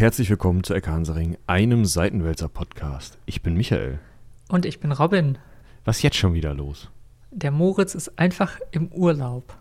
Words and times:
herzlich 0.00 0.30
willkommen 0.30 0.64
zu 0.64 0.72
Ecke 0.72 0.90
Hansaring, 0.90 1.36
einem 1.46 1.84
Seitenwälzer-Podcast. 1.84 3.18
Ich 3.26 3.42
bin 3.42 3.54
Michael. 3.54 3.98
Und 4.48 4.64
ich 4.64 4.80
bin 4.80 4.92
Robin. 4.92 5.36
Was 5.84 5.98
ist 5.98 6.02
jetzt 6.02 6.16
schon 6.16 6.32
wieder 6.32 6.54
los? 6.54 6.88
Der 7.30 7.50
Moritz 7.50 7.94
ist 7.94 8.18
einfach 8.18 8.58
im 8.70 8.88
Urlaub. 8.88 9.54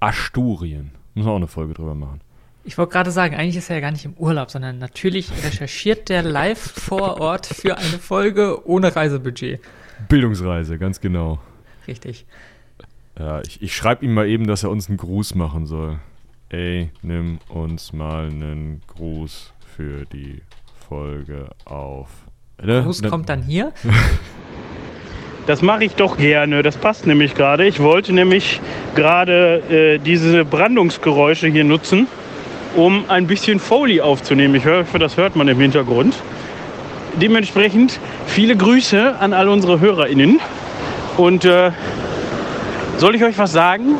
Asturien. 0.00 0.90
Müssen 1.14 1.28
wir 1.28 1.30
auch 1.30 1.36
eine 1.36 1.46
Folge 1.46 1.74
drüber 1.74 1.94
machen. 1.94 2.20
Ich 2.64 2.78
wollte 2.78 2.94
gerade 2.94 3.12
sagen, 3.12 3.36
eigentlich 3.36 3.58
ist 3.58 3.70
er 3.70 3.76
ja 3.76 3.80
gar 3.80 3.92
nicht 3.92 4.04
im 4.04 4.14
Urlaub, 4.14 4.50
sondern 4.50 4.78
natürlich 4.78 5.30
recherchiert 5.44 6.08
der 6.08 6.24
live 6.24 6.58
vor 6.58 7.20
Ort 7.20 7.46
für 7.46 7.78
eine 7.78 8.00
Folge 8.00 8.66
ohne 8.66 8.96
Reisebudget. 8.96 9.60
Bildungsreise, 10.08 10.78
ganz 10.78 11.00
genau. 11.00 11.38
Richtig. 11.86 12.26
Ja, 13.16 13.40
ich, 13.42 13.62
ich 13.62 13.76
schreibe 13.76 14.04
ihm 14.04 14.14
mal 14.14 14.26
eben, 14.26 14.48
dass 14.48 14.64
er 14.64 14.70
uns 14.70 14.88
einen 14.88 14.98
Gruß 14.98 15.36
machen 15.36 15.66
soll. 15.66 16.00
Ey, 16.48 16.90
nimm 17.02 17.38
uns 17.48 17.92
mal 17.92 18.26
einen 18.26 18.82
Gruß 18.88 19.52
für 19.80 20.04
die 20.04 20.42
Folge 20.86 21.48
auf. 21.64 22.08
Der 22.62 22.82
Gruß 22.82 23.02
kommt 23.04 23.30
dann 23.30 23.42
hier. 23.42 23.72
Das 25.46 25.62
mache 25.62 25.84
ich 25.84 25.94
doch 25.94 26.16
gerne. 26.16 26.62
Das 26.62 26.76
passt 26.76 27.06
nämlich 27.06 27.34
gerade. 27.34 27.66
Ich 27.66 27.80
wollte 27.80 28.12
nämlich 28.12 28.60
gerade 28.94 29.62
äh, 29.68 29.98
diese 29.98 30.44
Brandungsgeräusche 30.44 31.48
hier 31.48 31.64
nutzen, 31.64 32.06
um 32.76 33.06
ein 33.08 33.26
bisschen 33.26 33.58
Foley 33.58 34.00
aufzunehmen. 34.00 34.54
Ich 34.54 34.66
hoffe, 34.66 35.00
das 35.00 35.16
hört 35.16 35.34
man 35.34 35.48
im 35.48 35.58
Hintergrund. 35.58 36.14
Dementsprechend 37.20 37.98
viele 38.26 38.54
Grüße 38.54 39.18
an 39.18 39.32
all 39.32 39.48
unsere 39.48 39.80
HörerInnen. 39.80 40.38
Und 41.16 41.46
äh, 41.46 41.72
soll 42.98 43.16
ich 43.16 43.24
euch 43.24 43.38
was 43.38 43.50
sagen? 43.50 43.96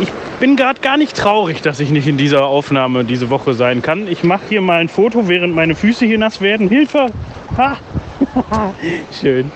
Ich 0.00 0.08
bin 0.42 0.56
gerade 0.56 0.80
gar 0.80 0.96
nicht 0.96 1.16
traurig, 1.16 1.62
dass 1.62 1.78
ich 1.78 1.90
nicht 1.90 2.08
in 2.08 2.16
dieser 2.16 2.46
Aufnahme 2.46 3.04
diese 3.04 3.30
Woche 3.30 3.54
sein 3.54 3.80
kann. 3.80 4.08
Ich 4.08 4.24
mache 4.24 4.42
hier 4.48 4.60
mal 4.60 4.80
ein 4.80 4.88
Foto, 4.88 5.28
während 5.28 5.54
meine 5.54 5.76
Füße 5.76 6.04
hier 6.04 6.18
nass 6.18 6.40
werden. 6.40 6.68
Hilfe! 6.68 7.10
Ha! 7.56 7.76
Schön. 9.20 9.52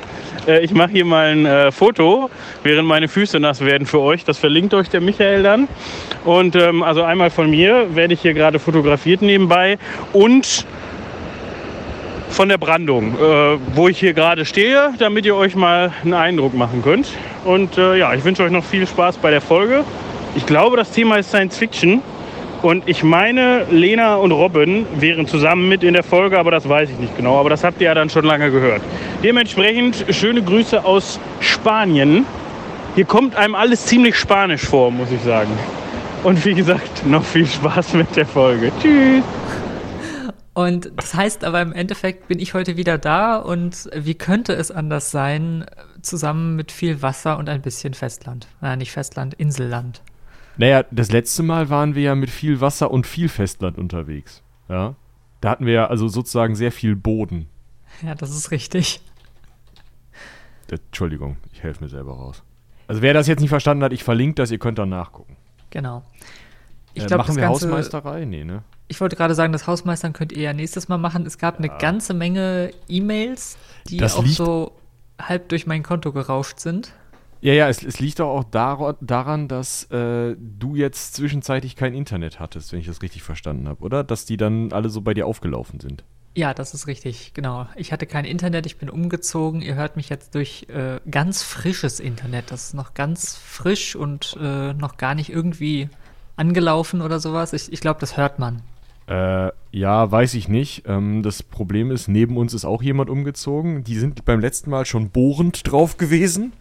Äh, 0.47 0.65
ich 0.65 0.73
mache 0.73 0.93
hier 0.93 1.05
mal 1.05 1.33
ein 1.33 1.45
äh, 1.45 1.73
Foto, 1.73 2.31
während 2.62 2.87
meine 2.87 3.09
Füße 3.09 3.41
nass 3.41 3.65
werden 3.65 3.84
für 3.84 3.98
euch. 3.98 4.25
Das 4.25 4.39
verlinkt 4.39 4.75
euch 4.75 4.89
der 4.89 5.01
Michael 5.01 5.43
dann. 5.43 5.67
Und 6.25 6.55
ähm, 6.55 6.84
also 6.84 7.03
einmal 7.03 7.31
von 7.31 7.50
mir 7.50 7.97
werde 7.97 8.15
ich 8.15 8.21
hier 8.21 8.34
gerade 8.34 8.61
fotografiert 8.61 9.23
nebenbei 9.23 9.78
und 10.12 10.67
von 12.28 12.48
der 12.48 12.59
Brandung, 12.59 13.15
äh, 13.15 13.59
wo 13.75 13.89
ich 13.89 13.98
hier 13.98 14.12
gerade 14.12 14.45
stehe, 14.45 14.95
damit 15.00 15.27
ihr 15.27 15.34
euch 15.34 15.56
mal 15.56 15.93
einen 16.05 16.15
Eindruck 16.15 16.55
machen 16.55 16.81
könnt. 16.84 17.09
Und 17.45 17.77
äh, 17.77 17.97
ja, 17.97 18.15
ich 18.15 18.23
wünsche 18.23 18.45
euch 18.45 18.53
noch 18.53 18.65
viel 18.65 18.87
Spaß 18.87 19.17
bei 19.17 19.33
der 19.33 19.41
Folge. 19.41 19.83
Ich 20.37 20.45
glaube, 20.45 20.77
das 20.77 20.91
Thema 20.91 21.17
ist 21.17 21.31
Science 21.31 21.56
Fiction. 21.56 22.03
Und 22.62 22.87
ich 22.87 23.03
meine, 23.03 23.65
Lena 23.70 24.17
und 24.17 24.33
Robin 24.33 24.87
wären 24.98 25.27
zusammen 25.27 25.69
mit 25.69 25.83
in 25.83 25.95
der 25.95 26.03
Folge, 26.03 26.39
aber 26.39 26.51
das 26.51 26.69
weiß 26.69 26.91
ich 26.91 26.98
nicht 26.98 27.17
genau. 27.17 27.41
Aber 27.41 27.48
das 27.48 27.65
habt 27.65 27.81
ihr 27.81 27.87
ja 27.87 27.95
dann 27.95 28.11
schon 28.11 28.25
lange 28.25 28.51
gehört. 28.51 28.83
Dementsprechend 29.23 30.05
schöne 30.11 30.43
Grüße 30.43 30.84
aus 30.84 31.19
Spanien. 31.41 32.27
Hier 32.95 33.06
kommt 33.06 33.34
einem 33.34 33.55
alles 33.55 33.87
ziemlich 33.87 34.17
spanisch 34.17 34.62
vor, 34.62 34.91
muss 34.91 35.11
ich 35.11 35.23
sagen. 35.23 35.51
Und 36.23 36.45
wie 36.45 36.55
gesagt, 36.55 37.06
noch 37.06 37.25
viel 37.25 37.47
Spaß 37.47 37.95
mit 37.95 38.15
der 38.15 38.27
Folge. 38.27 38.71
Tschüss. 38.83 39.25
Und 40.53 40.91
das 40.97 41.15
heißt 41.15 41.45
aber 41.45 41.62
im 41.62 41.73
Endeffekt 41.73 42.28
bin 42.28 42.41
ich 42.41 42.53
heute 42.53 42.77
wieder 42.77 42.98
da 42.98 43.37
und 43.37 43.91
wie 43.95 44.15
könnte 44.15 44.55
es 44.55 44.71
anders 44.71 45.11
sein, 45.11 45.67
zusammen 46.03 46.56
mit 46.56 46.73
viel 46.73 47.00
Wasser 47.00 47.39
und 47.39 47.48
ein 47.48 47.62
bisschen 47.62 47.95
Festland. 47.95 48.48
Nein, 48.61 48.78
nicht 48.78 48.93
Festland, 48.93 49.34
Inselland. 49.34 50.03
Naja, 50.57 50.85
das 50.91 51.12
letzte 51.12 51.43
Mal 51.43 51.69
waren 51.69 51.95
wir 51.95 52.03
ja 52.03 52.15
mit 52.15 52.31
viel 52.31 52.61
Wasser 52.61 52.91
und 52.91 53.06
viel 53.06 53.28
Festland 53.28 53.78
unterwegs. 53.78 54.43
Ja. 54.69 54.94
Da 55.41 55.50
hatten 55.50 55.67
wir 55.67 55.75
ja 55.75 55.87
also 55.87 56.09
sozusagen 56.09 56.55
sehr 56.55 56.72
viel 56.72 56.97
Boden. 56.97 57.49
Ja, 58.03 58.15
das 58.15 58.31
ist 58.31 58.50
richtig. 58.50 59.00
Entschuldigung, 60.69 61.37
ich 61.53 61.62
helfe 61.62 61.84
mir 61.84 61.91
selber 61.91 62.12
raus. 62.15 62.43
Also 62.89 63.03
wer 63.03 63.15
das 63.15 63.27
jetzt 63.27 63.41
nicht 63.41 63.50
verstanden 63.50 63.84
hat, 63.84 63.93
ich 63.93 64.05
verlinke 64.05 64.37
das, 64.37 64.50
ihr 64.50 64.59
könnt 64.59 64.78
dann 64.78 64.89
nachgucken. 64.89 65.37
Genau. 65.71 66.03
Ich 66.94 67.03
äh, 67.03 67.06
glaub, 67.06 67.19
machen 67.19 67.37
wir 67.37 67.43
Ganze, 67.43 67.67
Hausmeisterei? 67.67 68.25
Nee, 68.25 68.44
ne? 68.44 68.62
Ich 68.88 69.00
wollte 69.00 69.17
gerade 69.17 69.34
sagen, 69.34 69.53
das 69.53 69.67
Hausmeistern 69.67 70.12
könnt 70.12 70.33
ihr 70.33 70.43
ja 70.43 70.53
nächstes 70.53 70.88
Mal 70.88 70.99
machen. 70.99 71.27
Es 71.27 71.38
gab 71.38 71.61
ja. 71.61 71.69
eine 71.69 71.78
ganze 71.78 72.15
Menge 72.15 72.71
E-Mails, 72.88 73.59
die 73.88 73.99
das 73.99 74.17
auch 74.17 74.27
so 74.27 74.73
halb 75.21 75.49
durch 75.49 75.67
mein 75.67 75.83
Konto 75.83 76.12
gerauscht 76.12 76.61
sind. 76.61 76.93
Ja, 77.41 77.53
ja, 77.53 77.69
es, 77.69 77.83
es 77.83 78.01
liegt 78.01 78.19
doch 78.19 78.29
auch 78.29 78.45
dar 78.45 78.97
daran, 79.01 79.49
dass 79.49 79.85
äh, 79.91 80.37
du 80.39 80.75
jetzt 80.75 81.15
zwischenzeitlich 81.15 81.77
kein 81.77 81.95
Internet 81.95 82.41
hattest, 82.41 82.73
wenn 82.73 82.81
ich 82.81 82.87
das 82.87 83.03
richtig 83.03 83.23
verstanden 83.23 83.69
habe, 83.69 83.83
oder? 83.83 84.05
Dass 84.05 84.25
die 84.25 84.37
dann 84.37 84.73
alle 84.73 84.89
so 84.89 85.01
bei 85.03 85.15
dir 85.15 85.27
aufgelaufen 85.27 85.81
sind. 85.81 86.05
Ja, 86.35 86.53
das 86.53 86.75
ist 86.75 86.87
richtig, 86.87 87.33
genau. 87.33 87.67
Ich 87.77 87.93
hatte 87.93 88.07
kein 88.07 88.27
Internet, 88.27 88.67
ich 88.67 88.77
bin 88.77 88.91
umgezogen. 88.91 89.63
Ihr 89.63 89.75
hört 89.75 89.97
mich 89.97 90.11
jetzt 90.11 90.35
durch 90.35 90.67
äh, 90.69 91.01
ganz 91.11 91.43
frisches 91.43 91.99
Internet. 91.99 92.51
Das 92.51 92.65
ist 92.65 92.75
noch 92.75 92.93
ganz 92.93 93.37
frisch 93.37 93.97
und 93.97 94.37
äh, 94.39 94.75
noch 94.75 94.99
gar 94.99 95.15
nicht 95.15 95.31
irgendwie 95.31 95.89
angelaufen 96.37 97.01
oder 97.01 97.21
sowas. 97.21 97.55
Ich, 97.55 97.73
ich 97.73 97.81
glaube, 97.81 98.01
das 98.01 98.19
hört 98.19 98.39
man. 98.39 98.61
Äh, 99.07 99.51
ja, 99.71 100.11
weiß 100.11 100.35
ich 100.35 100.49
nicht. 100.49 100.83
Ähm, 100.87 101.23
das 101.23 101.43
Problem 101.43 101.91
ist, 101.91 102.07
neben 102.07 102.37
uns 102.37 102.53
ist 102.53 102.67
auch 102.67 102.83
jemand 102.83 103.09
umgezogen. 103.09 103.83
Die 103.85 103.97
sind 103.97 104.27
beim 104.27 104.41
letzten 104.41 104.69
Mal 104.69 104.85
schon 104.85 105.09
bohrend 105.09 105.71
drauf 105.71 105.97
gewesen. 105.97 106.53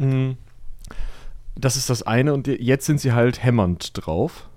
Mhm. 0.00 0.36
Das 1.56 1.76
ist 1.76 1.90
das 1.90 2.02
eine 2.02 2.32
und 2.32 2.46
jetzt 2.46 2.86
sind 2.86 3.00
sie 3.00 3.12
halt 3.12 3.42
hämmernd 3.42 3.90
drauf. 3.94 4.48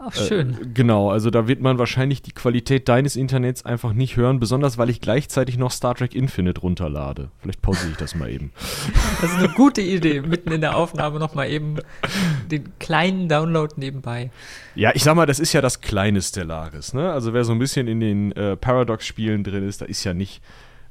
Ach, 0.00 0.14
schön. 0.14 0.52
Äh, 0.52 0.66
genau, 0.74 1.10
also 1.10 1.30
da 1.30 1.48
wird 1.48 1.60
man 1.60 1.78
wahrscheinlich 1.78 2.22
die 2.22 2.30
Qualität 2.30 2.88
deines 2.88 3.16
Internets 3.16 3.64
einfach 3.64 3.92
nicht 3.92 4.16
hören, 4.16 4.38
besonders 4.38 4.78
weil 4.78 4.90
ich 4.90 5.00
gleichzeitig 5.00 5.58
noch 5.58 5.72
Star 5.72 5.96
Trek 5.96 6.14
Infinite 6.14 6.60
runterlade. 6.60 7.30
Vielleicht 7.40 7.62
pausiere 7.62 7.90
ich 7.90 7.96
das 7.96 8.14
mal 8.14 8.30
eben. 8.30 8.52
Das 9.20 9.32
ist 9.32 9.38
eine 9.38 9.48
gute 9.48 9.80
Idee, 9.80 10.20
mitten 10.20 10.52
in 10.52 10.60
der 10.60 10.76
Aufnahme 10.76 11.18
nochmal 11.18 11.50
eben 11.50 11.78
den 12.52 12.78
kleinen 12.78 13.28
Download 13.28 13.74
nebenbei. 13.76 14.30
Ja, 14.76 14.92
ich 14.94 15.02
sag 15.02 15.16
mal, 15.16 15.26
das 15.26 15.40
ist 15.40 15.52
ja 15.52 15.60
das 15.60 15.80
kleine 15.80 16.22
Stellaris, 16.22 16.94
ne? 16.94 17.10
Also 17.10 17.32
wer 17.32 17.42
so 17.42 17.52
ein 17.52 17.58
bisschen 17.58 17.88
in 17.88 17.98
den 17.98 18.30
äh, 18.32 18.56
Paradox-Spielen 18.56 19.42
drin 19.42 19.66
ist, 19.66 19.80
da 19.80 19.86
ist 19.86 20.04
ja 20.04 20.14
nicht, 20.14 20.40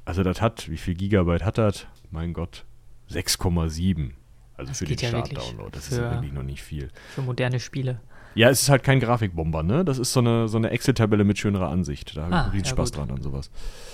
also 0.04 0.24
das 0.24 0.42
hat, 0.42 0.70
wie 0.70 0.78
viel 0.78 0.96
Gigabyte 0.96 1.46
hat 1.46 1.58
das? 1.58 1.88
Mein 2.12 2.34
Gott, 2.34 2.66
6,7. 3.12 4.12
Also 4.58 4.70
das 4.70 4.80
für 4.80 4.86
den 4.86 4.98
ja 4.98 5.10
Start-Download. 5.10 5.70
Das 5.72 5.90
ist 5.90 5.98
ja 5.98 6.12
wirklich 6.12 6.34
noch 6.34 6.44
nicht 6.44 6.64
viel. 6.64 6.90
Für 7.14 7.22
moderne 7.22 7.60
Spiele. 7.60 8.00
Ja, 8.36 8.50
es 8.50 8.62
ist 8.62 8.70
halt 8.70 8.84
kein 8.84 9.00
Grafikbomber, 9.00 9.64
ne? 9.64 9.84
Das 9.86 9.98
ist 9.98 10.14
so 10.14 10.20
eine, 10.20 10.48
so 10.48 10.58
eine 10.58 10.70
Excel-Tabelle 10.70 11.24
mit 11.24 11.40
schönerer 11.40 11.70
Ansicht. 11.70 12.16
Da 12.16 12.24
habe 12.24 12.32
ich 12.32 12.38
ah, 12.38 12.50
riesen 12.50 12.66
ja, 12.66 12.72
Spaß 12.72 12.92
gut. 12.92 13.00
dran 13.00 13.12
an 13.12 13.22
sowas. 13.22 13.50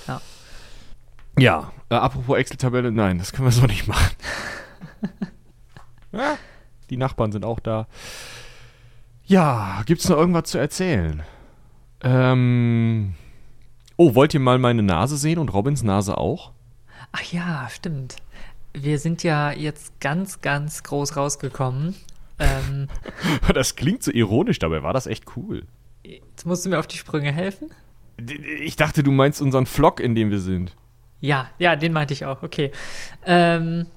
Ja. 0.07 0.21
Ja, 1.39 1.71
äh, 1.89 1.95
apropos 1.95 2.37
Excel-Tabelle, 2.37 2.91
nein, 2.91 3.17
das 3.17 3.31
können 3.31 3.47
wir 3.47 3.51
so 3.51 3.65
nicht 3.65 3.87
machen. 3.87 4.15
ja, 6.11 6.37
die 6.89 6.97
Nachbarn 6.97 7.31
sind 7.31 7.45
auch 7.45 7.59
da. 7.59 7.87
Ja, 9.25 9.81
gibt's 9.85 10.07
noch 10.09 10.17
irgendwas 10.17 10.49
zu 10.49 10.57
erzählen? 10.57 11.23
Ähm. 12.01 13.15
Oh, 13.95 14.15
wollt 14.15 14.33
ihr 14.33 14.39
mal 14.39 14.59
meine 14.59 14.83
Nase 14.83 15.17
sehen 15.17 15.39
und 15.39 15.53
Robins 15.53 15.83
Nase 15.83 16.17
auch? 16.17 16.51
Ach 17.11 17.23
ja, 17.31 17.69
stimmt. 17.69 18.17
Wir 18.73 18.99
sind 18.99 19.23
ja 19.23 19.51
jetzt 19.51 19.99
ganz, 19.99 20.41
ganz 20.41 20.83
groß 20.83 21.15
rausgekommen 21.15 21.95
ähm, 22.39 22.87
das 23.53 23.75
klingt 23.75 24.03
so 24.03 24.11
ironisch, 24.11 24.59
dabei 24.59 24.83
war 24.83 24.93
das 24.93 25.07
echt 25.07 25.25
cool. 25.35 25.63
Jetzt 26.03 26.45
musst 26.45 26.65
du 26.65 26.69
mir 26.69 26.79
auf 26.79 26.87
die 26.87 26.97
Sprünge 26.97 27.31
helfen. 27.31 27.69
Ich 28.61 28.75
dachte, 28.75 29.03
du 29.03 29.11
meinst 29.11 29.41
unseren 29.41 29.65
Vlog, 29.65 29.99
in 29.99 30.15
dem 30.15 30.31
wir 30.31 30.39
sind. 30.39 30.75
Ja, 31.19 31.49
ja, 31.57 31.75
den 31.75 31.93
meinte 31.93 32.13
ich 32.13 32.25
auch. 32.25 32.43
Okay. 32.43 32.71
Ähm, 33.25 33.87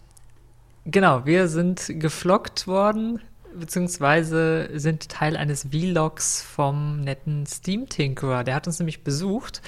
genau, 0.84 1.26
wir 1.26 1.48
sind 1.48 1.84
gefloggt 1.88 2.66
worden, 2.66 3.20
beziehungsweise 3.58 4.70
sind 4.74 5.08
Teil 5.08 5.36
eines 5.36 5.68
Vlogs 5.70 6.42
vom 6.42 7.00
netten 7.00 7.46
Steam 7.46 7.88
Tinkerer. 7.88 8.44
Der 8.44 8.54
hat 8.54 8.66
uns 8.66 8.78
nämlich 8.78 9.02
besucht. 9.02 9.60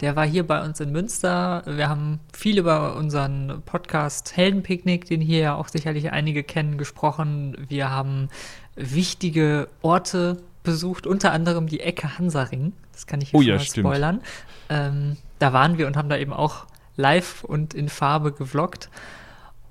Der 0.00 0.16
war 0.16 0.26
hier 0.26 0.46
bei 0.46 0.64
uns 0.64 0.80
in 0.80 0.92
Münster. 0.92 1.62
Wir 1.66 1.90
haben 1.90 2.20
viel 2.32 2.58
über 2.58 2.96
unseren 2.96 3.62
Podcast 3.66 4.34
Heldenpicknick, 4.34 5.04
den 5.04 5.20
hier 5.20 5.40
ja 5.40 5.54
auch 5.54 5.68
sicherlich 5.68 6.10
einige 6.10 6.42
kennen, 6.42 6.78
gesprochen. 6.78 7.54
Wir 7.68 7.90
haben 7.90 8.30
wichtige 8.76 9.68
Orte 9.82 10.38
besucht, 10.62 11.06
unter 11.06 11.32
anderem 11.32 11.66
die 11.66 11.80
Ecke 11.80 12.18
Hansaring. 12.18 12.72
Das 12.92 13.06
kann 13.06 13.20
ich 13.20 13.30
hier 13.30 13.40
oh, 13.40 13.42
ja, 13.42 13.58
spoilern. 13.58 14.22
Ähm, 14.70 15.18
da 15.38 15.52
waren 15.52 15.76
wir 15.76 15.86
und 15.86 15.98
haben 15.98 16.08
da 16.08 16.16
eben 16.16 16.32
auch 16.32 16.66
live 16.96 17.44
und 17.44 17.74
in 17.74 17.90
Farbe 17.90 18.32
gevloggt. 18.32 18.88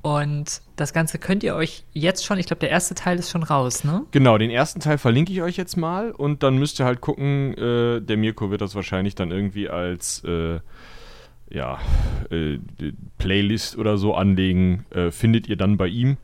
Und 0.02 0.62
das 0.78 0.94
Ganze 0.94 1.18
könnt 1.20 1.44
ihr 1.44 1.56
euch 1.56 1.84
jetzt 1.92 2.26
schon, 2.26 2.38
ich 2.38 2.48
glaube, 2.48 2.62
der 2.62 2.70
erste 2.70 2.96
Teil 2.96 3.20
ist 3.20 3.30
schon 3.30 3.44
raus, 3.44 3.84
ne? 3.84 4.06
Genau, 4.12 4.38
den 4.38 4.50
ersten 4.50 4.80
Teil 4.80 4.98
verlinke 4.98 5.34
ich 5.34 5.42
euch 5.42 5.58
jetzt 5.58 5.76
mal 5.76 6.12
und 6.12 6.42
dann 6.42 6.58
müsst 6.58 6.80
ihr 6.80 6.86
halt 6.86 7.02
gucken, 7.02 7.54
äh, 7.58 8.00
der 8.00 8.16
Mirko 8.16 8.50
wird 8.50 8.62
das 8.62 8.76
wahrscheinlich 8.76 9.16
dann 9.16 9.32
irgendwie 9.32 9.70
als 9.70 10.24
äh, 10.24 10.60
ja, 11.50 11.80
äh, 12.30 12.60
Playlist 13.18 13.78
oder 13.78 13.98
so 13.98 14.16
anlegen, 14.16 14.86
äh, 14.92 15.12
findet 15.12 15.48
ihr 15.48 15.58
dann 15.58 15.78
bei 15.78 15.88
ihm. 15.88 16.18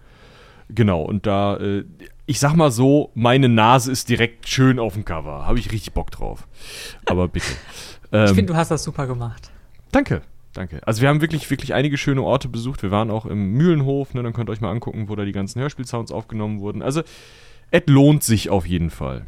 Genau, 0.69 1.01
und 1.01 1.25
da, 1.25 1.57
äh, 1.57 1.83
ich 2.25 2.39
sag 2.39 2.55
mal 2.55 2.71
so, 2.71 3.11
meine 3.13 3.49
Nase 3.49 3.91
ist 3.91 4.09
direkt 4.09 4.47
schön 4.47 4.79
auf 4.79 4.93
dem 4.93 5.05
Cover. 5.05 5.45
Habe 5.45 5.59
ich 5.59 5.71
richtig 5.71 5.93
Bock 5.93 6.11
drauf. 6.11 6.47
Aber 7.05 7.27
bitte. 7.27 7.47
Ähm, 8.11 8.25
ich 8.25 8.33
finde, 8.33 8.53
du 8.53 8.55
hast 8.55 8.69
das 8.69 8.83
super 8.83 9.07
gemacht. 9.07 9.49
Danke, 9.91 10.21
danke. 10.57 10.85
Also 10.85 11.01
wir 11.01 11.09
haben 11.09 11.21
wirklich, 11.21 11.49
wirklich 11.49 11.73
einige 11.73 11.97
schöne 11.97 12.23
Orte 12.23 12.49
besucht. 12.49 12.83
Wir 12.83 12.91
waren 12.91 13.11
auch 13.11 13.25
im 13.25 13.51
Mühlenhof, 13.51 14.13
ne? 14.13 14.23
dann 14.23 14.33
könnt 14.33 14.49
ihr 14.49 14.53
euch 14.53 14.61
mal 14.61 14.71
angucken, 14.71 15.09
wo 15.09 15.15
da 15.15 15.25
die 15.25 15.31
ganzen 15.31 15.61
Hörspielsounds 15.61 16.11
aufgenommen 16.11 16.59
wurden. 16.59 16.81
Also 16.81 17.03
es 17.71 17.83
lohnt 17.87 18.23
sich 18.23 18.49
auf 18.49 18.65
jeden 18.65 18.89
Fall. 18.89 19.25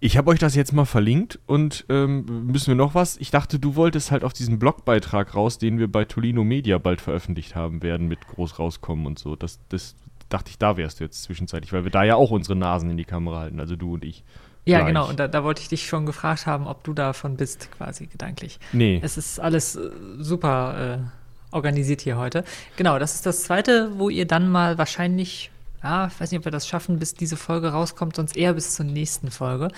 Ich 0.00 0.16
habe 0.16 0.30
euch 0.30 0.38
das 0.38 0.54
jetzt 0.54 0.72
mal 0.72 0.84
verlinkt 0.84 1.40
und 1.46 1.84
ähm, 1.88 2.46
müssen 2.46 2.68
wir 2.68 2.76
noch 2.76 2.94
was? 2.94 3.16
Ich 3.16 3.32
dachte, 3.32 3.58
du 3.58 3.74
wolltest 3.74 4.12
halt 4.12 4.22
auf 4.22 4.32
diesen 4.32 4.60
Blogbeitrag 4.60 5.34
raus, 5.34 5.58
den 5.58 5.80
wir 5.80 5.90
bei 5.90 6.04
Tolino 6.04 6.44
Media 6.44 6.78
bald 6.78 7.00
veröffentlicht 7.00 7.56
haben 7.56 7.82
werden, 7.82 8.06
mit 8.06 8.28
groß 8.28 8.60
rauskommen 8.60 9.06
und 9.06 9.18
so. 9.18 9.34
Das, 9.34 9.58
das 9.68 9.96
dachte 10.28 10.50
ich, 10.50 10.58
da 10.58 10.76
wärst 10.76 11.00
du 11.00 11.04
jetzt 11.04 11.24
zwischenzeitlich, 11.24 11.72
weil 11.72 11.82
wir 11.82 11.90
da 11.90 12.04
ja 12.04 12.14
auch 12.14 12.30
unsere 12.30 12.54
Nasen 12.54 12.90
in 12.90 12.96
die 12.96 13.04
Kamera 13.04 13.40
halten, 13.40 13.58
also 13.58 13.74
du 13.74 13.94
und 13.94 14.04
ich. 14.04 14.22
Ja, 14.68 14.78
gleich. 14.78 14.88
genau. 14.88 15.08
Und 15.08 15.18
da, 15.18 15.28
da, 15.28 15.44
wollte 15.44 15.62
ich 15.62 15.68
dich 15.68 15.86
schon 15.86 16.06
gefragt 16.06 16.46
haben, 16.46 16.66
ob 16.66 16.84
du 16.84 16.92
davon 16.92 17.36
bist, 17.36 17.70
quasi 17.72 18.06
gedanklich. 18.06 18.58
Nee. 18.72 19.00
Es 19.02 19.16
ist 19.16 19.40
alles 19.40 19.76
äh, 19.76 19.90
super 20.18 21.00
äh, 21.00 21.54
organisiert 21.54 22.02
hier 22.02 22.16
heute. 22.16 22.44
Genau, 22.76 22.98
das 22.98 23.14
ist 23.14 23.26
das 23.26 23.44
zweite, 23.44 23.90
wo 23.98 24.08
ihr 24.08 24.26
dann 24.26 24.50
mal 24.50 24.78
wahrscheinlich 24.78 25.50
ja, 25.82 26.08
ich 26.08 26.20
weiß 26.20 26.30
nicht, 26.30 26.38
ob 26.38 26.44
wir 26.44 26.52
das 26.52 26.66
schaffen, 26.66 26.98
bis 26.98 27.14
diese 27.14 27.36
Folge 27.36 27.68
rauskommt, 27.68 28.16
sonst 28.16 28.36
eher 28.36 28.54
bis 28.54 28.74
zur 28.74 28.84
nächsten 28.84 29.30
Folge. 29.30 29.68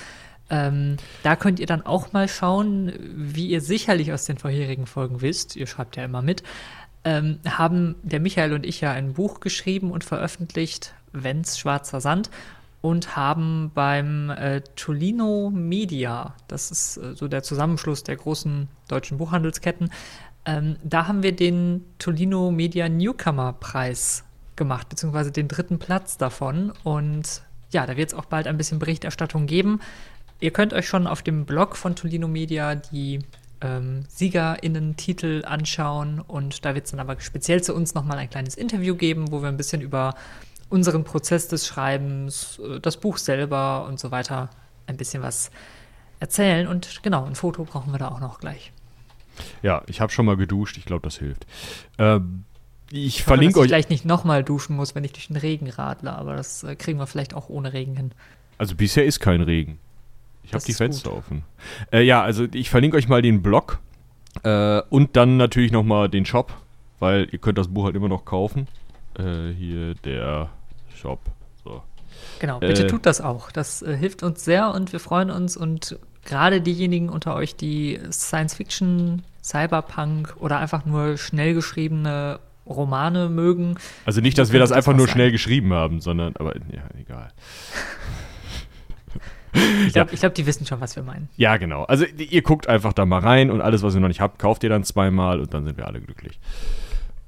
Ähm, 0.48 0.96
da 1.22 1.36
könnt 1.36 1.60
ihr 1.60 1.66
dann 1.66 1.86
auch 1.86 2.12
mal 2.12 2.26
schauen, 2.28 2.93
wie 2.98 3.46
ihr 3.46 3.60
sicherlich 3.60 4.12
aus 4.12 4.25
den 4.25 4.38
vorherigen 4.38 4.86
Folgen 4.86 5.20
wisst, 5.20 5.56
ihr 5.56 5.66
schreibt 5.66 5.96
ja 5.96 6.04
immer 6.04 6.22
mit, 6.22 6.43
ähm, 7.04 7.38
haben 7.48 7.94
der 8.02 8.20
Michael 8.20 8.52
und 8.52 8.66
ich 8.66 8.81
ja 8.81 8.93
ein 8.93 9.14
Buch 9.14 9.40
geschrieben 9.40 9.93
und 9.93 10.04
veröffentlicht, 10.04 10.93
Wenn's 11.12 11.58
Schwarzer 11.58 12.00
Sand, 12.00 12.31
und 12.82 13.17
haben 13.17 13.71
beim 13.75 14.31
äh, 14.31 14.62
Tolino 14.77 15.50
Media, 15.50 16.35
das 16.49 16.71
ist 16.71 16.97
äh, 16.97 17.15
so 17.15 17.29
der 17.29 17.43
Zusammenschluss 17.43 18.05
der 18.05 18.17
großen 18.17 18.69
deutschen 18.88 19.19
Buchhandelsketten, 19.19 19.91
ähm, 20.47 20.77
da 20.82 21.06
haben 21.06 21.23
wir 21.23 21.32
den 21.32 21.85
Tolino 21.99 22.50
Media 22.50 22.88
Newcomer 22.88 23.53
Preis 23.53 24.25
gemacht, 24.56 24.88
beziehungsweise 24.88 25.32
den 25.32 25.49
dritten 25.49 25.79
Platz 25.79 26.17
davon. 26.17 26.73
Und 26.82 27.43
ja, 27.71 27.87
da 27.87 27.97
wird 27.97 28.11
es 28.11 28.15
auch 28.15 28.25
bald 28.25 28.47
ein 28.47 28.56
bisschen 28.56 28.79
Berichterstattung 28.79 29.47
geben. 29.47 29.81
Ihr 30.41 30.50
könnt 30.50 30.73
euch 30.73 30.88
schon 30.88 31.06
auf 31.06 31.23
dem 31.23 31.44
Blog 31.44 31.77
von 31.77 31.94
Tolino 31.94 32.27
Media 32.27 32.75
die 32.75 33.21
ähm, 33.61 34.05
SiegerInnen-Titel 34.09 35.44
anschauen 35.44 36.21
und 36.21 36.65
da 36.65 36.75
wird 36.75 36.87
es 36.87 36.93
dann 36.93 37.00
aber 37.00 37.21
speziell 37.21 37.62
zu 37.62 37.75
uns 37.75 37.94
nochmal 37.94 38.17
ein 38.17 38.31
kleines 38.31 38.55
Interview 38.55 38.94
geben, 38.94 39.32
wo 39.32 39.43
wir 39.43 39.49
ein 39.49 39.59
bisschen 39.59 39.82
über 39.82 40.15
unseren 40.70 41.05
Prozess 41.05 41.49
des 41.49 41.67
Schreibens, 41.67 42.58
äh, 42.58 42.81
das 42.81 42.96
Buch 42.96 43.19
selber 43.19 43.87
und 43.87 44.00
so 44.00 44.11
weiter 44.11 44.49
ein 44.87 44.96
bisschen 44.96 45.22
was 45.22 45.50
erzählen. 46.20 46.67
Und 46.67 47.02
genau, 47.02 47.25
ein 47.25 47.34
Foto 47.34 47.64
brauchen 47.64 47.93
wir 47.93 47.99
da 47.99 48.08
auch 48.08 48.20
noch 48.20 48.40
gleich. 48.40 48.72
Ja, 49.62 49.82
ich 49.87 50.00
habe 50.00 50.12
schon 50.12 50.26
mal 50.26 50.37
geduscht, 50.37 50.78
ich 50.78 50.84
glaube, 50.84 51.02
das 51.02 51.19
hilft. 51.19 51.46
Ähm, 51.99 52.44
ich, 52.90 53.19
ich 53.19 53.22
verlinke 53.22 53.58
euch. 53.58 53.67
Ich 53.67 53.70
vielleicht 53.70 53.90
nicht 53.90 54.05
nochmal 54.05 54.43
duschen 54.44 54.76
muss, 54.76 54.94
wenn 54.94 55.05
ich 55.05 55.12
durch 55.12 55.28
den 55.28 55.37
Regen 55.37 55.69
radle, 55.69 56.12
aber 56.12 56.37
das 56.37 56.62
äh, 56.62 56.76
kriegen 56.76 56.99
wir 56.99 57.06
vielleicht 57.06 57.34
auch 57.34 57.49
ohne 57.49 57.72
Regen 57.72 57.96
hin. 57.96 58.12
Also 58.58 58.75
bisher 58.75 59.05
ist 59.05 59.20
kein 59.20 59.40
Regen. 59.40 59.78
Ich 60.43 60.52
habe 60.52 60.64
die 60.64 60.75
Fenster 60.75 61.11
gut. 61.11 61.19
offen. 61.20 61.44
Äh, 61.93 62.02
ja, 62.02 62.22
also 62.22 62.46
ich 62.52 62.70
verlinke 62.70 62.96
euch 62.96 63.08
mal 63.08 63.22
den 63.22 63.43
Blog 63.43 63.78
äh, 64.43 64.82
und 64.90 65.17
dann 65.17 65.37
natürlich 65.37 65.72
nochmal 65.72 66.08
den 66.08 66.26
Shop, 66.26 66.52
weil 66.99 67.28
ihr 67.31 67.38
könnt 67.38 67.58
das 67.58 67.69
Buch 67.69 67.84
halt 67.84 67.94
immer 67.94 68.08
noch 68.08 68.25
kaufen. 68.25 68.67
Äh, 69.17 69.52
hier 69.52 69.94
der 69.94 70.50
Shop. 71.00 71.20
So. 71.64 71.82
Genau, 72.38 72.61
bitte 72.61 72.85
äh, 72.85 72.87
tut 72.87 73.06
das 73.06 73.20
auch. 73.20 73.50
Das 73.50 73.82
äh, 73.82 73.97
hilft 73.97 74.23
uns 74.23 74.44
sehr 74.44 74.73
und 74.73 74.93
wir 74.93 75.00
freuen 75.00 75.31
uns 75.31 75.56
und 75.56 75.99
gerade 76.25 76.61
diejenigen 76.61 77.08
unter 77.08 77.35
euch, 77.35 77.56
die 77.56 77.99
Science 78.11 78.55
Fiction, 78.55 79.23
Cyberpunk 79.43 80.37
oder 80.38 80.58
einfach 80.58 80.85
nur 80.85 81.17
schnell 81.17 81.55
geschriebene 81.55 82.41
Romane 82.67 83.29
mögen. 83.29 83.76
Also 84.05 84.20
nicht, 84.20 84.38
dass 84.38 84.52
wir 84.52 84.61
das 84.61 84.73
einfach 84.73 84.94
nur 84.94 85.06
sein. 85.06 85.14
schnell 85.14 85.32
geschrieben 85.32 85.73
haben, 85.73 86.00
sondern, 86.00 86.37
aber 86.37 86.55
ja, 86.56 86.82
egal. 86.99 87.32
Ich 89.53 89.94
glaube, 89.94 90.12
ja. 90.12 90.19
glaub, 90.20 90.35
die 90.35 90.46
wissen 90.46 90.64
schon, 90.64 90.81
was 90.81 90.94
wir 90.94 91.03
meinen. 91.03 91.29
Ja, 91.37 91.56
genau. 91.56 91.82
Also 91.82 92.05
ihr 92.05 92.43
guckt 92.43 92.69
einfach 92.69 92.93
da 92.93 93.05
mal 93.05 93.19
rein 93.19 93.50
und 93.50 93.61
alles, 93.61 93.82
was 93.82 93.94
ihr 93.94 94.00
noch 94.00 94.06
nicht 94.06 94.20
habt, 94.20 94.38
kauft 94.38 94.62
ihr 94.62 94.70
dann 94.70 94.85
zweimal 94.85 95.41
und 95.41 95.53
dann 95.53 95.64
sind 95.64 95.76
wir 95.76 95.88
alle 95.88 96.00
glücklich. 96.00 96.38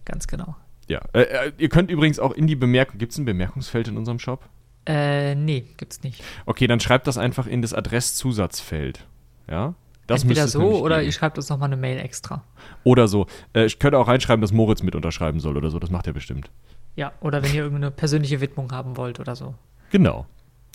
Ganz 0.05 0.29
genau. 0.29 0.55
Ja. 0.93 1.01
Äh, 1.15 1.23
äh 1.23 1.53
ihr 1.57 1.71
könnt 1.71 1.91
übrigens 1.91 2.19
auch 2.19 2.33
in 2.33 2.47
die 2.47 2.55
Bemerkung, 2.57 2.99
gibt 2.99 3.13
es 3.13 3.19
ein 3.19 3.25
Bemerkungsfeld 3.25 3.89
in 3.89 3.97
unserem 3.97 4.19
Shop? 4.19 4.47
Äh, 4.85 5.35
nee, 5.35 5.65
gibt's 5.79 6.03
nicht. 6.03 6.23
Okay, 6.45 6.67
dann 6.67 6.81
schreibt 6.81 7.07
das 7.07 7.17
einfach 7.17 7.47
in 7.47 7.63
das 7.63 7.73
Adresszusatzfeld. 7.73 9.07
Ja? 9.49 9.75
Das 10.07 10.23
Entweder 10.23 10.49
so 10.49 10.83
oder 10.83 10.97
geben. 10.97 11.07
ihr 11.07 11.13
schreibt 11.13 11.39
uns 11.39 11.49
nochmal 11.49 11.69
eine 11.69 11.79
Mail 11.79 11.99
extra. 11.99 12.45
Oder 12.85 13.09
so. 13.09 13.27
Äh, 13.55 13.65
ich 13.65 13.79
könnte 13.79 13.99
auch 13.99 14.09
reinschreiben, 14.09 14.43
dass 14.43 14.53
Moritz 14.53 14.83
mit 14.83 14.95
unterschreiben 14.95 15.41
soll 15.41 15.57
oder 15.57 15.71
so. 15.71 15.79
Das 15.79 15.91
macht 15.91 16.07
er 16.07 16.13
bestimmt. 16.13 16.51
Ja, 16.95 17.13
oder 17.21 17.43
wenn 17.43 17.55
ihr 17.55 17.63
irgendeine 17.63 17.91
persönliche 17.91 18.43
Widmung 18.43 18.71
haben 18.73 18.99
wollt 18.99 19.19
oder 19.19 19.35
so. 19.35 19.55
Genau. 19.91 20.27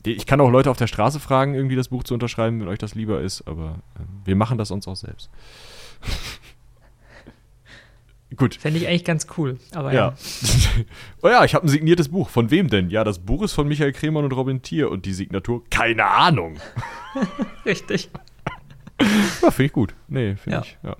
Ich 0.03 0.25
kann 0.25 0.41
auch 0.41 0.49
Leute 0.49 0.71
auf 0.71 0.77
der 0.77 0.87
Straße 0.87 1.19
fragen, 1.19 1.53
irgendwie 1.53 1.75
das 1.75 1.89
Buch 1.89 2.03
zu 2.03 2.13
unterschreiben, 2.15 2.61
wenn 2.61 2.69
euch 2.69 2.79
das 2.79 2.95
lieber 2.95 3.21
ist, 3.21 3.45
aber 3.47 3.75
äh, 3.95 3.99
wir 4.25 4.35
machen 4.35 4.57
das 4.57 4.71
uns 4.71 4.87
auch 4.87 4.95
selbst. 4.95 5.29
Gut. 8.35 8.55
Fände 8.55 8.79
ich 8.79 8.87
eigentlich 8.87 9.05
ganz 9.05 9.27
cool. 9.37 9.57
Aber 9.73 9.93
ja. 9.93 10.09
ja. 10.09 10.15
oh 11.21 11.29
ja, 11.29 11.45
ich 11.45 11.55
habe 11.55 11.65
ein 11.65 11.69
signiertes 11.69 12.09
Buch. 12.09 12.29
Von 12.29 12.51
wem 12.51 12.69
denn? 12.69 12.89
Ja, 12.89 13.03
das 13.03 13.19
Buch 13.19 13.41
ist 13.41 13.53
von 13.53 13.67
Michael 13.67 13.93
Kremer 13.93 14.19
und 14.19 14.33
Robin 14.33 14.61
Thier 14.61 14.91
und 14.91 15.05
die 15.05 15.13
Signatur, 15.13 15.63
keine 15.69 16.05
Ahnung. 16.05 16.57
Richtig. 17.65 18.09
Ja, 19.43 19.51
finde 19.51 19.65
ich 19.65 19.73
gut. 19.73 19.93
Nee, 20.07 20.37
finde 20.37 20.57
ja. 20.57 20.63
ich, 20.63 20.77
ja. 20.81 20.95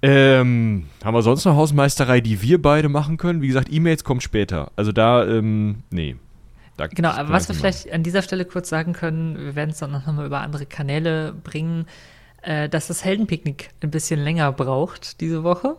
Ähm, 0.00 0.86
haben 1.04 1.14
wir 1.14 1.20
sonst 1.20 1.44
noch 1.44 1.54
Hausmeisterei, 1.54 2.22
die 2.22 2.40
wir 2.40 2.62
beide 2.62 2.88
machen 2.88 3.18
können? 3.18 3.42
Wie 3.42 3.48
gesagt, 3.48 3.70
E-Mails 3.70 4.04
kommen 4.04 4.22
später. 4.22 4.72
Also 4.74 4.90
da, 4.90 5.26
ähm, 5.26 5.82
nee. 5.90 6.16
Da 6.78 6.86
genau, 6.86 7.10
aber 7.10 7.28
was 7.28 7.46
wir 7.48 7.54
vielleicht 7.54 7.92
an 7.92 8.02
dieser 8.02 8.22
Stelle 8.22 8.46
kurz 8.46 8.70
sagen 8.70 8.94
können, 8.94 9.36
wir 9.36 9.54
werden 9.54 9.70
es 9.70 9.78
dann 9.78 9.90
noch 9.90 10.06
mal 10.06 10.24
über 10.24 10.40
andere 10.40 10.64
Kanäle 10.64 11.34
bringen, 11.44 11.84
dass 12.42 12.86
das 12.86 13.04
Heldenpicknick 13.04 13.70
ein 13.82 13.90
bisschen 13.90 14.20
länger 14.20 14.50
braucht 14.52 15.20
diese 15.20 15.42
Woche, 15.44 15.76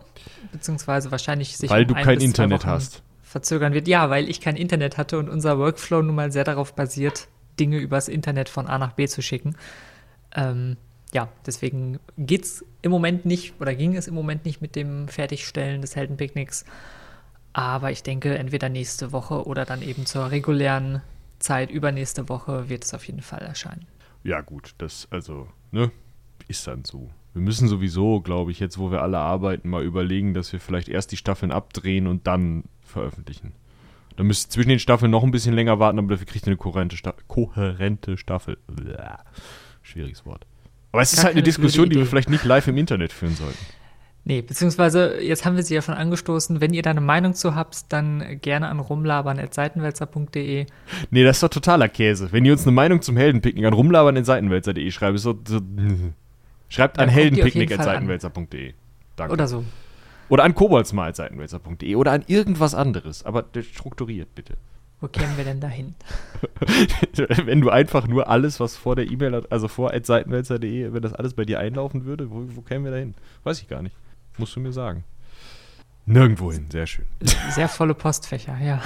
beziehungsweise 0.52 1.10
wahrscheinlich 1.10 1.56
sich 1.56 1.70
Weil 1.70 1.82
um 1.82 1.88
du 1.88 1.94
kein 1.94 2.20
Internet 2.20 2.64
hast. 2.64 3.02
Verzögern 3.22 3.72
wird. 3.72 3.88
Ja, 3.88 4.10
weil 4.10 4.28
ich 4.28 4.40
kein 4.40 4.56
Internet 4.56 4.98
hatte 4.98 5.18
und 5.18 5.28
unser 5.28 5.58
Workflow 5.58 6.02
nun 6.02 6.14
mal 6.14 6.30
sehr 6.30 6.44
darauf 6.44 6.74
basiert, 6.74 7.28
Dinge 7.58 7.78
übers 7.78 8.08
Internet 8.08 8.48
von 8.48 8.66
A 8.66 8.78
nach 8.78 8.92
B 8.92 9.08
zu 9.08 9.22
schicken. 9.22 9.56
Ähm, 10.34 10.76
ja, 11.12 11.28
deswegen 11.46 11.98
geht's 12.16 12.64
im 12.82 12.90
Moment 12.90 13.24
nicht 13.24 13.60
oder 13.60 13.74
ging 13.74 13.96
es 13.96 14.06
im 14.06 14.14
Moment 14.14 14.44
nicht 14.44 14.60
mit 14.62 14.76
dem 14.76 15.08
Fertigstellen 15.08 15.80
des 15.80 15.96
Heldenpicknicks. 15.96 16.64
Aber 17.52 17.90
ich 17.90 18.02
denke, 18.02 18.36
entweder 18.38 18.68
nächste 18.68 19.12
Woche 19.12 19.46
oder 19.46 19.64
dann 19.64 19.82
eben 19.82 20.06
zur 20.06 20.30
regulären 20.30 21.02
Zeit 21.38 21.70
übernächste 21.70 22.28
Woche 22.28 22.68
wird 22.68 22.84
es 22.84 22.94
auf 22.94 23.06
jeden 23.06 23.20
Fall 23.20 23.42
erscheinen. 23.42 23.86
Ja, 24.24 24.40
gut, 24.40 24.74
das 24.78 25.08
also, 25.10 25.48
ne, 25.70 25.90
ist 26.52 26.66
dann 26.66 26.84
so. 26.84 27.10
Wir 27.32 27.42
müssen 27.42 27.66
sowieso, 27.66 28.20
glaube 28.20 28.50
ich, 28.50 28.60
jetzt, 28.60 28.78
wo 28.78 28.90
wir 28.90 29.02
alle 29.02 29.18
arbeiten, 29.18 29.68
mal 29.68 29.82
überlegen, 29.82 30.34
dass 30.34 30.52
wir 30.52 30.60
vielleicht 30.60 30.88
erst 30.88 31.12
die 31.12 31.16
Staffeln 31.16 31.50
abdrehen 31.50 32.06
und 32.06 32.26
dann 32.26 32.64
veröffentlichen. 32.82 33.52
Dann 34.16 34.26
müsst 34.26 34.48
ihr 34.48 34.50
zwischen 34.50 34.68
den 34.68 34.78
Staffeln 34.78 35.10
noch 35.10 35.24
ein 35.24 35.30
bisschen 35.30 35.54
länger 35.54 35.78
warten, 35.78 35.98
aber 35.98 36.08
dafür 36.08 36.26
kriegt 36.26 36.46
ihr 36.46 36.48
eine 36.48 36.56
kohärente, 36.56 36.96
Sta 36.96 37.14
kohärente 37.28 38.18
Staffel. 38.18 38.58
Blah. 38.66 39.24
Schwieriges 39.80 40.26
Wort. 40.26 40.46
Aber 40.92 41.00
es 41.00 41.14
ist 41.14 41.24
halt 41.24 41.32
eine 41.32 41.42
Diskussion, 41.42 41.88
die 41.88 41.96
wir 41.96 42.06
vielleicht 42.06 42.28
nicht 42.28 42.44
live 42.44 42.68
im 42.68 42.76
Internet 42.76 43.12
führen 43.12 43.34
sollten. 43.34 43.58
Nee, 44.24 44.42
beziehungsweise 44.42 45.20
jetzt 45.20 45.44
haben 45.44 45.56
wir 45.56 45.64
sie 45.64 45.74
ja 45.74 45.82
schon 45.82 45.94
angestoßen. 45.94 46.60
Wenn 46.60 46.72
ihr 46.74 46.82
da 46.82 46.90
eine 46.90 47.00
Meinung 47.00 47.34
zu 47.34 47.56
habt, 47.56 47.92
dann 47.92 48.38
gerne 48.40 48.68
an 48.68 48.78
rumlabern.seitenwälzer.de. 48.78 50.66
Nee, 51.10 51.24
das 51.24 51.38
ist 51.38 51.42
doch 51.42 51.48
totaler 51.48 51.88
Käse. 51.88 52.30
Wenn 52.30 52.44
ihr 52.44 52.52
uns 52.52 52.62
eine 52.62 52.72
Meinung 52.72 53.02
zum 53.02 53.16
Heldenpicknick 53.16 53.64
an 53.64 53.72
rumlabern.seitenwälzer.de 53.72 54.90
schreibt, 54.92 55.16
ist 55.16 55.22
so, 55.22 55.40
so 55.44 55.60
schreibt 56.72 56.98
an 56.98 57.08
heldenpicknick.seitenwälzer.de. 57.08 58.74
Danke. 59.16 59.32
Oder 59.32 59.46
so. 59.46 59.64
Oder 60.28 60.44
an 60.44 60.54
koboldsmal.seitenwälzer.de 60.54 61.94
oder 61.96 62.12
an 62.12 62.24
irgendwas 62.26 62.74
anderes. 62.74 63.24
Aber 63.24 63.44
strukturiert 63.60 64.34
bitte. 64.34 64.56
Wo 65.00 65.08
kämen 65.08 65.36
wir 65.36 65.44
denn 65.44 65.60
dahin? 65.60 65.94
wenn 67.44 67.60
du 67.60 67.70
einfach 67.70 68.06
nur 68.06 68.28
alles, 68.28 68.60
was 68.60 68.76
vor 68.76 68.96
der 68.96 69.10
E-Mail, 69.10 69.44
also 69.50 69.68
vor 69.68 69.92
seitenwälzer.de, 70.00 70.92
wenn 70.92 71.02
das 71.02 71.12
alles 71.12 71.34
bei 71.34 71.44
dir 71.44 71.58
einlaufen 71.58 72.04
würde, 72.04 72.30
wo, 72.30 72.44
wo 72.54 72.62
kämen 72.62 72.84
wir 72.84 72.92
dahin? 72.92 73.14
Weiß 73.42 73.60
ich 73.60 73.68
gar 73.68 73.82
nicht. 73.82 73.96
Musst 74.38 74.56
du 74.56 74.60
mir 74.60 74.72
sagen. 74.72 75.04
Nirgendwo 76.06 76.52
hin, 76.52 76.66
sehr 76.70 76.86
schön. 76.86 77.04
Sehr 77.50 77.68
volle 77.68 77.94
Postfächer, 77.94 78.58
ja. 78.60 78.82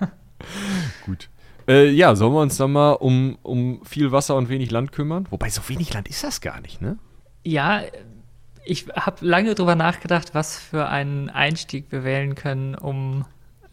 Gut. 1.04 1.28
Äh, 1.68 1.90
ja, 1.90 2.14
sollen 2.16 2.32
wir 2.32 2.40
uns 2.40 2.56
dann 2.56 2.72
mal 2.72 2.92
um, 2.92 3.38
um 3.42 3.84
viel 3.84 4.10
Wasser 4.12 4.36
und 4.36 4.48
wenig 4.48 4.70
Land 4.70 4.92
kümmern? 4.92 5.26
Wobei, 5.30 5.50
so 5.50 5.68
wenig 5.68 5.92
Land 5.92 6.08
ist 6.08 6.24
das 6.24 6.40
gar 6.40 6.60
nicht, 6.60 6.80
ne? 6.80 6.98
Ja, 7.46 7.82
ich 8.64 8.86
habe 8.96 9.24
lange 9.24 9.54
drüber 9.54 9.76
nachgedacht, 9.76 10.34
was 10.34 10.58
für 10.58 10.88
einen 10.88 11.30
Einstieg 11.30 11.86
wir 11.90 12.02
wählen 12.04 12.34
können, 12.34 12.74
um 12.74 13.24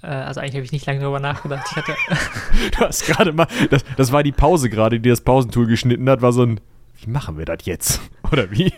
Äh, 0.03 0.07
also 0.07 0.41
eigentlich 0.41 0.55
habe 0.55 0.65
ich 0.65 0.71
nicht 0.73 0.85
lange 0.85 0.99
darüber 0.99 1.19
nachgedacht. 1.21 1.65
Ich 1.71 1.75
hatte 1.77 1.95
Du 2.77 2.79
hast 2.85 3.05
gerade 3.07 3.31
mal, 3.33 3.47
das, 3.71 3.83
das 3.97 4.11
war 4.11 4.21
die 4.21 4.33
Pause 4.33 4.69
gerade, 4.69 4.99
die 4.99 5.09
das 5.09 5.21
Pausentool 5.21 5.65
geschnitten 5.65 6.09
hat, 6.09 6.21
war 6.21 6.33
so 6.33 6.43
ein, 6.43 6.59
wie 7.01 7.09
machen 7.09 7.37
wir 7.37 7.45
das 7.45 7.59
jetzt? 7.65 8.01
Oder 8.31 8.51
wie? 8.51 8.73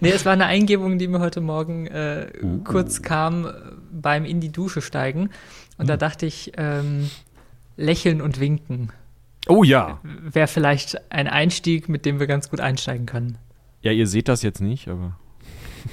nee, 0.00 0.10
es 0.10 0.24
war 0.26 0.32
eine 0.32 0.46
Eingebung, 0.46 0.98
die 0.98 1.06
mir 1.08 1.20
heute 1.20 1.40
Morgen 1.40 1.86
äh, 1.86 2.26
Uh. 2.42 2.62
kurz 2.64 3.00
kam 3.02 3.46
äh, 3.46 3.52
beim 3.92 4.24
in 4.24 4.40
die 4.40 4.50
Dusche 4.50 4.82
steigen. 4.82 5.30
Und 5.78 5.88
da 5.88 5.94
Hm. 5.94 6.00
dachte 6.00 6.26
ich, 6.26 6.52
ähm, 6.58 7.10
lächeln 7.76 8.20
und 8.20 8.38
winken 8.40 8.90
Oh 9.48 9.62
ja. 9.62 10.00
wäre 10.02 10.48
vielleicht 10.48 11.12
ein 11.12 11.28
Einstieg, 11.28 11.88
mit 11.88 12.04
dem 12.04 12.18
wir 12.18 12.26
ganz 12.26 12.50
gut 12.50 12.60
einsteigen 12.60 13.06
können. 13.06 13.38
Ja, 13.86 13.92
ihr 13.92 14.08
seht 14.08 14.26
das 14.26 14.42
jetzt 14.42 14.60
nicht, 14.60 14.88
aber. 14.88 15.16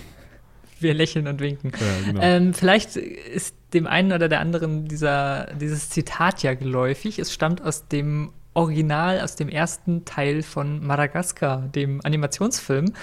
Wir 0.79 0.95
lächeln 0.95 1.27
und 1.27 1.39
winken. 1.39 1.71
Ja, 1.79 2.07
genau. 2.07 2.21
Ähm, 2.23 2.53
vielleicht 2.55 2.95
ist 2.95 3.55
dem 3.75 3.85
einen 3.85 4.11
oder 4.11 4.27
der 4.27 4.39
anderen 4.39 4.87
dieser, 4.87 5.53
dieses 5.61 5.91
Zitat 5.91 6.41
ja 6.41 6.55
geläufig. 6.55 7.19
Es 7.19 7.31
stammt 7.31 7.61
aus 7.61 7.87
dem 7.87 8.33
Original, 8.55 9.21
aus 9.21 9.35
dem 9.35 9.47
ersten 9.47 10.05
Teil 10.05 10.41
von 10.41 10.83
Madagaskar, 10.83 11.67
dem 11.67 12.01
Animationsfilm. 12.03 12.93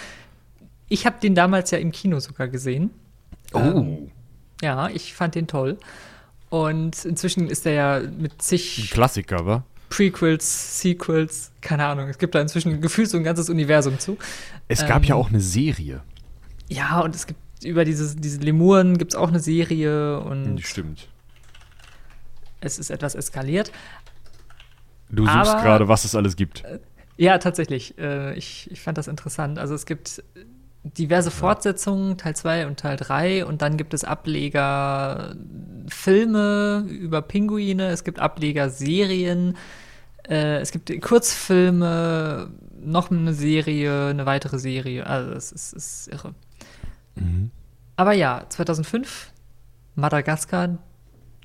Ich 0.89 1.07
habe 1.07 1.21
den 1.23 1.37
damals 1.37 1.71
ja 1.71 1.79
im 1.79 1.93
Kino 1.93 2.19
sogar 2.19 2.49
gesehen. 2.49 2.91
oh. 3.53 4.09
Ja, 4.61 4.89
ich 4.89 5.15
fand 5.15 5.37
den 5.37 5.47
toll. 5.47 5.79
Und 6.49 7.05
inzwischen 7.05 7.47
ist 7.47 7.65
er 7.65 7.73
ja 7.73 8.01
mit 8.01 8.33
Ein 8.33 8.39
zig 8.41 8.91
Klassiker, 8.91 9.47
wa? 9.47 9.65
Prequels, 9.91 10.81
Sequels, 10.81 11.51
keine 11.61 11.85
Ahnung. 11.85 12.09
Es 12.09 12.17
gibt 12.17 12.35
da 12.35 12.41
inzwischen 12.41 12.81
gefühlt 12.81 13.11
so 13.11 13.19
ein 13.19 13.25
ganzes 13.25 13.51
Universum 13.51 13.99
zu. 13.99 14.17
Es 14.69 14.87
gab 14.87 15.03
Ähm, 15.03 15.09
ja 15.11 15.15
auch 15.17 15.29
eine 15.29 15.41
Serie. 15.41 16.03
Ja, 16.69 17.01
und 17.01 17.15
es 17.15 17.27
gibt 17.27 17.41
über 17.65 17.85
dieses, 17.85 18.17
diese 18.17 18.41
Lemuren 18.41 18.97
gibt 18.97 19.13
es 19.13 19.19
auch 19.19 19.29
eine 19.29 19.41
Serie 19.41 20.21
und 20.21 20.61
Stimmt. 20.63 21.09
es 22.61 22.79
ist 22.79 22.91
etwas 22.91 23.15
eskaliert. 23.15 23.71
Du 25.11 25.27
suchst 25.27 25.53
gerade, 25.59 25.89
was 25.89 26.05
es 26.05 26.15
alles 26.15 26.37
gibt. 26.37 26.63
Ja, 27.17 27.37
tatsächlich. 27.39 27.99
Äh, 27.99 28.35
ich, 28.35 28.71
ich 28.71 28.81
fand 28.81 28.97
das 28.97 29.09
interessant. 29.09 29.59
Also 29.59 29.75
es 29.75 29.85
gibt 29.85 30.23
diverse 30.83 31.31
Fortsetzungen, 31.31 32.17
Teil 32.17 32.35
2 32.35 32.67
und 32.67 32.81
Teil 32.81 32.97
3 32.97 33.45
und 33.45 33.63
dann 33.63 33.77
gibt 33.77 33.93
es 33.93 34.05
Ableger 34.05 35.35
Filme 35.89 36.87
über 36.89 37.23
Pinguine, 37.23 37.89
es 37.89 38.05
gibt 38.05 38.19
Ableger 38.19 38.71
Serien, 38.71 39.57
äh, 40.29 40.59
es 40.61 40.71
gibt 40.73 40.91
Kurzfilme, 41.03 42.51
noch 42.83 43.11
eine 43.11 43.35
Serie, 43.35 44.09
eine 44.09 44.27
weitere 44.27 44.59
Serie. 44.59 45.07
Also 45.07 45.33
es 45.33 45.53
ist, 45.53 45.73
es 45.75 46.07
ist 46.07 46.13
irre. 46.13 46.35
Mhm. 47.15 47.51
Aber 47.97 48.13
ja, 48.13 48.47
2005, 48.49 49.33
Madagaskar, 49.95 50.79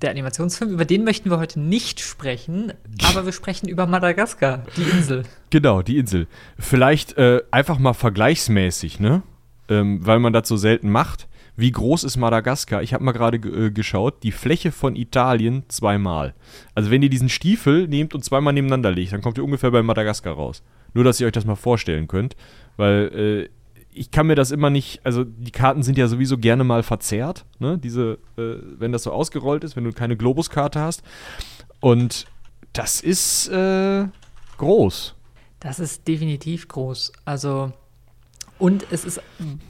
der 0.01 0.11
Animationsfilm, 0.11 0.71
über 0.71 0.85
den 0.85 1.03
möchten 1.03 1.29
wir 1.29 1.39
heute 1.39 1.59
nicht 1.59 1.99
sprechen, 1.99 2.73
aber 3.09 3.25
wir 3.25 3.31
sprechen 3.31 3.67
über 3.69 3.87
Madagaskar, 3.87 4.63
die 4.75 4.81
Insel. 4.83 5.23
Genau, 5.49 5.81
die 5.81 5.97
Insel. 5.97 6.27
Vielleicht 6.59 7.17
äh, 7.17 7.41
einfach 7.51 7.79
mal 7.79 7.93
vergleichsmäßig, 7.93 8.99
ne? 8.99 9.23
Ähm, 9.69 10.05
weil 10.05 10.19
man 10.19 10.33
das 10.33 10.47
so 10.47 10.57
selten 10.57 10.89
macht. 10.91 11.27
Wie 11.57 11.71
groß 11.71 12.03
ist 12.03 12.17
Madagaskar? 12.17 12.83
Ich 12.83 12.93
habe 12.93 13.03
mal 13.03 13.13
gerade 13.13 13.39
ge- 13.39 13.67
äh, 13.67 13.71
geschaut, 13.71 14.23
die 14.23 14.33
Fläche 14.33 14.73
von 14.73 14.97
Italien 14.97 15.63
zweimal. 15.69 16.33
Also 16.75 16.91
wenn 16.91 17.01
ihr 17.01 17.09
diesen 17.09 17.29
Stiefel 17.29 17.87
nehmt 17.87 18.13
und 18.13 18.25
zweimal 18.25 18.53
nebeneinander 18.53 18.91
legt, 18.91 19.13
dann 19.13 19.21
kommt 19.21 19.37
ihr 19.37 19.43
ungefähr 19.43 19.71
bei 19.71 19.81
Madagaskar 19.81 20.33
raus. 20.33 20.61
Nur, 20.93 21.05
dass 21.05 21.19
ihr 21.21 21.27
euch 21.27 21.33
das 21.33 21.45
mal 21.45 21.55
vorstellen 21.55 22.07
könnt. 22.09 22.35
Weil 22.75 23.47
äh, 23.47 23.49
ich 23.95 24.11
kann 24.11 24.27
mir 24.27 24.35
das 24.35 24.51
immer 24.51 24.69
nicht, 24.69 24.99
also 25.05 25.23
die 25.23 25.51
Karten 25.51 25.81
sind 25.81 25.97
ja 25.97 26.07
sowieso 26.07 26.37
gerne 26.37 26.63
mal 26.63 26.83
verzerrt, 26.83 27.45
ne? 27.59 27.77
Diese, 27.77 28.19
äh, 28.37 28.57
wenn 28.77 28.91
das 28.91 29.03
so 29.03 29.11
ausgerollt 29.11 29.63
ist, 29.63 29.75
wenn 29.75 29.85
du 29.85 29.93
keine 29.93 30.17
Globuskarte 30.17 30.81
hast. 30.81 31.01
Und 31.79 32.25
das 32.73 32.99
ist 32.99 33.47
äh, 33.47 34.05
groß. 34.57 35.15
Das 35.59 35.79
ist 35.79 36.07
definitiv 36.07 36.67
groß. 36.67 37.13
Also, 37.23 37.71
und 38.59 38.85
es 38.91 39.05
ist 39.05 39.21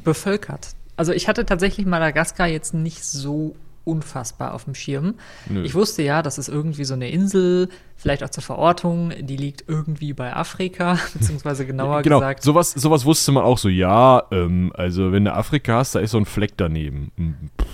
bevölkert. 0.04 0.70
Also, 0.98 1.14
ich 1.14 1.28
hatte 1.28 1.46
tatsächlich 1.46 1.86
Madagaskar 1.86 2.48
jetzt 2.48 2.74
nicht 2.74 3.04
so 3.04 3.56
unfassbar 3.86 4.54
auf 4.54 4.66
dem 4.66 4.76
Schirm. 4.76 5.16
Nö. 5.48 5.64
Ich 5.64 5.74
wusste 5.74 6.04
ja, 6.04 6.22
das 6.22 6.38
ist 6.38 6.50
irgendwie 6.50 6.84
so 6.84 6.94
eine 6.94 7.10
Insel, 7.10 7.70
vielleicht 7.96 8.24
auch 8.24 8.30
zur 8.30 8.44
Verortung, 8.44 9.14
die 9.22 9.38
liegt 9.38 9.64
irgendwie 9.68 10.14
bei 10.14 10.36
Afrika, 10.36 11.00
beziehungsweise 11.14 11.66
genauer 11.66 12.02
genau, 12.02 12.20
gesagt. 12.20 12.44
sowas, 12.44 12.72
sowas 12.72 13.06
wusste 13.06 13.32
man 13.32 13.44
auch 13.44 13.58
so, 13.58 13.70
ja, 13.70 14.24
ähm, 14.32 14.72
also 14.76 15.12
wenn 15.12 15.26
du 15.26 15.34
Afrika 15.34 15.78
hast, 15.78 15.96
da 15.96 16.00
ist 16.00 16.12
so 16.12 16.18
ein 16.18 16.26
Fleck 16.26 16.54
daneben. 16.58 17.12
Hm, 17.16 17.36
pff, 17.60 17.68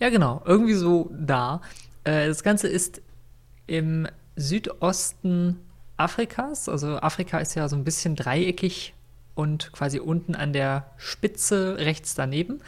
Ja, 0.00 0.08
genau, 0.08 0.42
irgendwie 0.46 0.74
so 0.74 1.10
da. 1.12 1.60
Äh, 2.04 2.28
das 2.28 2.42
Ganze 2.42 2.68
ist 2.68 3.02
im 3.66 4.06
Südosten 4.36 5.58
Afrikas. 5.96 6.68
Also 6.68 6.98
Afrika 6.98 7.38
ist 7.38 7.54
ja 7.54 7.68
so 7.68 7.76
ein 7.76 7.84
bisschen 7.84 8.16
dreieckig 8.16 8.94
und 9.34 9.72
quasi 9.72 9.98
unten 9.98 10.34
an 10.34 10.52
der 10.52 10.86
Spitze 10.96 11.76
rechts 11.78 12.14
daneben. 12.14 12.60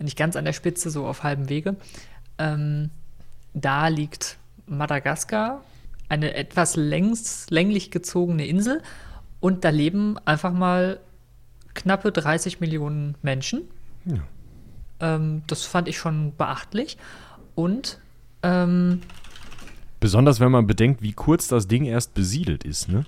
Nicht 0.00 0.16
ganz 0.16 0.36
an 0.36 0.44
der 0.44 0.52
Spitze, 0.52 0.90
so 0.90 1.06
auf 1.06 1.22
halbem 1.22 1.48
Wege. 1.48 1.76
Ähm, 2.38 2.90
da 3.52 3.88
liegt 3.88 4.38
Madagaskar, 4.66 5.62
eine 6.08 6.34
etwas 6.34 6.76
längs, 6.76 7.46
länglich 7.50 7.90
gezogene 7.90 8.46
Insel. 8.46 8.82
Und 9.40 9.64
da 9.64 9.70
leben 9.70 10.16
einfach 10.24 10.52
mal 10.52 11.00
knappe 11.74 12.12
30 12.12 12.60
Millionen 12.60 13.14
Menschen. 13.22 13.62
Ja. 14.04 14.22
Ähm, 15.00 15.42
das 15.46 15.64
fand 15.64 15.88
ich 15.88 15.98
schon 15.98 16.34
beachtlich. 16.36 16.96
Und 17.54 18.00
ähm, 18.42 19.02
Besonders 19.98 20.40
wenn 20.40 20.50
man 20.50 20.66
bedenkt, 20.66 21.02
wie 21.02 21.12
kurz 21.12 21.48
das 21.48 21.68
Ding 21.68 21.84
erst 21.84 22.14
besiedelt 22.14 22.64
ist, 22.64 22.88
ne? 22.88 23.04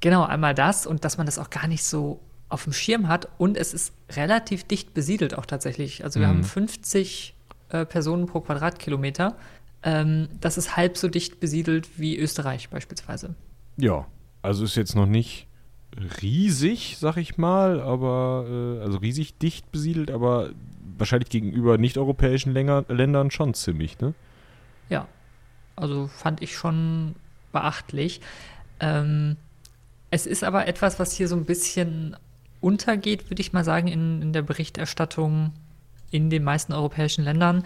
genau 0.00 0.24
einmal 0.24 0.54
das 0.54 0.86
und 0.86 1.04
dass 1.04 1.18
man 1.18 1.26
das 1.26 1.38
auch 1.38 1.50
gar 1.50 1.68
nicht 1.68 1.84
so 1.84 2.20
auf 2.50 2.64
dem 2.64 2.72
Schirm 2.72 3.08
hat. 3.08 3.28
Und 3.38 3.56
es 3.56 3.72
ist 3.72 3.92
relativ 4.10 4.64
dicht 4.64 4.92
besiedelt 4.94 5.36
auch 5.38 5.46
tatsächlich. 5.46 6.04
Also 6.04 6.20
wir 6.20 6.26
Mhm. 6.28 6.30
haben 6.32 6.44
50 6.44 7.34
äh, 7.70 7.86
Personen 7.86 8.26
pro 8.26 8.40
Quadratkilometer. 8.40 9.36
Ähm, 9.82 10.28
das 10.40 10.58
ist 10.58 10.76
halb 10.76 10.98
so 10.98 11.08
dicht 11.08 11.40
besiedelt 11.40 11.88
wie 11.98 12.18
Österreich 12.18 12.68
beispielsweise. 12.68 13.34
Ja, 13.76 14.06
also 14.42 14.64
ist 14.64 14.74
jetzt 14.76 14.94
noch 14.94 15.06
nicht 15.06 15.46
riesig, 16.22 16.96
sag 16.98 17.16
ich 17.16 17.38
mal, 17.38 17.80
aber 17.80 18.46
äh, 18.48 18.82
also 18.84 18.98
riesig 18.98 19.38
dicht 19.38 19.70
besiedelt, 19.72 20.10
aber 20.10 20.50
wahrscheinlich 20.98 21.30
gegenüber 21.30 21.78
nicht-europäischen 21.78 22.52
Ländern 22.52 23.30
schon 23.30 23.54
ziemlich, 23.54 23.98
ne? 24.00 24.14
Ja, 24.88 25.08
also 25.76 26.08
fand 26.08 26.42
ich 26.42 26.54
schon 26.56 27.14
beachtlich. 27.52 28.20
Ähm, 28.80 29.36
es 30.10 30.26
ist 30.26 30.44
aber 30.44 30.66
etwas, 30.68 30.98
was 30.98 31.12
hier 31.12 31.26
so 31.28 31.36
ein 31.36 31.44
bisschen 31.44 32.16
untergeht, 32.60 33.30
würde 33.30 33.40
ich 33.40 33.52
mal 33.52 33.64
sagen, 33.64 33.88
in, 33.88 34.22
in 34.22 34.32
der 34.32 34.42
Berichterstattung 34.42 35.52
in 36.10 36.30
den 36.30 36.44
meisten 36.44 36.72
europäischen 36.72 37.24
Ländern. 37.24 37.64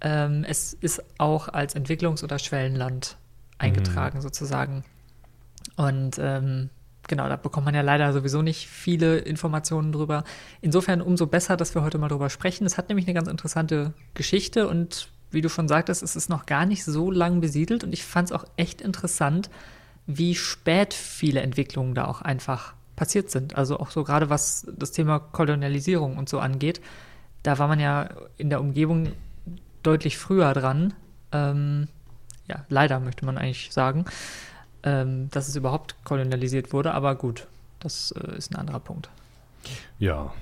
Ähm, 0.00 0.44
es 0.48 0.72
ist 0.72 1.02
auch 1.18 1.48
als 1.48 1.76
Entwicklungs- 1.76 2.24
oder 2.24 2.38
Schwellenland 2.38 3.16
eingetragen, 3.58 4.20
sozusagen. 4.22 4.84
Und 5.76 6.18
ähm, 6.18 6.70
genau, 7.08 7.28
da 7.28 7.36
bekommt 7.36 7.66
man 7.66 7.74
ja 7.74 7.82
leider 7.82 8.12
sowieso 8.12 8.42
nicht 8.42 8.68
viele 8.68 9.18
Informationen 9.18 9.92
drüber. 9.92 10.24
Insofern 10.60 11.02
umso 11.02 11.26
besser, 11.26 11.56
dass 11.56 11.74
wir 11.74 11.82
heute 11.82 11.98
mal 11.98 12.08
drüber 12.08 12.30
sprechen. 12.30 12.64
Es 12.66 12.78
hat 12.78 12.88
nämlich 12.88 13.06
eine 13.06 13.14
ganz 13.14 13.28
interessante 13.28 13.92
Geschichte 14.14 14.68
und 14.68 15.10
wie 15.30 15.42
du 15.42 15.48
schon 15.48 15.68
sagtest, 15.68 16.02
es 16.02 16.16
ist 16.16 16.28
noch 16.28 16.46
gar 16.46 16.66
nicht 16.66 16.84
so 16.84 17.10
lang 17.10 17.40
besiedelt 17.40 17.84
und 17.84 17.92
ich 17.92 18.04
fand 18.04 18.30
es 18.30 18.32
auch 18.32 18.44
echt 18.56 18.80
interessant, 18.80 19.50
wie 20.06 20.34
spät 20.34 20.92
viele 20.92 21.40
Entwicklungen 21.40 21.94
da 21.94 22.06
auch 22.06 22.22
einfach 22.22 22.74
passiert 22.96 23.30
sind. 23.30 23.56
Also 23.56 23.78
auch 23.78 23.90
so 23.90 24.04
gerade 24.04 24.30
was 24.30 24.66
das 24.76 24.92
Thema 24.92 25.18
Kolonialisierung 25.18 26.16
und 26.16 26.28
so 26.28 26.38
angeht. 26.38 26.80
Da 27.42 27.58
war 27.58 27.68
man 27.68 27.80
ja 27.80 28.10
in 28.36 28.50
der 28.50 28.60
Umgebung 28.60 29.12
deutlich 29.82 30.18
früher 30.18 30.52
dran. 30.52 30.92
Ähm, 31.32 31.88
ja, 32.48 32.64
leider 32.68 33.00
möchte 33.00 33.24
man 33.24 33.38
eigentlich 33.38 33.72
sagen, 33.72 34.04
ähm, 34.82 35.30
dass 35.30 35.48
es 35.48 35.56
überhaupt 35.56 35.96
kolonialisiert 36.04 36.72
wurde, 36.72 36.92
aber 36.92 37.14
gut, 37.14 37.46
das 37.78 38.12
äh, 38.12 38.36
ist 38.36 38.52
ein 38.52 38.56
anderer 38.56 38.80
Punkt. 38.80 39.08
Ja. 39.98 40.32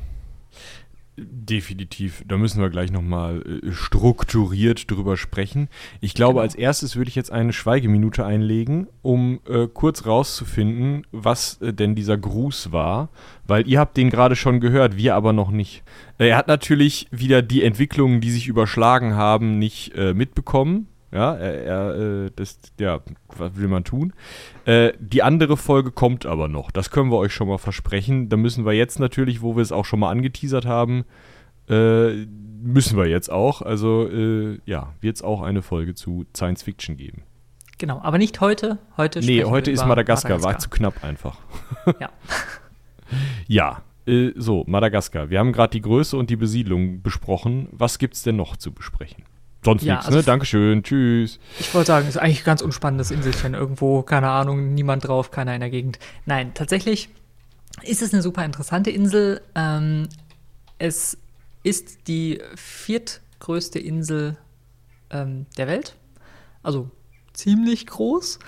Definitiv. 1.21 2.23
Da 2.29 2.37
müssen 2.37 2.61
wir 2.61 2.71
gleich 2.71 2.93
nochmal 2.93 3.43
äh, 3.65 3.73
strukturiert 3.73 4.91
drüber 4.91 5.17
sprechen. 5.17 5.69
Ich 6.01 6.15
glaube, 6.15 6.35
Genau. 6.35 6.43
als 6.43 6.55
erstes 6.55 6.95
würde 6.97 7.09
ich 7.09 7.17
jetzt 7.17 7.33
eine 7.33 7.53
Schweigeminute 7.53 8.25
einlegen, 8.25 8.87
um 9.03 9.41
äh, 9.49 9.67
kurz 9.67 10.07
rauszufinden, 10.07 11.07
was 11.11 11.61
äh, 11.61 11.73
denn 11.73 11.95
dieser 11.95 12.17
Gruß 12.17 12.71
war. 12.73 13.09
Weil 13.47 13.67
ihr 13.67 13.81
habt 13.81 13.97
den 13.97 14.11
gerade 14.11 14.37
schon 14.37 14.61
gehört, 14.61 14.97
wir 14.97 15.15
aber 15.17 15.33
noch 15.33 15.51
nicht. 15.51 15.83
Äh, 16.19 16.29
er 16.29 16.37
hat 16.37 16.47
natürlich 16.49 17.09
wieder 17.11 17.43
die 17.43 17.63
Entwicklungen, 17.65 18.21
die 18.21 18.31
sich 18.31 18.47
überschlagen 18.47 19.15
haben, 19.15 19.59
nicht 19.59 19.95
äh, 19.97 20.15
mitbekommen. 20.15 20.87
Ja, 21.11 21.35
er, 21.35 21.65
er 21.65 22.25
äh, 22.27 22.31
das, 22.37 22.59
ja, 22.79 23.01
was 23.37 23.57
will 23.57 23.69
man 23.69 23.85
tun? 23.85 24.13
Äh, 24.67 24.93
die 24.99 25.23
andere 25.23 25.57
Folge 25.57 25.91
kommt 25.91 26.27
aber 26.27 26.49
noch. 26.49 26.71
Das 26.71 26.91
können 26.91 27.11
wir 27.11 27.17
euch 27.17 27.33
schon 27.33 27.49
mal 27.49 27.59
versprechen. 27.59 28.29
Da 28.29 28.37
müssen 28.37 28.67
wir 28.67 28.73
jetzt 28.75 28.99
natürlich, 28.99 29.41
wo 29.41 29.57
wir 29.57 29.63
es 29.63 29.73
auch 29.73 29.85
schon 29.85 30.01
mal 30.01 30.11
angeteasert 30.11 30.67
haben, 30.67 31.05
äh, 31.69 32.27
müssen 32.63 32.99
wir 32.99 33.07
jetzt 33.07 33.31
auch. 33.31 33.63
Also 33.63 34.07
äh, 34.09 34.59
ja, 34.67 34.95
wird 35.01 35.17
es 35.17 35.23
auch 35.23 35.41
eine 35.41 35.63
Folge 35.63 35.95
zu 35.95 36.27
Science 36.37 36.63
Fiction 36.63 36.97
geben. 36.97 37.23
Genau, 37.79 38.01
aber 38.03 38.19
nicht 38.19 38.41
heute. 38.41 38.79
Heute 38.97 39.21
Nee, 39.21 39.45
heute 39.45 39.71
ist 39.71 39.81
über 39.81 39.89
Madagaskar, 39.89 40.43
war 40.43 40.59
zu 40.59 40.69
knapp 40.69 41.03
einfach. 41.05 41.39
Ja. 42.01 42.11
Ja, 43.47 43.81
äh, 44.07 44.33
so, 44.37 44.65
Madagaskar. 44.67 45.31
Wir 45.31 45.39
haben 45.39 45.53
gerade 45.53 45.71
die 45.71 45.81
Größe 45.81 46.15
und 46.15 46.29
die 46.29 46.37
Besiedlung 46.37 47.01
besprochen. 47.01 47.69
Was 47.73 47.99
gibt's 47.99 48.23
denn 48.23 48.37
noch 48.37 48.59
zu 48.59 48.73
besprechen? 48.73 49.25
Sonst 49.69 49.83
Ja, 49.83 49.95
nichts, 49.95 50.07
also 50.07 50.19
ne? 50.19 50.25
Dankeschön, 50.25 50.83
tschüss. 50.83 51.39
Ich 51.61 51.75
wollte 51.75 51.89
sagen, 51.89 52.09
ist 52.09 52.17
eigentlich 52.17 52.41
ein 52.41 52.45
ganz 52.45 52.63
unspannendes 52.63 53.11
Inselchen 53.11 53.53
irgendwo, 53.53 54.03
keine 54.03 54.31
Ahnung, 54.31 54.73
niemand 54.73 55.07
drauf, 55.07 55.31
keiner 55.31 55.55
in 55.55 55.61
der 55.61 55.69
Gegend. 55.69 55.99
Nein, 56.25 56.53
tatsächlich 56.55 57.11
ist 57.83 58.01
es 58.01 58.15
eine 58.15 58.23
super 58.23 58.47
interessante 58.47 58.91
Insel. 58.91 59.43
Ähm, 59.55 60.09
es 60.79 61.19
ist 61.65 62.09
die 62.09 62.41
viertgrößte 62.55 63.79
Insel 63.79 64.39
ähm, 65.11 65.45
der 65.59 65.67
Welt. 65.67 65.97
Also 66.63 66.91
ziemlich 67.35 67.87
groß. 67.87 68.39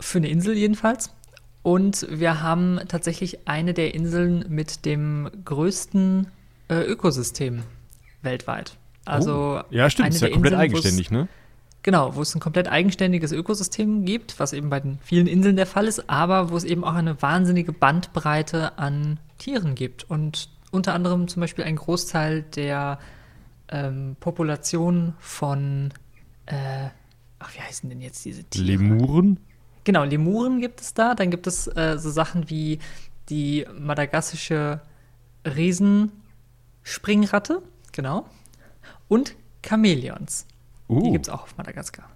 Für 0.00 0.18
eine 0.18 0.28
Insel 0.28 0.54
jedenfalls. 0.54 1.14
Und 1.62 2.06
wir 2.10 2.42
haben 2.42 2.78
tatsächlich 2.88 3.48
eine 3.48 3.72
der 3.72 3.94
Inseln 3.94 4.44
mit 4.48 4.84
dem 4.84 5.30
größten 5.46 6.26
äh, 6.68 6.82
Ökosystem 6.82 7.62
weltweit. 8.20 8.76
Also 9.04 9.60
Oh. 9.60 9.62
Ja, 9.70 9.90
stimmt, 9.90 10.10
ist 10.10 10.20
ja 10.20 10.28
komplett 10.28 10.52
Inseln, 10.52 10.60
eigenständig, 10.60 11.10
ne? 11.10 11.26
Genau, 11.82 12.14
wo 12.14 12.22
es 12.22 12.32
ein 12.34 12.40
komplett 12.40 12.68
eigenständiges 12.68 13.32
Ökosystem 13.32 14.04
gibt, 14.04 14.38
was 14.38 14.52
eben 14.52 14.70
bei 14.70 14.78
den 14.78 14.98
vielen 15.02 15.26
Inseln 15.26 15.56
der 15.56 15.66
Fall 15.66 15.86
ist, 15.86 16.08
aber 16.08 16.50
wo 16.50 16.56
es 16.56 16.62
eben 16.62 16.84
auch 16.84 16.94
eine 16.94 17.20
wahnsinnige 17.20 17.72
Bandbreite 17.72 18.78
an 18.78 19.18
Tieren 19.38 19.74
gibt. 19.74 20.08
Und 20.08 20.48
unter 20.70 20.94
anderem 20.94 21.26
zum 21.26 21.40
Beispiel 21.40 21.64
ein 21.64 21.74
Großteil 21.74 22.42
der 22.42 23.00
ähm, 23.68 24.14
Population 24.20 25.14
von, 25.18 25.92
äh, 26.46 26.86
ach, 27.40 27.52
wie 27.54 27.60
heißen 27.60 27.88
denn 27.88 28.00
jetzt 28.00 28.24
diese 28.24 28.44
Tiere? 28.44 28.66
Lemuren? 28.66 29.40
Genau, 29.82 30.04
Lemuren 30.04 30.60
gibt 30.60 30.80
es 30.80 30.94
da. 30.94 31.16
Dann 31.16 31.30
gibt 31.30 31.48
es 31.48 31.66
äh, 31.66 31.98
so 31.98 32.10
Sachen 32.10 32.48
wie 32.48 32.78
die 33.28 33.66
madagassische 33.76 34.80
Riesenspringratte, 35.44 37.60
genau. 37.90 38.26
Und 39.12 39.36
Chamäleons. 39.62 40.46
Die 40.88 40.94
Uh, 40.94 41.12
gibt 41.12 41.26
es 41.26 41.32
auch 41.32 41.42
auf 41.42 41.56
Madagaskar. 41.58 42.08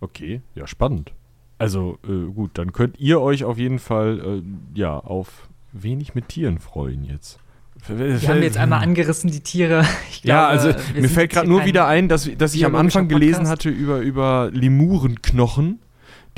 okay, 0.00 0.40
ja, 0.54 0.66
spannend. 0.66 1.12
Also, 1.58 1.98
äh, 2.08 2.32
gut, 2.32 2.52
dann 2.54 2.72
könnt 2.72 2.98
ihr 2.98 3.20
euch 3.20 3.44
auf 3.44 3.58
jeden 3.58 3.78
Fall, 3.78 4.42
äh, 4.42 4.78
ja, 4.78 4.98
auf 4.98 5.48
wenig 5.72 6.14
mit 6.14 6.28
Tieren 6.28 6.58
freuen 6.58 7.04
jetzt. 7.04 7.38
Die 7.88 7.92
haben 8.26 8.36
wir 8.36 8.44
jetzt 8.44 8.56
einmal 8.56 8.82
angerissen, 8.82 9.30
die 9.30 9.40
Tiere. 9.40 9.84
Ich 10.10 10.24
Ja, 10.24 10.50
glaube, 10.50 10.72
also 10.72 10.94
wir 10.94 11.02
mir 11.02 11.08
fällt 11.10 11.32
gerade 11.32 11.48
nur 11.48 11.66
wieder 11.66 11.86
ein, 11.86 12.08
dass, 12.08 12.28
dass 12.38 12.54
ich 12.54 12.64
am 12.64 12.74
Anfang 12.74 13.08
gelesen 13.08 13.40
Podcast. 13.44 13.52
hatte 13.52 13.68
über, 13.68 13.98
über 14.00 14.50
Lemurenknochen, 14.52 15.78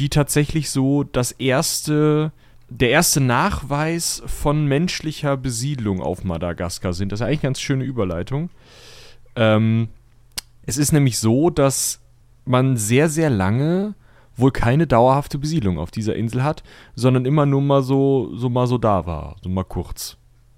die 0.00 0.08
tatsächlich 0.08 0.70
so 0.70 1.04
das 1.04 1.30
erste, 1.32 2.32
der 2.68 2.90
erste 2.90 3.20
Nachweis 3.20 4.22
von 4.26 4.66
menschlicher 4.66 5.36
Besiedlung 5.36 6.00
auf 6.02 6.24
Madagaskar 6.24 6.92
sind. 6.92 7.12
Das 7.12 7.20
ist 7.20 7.26
eigentlich 7.26 7.40
eine 7.40 7.48
ganz 7.50 7.60
schöne 7.60 7.84
Überleitung. 7.84 8.50
Ähm, 9.36 9.88
es 10.64 10.78
ist 10.78 10.92
nämlich 10.92 11.18
so, 11.18 11.50
dass 11.50 12.00
man 12.44 12.76
sehr, 12.76 13.08
sehr 13.08 13.30
lange 13.30 13.94
wohl 14.36 14.50
keine 14.50 14.86
dauerhafte 14.86 15.38
Besiedlung 15.38 15.78
auf 15.78 15.90
dieser 15.90 16.16
Insel 16.16 16.42
hat, 16.42 16.62
sondern 16.94 17.26
immer 17.26 17.46
nur 17.46 17.60
mal 17.60 17.82
so, 17.82 18.34
so 18.34 18.48
mal 18.48 18.66
so 18.66 18.78
da 18.78 19.06
war, 19.06 19.36
so 19.42 19.48
mal 19.48 19.64
kurz, 19.64 20.16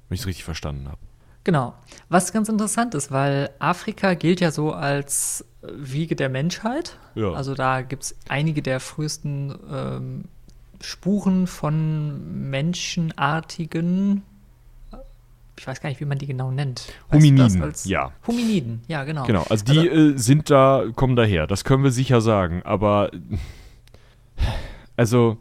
wenn 0.08 0.14
ich 0.14 0.20
es 0.20 0.26
richtig 0.26 0.44
verstanden 0.44 0.86
habe. 0.86 0.98
Genau. 1.44 1.74
Was 2.08 2.32
ganz 2.32 2.48
interessant 2.48 2.94
ist, 2.94 3.10
weil 3.10 3.50
Afrika 3.58 4.14
gilt 4.14 4.40
ja 4.40 4.50
so 4.50 4.72
als 4.72 5.44
Wiege 5.62 6.16
der 6.16 6.30
Menschheit. 6.30 6.98
Ja. 7.14 7.32
Also 7.32 7.54
da 7.54 7.82
gibt 7.82 8.04
es 8.04 8.16
einige 8.28 8.62
der 8.62 8.80
frühesten 8.80 9.54
ähm, 9.70 10.24
Spuren 10.80 11.46
von 11.46 12.50
menschenartigen, 12.50 14.22
ich 15.58 15.66
weiß 15.66 15.80
gar 15.80 15.88
nicht, 15.88 16.00
wie 16.00 16.04
man 16.04 16.18
die 16.18 16.26
genau 16.26 16.50
nennt. 16.50 16.92
Weißt 17.08 17.24
Hominiden, 17.24 17.72
ja. 17.84 18.12
Hominiden, 18.26 18.82
ja, 18.88 19.04
genau. 19.04 19.24
Genau, 19.24 19.44
also 19.48 19.64
die 19.64 19.86
äh, 19.86 20.16
sind 20.16 20.50
da, 20.50 20.84
kommen 20.94 21.16
daher, 21.16 21.46
das 21.46 21.64
können 21.64 21.84
wir 21.84 21.90
sicher 21.90 22.20
sagen, 22.20 22.62
aber 22.64 23.10
also 24.96 25.38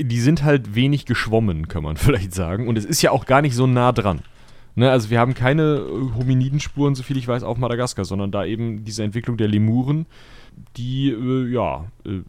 die 0.00 0.20
sind 0.20 0.44
halt 0.44 0.74
wenig 0.74 1.06
geschwommen, 1.06 1.68
kann 1.68 1.82
man 1.82 1.96
vielleicht 1.96 2.34
sagen, 2.34 2.68
und 2.68 2.78
es 2.78 2.84
ist 2.84 3.02
ja 3.02 3.10
auch 3.10 3.26
gar 3.26 3.42
nicht 3.42 3.54
so 3.54 3.66
nah 3.66 3.92
dran. 3.92 4.20
Ne, 4.76 4.90
also 4.90 5.10
wir 5.10 5.18
haben 5.18 5.34
keine 5.34 5.78
äh, 5.78 6.16
Hominidenspuren, 6.16 6.94
soviel 6.94 7.16
ich 7.16 7.26
weiß, 7.26 7.42
auf 7.42 7.58
Madagaskar, 7.58 8.04
sondern 8.04 8.30
da 8.30 8.44
eben 8.44 8.84
diese 8.84 9.02
Entwicklung 9.02 9.36
der 9.36 9.48
Lemuren, 9.48 10.06
die 10.76 11.10
äh, 11.10 11.52
ja 11.52 11.90
äh, 12.06 12.20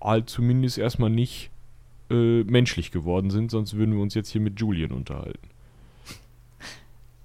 halt 0.00 0.28
zumindest 0.28 0.76
erstmal 0.76 1.10
nicht 1.10 1.50
äh, 2.10 2.44
menschlich 2.44 2.90
geworden 2.90 3.30
sind, 3.30 3.50
sonst 3.50 3.76
würden 3.76 3.94
wir 3.94 4.02
uns 4.02 4.14
jetzt 4.14 4.30
hier 4.30 4.40
mit 4.40 4.60
Julian 4.60 4.92
unterhalten. 4.92 5.49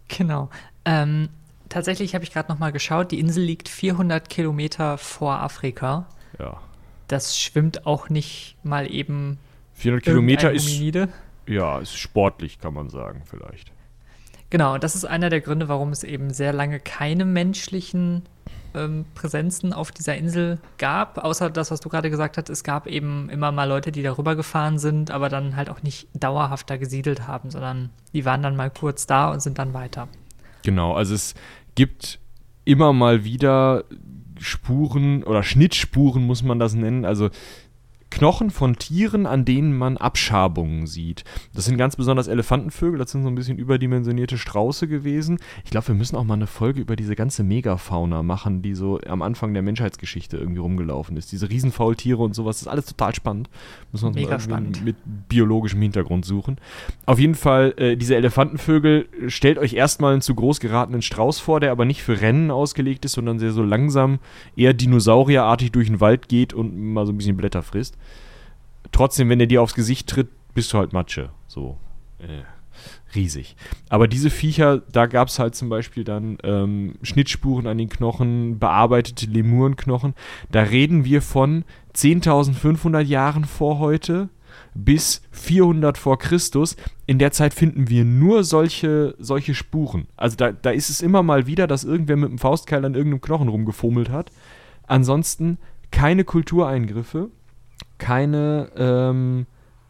Genau. 0.07 0.49
Ähm, 0.85 1.29
tatsächlich 1.69 2.13
habe 2.13 2.23
ich 2.23 2.31
gerade 2.31 2.51
noch 2.51 2.59
mal 2.59 2.71
geschaut, 2.71 3.11
die 3.11 3.19
Insel 3.19 3.43
liegt 3.43 3.69
400 3.69 4.29
Kilometer 4.29 4.97
vor 4.97 5.39
Afrika. 5.41 6.07
Ja. 6.39 6.59
Das 7.07 7.39
schwimmt 7.39 7.85
auch 7.85 8.09
nicht 8.09 8.57
mal 8.63 8.91
eben 8.91 9.37
400 9.73 10.03
Kilometer 10.03 10.51
ist, 10.51 10.69
ja, 11.47 11.79
ist 11.79 11.97
sportlich, 11.97 12.59
kann 12.59 12.73
man 12.73 12.89
sagen, 12.89 13.23
vielleicht. 13.25 13.71
Genau, 14.49 14.75
und 14.75 14.83
das 14.83 14.95
ist 14.95 15.05
einer 15.05 15.29
der 15.29 15.41
Gründe, 15.41 15.67
warum 15.67 15.91
es 15.91 16.03
eben 16.03 16.31
sehr 16.31 16.53
lange 16.53 16.79
keine 16.79 17.25
menschlichen 17.25 18.23
ähm, 18.75 19.05
Präsenzen 19.15 19.73
auf 19.73 19.91
dieser 19.91 20.15
Insel 20.15 20.59
gab, 20.77 21.17
außer 21.17 21.49
das, 21.49 21.71
was 21.71 21.79
du 21.79 21.89
gerade 21.89 22.09
gesagt 22.09 22.37
hast, 22.37 22.49
es 22.49 22.63
gab 22.63 22.87
eben 22.87 23.29
immer 23.29 23.51
mal 23.51 23.67
Leute, 23.67 23.91
die 23.91 24.03
darüber 24.03 24.35
gefahren 24.35 24.77
sind, 24.77 25.11
aber 25.11 25.29
dann 25.29 25.55
halt 25.55 25.69
auch 25.69 25.83
nicht 25.83 26.07
dauerhaft 26.13 26.69
da 26.69 26.77
gesiedelt 26.77 27.27
haben, 27.27 27.49
sondern 27.49 27.89
die 28.13 28.25
waren 28.25 28.41
dann 28.43 28.55
mal 28.55 28.69
kurz 28.69 29.07
da 29.07 29.31
und 29.31 29.41
sind 29.41 29.57
dann 29.57 29.73
weiter. 29.73 30.07
Genau, 30.63 30.93
also 30.93 31.13
es 31.13 31.35
gibt 31.75 32.19
immer 32.65 32.93
mal 32.93 33.23
wieder 33.23 33.85
Spuren 34.39 35.23
oder 35.23 35.43
Schnittspuren, 35.43 36.23
muss 36.23 36.43
man 36.43 36.59
das 36.59 36.73
nennen. 36.73 37.05
Also 37.05 37.29
Knochen 38.15 38.49
von 38.49 38.77
Tieren, 38.77 39.25
an 39.25 39.43
denen 39.43 39.77
man 39.77 39.97
Abschabungen 39.97 40.87
sieht. 40.87 41.25
Das 41.53 41.65
sind 41.65 41.75
ganz 41.75 41.97
besonders 41.97 42.29
Elefantenvögel, 42.29 42.97
das 42.97 43.11
sind 43.11 43.23
so 43.23 43.27
ein 43.27 43.35
bisschen 43.35 43.57
überdimensionierte 43.57 44.37
Strauße 44.37 44.87
gewesen. 44.87 45.37
Ich 45.65 45.71
glaube, 45.71 45.89
wir 45.89 45.95
müssen 45.95 46.15
auch 46.15 46.23
mal 46.23 46.35
eine 46.35 46.47
Folge 46.47 46.79
über 46.79 46.95
diese 46.95 47.17
ganze 47.17 47.43
Megafauna 47.43 48.23
machen, 48.23 48.61
die 48.61 48.73
so 48.73 49.01
am 49.05 49.21
Anfang 49.21 49.53
der 49.53 49.63
Menschheitsgeschichte 49.63 50.37
irgendwie 50.37 50.61
rumgelaufen 50.61 51.17
ist. 51.17 51.33
Diese 51.33 51.49
Riesenfaultiere 51.49 52.23
und 52.23 52.33
sowas, 52.33 52.55
das 52.55 52.61
ist 52.61 52.67
alles 52.69 52.85
total 52.85 53.13
spannend. 53.13 53.49
Müssen 53.91 54.05
wir 54.05 54.07
uns 54.07 54.15
Mega 54.15 54.29
mal 54.29 54.39
spannend. 54.39 54.85
mit 54.85 54.95
biologischem 55.27 55.81
Hintergrund 55.81 56.23
suchen. 56.23 56.55
Auf 57.05 57.19
jeden 57.19 57.35
Fall, 57.35 57.73
äh, 57.75 57.97
diese 57.97 58.15
Elefantenvögel, 58.15 59.09
äh, 59.25 59.29
stellt 59.29 59.57
euch 59.57 59.73
erstmal 59.73 60.13
einen 60.13 60.21
zu 60.21 60.35
groß 60.35 60.61
geratenen 60.61 61.01
Strauß 61.01 61.39
vor, 61.39 61.59
der 61.59 61.71
aber 61.71 61.83
nicht 61.83 62.01
für 62.01 62.21
Rennen 62.21 62.49
ausgelegt 62.49 63.03
ist, 63.03 63.11
sondern 63.11 63.39
sehr 63.39 63.51
so 63.51 63.61
langsam, 63.61 64.19
eher 64.55 64.73
dinosaurierartig 64.73 65.73
durch 65.73 65.87
den 65.87 65.99
Wald 65.99 66.29
geht 66.29 66.53
und 66.53 66.77
mal 66.77 67.05
so 67.05 67.11
ein 67.11 67.17
bisschen 67.17 67.35
Blätter 67.35 67.61
frisst. 67.61 67.97
Trotzdem, 68.91 69.29
wenn 69.29 69.39
er 69.39 69.47
dir 69.47 69.61
aufs 69.61 69.75
Gesicht 69.75 70.07
tritt, 70.07 70.29
bist 70.53 70.71
du 70.73 70.77
halt 70.77 70.93
Matsche. 70.93 71.29
So. 71.47 71.77
Äh, 72.19 72.43
riesig. 73.15 73.55
Aber 73.89 74.07
diese 74.07 74.29
Viecher, 74.29 74.79
da 74.91 75.05
gab 75.05 75.27
es 75.27 75.39
halt 75.39 75.55
zum 75.55 75.69
Beispiel 75.69 76.03
dann 76.03 76.37
ähm, 76.43 76.95
Schnittspuren 77.01 77.67
an 77.67 77.77
den 77.77 77.89
Knochen, 77.89 78.59
bearbeitete 78.59 79.25
Lemurenknochen. 79.27 80.13
Da 80.51 80.61
reden 80.61 81.05
wir 81.05 81.21
von 81.21 81.63
10.500 81.95 83.01
Jahren 83.01 83.45
vor 83.45 83.79
heute 83.79 84.29
bis 84.73 85.21
400 85.31 85.97
vor 85.97 86.17
Christus. 86.17 86.75
In 87.05 87.19
der 87.19 87.31
Zeit 87.31 87.53
finden 87.53 87.89
wir 87.89 88.05
nur 88.05 88.43
solche, 88.43 89.15
solche 89.19 89.53
Spuren. 89.53 90.07
Also 90.15 90.35
da, 90.35 90.51
da 90.51 90.71
ist 90.71 90.89
es 90.89 91.01
immer 91.01 91.23
mal 91.23 91.47
wieder, 91.47 91.67
dass 91.67 91.83
irgendwer 91.83 92.17
mit 92.17 92.29
dem 92.29 92.39
Faustkeil 92.39 92.83
an 92.85 92.95
irgendeinem 92.95 93.21
Knochen 93.21 93.49
rumgefummelt 93.49 94.09
hat. 94.09 94.31
Ansonsten 94.87 95.57
keine 95.91 96.23
Kultureingriffe, 96.23 97.29
keine 97.97 98.69
ähm, 98.75 99.45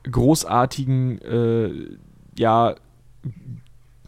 großartigen, 0.10 1.22
äh, 1.22 1.72
ja, 2.38 2.76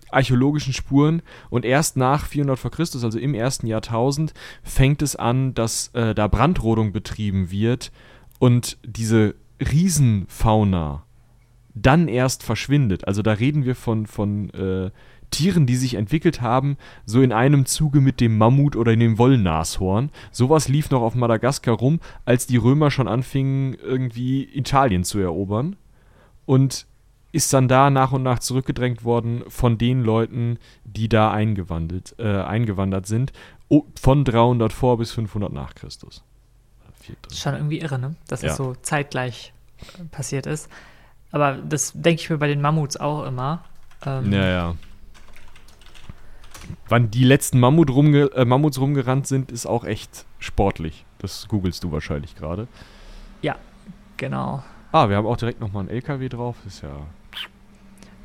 archäologischen 0.10 0.74
Spuren 0.74 1.22
und 1.50 1.66
erst 1.66 1.98
nach 1.98 2.26
400 2.26 2.58
vor 2.58 2.72
Christus, 2.72 3.04
also 3.04 3.20
im 3.20 3.34
ersten 3.34 3.68
Jahrtausend, 3.68 4.34
fängt 4.63 5.02
es 5.02 5.16
an, 5.16 5.54
dass 5.54 5.90
äh, 5.90 6.16
da 6.16 6.28
Brandrodung 6.28 6.94
betrieben 6.94 7.52
wird 7.52 7.92
und 8.40 8.78
diese 8.84 9.36
Riesenfauna 9.60 11.04
dann 11.74 12.08
erst 12.08 12.44
verschwindet. 12.44 13.08
Also 13.08 13.22
da 13.22 13.34
reden 13.34 13.66
wir 13.66 13.76
von, 13.76 14.08
von 14.08 14.50
äh, 14.52 14.92
Tieren, 15.32 15.66
die 15.66 15.76
sich 15.76 15.96
entwickelt 15.96 16.42
haben, 16.42 16.78
so 17.06 17.22
in 17.22 17.32
einem 17.32 17.66
Zuge 17.66 18.02
mit 18.02 18.20
dem 18.22 18.38
Mammut 18.38 18.76
oder 18.76 18.96
dem 18.96 19.18
Wollnashorn. 19.18 20.10
Sowas 20.32 20.68
lief 20.68 20.90
noch 20.90 21.02
auf 21.02 21.16
Madagaskar 21.16 21.76
rum, 21.76 22.00
als 22.26 22.48
die 22.48 22.58
Römer 22.58 22.92
schon 22.92 23.08
anfingen, 23.08 23.76
irgendwie 23.76 24.44
Italien 24.44 25.04
zu 25.04 25.20
erobern. 25.20 25.76
Und 26.46 26.88
ist 27.32 27.54
dann 27.54 27.68
da 27.68 27.90
nach 27.90 28.13
und 28.13 28.24
nach 28.24 28.40
zurückgedrängt 28.40 29.04
worden 29.04 29.44
von 29.48 29.78
den 29.78 30.02
Leuten, 30.02 30.60
die 30.86 31.10
da 31.10 31.32
eingewandelt, 31.32 32.16
äh, 32.18 32.42
eingewandert 32.42 33.06
sind, 33.06 33.34
von 34.00 34.24
300 34.24 34.72
vor 34.72 34.98
bis 34.98 35.12
500 35.12 35.52
nach 35.52 35.76
Christus. 35.76 36.24
Das 37.22 37.34
ist 37.34 37.40
schon 37.40 37.54
irgendwie 37.54 37.80
irre, 37.80 38.00
ne? 38.00 38.16
Dass 38.28 38.42
ja. 38.42 38.52
es 38.52 38.58
so 38.58 38.76
zeitgleich 38.82 39.54
äh, 40.00 40.04
passiert 40.06 40.46
ist. 40.46 40.70
Aber 41.32 41.54
das 41.56 41.94
denke 41.94 42.22
ich 42.22 42.30
mir 42.30 42.38
bei 42.38 42.48
den 42.48 42.62
Mammuts 42.62 42.98
auch 42.98 43.26
immer. 43.26 43.63
Ähm, 44.06 44.32
ja, 44.32 44.48
ja. 44.48 44.76
Wann 46.89 47.12
die 47.12 47.23
letzten 47.23 47.60
Mammut 47.60 47.89
rumge 47.89 48.32
äh, 48.34 48.45
Mammuts 48.45 48.80
rumgerannt 48.80 49.27
sind, 49.27 49.51
ist 49.51 49.65
auch 49.65 49.84
echt 49.84 50.25
sportlich. 50.39 51.06
Das 51.19 51.47
googelst 51.47 51.84
du 51.84 51.91
wahrscheinlich 51.91 52.36
gerade. 52.36 52.67
Ja, 53.41 53.56
genau. 54.17 54.63
Ah, 54.91 55.10
wir 55.10 55.17
haben 55.17 55.27
auch 55.27 55.38
direkt 55.38 55.60
nochmal 55.60 55.82
einen 55.82 55.89
LKW 55.89 56.30
drauf. 56.30 56.56
ist 56.65 56.82
ja. 56.82 56.89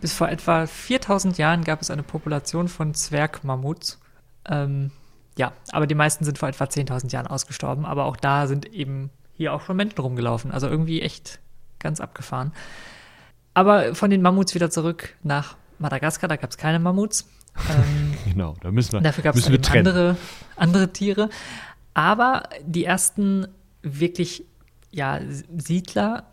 Bis 0.01 0.13
vor 0.13 0.29
etwa 0.29 0.67
4000 0.67 1.39
Jahren 1.39 1.65
gab 1.65 1.81
es 1.81 1.91
eine 1.91 2.03
Population 2.03 2.69
von 2.69 2.95
Zwergmammuts. 2.95 4.01
Ähm, 4.49 4.91
ja, 5.39 5.53
aber 5.71 5.87
die 5.87 5.95
meisten 5.95 6.25
sind 6.25 6.39
vor 6.39 6.49
etwa 6.49 6.65
10.000 6.65 7.13
Jahren 7.13 7.27
ausgestorben. 7.27 7.85
Aber 7.85 8.05
auch 8.05 8.17
da 8.17 8.47
sind 8.47 8.73
eben 8.73 9.11
hier 9.35 9.53
auch 9.53 9.63
schon 9.63 9.77
Menschen 9.77 9.99
rumgelaufen. 9.99 10.51
Also 10.51 10.69
irgendwie 10.69 11.03
echt 11.03 11.41
ganz 11.79 12.01
abgefahren. 12.01 12.53
Aber 13.55 13.95
von 13.95 14.11
den 14.11 14.23
Mammuts 14.23 14.55
wieder 14.55 14.71
zurück 14.71 15.15
nach 15.23 15.57
Madagaskar, 15.79 16.29
da 16.29 16.37
gab 16.37 16.51
es 16.51 16.57
keine 16.57 16.79
Mammuts. 16.79 17.29
Ähm, 17.69 18.12
genau, 18.31 18.57
da 18.61 18.71
müssen 18.71 18.93
wir 18.93 19.01
Dafür 19.01 19.25
gab 19.25 19.37
es 19.37 19.49
andere, 19.71 20.17
andere 20.57 20.93
Tiere. 20.93 21.29
Aber 21.95 22.45
die 22.65 22.85
ersten 22.85 23.47
wirklich 23.83 24.45
ja, 24.91 25.21
Siedler 25.57 26.25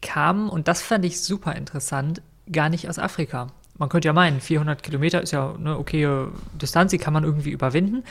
kamen, 0.00 0.48
und 0.48 0.68
das 0.68 0.82
fand 0.82 1.04
ich 1.04 1.20
super 1.20 1.54
interessant, 1.54 2.22
gar 2.50 2.68
nicht 2.68 2.88
aus 2.88 2.98
Afrika. 2.98 3.48
Man 3.76 3.88
könnte 3.88 4.06
ja 4.06 4.12
meinen, 4.12 4.40
400 4.40 4.82
Kilometer 4.82 5.22
ist 5.22 5.30
ja 5.30 5.54
eine 5.54 5.78
okaye 5.78 6.28
Distanz, 6.60 6.90
die 6.90 6.98
kann 6.98 7.12
man 7.12 7.24
irgendwie 7.24 7.50
überwinden. 7.50 8.02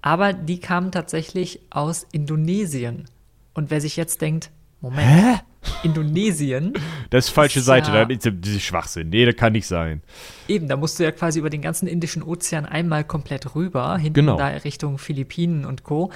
Aber 0.00 0.32
die 0.32 0.60
kamen 0.60 0.92
tatsächlich 0.92 1.60
aus 1.70 2.06
Indonesien. 2.12 3.06
Und 3.52 3.70
wer 3.70 3.80
sich 3.80 3.96
jetzt 3.96 4.20
denkt, 4.20 4.50
Moment, 4.80 5.08
Hä? 5.08 5.40
Indonesien. 5.82 6.74
Das 7.10 7.26
ist 7.26 7.30
falsche 7.30 7.60
ist 7.60 7.66
Seite, 7.66 7.92
ja, 7.92 8.04
da 8.04 8.14
ist 8.14 8.62
Schwachsinn. 8.62 9.10
Nee, 9.10 9.24
das 9.24 9.36
kann 9.36 9.52
nicht 9.52 9.66
sein. 9.66 10.02
Eben, 10.46 10.68
da 10.68 10.76
musst 10.76 10.98
du 10.98 11.04
ja 11.04 11.10
quasi 11.10 11.38
über 11.38 11.50
den 11.50 11.62
ganzen 11.62 11.86
Indischen 11.86 12.22
Ozean 12.22 12.66
einmal 12.66 13.04
komplett 13.04 13.54
rüber, 13.54 13.96
hinten 13.96 14.14
genau. 14.14 14.36
da 14.36 14.48
Richtung 14.48 14.98
Philippinen 14.98 15.64
und 15.64 15.84
Co. 15.84 16.10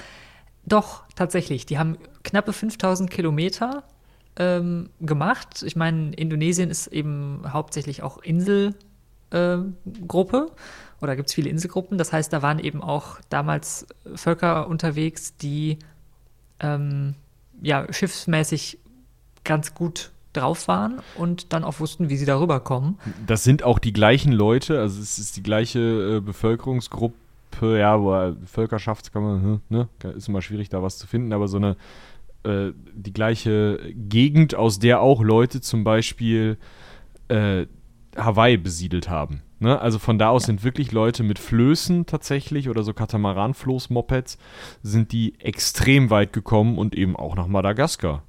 Doch, 0.65 1.05
tatsächlich, 1.17 1.67
die 1.67 1.79
haben 1.79 1.99
knappe 2.23 2.53
5000 2.53 3.11
Kilometer 3.11 3.85
ähm, 4.37 4.91
gemacht. 5.01 5.63
Ich 5.63 5.77
meine, 5.77 6.15
Indonesien 6.15 6.71
ist 6.71 6.87
eben 6.89 7.43
hauptsächlich 7.49 8.03
auch 8.03 8.19
Inselgruppe 8.23 8.77
äh, 9.31 11.03
oder 11.03 11.17
gibt 11.17 11.29
es 11.29 11.35
viele 11.35 11.51
Inselgruppen. 11.51 11.99
Das 11.99 12.13
heißt, 12.13 12.33
da 12.33 12.43
waren 12.43 12.59
eben 12.59 12.83
auch 12.83 13.19
damals 13.29 13.87
Völker 14.15 14.69
unterwegs, 14.69 15.37
die 15.37 15.79
ähm, 16.61 17.15
ja, 17.61 17.93
schiffsmäßig 17.93 18.79
ganz 19.45 19.75
gut 19.75 20.11
drauf 20.33 20.67
waren 20.69 21.01
und 21.17 21.53
dann 21.53 21.65
auch 21.65 21.81
wussten, 21.81 22.09
wie 22.09 22.17
sie 22.17 22.25
darüber 22.25 22.61
kommen. 22.61 22.99
Das 23.27 23.45
sind 23.45 23.63
auch 23.63 23.79
die 23.79 23.93
gleichen 23.93 24.33
Leute, 24.33 24.81
also 24.81 25.01
es 25.01 25.19
ist 25.19 25.37
die 25.37 25.43
gleiche 25.43 26.17
äh, 26.17 26.21
Bevölkerungsgruppe, 26.21 27.79
ja, 27.79 28.01
wo 28.01 28.35
Völkerschaft 28.47 29.13
kann 29.13 29.23
man, 29.23 29.43
hm, 29.43 29.61
ne, 29.69 29.89
ist 30.17 30.29
immer 30.29 30.41
schwierig 30.41 30.71
da 30.71 30.83
was 30.83 30.97
zu 30.99 31.07
finden, 31.07 31.33
aber 31.33 31.49
so 31.49 31.59
eine 31.59 31.77
äh, 32.45 32.73
die 32.95 33.13
gleiche 33.13 33.79
Gegend, 33.95 34.55
aus 34.55 34.79
der 34.79 35.01
auch 35.01 35.23
Leute 35.23 35.61
zum 35.61 35.85
Beispiel 35.85 36.57
äh, 37.29 37.67
Hawaii 38.17 38.57
besiedelt 38.57 39.09
haben. 39.09 39.43
Ne? 39.61 39.81
Also 39.81 39.99
von 39.99 40.19
da 40.19 40.31
aus 40.31 40.43
ja. 40.43 40.47
sind 40.47 40.65
wirklich 40.65 40.91
Leute 40.91 41.23
mit 41.23 41.39
Flößen 41.39 42.07
tatsächlich 42.07 42.69
oder 42.69 42.83
so 42.83 42.93
Katamaranfloß-Mopeds 42.93 44.39
sind 44.83 45.13
die 45.13 45.39
extrem 45.39 46.11
weit 46.11 46.33
gekommen 46.33 46.79
und 46.79 46.97
eben 46.97 47.15
auch 47.17 47.37
nach 47.37 47.47
Madagaskar. 47.47 48.25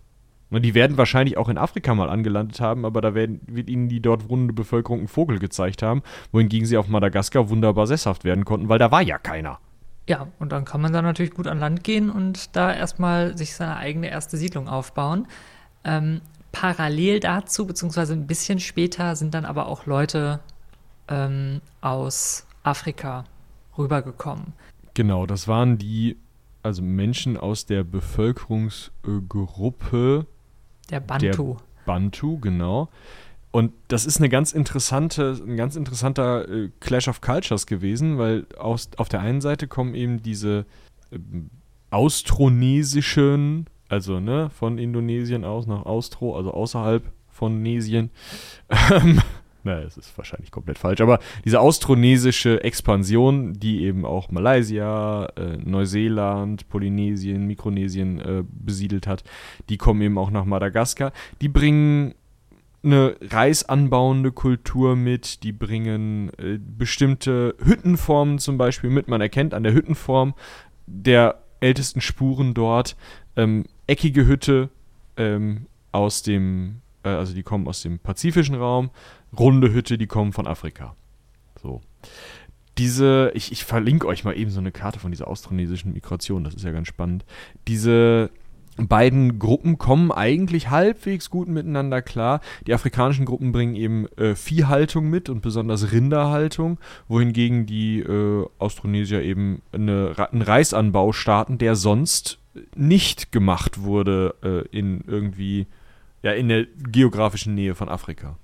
Ne, 0.53 0.61
die 0.61 0.73
werden 0.75 0.97
wahrscheinlich 0.99 1.35
auch 1.37 1.49
in 1.49 1.57
Afrika 1.57 1.95
mal 1.95 2.11
angelandet 2.11 2.61
haben, 2.61 2.85
aber 2.85 3.01
da 3.01 3.15
werden, 3.15 3.41
wird 3.47 3.71
ihnen 3.71 3.89
die 3.89 4.03
dort 4.03 4.29
wohnende 4.29 4.53
Bevölkerung 4.53 4.99
einen 4.99 5.07
Vogel 5.07 5.39
gezeigt 5.39 5.81
haben, 5.81 6.03
wohingegen 6.31 6.67
sie 6.67 6.77
auf 6.77 6.87
Madagaskar 6.87 7.49
wunderbar 7.49 7.87
sesshaft 7.87 8.23
werden 8.23 8.45
konnten, 8.45 8.69
weil 8.69 8.77
da 8.77 8.91
war 8.91 9.01
ja 9.01 9.17
keiner. 9.17 9.57
Ja, 10.07 10.27
und 10.37 10.51
dann 10.51 10.63
kann 10.63 10.79
man 10.79 10.93
da 10.93 11.01
natürlich 11.01 11.33
gut 11.33 11.47
an 11.47 11.57
Land 11.57 11.83
gehen 11.83 12.11
und 12.11 12.55
da 12.55 12.71
erstmal 12.71 13.35
sich 13.35 13.55
seine 13.55 13.77
eigene 13.77 14.11
erste 14.11 14.37
Siedlung 14.37 14.67
aufbauen. 14.67 15.25
Ähm, 15.83 16.21
parallel 16.51 17.19
dazu, 17.19 17.65
beziehungsweise 17.65 18.13
ein 18.13 18.27
bisschen 18.27 18.59
später, 18.59 19.15
sind 19.15 19.33
dann 19.33 19.45
aber 19.45 19.65
auch 19.65 19.87
Leute 19.87 20.39
ähm, 21.07 21.61
aus 21.81 22.45
Afrika 22.61 23.23
rübergekommen. 23.75 24.53
Genau, 24.93 25.25
das 25.25 25.47
waren 25.47 25.79
die, 25.79 26.15
also 26.61 26.83
Menschen 26.83 27.37
aus 27.37 27.65
der 27.65 27.83
Bevölkerungsgruppe 27.83 30.27
der 30.89 30.99
Bantu. 30.99 31.57
Der 31.57 31.85
Bantu, 31.85 32.39
genau. 32.39 32.89
Und 33.51 33.71
das 33.87 34.07
ist 34.07 34.17
eine 34.17 34.29
ganz 34.29 34.51
interessante, 34.51 35.39
ein 35.45 35.57
ganz 35.57 35.75
interessanter 35.75 36.49
äh, 36.49 36.69
Clash 36.79 37.07
of 37.07 37.21
Cultures 37.21 37.67
gewesen, 37.67 38.17
weil 38.17 38.47
aus, 38.57 38.89
auf 38.97 39.09
der 39.09 39.19
einen 39.19 39.41
Seite 39.41 39.67
kommen 39.67 39.93
eben 39.93 40.23
diese 40.23 40.65
äh, 41.11 41.19
austronesischen, 41.91 43.67
also 43.89 44.19
ne, 44.19 44.49
von 44.49 44.79
Indonesien 44.79 45.45
aus 45.45 45.67
nach 45.67 45.85
Austro, 45.85 46.35
also 46.35 46.51
außerhalb 46.51 47.03
von 47.29 47.61
Nesien, 47.61 48.09
ähm, 48.91 49.21
naja, 49.63 49.85
es 49.85 49.97
ist 49.97 50.17
wahrscheinlich 50.17 50.51
komplett 50.51 50.77
falsch, 50.77 51.01
aber 51.01 51.19
diese 51.45 51.59
austronesische 51.59 52.63
Expansion, 52.63 53.53
die 53.53 53.83
eben 53.83 54.05
auch 54.05 54.31
Malaysia, 54.31 55.25
äh, 55.35 55.57
Neuseeland, 55.57 56.67
Polynesien, 56.69 57.47
Mikronesien 57.47 58.19
äh, 58.19 58.43
besiedelt 58.49 59.07
hat, 59.07 59.23
die 59.69 59.77
kommen 59.77 60.01
eben 60.01 60.17
auch 60.17 60.31
nach 60.31 60.45
Madagaskar. 60.45 61.13
Die 61.41 61.49
bringen 61.49 62.15
eine 62.83 63.15
reisanbauende 63.21 64.31
Kultur 64.31 64.95
mit, 64.95 65.43
die 65.43 65.53
bringen 65.53 66.29
äh, 66.37 66.59
bestimmte 66.59 67.55
Hüttenformen 67.63 68.39
zum 68.39 68.57
Beispiel 68.57 68.89
mit. 68.89 69.07
Man 69.07 69.21
erkennt 69.21 69.53
an 69.53 69.63
der 69.63 69.73
Hüttenform 69.73 70.33
der 70.85 71.39
ältesten 71.61 72.01
Spuren 72.01 72.53
dort 72.53 72.97
ähm, 73.37 73.65
eckige 73.87 74.27
Hütte 74.27 74.69
ähm, 75.15 75.67
aus 75.93 76.23
dem, 76.23 76.81
äh, 77.03 77.09
also 77.09 77.33
die 77.33 77.43
kommen 77.43 77.67
aus 77.67 77.81
dem 77.81 77.99
pazifischen 77.99 78.55
Raum, 78.55 78.89
runde 79.37 79.73
Hütte, 79.73 79.97
die 79.97 80.07
kommen 80.07 80.33
von 80.33 80.47
Afrika. 80.47 80.95
So. 81.61 81.81
Diese, 82.77 83.31
ich, 83.35 83.51
ich 83.51 83.63
verlinke 83.63 84.07
euch 84.07 84.23
mal 84.23 84.35
eben 84.35 84.49
so 84.49 84.59
eine 84.59 84.71
Karte 84.71 84.99
von 84.99 85.11
dieser 85.11 85.27
austronesischen 85.27 85.93
Migration, 85.93 86.43
das 86.43 86.55
ist 86.55 86.65
ja 86.65 86.71
ganz 86.71 86.87
spannend. 86.87 87.23
Diese 87.67 88.31
beiden 88.77 89.37
Gruppen 89.37 89.77
kommen 89.77 90.11
eigentlich 90.11 90.69
halbwegs 90.69 91.29
gut 91.29 91.47
miteinander 91.47 92.01
klar. 92.01 92.41
Die 92.65 92.73
afrikanischen 92.73 93.25
Gruppen 93.25 93.51
bringen 93.51 93.75
eben 93.75 94.07
äh, 94.17 94.35
Viehhaltung 94.35 95.09
mit 95.09 95.29
und 95.29 95.41
besonders 95.41 95.91
Rinderhaltung, 95.91 96.79
wohingegen 97.07 97.65
die 97.65 97.99
äh, 97.99 98.45
Austronesier 98.57 99.21
eben 99.21 99.61
eine, 99.71 100.15
einen 100.31 100.41
Reisanbau 100.41 101.11
starten, 101.11 101.57
der 101.57 101.75
sonst 101.75 102.39
nicht 102.75 103.31
gemacht 103.31 103.81
wurde 103.81 104.35
äh, 104.43 104.77
in 104.77 105.03
irgendwie 105.07 105.67
ja 106.21 106.31
in 106.31 106.49
der 106.49 106.65
geografischen 106.91 107.55
Nähe 107.55 107.75
von 107.75 107.89
Afrika. 107.89 108.37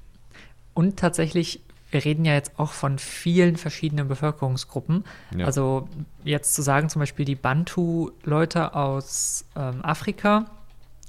Und 0.73 0.97
tatsächlich, 0.97 1.61
wir 1.91 2.05
reden 2.05 2.25
ja 2.25 2.33
jetzt 2.33 2.57
auch 2.59 2.71
von 2.71 2.99
vielen 2.99 3.57
verschiedenen 3.57 4.07
Bevölkerungsgruppen. 4.07 5.03
Ja. 5.35 5.45
Also 5.45 5.87
jetzt 6.23 6.53
zu 6.53 6.61
sagen, 6.61 6.89
zum 6.89 7.01
Beispiel 7.01 7.25
die 7.25 7.35
Bantu-Leute 7.35 8.75
aus 8.75 9.45
ähm, 9.55 9.83
Afrika, 9.83 10.45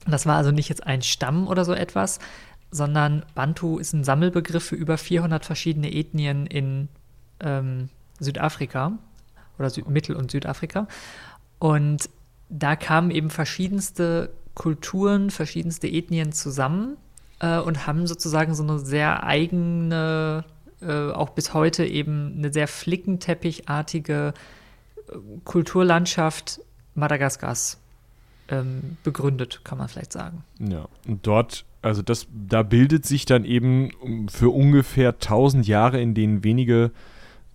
das 0.07 0.27
war 0.27 0.37
also 0.37 0.51
nicht 0.51 0.69
jetzt 0.69 0.87
ein 0.87 1.03
Stamm 1.03 1.47
oder 1.47 1.65
so 1.65 1.75
etwas, 1.75 2.19
sondern 2.71 3.25
Bantu 3.35 3.79
ist 3.79 3.93
ein 3.93 4.05
Sammelbegriff 4.05 4.65
für 4.65 4.77
über 4.77 4.97
400 4.97 5.45
verschiedene 5.45 5.93
Ethnien 5.93 6.47
in 6.47 6.89
ähm, 7.41 7.89
Südafrika 8.19 8.93
oder 9.59 9.71
Süd 9.71 9.89
Mittel- 9.89 10.17
und 10.17 10.31
Südafrika. 10.31 10.87
Und 11.59 12.09
da 12.49 12.77
kamen 12.77 13.11
eben 13.11 13.31
verschiedenste 13.31 14.31
Kulturen, 14.55 15.31
verschiedenste 15.31 15.89
Ethnien 15.89 16.33
zusammen 16.33 16.97
äh, 17.41 17.59
und 17.59 17.87
haben 17.87 18.07
sozusagen 18.07 18.55
so 18.55 18.63
eine 18.63 18.79
sehr 18.79 19.25
eigene, 19.25 20.45
äh, 20.81 21.11
auch 21.11 21.31
bis 21.31 21.53
heute 21.53 21.85
eben 21.85 22.35
eine 22.39 22.53
sehr 22.53 22.69
flickenteppichartige 22.69 24.33
äh, 24.97 25.13
Kulturlandschaft 25.45 26.61
Madagaskars 26.95 27.79
ähm, 28.49 28.97
begründet, 29.03 29.61
kann 29.65 29.79
man 29.79 29.89
vielleicht 29.89 30.13
sagen. 30.13 30.45
Ja, 30.59 30.89
und 31.07 31.27
dort, 31.27 31.65
also 31.83 32.03
das, 32.03 32.27
da 32.33 32.63
bildet 32.63 33.07
sich 33.07 33.25
dann 33.25 33.45
eben 33.45 34.29
für 34.29 34.51
ungefähr 34.51 35.11
1000 35.11 35.67
Jahre, 35.67 36.01
in 36.01 36.15
denen 36.15 36.45
wenige 36.45 36.91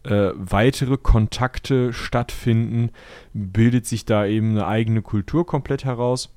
äh, 0.03 0.31
weitere 0.35 0.97
Kontakte 0.97 1.93
stattfinden, 1.93 2.91
bildet 3.33 3.85
sich 3.85 4.05
da 4.05 4.25
eben 4.25 4.51
eine 4.51 4.67
eigene 4.67 5.01
Kultur 5.01 5.45
komplett 5.45 5.83
heraus 5.83 6.34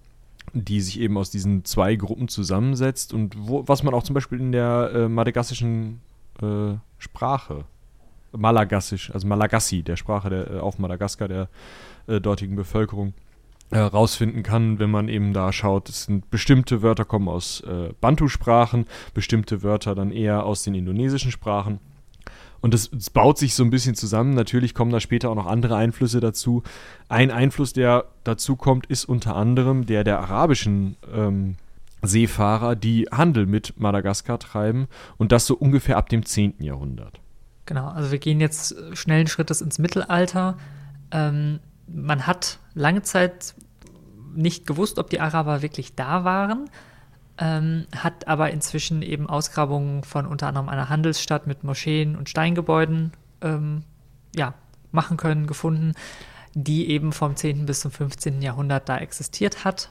die 0.53 0.81
sich 0.81 1.01
eben 1.01 1.17
aus 1.17 1.31
diesen 1.31 1.65
zwei 1.65 1.97
Gruppen 1.97 2.29
zusammensetzt 2.29 3.13
und 3.15 3.35
wo, 3.39 3.67
was 3.67 3.83
man 3.83 3.95
auch 3.95 4.03
zum 4.03 4.15
Beispiel 4.15 4.41
in 4.41 4.53
der 4.53 4.91
äh, 4.95 5.09
madagassischen 5.09 6.01
äh, 6.43 6.75
Sprache, 6.99 7.65
Malagassisch, 8.33 9.11
also 9.13 9.27
Malagasy, 9.27 9.83
der 9.83 9.97
Sprache 9.97 10.31
der, 10.31 10.51
äh, 10.51 10.59
auf 10.59 10.79
Madagaskar 10.79 11.29
der 11.29 11.49
äh, 12.07 12.21
dortigen 12.21 12.57
Bevölkerung, 12.57 13.15
herausfinden 13.71 14.43
kann, 14.43 14.79
wenn 14.79 14.91
man 14.91 15.09
eben 15.09 15.33
da 15.33 15.53
schaut, 15.53 15.89
es 15.89 16.05
sind 16.05 16.31
bestimmte 16.31 16.83
Wörter 16.83 17.05
kommen 17.05 17.29
aus 17.29 17.61
äh, 17.61 17.93
Bantu-Sprachen, 18.01 18.87
bestimmte 19.13 19.63
Wörter 19.63 19.95
dann 19.95 20.11
eher 20.11 20.45
aus 20.45 20.63
den 20.63 20.75
indonesischen 20.75 21.31
Sprachen. 21.31 21.79
Und 22.61 22.75
das, 22.75 22.91
das, 22.91 23.11
baut 23.11 23.39
sich 23.39 23.55
so 23.55 23.63
ein 23.63 23.71
bisschen 23.71 23.95
zusammen. 23.95 24.35
Natürlich 24.35 24.75
kommen 24.75 24.91
da 24.91 25.01
später 25.01 25.31
auch 25.31 25.35
noch 25.35 25.47
andere 25.47 25.77
Einflüsse 25.77 26.21
dazu. 26.21 26.63
Ein 27.09 27.31
Einfluss, 27.31 27.73
der 27.73 28.07
dazu 28.25 28.57
kommt, 28.57 28.87
ist 28.87 29.05
unter 29.05 29.37
anderem 29.37 29.87
der 29.87 30.05
der 30.05 30.19
arabischen 30.19 30.97
ähm, 31.15 31.57
Seefahrer, 32.03 32.77
die 32.77 33.07
Handel 33.11 33.47
mit 33.47 33.79
Madagaskar 33.79 34.39
treiben 34.39 34.89
und 35.17 35.33
das 35.33 35.47
so 35.47 35.57
ungefähr 35.57 35.97
ab 35.97 36.09
dem 36.09 36.25
10. 36.25 36.55
Jahrhundert. 36.61 37.21
Genau, 37.67 37.89
also 37.89 38.11
wir 38.13 38.19
gehen 38.19 38.41
jetzt 38.41 38.75
schnellen 38.95 39.27
Schrittes 39.27 39.61
ins 39.61 39.79
Mittelalter. 39.79 40.57
Ähm, 41.11 41.61
man 41.87 42.27
hat 42.27 42.59
lange 42.75 43.03
Zeit 43.03 43.55
nicht 44.35 44.67
gewusst, 44.67 44.99
ob 44.99 45.11
die 45.11 45.21
Araber 45.21 45.63
wirklich 45.63 45.95
da 45.95 46.25
waren, 46.25 46.71
ähm, 47.39 47.87
hat 47.95 48.27
aber 48.27 48.51
inzwischen 48.51 49.03
eben 49.03 49.29
Ausgrabungen 49.29 50.03
von 50.03 50.27
unter 50.27 50.49
anderem 50.49 50.69
einer 50.69 50.89
Handelsstadt 50.89 51.47
mit 51.47 51.65
Moscheen 51.65 52.17
und 52.17 52.29
Steingebäuden 52.29 53.13
ähm, 53.43 53.85
ja, 54.35 54.55
machen 54.91 55.17
können, 55.17 55.47
gefunden, 55.47 55.95
die 56.55 56.91
eben 56.91 57.13
vom 57.13 57.37
10. 57.37 57.67
bis 57.67 57.81
zum 57.81 57.91
15. 57.91 58.43
Jahrhundert 58.43 58.89
da 58.89 58.99
existiert 58.99 59.65
hat 59.65 59.91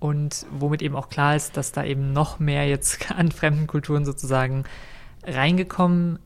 und 0.00 0.46
womit 0.50 0.82
eben 0.82 0.96
auch 0.96 1.08
klar 1.08 1.36
ist, 1.36 1.56
dass 1.56 1.72
da 1.72 1.84
eben 1.84 2.12
noch 2.12 2.40
mehr 2.40 2.66
jetzt 2.66 3.10
an 3.16 3.30
fremden 3.30 3.66
Kulturen 3.66 4.04
sozusagen 4.04 4.64
reingekommen 5.22 6.18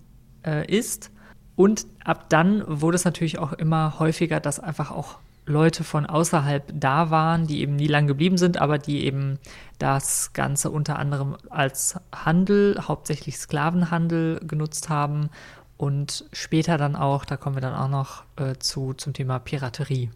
äh, 0.46 0.66
ist. 0.66 1.10
Und 1.56 1.86
ab 2.04 2.30
dann 2.30 2.64
wurde 2.66 2.96
es 2.96 3.04
natürlich 3.04 3.38
auch 3.38 3.52
immer 3.52 3.98
häufiger, 3.98 4.40
dass 4.40 4.58
einfach 4.60 4.90
auch 4.90 5.18
Leute 5.46 5.84
von 5.84 6.06
außerhalb 6.06 6.72
da 6.72 7.10
waren, 7.10 7.46
die 7.46 7.60
eben 7.60 7.76
nie 7.76 7.86
lang 7.86 8.06
geblieben 8.06 8.38
sind, 8.38 8.58
aber 8.58 8.78
die 8.78 9.04
eben 9.04 9.38
das 9.78 10.32
Ganze 10.32 10.70
unter 10.70 10.98
anderem 10.98 11.36
als 11.50 11.98
Handel, 12.14 12.78
hauptsächlich 12.80 13.36
Sklavenhandel 13.36 14.40
genutzt 14.46 14.88
haben 14.88 15.28
und 15.76 16.24
später 16.32 16.78
dann 16.78 16.96
auch, 16.96 17.24
da 17.24 17.36
kommen 17.36 17.56
wir 17.56 17.60
dann 17.60 17.74
auch 17.74 17.88
noch 17.88 18.24
äh, 18.36 18.56
zu, 18.58 18.94
zum 18.94 19.12
Thema 19.12 19.38
Piraterie. 19.38 20.10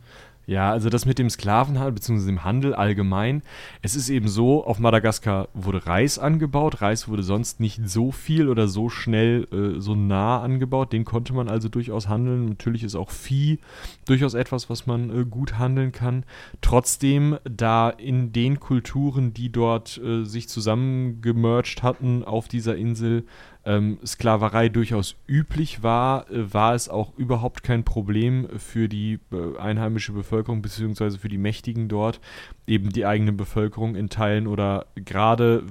Ja, 0.49 0.71
also 0.71 0.89
das 0.89 1.05
mit 1.05 1.19
dem 1.19 1.29
Sklavenhandel 1.29 1.93
bzw. 1.93 2.25
dem 2.25 2.43
Handel 2.43 2.75
allgemein. 2.75 3.43
Es 3.83 3.95
ist 3.95 4.09
eben 4.09 4.29
so, 4.29 4.65
auf 4.65 4.79
Madagaskar 4.79 5.49
wurde 5.53 5.87
Reis 5.87 6.19
angebaut. 6.19 6.81
Reis 6.81 7.07
wurde 7.07 7.23
sonst 7.23 7.61
nicht 7.61 7.87
so 7.87 8.13
viel 8.13 8.49
oder 8.49 8.67
so 8.67 8.89
schnell 8.89 9.47
äh, 9.53 9.79
so 9.79 9.95
nah 9.95 10.41
angebaut. 10.41 10.95
Den 10.95 11.05
konnte 11.05 11.35
man 11.35 11.51
also 11.51 11.69
durchaus 11.69 12.09
handeln. 12.09 12.47
Natürlich 12.47 12.83
ist 12.83 12.95
auch 12.95 13.11
Vieh 13.11 13.59
durchaus 14.07 14.33
etwas, 14.33 14.71
was 14.71 14.87
man 14.87 15.11
äh, 15.11 15.27
gut 15.27 15.59
handeln 15.59 15.93
kann. 15.93 16.25
Trotzdem, 16.63 17.37
da 17.45 17.91
in 17.91 18.33
den 18.33 18.59
Kulturen, 18.59 19.35
die 19.35 19.53
dort 19.53 19.99
äh, 19.99 20.25
sich 20.25 20.49
zusammengemercht 20.49 21.83
hatten 21.83 22.25
auf 22.25 22.49
dieser 22.49 22.75
Insel, 22.75 23.27
ähm, 23.69 23.99
Sklaverei 24.05 24.71
durchaus 24.71 25.15
üblich 25.27 25.83
war, 25.83 26.31
äh, 26.31 26.55
war 26.55 26.75
es 26.75 26.89
auch 26.89 27.13
überhaupt 27.19 27.63
kein 27.63 27.85
Problem 27.85 28.49
für 28.57 28.89
die 28.89 29.21
äh, 29.31 29.59
einheimische 29.59 30.13
Bevölkerung 30.13 30.63
beziehungsweise 30.63 31.19
für 31.19 31.29
die 31.29 31.37
Mächtigen 31.37 31.87
dort, 31.87 32.19
eben 32.67 32.89
die 32.89 33.05
eigene 33.05 33.33
Bevölkerung 33.33 33.95
in 33.95 34.09
Teilen 34.09 34.47
oder 34.47 34.87
gerade, 34.95 35.65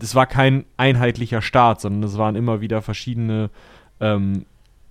es 0.00 0.14
war 0.14 0.26
kein 0.26 0.64
einheitlicher 0.76 1.42
Staat, 1.42 1.80
sondern 1.80 2.04
es 2.04 2.16
waren 2.16 2.36
immer 2.36 2.60
wieder 2.60 2.82
verschiedene 2.82 3.50
ähm, 3.98 4.46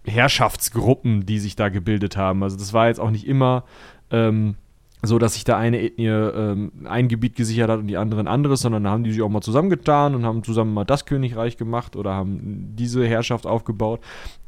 Herrschaftsgruppen, 0.06 1.26
die 1.26 1.39
sich 1.39 1.56
da 1.56 1.69
gebildet 1.69 2.17
haben. 2.17 2.43
Also 2.43 2.58
das 2.58 2.74
war 2.74 2.88
jetzt 2.88 3.00
auch 3.00 3.12
nicht 3.12 3.26
immer 3.26 3.63
ähm, 4.12 4.56
so 5.02 5.18
dass 5.18 5.36
sich 5.36 5.46
da 5.46 5.58
eine 5.58 5.82
Ethnie 5.82 6.08
ähm, 6.08 6.72
ein 6.86 7.08
Gebiet 7.08 7.36
gesichert 7.36 7.70
hat 7.70 7.80
und 7.80 7.88
die 7.88 7.98
andere 7.98 8.20
ein 8.20 8.28
anderes, 8.28 8.62
sondern 8.62 8.84
da 8.84 8.92
haben 8.92 9.04
die 9.04 9.12
sich 9.12 9.22
auch 9.22 9.30
mal 9.30 9.42
zusammengetan 9.42 10.16
und 10.16 10.26
haben 10.26 10.44
zusammen 10.44 10.74
mal 10.74 10.86
das 10.86 11.06
Königreich 11.06 11.58
gemacht 11.58 11.96
oder 11.96 12.14
haben 12.14 12.76
diese 12.76 13.08
Herrschaft 13.08 13.48
aufgebaut. 13.48 14.02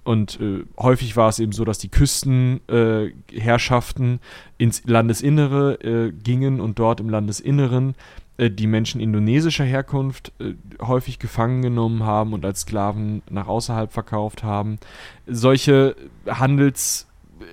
Und 0.03 0.39
äh, 0.41 0.63
häufig 0.79 1.15
war 1.15 1.29
es 1.29 1.37
eben 1.39 1.51
so, 1.51 1.63
dass 1.63 1.77
die 1.77 1.89
Küstenherrschaften 1.89 4.15
äh, 4.15 4.19
ins 4.57 4.83
Landesinnere 4.85 5.75
äh, 5.81 6.11
gingen 6.11 6.59
und 6.59 6.79
dort 6.79 6.99
im 6.99 7.09
Landesinneren 7.09 7.93
äh, 8.37 8.49
die 8.49 8.65
Menschen 8.67 8.99
indonesischer 8.99 9.63
Herkunft 9.63 10.33
äh, 10.39 10.55
häufig 10.81 11.19
gefangen 11.19 11.61
genommen 11.61 12.03
haben 12.03 12.33
und 12.33 12.43
als 12.43 12.61
Sklaven 12.61 13.21
nach 13.29 13.47
außerhalb 13.47 13.93
verkauft 13.93 14.43
haben. 14.43 14.79
Solche 15.27 15.95
Handels- 16.27 17.05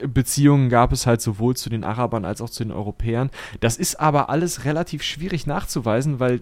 Beziehungen 0.06 0.68
gab 0.68 0.92
es 0.92 1.06
halt 1.06 1.20
sowohl 1.20 1.56
zu 1.56 1.70
den 1.70 1.84
Arabern 1.84 2.24
als 2.24 2.40
auch 2.40 2.50
zu 2.50 2.64
den 2.64 2.72
Europäern. 2.72 3.30
Das 3.60 3.76
ist 3.76 4.00
aber 4.00 4.30
alles 4.30 4.64
relativ 4.64 5.02
schwierig 5.02 5.46
nachzuweisen, 5.46 6.20
weil, 6.20 6.40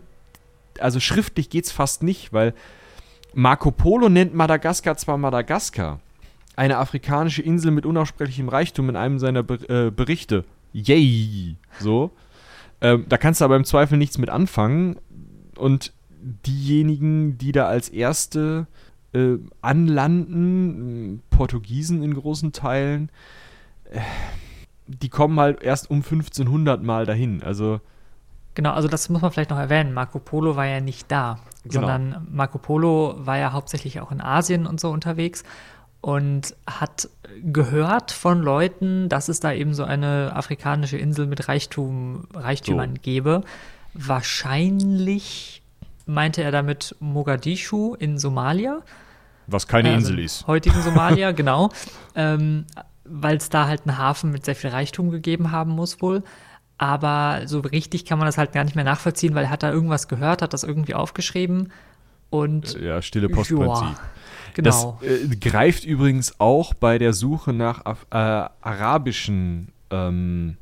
also 0.79 1.01
schriftlich 1.01 1.51
geht 1.51 1.65
es 1.65 1.73
fast 1.73 2.03
nicht, 2.03 2.33
weil 2.33 2.55
Marco 3.35 3.71
Polo 3.71 4.09
nennt 4.09 4.35
Madagaskar 4.35 4.97
zwar 4.97 5.19
Madagaskar, 5.19 6.01
eine 6.57 6.79
afrikanische 6.79 7.43
Insel 7.43 7.71
mit 7.71 7.85
unaussprechlichem 7.85 8.49
Reichtum 8.49 8.89
in 8.89 8.97
einem 8.97 9.19
seiner 9.19 9.43
Ber 9.43 9.69
äh, 9.69 9.91
Berichte. 9.91 10.45
Yay! 10.73 11.57
So. 11.79 12.11
Ähm, 12.81 13.07
da 13.09 13.17
kannst 13.19 13.41
du 13.41 13.45
aber 13.45 13.57
im 13.57 13.65
Zweifel 13.65 13.99
nichts 13.99 14.19
mit 14.19 14.31
anfangen. 14.31 14.97
Und 15.57 15.93
diejenigen, 16.47 17.39
die 17.39 17.53
da 17.53 17.67
als 17.67 17.89
erste 17.89 18.67
äh, 19.13 19.37
anlanden, 19.63 21.23
Portugiesen 21.31 22.03
in 22.03 22.15
großen 22.15 22.53
Teilen, 22.53 23.11
äh, 23.91 24.01
die 24.87 25.09
kommen 25.09 25.39
halt 25.41 25.63
erst 25.63 25.91
um 25.91 25.99
1500 25.99 26.83
Mal 26.83 27.07
dahin. 27.07 27.43
Also 27.43 27.81
Genau, 28.57 28.73
also 28.73 28.89
das 28.89 29.11
muss 29.11 29.21
man 29.21 29.31
vielleicht 29.31 29.51
noch 29.51 29.59
erwähnen. 29.59 29.93
Marco 29.93 30.19
Polo 30.19 30.57
war 30.57 30.65
ja 30.65 30.81
nicht 30.81 31.13
da, 31.13 31.39
genau. 31.65 31.87
sondern 31.87 32.27
Marco 32.31 32.57
Polo 32.57 33.15
war 33.19 33.37
ja 33.37 33.53
hauptsächlich 33.53 34.01
auch 34.01 34.11
in 34.11 34.23
Asien 34.23 34.67
und 34.67 34.81
so 34.81 34.91
unterwegs 34.91 35.45
und 36.01 36.57
hat 36.67 37.11
gehört 37.43 38.13
von 38.13 38.41
Leuten, 38.41 39.11
dass 39.11 39.29
es 39.29 39.41
da 39.41 39.53
eben 39.53 39.75
so 39.75 39.85
eine 39.85 40.33
afrikanische 40.35 40.97
Insel 40.97 41.27
mit 41.27 41.49
Reichtum, 41.49 42.29
Reichtümern 42.33 42.95
so. 42.95 43.03
gäbe. 43.03 43.43
Wahrscheinlich 43.93 45.63
meinte 46.07 46.43
er 46.43 46.53
damit 46.53 46.97
Mogadischu 47.01 47.95
in 47.95 48.19
Somalia. 48.19 48.83
Was 49.47 49.69
keine 49.69 49.91
also 49.91 50.09
Insel 50.09 50.25
ist. 50.25 50.47
Heutigen 50.47 50.81
Somalia, 50.83 51.33
genau. 51.33 51.71
Ähm, 52.15 52.65
Weil 53.05 53.37
es 53.37 53.49
da 53.49 53.67
halt 53.67 53.83
einen 53.87 53.99
Hafen 53.99 54.31
mit 54.31 54.45
sehr 54.45 54.57
viel 54.57 54.71
Reichtum 54.71 55.11
gegeben 55.11 55.53
haben 55.53 55.73
muss 55.73 56.01
wohl. 56.01 56.23
Aber 56.79 57.43
so 57.47 57.61
richtig 57.61 58.05
kann 58.05 58.19
man 58.19 58.27
das 58.27 58.39
halt 58.39 58.53
gar 58.53 58.65
nicht 58.65 58.77
mehr 58.77 58.85
nachvollziehen, 58.85 59.35
weil 59.35 59.45
er 59.45 59.51
hat 59.51 59.63
da 59.63 59.73
irgendwas 59.73 60.09
gehört, 60.09 60.43
hat 60.43 60.53
das 60.53 60.63
irgendwie 60.63 60.95
aufgeschrieben 60.95 61.73
und. 62.29 62.79
Ja, 62.81 63.01
stille 63.01 63.29
Postprinzip. 63.29 63.67
Ja, 63.67 63.99
genau. 64.55 64.99
Das 65.01 65.11
äh, 65.11 65.37
greift 65.37 65.85
übrigens 65.85 66.39
auch 66.39 66.75
bei 66.75 66.99
der 66.99 67.15
Suche 67.15 67.53
nach 67.55 67.83
äh, 68.11 68.17
arabischen 68.61 69.73
ähm, 69.91 70.59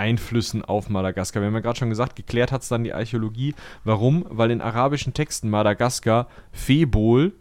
Einflüssen 0.00 0.64
auf 0.64 0.88
Madagaskar. 0.88 1.42
Wir 1.42 1.48
haben 1.48 1.54
ja 1.54 1.60
gerade 1.60 1.78
schon 1.78 1.90
gesagt, 1.90 2.16
geklärt 2.16 2.50
hat 2.50 2.62
es 2.62 2.68
dann 2.68 2.84
die 2.84 2.94
Archäologie. 2.94 3.54
Warum? 3.84 4.24
Weil 4.28 4.50
in 4.50 4.62
arabischen 4.62 5.14
Texten 5.14 5.50
Madagaskar 5.50 6.26
Febol 6.52 7.32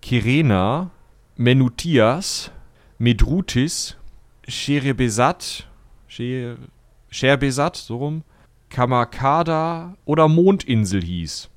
Kirena, 0.00 0.90
Menutias, 1.36 2.52
Medrutis, 2.98 3.96
Sherebesat, 4.46 5.66
Sherbesat, 7.10 7.76
so 7.76 7.96
rum, 7.96 8.22
Kamakada 8.70 9.96
oder 10.04 10.28
Mondinsel 10.28 11.02
hieß. 11.02 11.48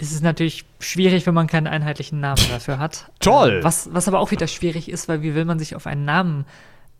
Es 0.00 0.12
ist 0.12 0.22
natürlich 0.22 0.64
schwierig, 0.80 1.26
wenn 1.26 1.34
man 1.34 1.48
keinen 1.48 1.66
einheitlichen 1.66 2.20
Namen 2.20 2.42
dafür 2.48 2.78
hat. 2.78 3.10
Toll! 3.20 3.58
Äh, 3.60 3.64
was, 3.64 3.92
was 3.92 4.08
aber 4.08 4.20
auch 4.20 4.30
wieder 4.30 4.46
schwierig 4.46 4.88
ist, 4.88 5.08
weil 5.08 5.22
wie 5.22 5.34
will 5.34 5.44
man 5.44 5.58
sich 5.58 5.74
auf 5.74 5.86
einen 5.86 6.04
Namen 6.04 6.46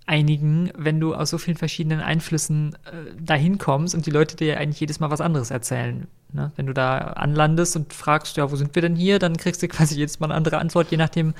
einigen, 0.08 0.70
wenn 0.76 1.00
du 1.00 1.14
aus 1.14 1.30
so 1.30 1.38
vielen 1.38 1.56
verschiedenen 1.56 2.00
Einflüssen 2.00 2.74
äh, 2.86 3.14
dahin 3.20 3.58
kommst 3.58 3.94
und 3.94 4.06
die 4.06 4.10
Leute 4.10 4.36
dir 4.36 4.58
eigentlich 4.58 4.80
jedes 4.80 5.00
Mal 5.00 5.10
was 5.10 5.20
anderes 5.20 5.50
erzählen. 5.50 6.06
Ne? 6.32 6.50
Wenn 6.56 6.66
du 6.66 6.72
da 6.72 6.98
anlandest 6.98 7.76
und 7.76 7.92
fragst, 7.92 8.36
ja, 8.38 8.50
wo 8.50 8.56
sind 8.56 8.74
wir 8.74 8.82
denn 8.82 8.96
hier, 8.96 9.18
dann 9.18 9.36
kriegst 9.36 9.62
du 9.62 9.68
quasi 9.68 9.96
jedes 9.96 10.18
Mal 10.18 10.26
eine 10.26 10.34
andere 10.34 10.58
Antwort, 10.58 10.90
je 10.90 10.96
nachdem, 10.96 11.34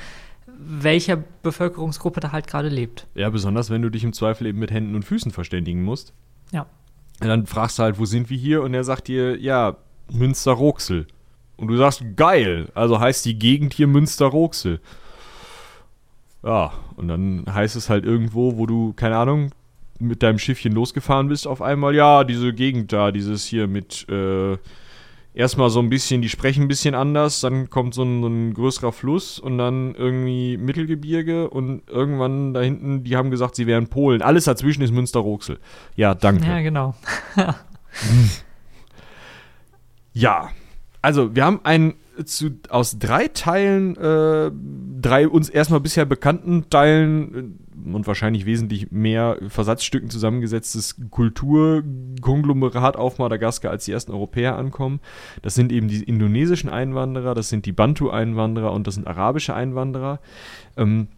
welcher 0.46 1.16
Bevölkerungsgruppe 1.42 2.20
da 2.20 2.32
halt 2.32 2.46
gerade 2.46 2.68
lebt. 2.68 3.06
Ja, 3.14 3.30
besonders 3.30 3.70
wenn 3.70 3.82
du 3.82 3.90
dich 3.90 4.04
im 4.04 4.12
Zweifel 4.12 4.46
eben 4.46 4.58
mit 4.58 4.70
Händen 4.70 4.94
und 4.94 5.04
Füßen 5.04 5.32
verständigen 5.32 5.82
musst. 5.82 6.12
Ja. 6.52 6.66
Und 7.20 7.28
dann 7.28 7.46
fragst 7.46 7.78
du 7.78 7.84
halt, 7.84 7.98
wo 7.98 8.04
sind 8.04 8.28
wir 8.28 8.36
hier? 8.36 8.62
Und 8.62 8.74
er 8.74 8.84
sagt 8.84 9.08
dir, 9.08 9.38
ja, 9.40 9.76
Münster-Roxel. 10.12 11.06
Und 11.56 11.68
du 11.68 11.76
sagst, 11.76 12.02
geil, 12.16 12.68
also 12.74 13.00
heißt 13.00 13.24
die 13.24 13.38
Gegend 13.38 13.72
hier 13.72 13.86
Münster-Roxel. 13.86 14.80
Ja, 16.42 16.72
und 16.96 17.08
dann 17.08 17.44
heißt 17.52 17.76
es 17.76 17.90
halt 17.90 18.04
irgendwo, 18.04 18.56
wo 18.56 18.66
du, 18.66 18.92
keine 18.94 19.16
Ahnung, 19.16 19.50
mit 19.98 20.22
deinem 20.22 20.38
Schiffchen 20.38 20.72
losgefahren 20.72 21.28
bist, 21.28 21.46
auf 21.46 21.60
einmal, 21.60 21.94
ja, 21.94 22.24
diese 22.24 22.52
Gegend 22.52 22.92
da, 22.92 23.10
dieses 23.10 23.44
hier 23.44 23.66
mit 23.66 24.08
äh, 24.08 24.56
erstmal 25.34 25.70
so 25.70 25.80
ein 25.80 25.88
bisschen, 25.88 26.22
die 26.22 26.28
sprechen 26.28 26.64
ein 26.64 26.68
bisschen 26.68 26.94
anders, 26.94 27.40
dann 27.40 27.70
kommt 27.70 27.94
so 27.94 28.02
ein, 28.02 28.22
so 28.22 28.28
ein, 28.28 28.54
größerer 28.54 28.92
Fluss 28.92 29.38
und 29.38 29.58
dann 29.58 29.94
irgendwie 29.94 30.56
Mittelgebirge 30.56 31.48
und 31.48 31.82
irgendwann 31.88 32.54
da 32.54 32.60
hinten, 32.60 33.04
die 33.04 33.16
haben 33.16 33.30
gesagt, 33.30 33.54
sie 33.54 33.66
wären 33.66 33.88
Polen. 33.88 34.22
Alles 34.22 34.44
dazwischen 34.44 34.82
ist 34.82 34.92
Münster-Roxel. 34.92 35.58
Ja, 35.96 36.14
danke. 36.14 36.46
Ja, 36.46 36.60
genau. 36.60 36.94
ja, 40.12 40.50
also 41.02 41.34
wir 41.34 41.44
haben 41.44 41.60
ein 41.62 41.94
zu, 42.24 42.50
aus 42.68 42.98
drei 42.98 43.28
Teilen, 43.28 43.96
äh, 43.96 44.50
drei 45.00 45.28
uns 45.28 45.48
erstmal 45.48 45.80
bisher 45.80 46.04
bekannten 46.04 46.68
Teilen 46.70 47.56
äh, 47.88 47.94
und 47.94 48.06
wahrscheinlich 48.06 48.46
wesentlich 48.46 48.90
mehr 48.90 49.38
Versatzstücken 49.48 50.10
zusammengesetztes 50.10 50.96
Kulturkonglomerat 51.10 52.96
auf 52.96 53.18
Madagaskar, 53.18 53.70
als 53.70 53.84
die 53.84 53.92
ersten 53.92 54.12
Europäer 54.12 54.56
ankommen. 54.56 55.00
Das 55.42 55.54
sind 55.54 55.72
eben 55.72 55.88
die 55.88 56.02
indonesischen 56.02 56.70
Einwanderer, 56.70 57.34
das 57.34 57.48
sind 57.48 57.66
die 57.66 57.72
Bantu-Einwanderer 57.72 58.72
und 58.72 58.86
das 58.86 58.94
sind 58.94 59.06
arabische 59.06 59.54
Einwanderer. 59.54 60.20
Ähm, 60.76 61.08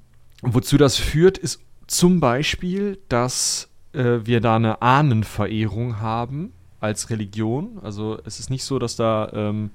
wozu 0.42 0.76
das 0.76 0.96
führt, 0.96 1.38
ist 1.38 1.60
zum 1.86 2.20
Beispiel, 2.20 2.98
dass 3.08 3.68
äh, 3.92 4.20
wir 4.24 4.40
da 4.40 4.56
eine 4.56 4.82
Ahnenverehrung 4.82 6.00
haben 6.00 6.52
als 6.80 7.10
Religion. 7.10 7.78
Also 7.82 8.18
es 8.24 8.40
ist 8.40 8.50
nicht 8.50 8.64
so, 8.64 8.78
dass 8.78 8.96
da 8.96 9.30
ähm, 9.32 9.70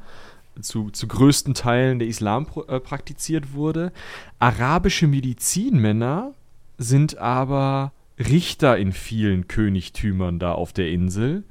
zu, 0.61 0.89
zu 0.89 1.07
größten 1.07 1.53
Teilen 1.53 1.99
der 1.99 2.07
Islam 2.07 2.47
äh, 2.67 2.79
praktiziert 2.79 3.53
wurde. 3.53 3.91
Arabische 4.39 5.07
Medizinmänner 5.07 6.33
sind 6.77 7.17
aber 7.17 7.93
Richter 8.17 8.77
in 8.77 8.93
vielen 8.93 9.47
Königtümern 9.47 10.39
da 10.39 10.53
auf 10.53 10.73
der 10.73 10.89
Insel. 10.89 11.43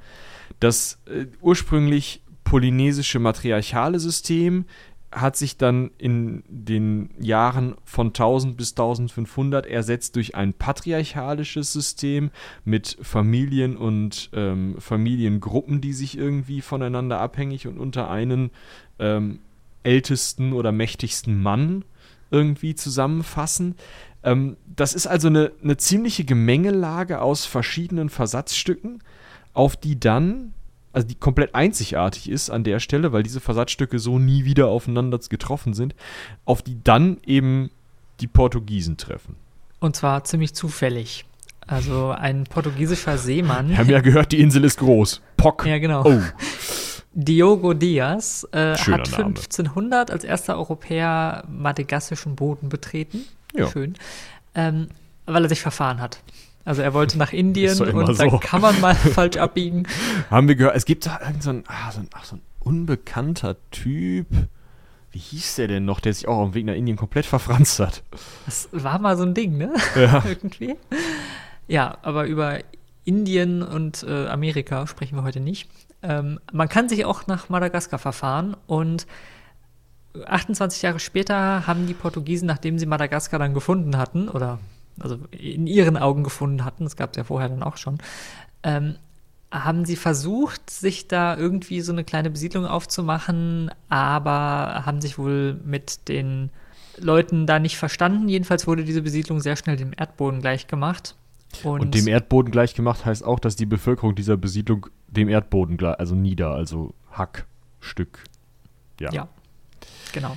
Das 0.61 0.99
äh, 1.07 1.27
ursprünglich 1.41 2.23
polynesische 2.45 3.19
matriarchale 3.19 3.99
System 3.99 4.67
hat 5.15 5.37
sich 5.37 5.57
dann 5.57 5.91
in 5.97 6.43
den 6.49 7.11
Jahren 7.21 7.77
von 7.85 8.09
1000 8.09 8.57
bis 8.57 8.73
1500 8.73 9.67
ersetzt 9.67 10.17
durch 10.17 10.35
ein 10.35 10.53
patriarchalisches 10.53 11.73
System 11.73 12.31
mit 12.65 12.99
Familien 13.01 13.77
und 13.77 14.31
ähm, 14.33 14.77
Familiengruppen, 14.79 15.81
die 15.81 15.93
sich 15.93 16.19
irgendwie 16.19 16.61
voneinander 16.61 17.21
abhängig 17.21 17.69
und 17.69 17.79
unter 17.79 18.11
einen 18.11 18.51
ähm, 18.99 19.41
ältesten 19.83 20.53
oder 20.53 20.73
mächtigsten 20.73 21.43
Mann 21.43 21.85
irgendwie 22.31 22.75
zusammenfassen. 22.75 23.77
Ähm, 24.23 24.57
das 24.67 24.95
ist 24.95 25.07
also 25.07 25.29
eine, 25.29 25.53
eine 25.63 25.77
ziemliche 25.77 26.25
Gemengelage 26.25 27.21
aus 27.21 27.45
verschiedenen 27.45 28.09
Versatzstücken, 28.09 29.03
auf 29.53 29.77
die 29.77 29.99
dann 30.01 30.53
also 30.95 31.09
die 31.09 31.17
komplett 31.17 31.55
einzigartig 31.55 32.31
ist 32.31 32.51
an 32.51 32.63
der 32.63 32.79
Stelle, 32.79 33.13
weil 33.13 33.25
diese 33.25 33.41
Versatzstücke 33.41 33.99
so 33.99 34.19
nie 34.19 34.45
wieder 34.45 34.69
aufeinander 34.69 35.19
getroffen 35.19 35.75
sind, 35.75 35.95
auf 36.45 36.63
die 36.63 36.79
dann 36.83 37.19
eben 37.27 37.71
die 38.21 38.29
Portugiesen 38.29 38.97
treffen. 38.97 39.35
Und 39.81 39.97
zwar 39.97 40.23
ziemlich 40.25 40.55
zufällig. 40.55 41.25
Also 41.67 42.11
ein 42.11 42.45
portugiesischer 42.45 43.19
Seemann. 43.19 43.71
Wir 43.71 43.79
haben 43.79 43.91
ja 43.91 44.01
gehört, 44.01 44.33
die 44.33 44.41
Insel 44.41 44.65
ist 44.65 44.79
groß. 44.79 45.21
Pock. 45.37 45.67
Ja, 45.67 45.79
genau. 45.79 46.05
Oh. 46.05 46.21
Diogo 47.15 47.75
Diaz 47.75 48.47
äh, 48.53 48.75
hat 48.77 49.13
1500 49.13 50.11
als 50.11 50.25
erster 50.25 50.57
Europäer 50.57 51.45
madagassischen 51.49 52.35
Boden 52.35 52.69
betreten. 52.69 53.25
Ja. 53.55 53.69
Schön. 53.69 53.95
Ähm, 54.55 54.89
weil 55.27 55.45
er 55.45 55.49
sich 55.49 55.61
verfahren 55.61 56.01
hat. 56.01 56.21
Also 56.65 56.83
er 56.83 56.93
wollte 56.93 57.19
nach 57.19 57.33
Indien 57.33 57.81
und 57.81 58.07
so. 58.17 58.25
da 58.25 58.39
kann 58.39 58.61
man 58.61 58.81
mal 58.81 58.95
falsch 58.95 59.37
abbiegen. 59.37 59.87
Haben 60.31 60.49
wir 60.49 60.57
gehört, 60.57 60.77
es 60.77 60.85
gibt 60.85 61.07
da 61.07 61.21
irgend 61.25 61.43
so 61.43 61.51
ein, 61.51 61.65
ah, 61.69 61.93
so 61.93 62.01
ein, 62.01 62.09
ach, 62.15 62.25
so 62.25 62.37
ein 62.37 62.43
unbekannter 62.61 63.57
Typ. 63.71 64.27
Wie 65.13 65.19
hieß 65.19 65.57
der 65.57 65.69
denn 65.69 65.85
noch, 65.85 66.01
der 66.01 66.13
sich 66.13 66.27
auch 66.27 66.39
auf 66.39 66.51
dem 66.51 66.55
Weg 66.55 66.67
nach 66.67 66.75
Indien 66.75 66.97
komplett 66.97 67.27
verfranst 67.27 67.79
hat? 67.79 68.03
Das 68.47 68.69
war 68.73 68.99
mal 68.99 69.17
so 69.17 69.23
ein 69.23 69.35
Ding, 69.35 69.57
ne? 69.57 69.73
Ja. 69.95 70.25
Irgendwie. 70.27 70.75
Ja, 71.69 71.99
aber 72.03 72.27
über 72.27 72.59
Indien 73.05 73.63
und 73.63 74.03
äh, 74.03 74.27
Amerika 74.27 74.87
sprechen 74.87 75.17
wir 75.17 75.23
heute 75.23 75.41
nicht. 75.41 75.71
Ähm, 76.05 76.39
man 76.53 76.69
kann 76.69 76.89
sich 76.89 77.05
auch 77.07 77.27
nach 77.27 77.49
Madagaskar 77.49 77.99
verfahren 77.99 78.57
und 78.67 79.07
28 80.27 80.83
Jahre 80.83 81.01
später 81.01 81.67
haben 81.67 81.87
die 81.87 81.95
Portugiesen, 81.95 82.47
nachdem 82.47 82.79
sie 82.79 82.87
Madagaskar 82.87 83.41
dann 83.41 83.55
gefunden 83.55 83.97
hatten, 83.97 84.29
oder 84.29 84.59
also 85.01 85.19
in 85.33 85.67
ihren 85.67 85.97
Augen 85.97 86.23
gefunden 86.23 86.65
hatten, 86.65 86.85
das 86.85 86.97
gab 86.97 87.11
es 87.11 87.17
ja 87.17 87.25
vorher 87.25 87.49
dann 87.49 87.63
auch 87.63 87.79
schon, 87.79 87.99
ähm, 88.63 88.97
haben 89.51 89.85
sie 89.87 89.97
versucht, 89.97 90.69
sich 90.69 91.09
da 91.09 91.37
irgendwie 91.37 91.81
so 91.81 91.93
eine 91.93 92.05
kleine 92.05 92.31
Besiedlung 92.31 92.67
aufzumachen, 92.67 93.71
aber 93.89 94.83
haben 94.85 95.01
sich 95.01 95.19
wohl 95.19 95.59
mit 95.65 96.09
den 96.09 96.51
Leuten 96.99 97.47
da 97.47 97.59
nicht 97.59 97.77
verstanden. 97.77 98.29
Jedenfalls 98.29 98.67
wurde 98.67 98.85
diese 98.85 99.03
Besiedlung 99.03 99.41
sehr 99.41 99.57
schnell 99.57 99.77
dem 99.77 99.93
Erdboden 99.97 100.41
gleichgemacht. 100.41 101.15
Und, 101.63 101.81
und 101.81 101.95
dem 101.95 102.09
Erdboden 102.09 102.51
gleichgemacht 102.51 103.05
heißt 103.05 103.25
auch, 103.25 103.39
dass 103.39 103.55
die 103.55 103.67
Bevölkerung 103.67 104.15
dieser 104.15 104.37
Besiedlung 104.37 104.89
dem 105.17 105.29
Erdboden 105.29 105.83
also 105.83 106.15
nieder, 106.15 106.51
also 106.51 106.95
Hackstück. 107.13 108.25
Ja. 109.01 109.13
Ja, 109.13 109.29
genau. 110.13 110.37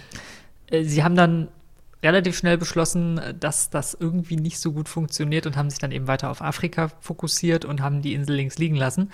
Äh, 0.67 0.83
sie 0.83 1.03
haben 1.03 1.15
dann 1.15 1.49
relativ 2.03 2.37
schnell 2.37 2.57
beschlossen, 2.57 3.19
dass 3.39 3.69
das 3.69 3.95
irgendwie 3.99 4.35
nicht 4.35 4.59
so 4.59 4.71
gut 4.71 4.87
funktioniert 4.87 5.45
und 5.45 5.57
haben 5.57 5.69
sich 5.69 5.79
dann 5.79 5.91
eben 5.91 6.07
weiter 6.07 6.29
auf 6.29 6.41
Afrika 6.41 6.89
fokussiert 6.99 7.65
und 7.65 7.81
haben 7.81 8.01
die 8.01 8.13
Insel 8.13 8.35
links 8.35 8.57
liegen 8.57 8.75
lassen. 8.75 9.11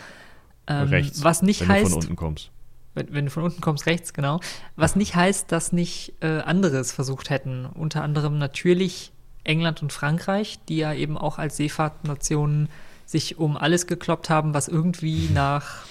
Ähm, 0.68 0.90
rechts, 0.90 1.24
was 1.24 1.42
nicht 1.42 1.62
wenn 1.62 1.70
heißt, 1.70 1.86
du 1.86 1.90
von 1.92 2.02
unten 2.02 2.16
kommst. 2.16 2.52
Wenn, 2.94 3.14
wenn, 3.14 3.26
du 3.26 3.32
von 3.32 3.44
unten 3.44 3.62
kommst, 3.62 3.86
rechts, 3.86 4.14
genau. 4.14 4.40
Was 4.76 4.96
nicht 4.96 5.16
heißt, 5.16 5.52
dass 5.52 5.72
nicht 5.72 6.14
äh, 6.22 6.40
anderes 6.40 6.92
versucht 6.92 7.30
hätten. 7.30 7.66
Unter 7.66 8.04
anderem 8.04 8.38
natürlich 8.38 9.12
England 9.44 9.82
und 9.82 9.92
Frankreich, 9.92 10.60
die 10.70 10.78
ja 10.78 10.94
eben 10.94 11.18
auch 11.18 11.38
als 11.38 11.58
Seefahrtnationen 11.58 12.70
sich 13.14 13.38
um 13.38 13.56
alles 13.58 13.88
gekloppt 13.88 14.30
haben, 14.30 14.54
was 14.54 14.68
irgendwie 14.68 15.30
nach 15.34 15.86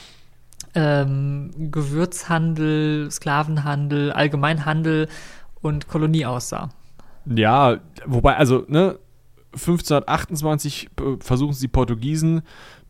ähm, 0.74 1.50
Gewürzhandel, 1.70 3.10
Sklavenhandel, 3.10 4.12
Allgemeinhandel 4.12 5.08
und 5.60 5.86
Kolonie 5.86 6.26
aussah. 6.26 6.70
Ja, 7.24 7.78
wobei, 8.04 8.36
also, 8.36 8.64
ne, 8.66 8.98
1528 9.52 10.90
äh, 10.98 11.02
versuchen 11.20 11.52
sie 11.52 11.66
die 11.66 11.72
Portugiesen, 11.72 12.42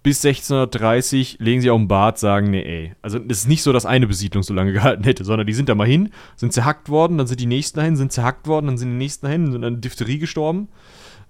bis 0.02 0.24
1630 0.24 1.36
legen 1.38 1.60
sie 1.60 1.70
auf 1.70 1.78
den 1.78 1.86
Bart, 1.86 2.18
sagen, 2.18 2.50
nee, 2.50 2.62
ey. 2.62 2.94
Also 3.02 3.18
es 3.28 3.40
ist 3.40 3.48
nicht 3.48 3.62
so, 3.62 3.72
dass 3.72 3.84
eine 3.84 4.06
Besiedlung 4.06 4.42
so 4.42 4.54
lange 4.54 4.72
gehalten 4.78 5.04
hätte, 5.04 5.24
sondern 5.24 5.46
die 5.46 5.52
sind 5.52 5.68
da 5.68 5.74
mal 5.74 5.86
hin, 5.86 6.10
sind 6.36 6.54
zerhackt 6.54 6.88
worden, 6.88 7.18
dann 7.18 7.26
sind 7.26 7.38
die 7.38 7.46
nächsten 7.46 7.78
dahin, 7.78 7.96
sind 7.96 8.12
zerhackt 8.12 8.46
worden, 8.46 8.66
dann 8.66 8.78
sind 8.78 8.88
die 8.88 8.96
nächsten 8.96 9.26
dahin, 9.26 9.52
sind 9.52 9.62
an 9.62 9.82
Diphtherie 9.82 10.18
gestorben, 10.18 10.68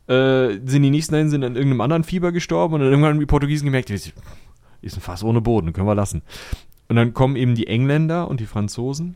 äh, 0.09 0.59
sind 0.65 0.83
die 0.83 0.91
nächsten 0.91 1.13
dahin, 1.13 1.31
sind 1.31 1.45
an 1.45 1.57
irgendeinem 1.57 1.81
anderen 1.81 2.05
Fieber 2.05 2.33
gestorben 2.33 2.75
und 2.75 2.81
dann 2.81 2.91
irgendwann 2.91 3.13
haben 3.13 3.21
die 3.21 3.27
Portugiesen 3.27 3.67
gemerkt, 3.67 3.91
ist 3.91 4.13
ein 4.83 5.01
Fass 5.01 5.23
ohne 5.23 5.41
Boden, 5.41 5.73
können 5.73 5.87
wir 5.87 5.95
lassen. 5.95 6.23
Und 6.89 6.97
dann 6.97 7.15
kommen 7.15 7.37
eben 7.37 7.55
die 7.55 7.69
Engländer 7.69 8.29
und 8.29 8.41
die 8.41 8.47
Franzosen. 8.47 9.15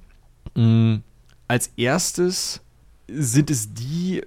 Mhm. 0.55 1.03
Als 1.49 1.68
erstes 1.77 2.62
sind 3.09 3.51
es 3.51 3.75
die, 3.75 4.22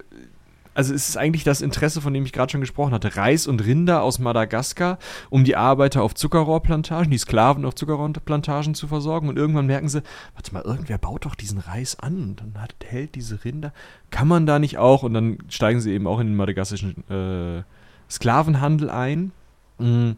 also 0.74 0.94
es 0.94 1.08
ist 1.08 1.16
eigentlich 1.16 1.44
das 1.44 1.60
Interesse, 1.62 2.00
von 2.00 2.14
dem 2.14 2.24
ich 2.24 2.32
gerade 2.32 2.52
schon 2.52 2.60
gesprochen 2.60 2.92
hatte, 2.92 3.16
Reis 3.16 3.46
und 3.46 3.64
Rinder 3.64 4.02
aus 4.02 4.18
Madagaskar, 4.18 4.98
um 5.28 5.44
die 5.44 5.56
Arbeiter 5.56 6.02
auf 6.02 6.14
Zuckerrohrplantagen, 6.14 7.10
die 7.10 7.18
Sklaven 7.18 7.64
auf 7.64 7.74
Zuckerrohrplantagen 7.74 8.74
zu 8.74 8.86
versorgen. 8.86 9.28
Und 9.28 9.36
irgendwann 9.36 9.66
merken 9.66 9.88
sie, 9.88 10.02
warte 10.34 10.54
mal, 10.54 10.62
irgendwer 10.62 10.98
baut 10.98 11.26
doch 11.26 11.34
diesen 11.34 11.58
Reis 11.58 11.98
an 11.98 12.22
und 12.22 12.40
dann 12.40 12.62
hat, 12.62 12.74
hält 12.84 13.14
diese 13.14 13.44
Rinder. 13.44 13.72
Kann 14.10 14.28
man 14.28 14.46
da 14.46 14.58
nicht 14.58 14.78
auch? 14.78 15.02
Und 15.02 15.14
dann 15.14 15.38
steigen 15.48 15.80
sie 15.80 15.92
eben 15.92 16.06
auch 16.06 16.20
in 16.20 16.28
den 16.28 16.36
madagassischen 16.36 17.08
äh, 17.10 17.62
Sklavenhandel 18.10 18.90
ein. 18.90 19.32
Mm. 19.78 20.12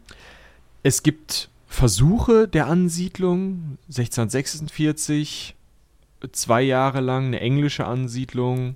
Es 0.83 1.01
gibt 1.01 1.49
Versuche 1.67 2.47
der 2.47 2.67
Ansiedlung, 2.67 3.77
1646 3.87 5.55
zwei 6.31 6.61
Jahre 6.61 7.01
lang 7.01 7.27
eine 7.27 7.41
englische 7.41 7.85
Ansiedlung, 7.85 8.75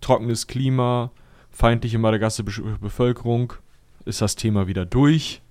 trockenes 0.00 0.46
Klima, 0.46 1.10
feindliche 1.50 1.98
madagassische 1.98 2.62
Bevölkerung, 2.80 3.54
ist 4.04 4.20
das 4.20 4.36
Thema 4.36 4.66
wieder 4.66 4.86
durch. 4.86 5.42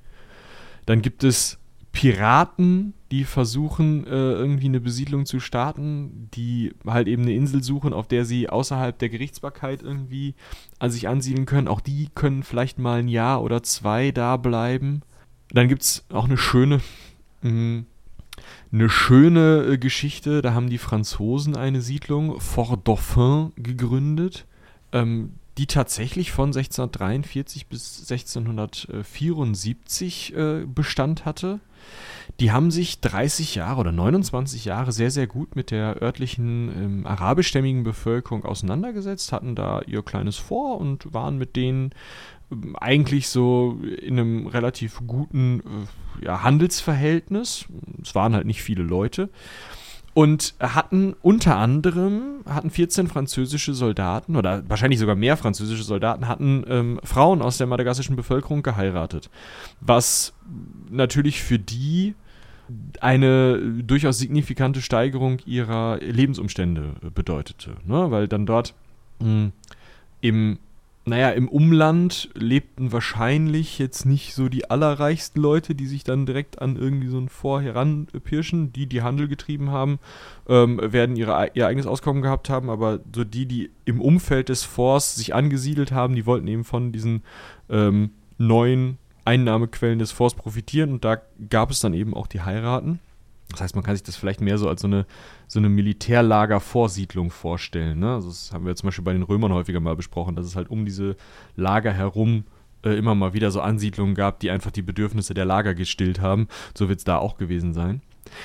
Dann 0.86 1.02
gibt 1.02 1.24
es 1.24 1.60
Piraten, 1.92 2.94
die 3.12 3.24
versuchen, 3.24 4.06
äh, 4.06 4.10
irgendwie 4.10 4.68
eine 4.68 4.80
Besiedlung 4.80 5.26
zu 5.26 5.40
starten, 5.40 6.30
die 6.34 6.74
halt 6.86 7.08
eben 7.08 7.24
eine 7.24 7.34
Insel 7.34 7.64
suchen, 7.64 7.92
auf 7.92 8.08
der 8.08 8.24
sie 8.24 8.50
außerhalb 8.50 8.98
der 9.00 9.10
Gerichtsbarkeit 9.10 9.82
irgendwie 9.82 10.36
an 10.78 10.92
sich 10.92 11.08
ansiedeln 11.08 11.46
können. 11.46 11.68
Auch 11.68 11.82
die 11.82 12.10
können 12.14 12.44
vielleicht 12.44 12.78
mal 12.78 13.00
ein 13.00 13.08
Jahr 13.08 13.42
oder 13.42 13.64
zwei 13.64 14.12
da 14.12 14.38
bleiben. 14.38 15.02
Dann 15.50 15.68
gibt 15.68 15.82
es 15.82 16.06
auch 16.10 16.26
eine 16.26 16.38
schöne 16.38 16.82
mh, 17.42 17.50
hm, 17.50 17.86
eine 18.72 18.90
schöne 18.90 19.64
äh, 19.64 19.78
Geschichte. 19.78 20.42
Da 20.42 20.54
haben 20.54 20.70
die 20.70 20.78
Franzosen 20.78 21.56
eine 21.56 21.82
Siedlung, 21.82 22.40
Fort 22.40 22.88
Dauphin, 22.88 23.52
gegründet. 23.56 24.46
Ähm, 24.92 25.34
die 25.58 25.66
tatsächlich 25.66 26.32
von 26.32 26.50
1643 26.50 27.68
bis 27.68 28.10
1674 28.10 30.36
äh, 30.36 30.66
Bestand 30.68 31.26
hatte. 31.26 31.60
Die 32.40 32.52
haben 32.52 32.70
sich 32.70 33.02
30 33.02 33.56
Jahre 33.56 33.80
oder 33.80 33.92
29 33.92 34.66
Jahre 34.66 34.92
sehr, 34.92 35.10
sehr 35.10 35.26
gut 35.26 35.56
mit 35.56 35.72
der 35.72 36.00
örtlichen 36.02 36.70
ähm, 36.70 37.08
arabischstämmigen 37.08 37.84
Bevölkerung 37.84 38.46
auseinandergesetzt, 38.46 39.32
hatten 39.32 39.56
da 39.56 39.82
ihr 39.82 40.04
kleines 40.04 40.38
Vor 40.38 40.80
und 40.80 41.14
waren 41.14 41.38
mit 41.38 41.56
denen 41.56 41.92
eigentlich 42.80 43.30
so 43.30 43.80
in 44.02 44.20
einem 44.20 44.48
relativ 44.48 45.02
guten 45.06 45.60
äh, 46.22 46.26
ja, 46.26 46.44
Handelsverhältnis. 46.44 47.66
Es 48.02 48.16
waren 48.16 48.34
halt 48.34 48.46
nicht 48.46 48.64
viele 48.64 48.84
Leute 48.84 49.30
und 50.18 50.56
hatten 50.60 51.14
unter 51.22 51.58
anderem 51.58 52.42
hatten 52.46 52.72
14 52.72 53.08
französische 53.08 53.76
Soldaten 53.76 54.36
oder 54.36 54.68
wahrscheinlich 54.68 55.00
sogar 55.00 55.16
mehr 55.16 55.38
französische 55.38 55.84
Soldaten 55.84 56.28
hatten 56.28 56.64
ähm, 56.68 57.00
Frauen 57.04 57.44
aus 57.44 57.60
der 57.60 57.68
madagassischen 57.68 58.16
Bevölkerung 58.16 58.64
geheiratet, 58.64 59.30
was 59.80 60.34
natürlich 60.90 61.44
für 61.44 61.60
die 61.60 62.16
eine 63.00 63.60
durchaus 63.84 64.18
signifikante 64.18 64.82
Steigerung 64.82 65.38
ihrer 65.46 66.00
Lebensumstände 66.00 66.94
bedeutete, 67.14 67.76
ne? 67.86 68.10
weil 68.10 68.28
dann 68.28 68.48
dort 68.48 68.74
mh, 69.20 69.28
hm, 69.28 69.52
im 70.22 70.58
naja, 71.08 71.30
im 71.30 71.48
Umland 71.48 72.30
lebten 72.34 72.92
wahrscheinlich 72.92 73.80
jetzt 73.80 74.06
nicht 74.06 74.34
so 74.34 74.50
die 74.50 74.70
allerreichsten 74.70 75.40
Leute, 75.40 75.74
die 75.74 75.88
sich 75.88 76.04
dann 76.04 76.26
direkt 76.26 76.62
an 76.62 76.76
irgendwie 76.76 77.08
so 77.08 77.18
ein 77.18 77.30
Vor 77.30 77.62
heranpirschen. 77.62 78.74
Die, 78.74 78.88
die 78.88 79.02
Handel 79.02 79.30
getrieben 79.30 79.72
haben, 79.72 80.00
ähm, 80.50 80.82
werden 80.84 81.16
ihre, 81.16 81.52
ihr 81.54 81.66
eigenes 81.66 81.88
Auskommen 81.88 82.22
gehabt 82.22 82.50
haben, 82.50 82.70
aber 82.70 83.00
so 83.16 83.24
die, 83.24 83.46
die 83.46 83.72
im 83.86 84.02
Umfeld 84.02 84.50
des 84.50 84.64
Forts 84.64 85.16
sich 85.16 85.34
angesiedelt 85.34 85.94
haben, 85.94 86.14
die 86.14 86.26
wollten 86.26 86.48
eben 86.48 86.66
von 86.66 86.92
diesen 86.92 87.24
ähm, 87.70 88.12
neuen 88.38 88.98
Einnahmequellen 89.24 90.00
des 90.00 90.12
Forts 90.12 90.36
profitieren 90.36 90.92
und 90.92 91.06
da 91.06 91.22
gab 91.50 91.72
es 91.72 91.80
dann 91.80 91.94
eben 91.94 92.14
auch 92.14 92.28
die 92.28 92.42
Heiraten. 92.42 93.00
Das 93.50 93.62
heißt, 93.62 93.76
man 93.76 93.84
kann 93.84 93.96
sich 93.96 94.04
das 94.04 94.18
vielleicht 94.18 94.42
mehr 94.42 94.58
so 94.58 94.68
als 94.68 94.82
so 94.82 94.88
eine, 94.88 95.06
so 95.48 95.60
eine 95.60 95.70
Militärlagervorsiedlung 95.70 97.32
vorstellen. 97.32 98.00
Ne? 98.00 98.14
Also 98.14 98.28
das 98.28 98.52
haben 98.52 98.66
wir 98.66 98.76
zum 98.76 98.88
Beispiel 98.88 99.06
bei 99.06 99.14
den 99.14 99.24
Römern 99.24 99.54
häufiger 99.54 99.80
mal 99.80 99.96
besprochen, 99.96 100.36
dass 100.36 100.46
es 100.46 100.56
halt 100.56 100.70
um 100.70 100.86
diese 100.86 101.16
Lager 101.56 101.94
herum 101.94 102.44
äh, 102.84 102.98
immer 102.98 103.16
mal 103.16 103.34
wieder 103.34 103.52
so 103.52 103.62
Ansiedlungen 103.62 104.16
gab, 104.16 104.40
die 104.40 104.52
einfach 104.52 104.72
die 104.72 104.82
Bedürfnisse 104.82 105.34
der 105.34 105.46
Lager 105.46 105.76
gestillt 105.76 106.20
haben. 106.20 106.48
So 106.78 106.90
wird 106.90 107.00
es 107.00 107.06
da 107.06 107.18
auch 107.18 107.38
gewesen 107.38 107.74
sein. 107.74 108.02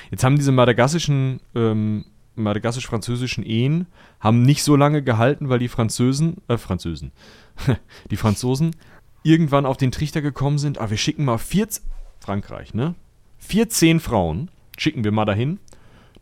Jetzt 0.09 0.23
haben 0.23 0.37
diese 0.37 0.53
madagassischen, 0.53 1.41
ähm, 1.53 2.05
madagassisch-französischen 2.35 3.43
Ehen 3.43 3.87
haben 4.21 4.41
nicht 4.43 4.63
so 4.63 4.77
lange 4.77 5.03
gehalten, 5.03 5.49
weil 5.49 5.59
die 5.59 5.67
Französen, 5.67 6.37
äh, 6.47 6.57
Französen, 6.57 7.11
die 8.09 8.17
Franzosen 8.17 8.75
irgendwann 9.23 9.65
auf 9.65 9.77
den 9.77 9.91
Trichter 9.91 10.21
gekommen 10.21 10.57
sind, 10.57 10.79
ah, 10.79 10.89
wir 10.89 10.97
schicken 10.97 11.25
mal 11.25 11.37
14, 11.37 11.83
Frankreich, 12.19 12.73
ne? 12.73 12.95
14 13.39 13.99
Frauen 13.99 14.49
schicken 14.77 15.03
wir 15.03 15.11
mal 15.11 15.25
dahin, 15.25 15.59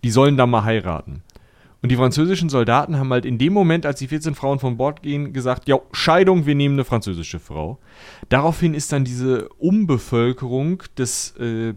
die 0.04 0.12
sollen 0.12 0.38
da 0.38 0.46
mal 0.46 0.64
heiraten. 0.64 1.24
Und 1.82 1.90
die 1.90 1.96
französischen 1.96 2.50
Soldaten 2.50 2.98
haben 2.98 3.12
halt 3.12 3.26
in 3.26 3.40
dem 3.40 3.54
Moment, 3.54 3.88
als 3.88 4.00
die 4.00 4.08
14 4.08 4.36
Frauen 4.36 4.60
von 4.60 4.78
Bord 4.78 5.02
gehen, 5.02 5.34
gesagt, 5.34 5.68
ja, 5.68 5.80
Scheidung, 5.92 6.46
wir 6.46 6.54
nehmen 6.54 6.76
eine 6.76 6.86
französische 6.86 7.40
Frau. 7.40 7.80
Daraufhin 8.30 8.76
ist 8.76 8.92
dann 8.92 9.04
diese 9.04 9.50
Umbevölkerung 9.58 10.84
des, 10.98 11.36
äh, 11.38 11.74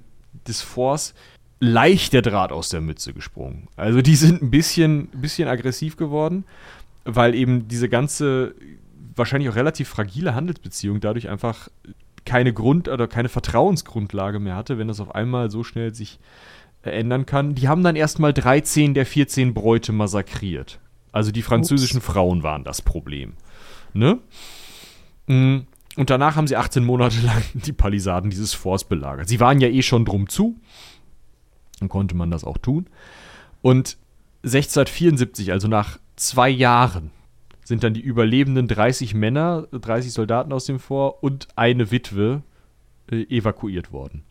des 0.46 0.60
Forts 0.60 1.14
leicht 1.58 2.12
der 2.12 2.20
Draht 2.20 2.52
aus 2.52 2.68
der 2.68 2.82
Mütze 2.82 3.14
gesprungen. 3.14 3.68
Also 3.76 4.02
die 4.02 4.16
sind 4.16 4.42
ein 4.42 4.50
bisschen, 4.50 5.08
bisschen 5.08 5.48
aggressiv 5.48 5.96
geworden, 5.96 6.44
weil 7.04 7.34
eben 7.34 7.68
diese 7.68 7.88
ganze, 7.88 8.54
wahrscheinlich 9.16 9.48
auch 9.48 9.56
relativ 9.56 9.88
fragile 9.88 10.34
Handelsbeziehung 10.34 11.00
dadurch 11.00 11.30
einfach 11.30 11.70
keine 12.26 12.52
Grund- 12.52 12.88
oder 12.88 13.08
keine 13.08 13.30
Vertrauensgrundlage 13.30 14.38
mehr 14.38 14.56
hatte, 14.56 14.76
wenn 14.76 14.88
das 14.88 15.00
auf 15.00 15.14
einmal 15.14 15.50
so 15.50 15.62
schnell 15.64 15.94
sich 15.94 16.18
ändern 16.92 17.26
kann. 17.26 17.54
Die 17.54 17.68
haben 17.68 17.82
dann 17.82 17.96
erstmal 17.96 18.32
13 18.32 18.94
der 18.94 19.06
14 19.06 19.54
Bräute 19.54 19.92
massakriert. 19.92 20.80
Also 21.12 21.30
die 21.30 21.42
französischen 21.42 21.98
Ups. 21.98 22.06
Frauen 22.06 22.42
waren 22.42 22.64
das 22.64 22.82
Problem. 22.82 23.34
Ne? 23.92 24.18
Mm, 25.26 25.60
und 25.96 26.10
danach 26.10 26.36
haben 26.36 26.46
sie 26.46 26.56
18 26.56 26.84
Monate 26.84 27.20
lang 27.24 27.42
die 27.54 27.72
Palisaden 27.72 28.30
dieses 28.30 28.52
Forts 28.52 28.84
belagert. 28.84 29.28
Sie 29.28 29.40
waren 29.40 29.60
ja 29.60 29.68
eh 29.68 29.82
schon 29.82 30.04
drum 30.04 30.28
zu. 30.28 30.60
Dann 31.78 31.88
konnte 31.88 32.16
man 32.16 32.30
das 32.30 32.44
auch 32.44 32.58
tun. 32.58 32.86
Und 33.62 33.96
1674, 34.42 35.52
also 35.52 35.68
nach 35.68 35.98
zwei 36.16 36.50
Jahren, 36.50 37.10
sind 37.64 37.82
dann 37.82 37.94
die 37.94 38.00
überlebenden 38.00 38.68
30 38.68 39.14
Männer, 39.14 39.66
30 39.72 40.12
Soldaten 40.12 40.52
aus 40.52 40.66
dem 40.66 40.78
Fort 40.78 41.22
und 41.22 41.48
eine 41.56 41.90
Witwe 41.90 42.42
äh, 43.10 43.22
evakuiert 43.34 43.90
worden. 43.90 44.24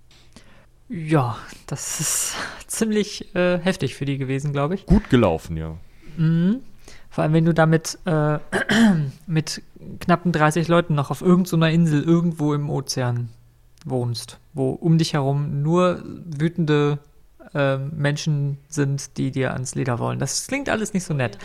Ja, 0.89 1.37
das 1.67 1.99
ist 1.99 2.35
ziemlich 2.67 3.33
äh, 3.35 3.59
heftig 3.59 3.95
für 3.95 4.05
die 4.05 4.17
gewesen, 4.17 4.53
glaube 4.53 4.75
ich. 4.75 4.85
Gut 4.85 5.09
gelaufen, 5.09 5.57
ja. 5.57 5.77
Mhm. 6.17 6.61
Vor 7.09 7.23
allem, 7.23 7.33
wenn 7.33 7.45
du 7.45 7.53
damit 7.53 7.99
äh, 8.05 8.39
mit 9.27 9.61
knappen 9.99 10.31
30 10.31 10.67
Leuten 10.67 10.95
noch 10.95 11.11
auf 11.11 11.21
irgendeiner 11.21 11.69
Insel 11.69 12.01
irgendwo 12.01 12.53
im 12.53 12.69
Ozean 12.69 13.29
wohnst, 13.85 14.39
wo 14.53 14.71
um 14.71 14.97
dich 14.97 15.13
herum 15.13 15.61
nur 15.61 16.01
wütende 16.03 16.99
äh, 17.53 17.77
Menschen 17.77 18.57
sind, 18.67 19.17
die 19.17 19.31
dir 19.31 19.53
ans 19.53 19.75
Leder 19.75 19.99
wollen. 19.99 20.19
Das 20.19 20.47
klingt 20.47 20.69
alles 20.69 20.93
nicht 20.93 21.03
so 21.03 21.13
nett. 21.13 21.37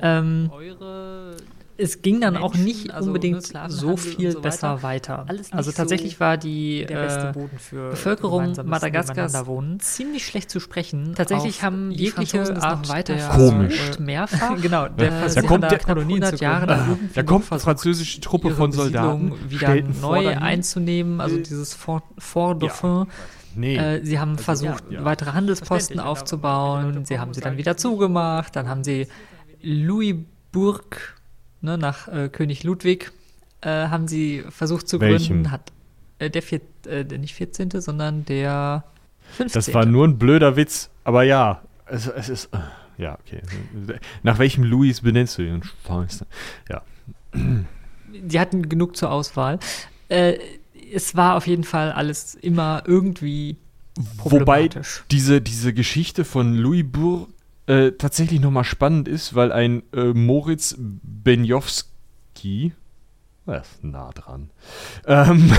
Ähm, 0.00 0.50
eure 0.52 1.36
es 1.78 2.02
ging 2.02 2.20
dann 2.20 2.34
Menschen, 2.34 2.48
auch 2.48 2.54
nicht 2.54 2.90
also 2.90 3.08
unbedingt 3.08 3.52
so 3.68 3.96
viel 3.96 4.32
so 4.32 4.40
besser 4.40 4.82
weiter. 4.82 5.26
Also 5.50 5.72
tatsächlich 5.72 6.14
so 6.14 6.20
war 6.20 6.36
die 6.36 6.82
äh, 6.82 7.32
Bevölkerung 7.72 8.54
Madagaskars 8.64 9.44
ziemlich 9.78 10.26
schlecht 10.26 10.50
zu 10.50 10.60
sprechen. 10.60 11.14
Tatsächlich 11.14 11.62
haben 11.62 11.90
jegliche 11.90 12.62
Art 12.62 12.88
weiter 12.88 13.16
komisch 13.34 13.80
mehrfach. 13.98 14.60
genau, 14.60 14.88
der 14.88 15.26
äh, 15.26 15.34
da 15.34 15.42
kommt 15.42 15.64
der 15.64 15.78
knapp 15.78 15.98
100 15.98 16.40
Jahre 16.40 16.66
dann 16.66 17.10
da 17.14 17.22
kommt 17.22 17.50
eine 17.50 17.60
französische 17.60 18.20
Truppe 18.20 18.50
von 18.50 18.72
Soldaten 18.72 19.34
wieder 19.48 19.76
neu 19.82 20.36
einzunehmen, 20.36 21.20
also 21.20 21.38
dieses 21.38 21.74
Fort, 21.74 22.04
Fort 22.18 22.62
Dauphin. 22.62 22.90
Ja. 22.90 23.06
Nee. 23.56 23.76
Äh, 23.76 24.04
sie 24.04 24.18
haben 24.18 24.32
also, 24.32 24.44
versucht, 24.44 24.84
ja, 24.90 24.98
ja. 24.98 25.04
weitere 25.04 25.32
Handelsposten 25.32 25.98
aufzubauen. 25.98 27.04
Sie 27.06 27.18
haben 27.18 27.32
sie 27.32 27.40
dann 27.40 27.56
wieder 27.56 27.76
zugemacht. 27.76 28.54
Dann 28.54 28.68
haben 28.68 28.84
sie 28.84 29.08
Louisbourg 29.62 31.16
ne, 31.60 31.78
nach 31.78 32.08
äh, 32.08 32.28
König 32.28 32.64
Ludwig, 32.64 33.12
äh, 33.60 33.88
haben 33.88 34.08
sie 34.08 34.44
versucht 34.50 34.88
zu 34.88 35.00
Welchem? 35.00 35.42
gründen. 35.42 35.50
Hat 35.50 35.72
äh, 36.18 36.30
der, 36.30 36.42
vier, 36.42 36.60
äh, 36.86 37.04
nicht 37.04 37.34
14., 37.34 37.70
sondern 37.80 38.24
der 38.24 38.84
15. 39.32 39.58
Das 39.58 39.74
war 39.74 39.86
nur 39.86 40.06
ein 40.06 40.18
blöder 40.18 40.56
Witz, 40.56 40.90
aber 41.04 41.22
ja, 41.22 41.62
es, 41.86 42.06
es 42.06 42.28
ist. 42.28 42.54
Äh, 42.54 42.58
ja, 42.98 43.18
okay. 43.20 43.42
Nach 44.22 44.38
welchem 44.38 44.64
Louis 44.64 45.02
benennst 45.02 45.36
du 45.36 45.42
ihn? 45.42 45.62
Ja. 46.68 46.82
Die 47.34 48.40
hatten 48.40 48.68
genug 48.70 48.96
zur 48.96 49.10
Auswahl. 49.10 49.58
Äh, 50.08 50.38
es 50.94 51.14
war 51.14 51.36
auf 51.36 51.46
jeden 51.46 51.64
Fall 51.64 51.92
alles 51.92 52.34
immer 52.34 52.84
irgendwie 52.86 53.56
Wobei 54.18 54.68
diese, 55.10 55.40
diese 55.40 55.72
Geschichte 55.72 56.24
von 56.24 56.54
Louis 56.54 56.84
Bourg 56.86 57.28
äh, 57.66 57.92
tatsächlich 57.92 58.40
nochmal 58.40 58.64
spannend 58.64 59.08
ist, 59.08 59.34
weil 59.34 59.52
ein 59.52 59.82
äh, 59.92 60.12
Moritz 60.12 60.76
Benjowski, 60.78 62.72
das 63.44 63.68
ist 63.68 63.84
nah 63.84 64.10
dran, 64.12 64.50
ähm, 65.06 65.52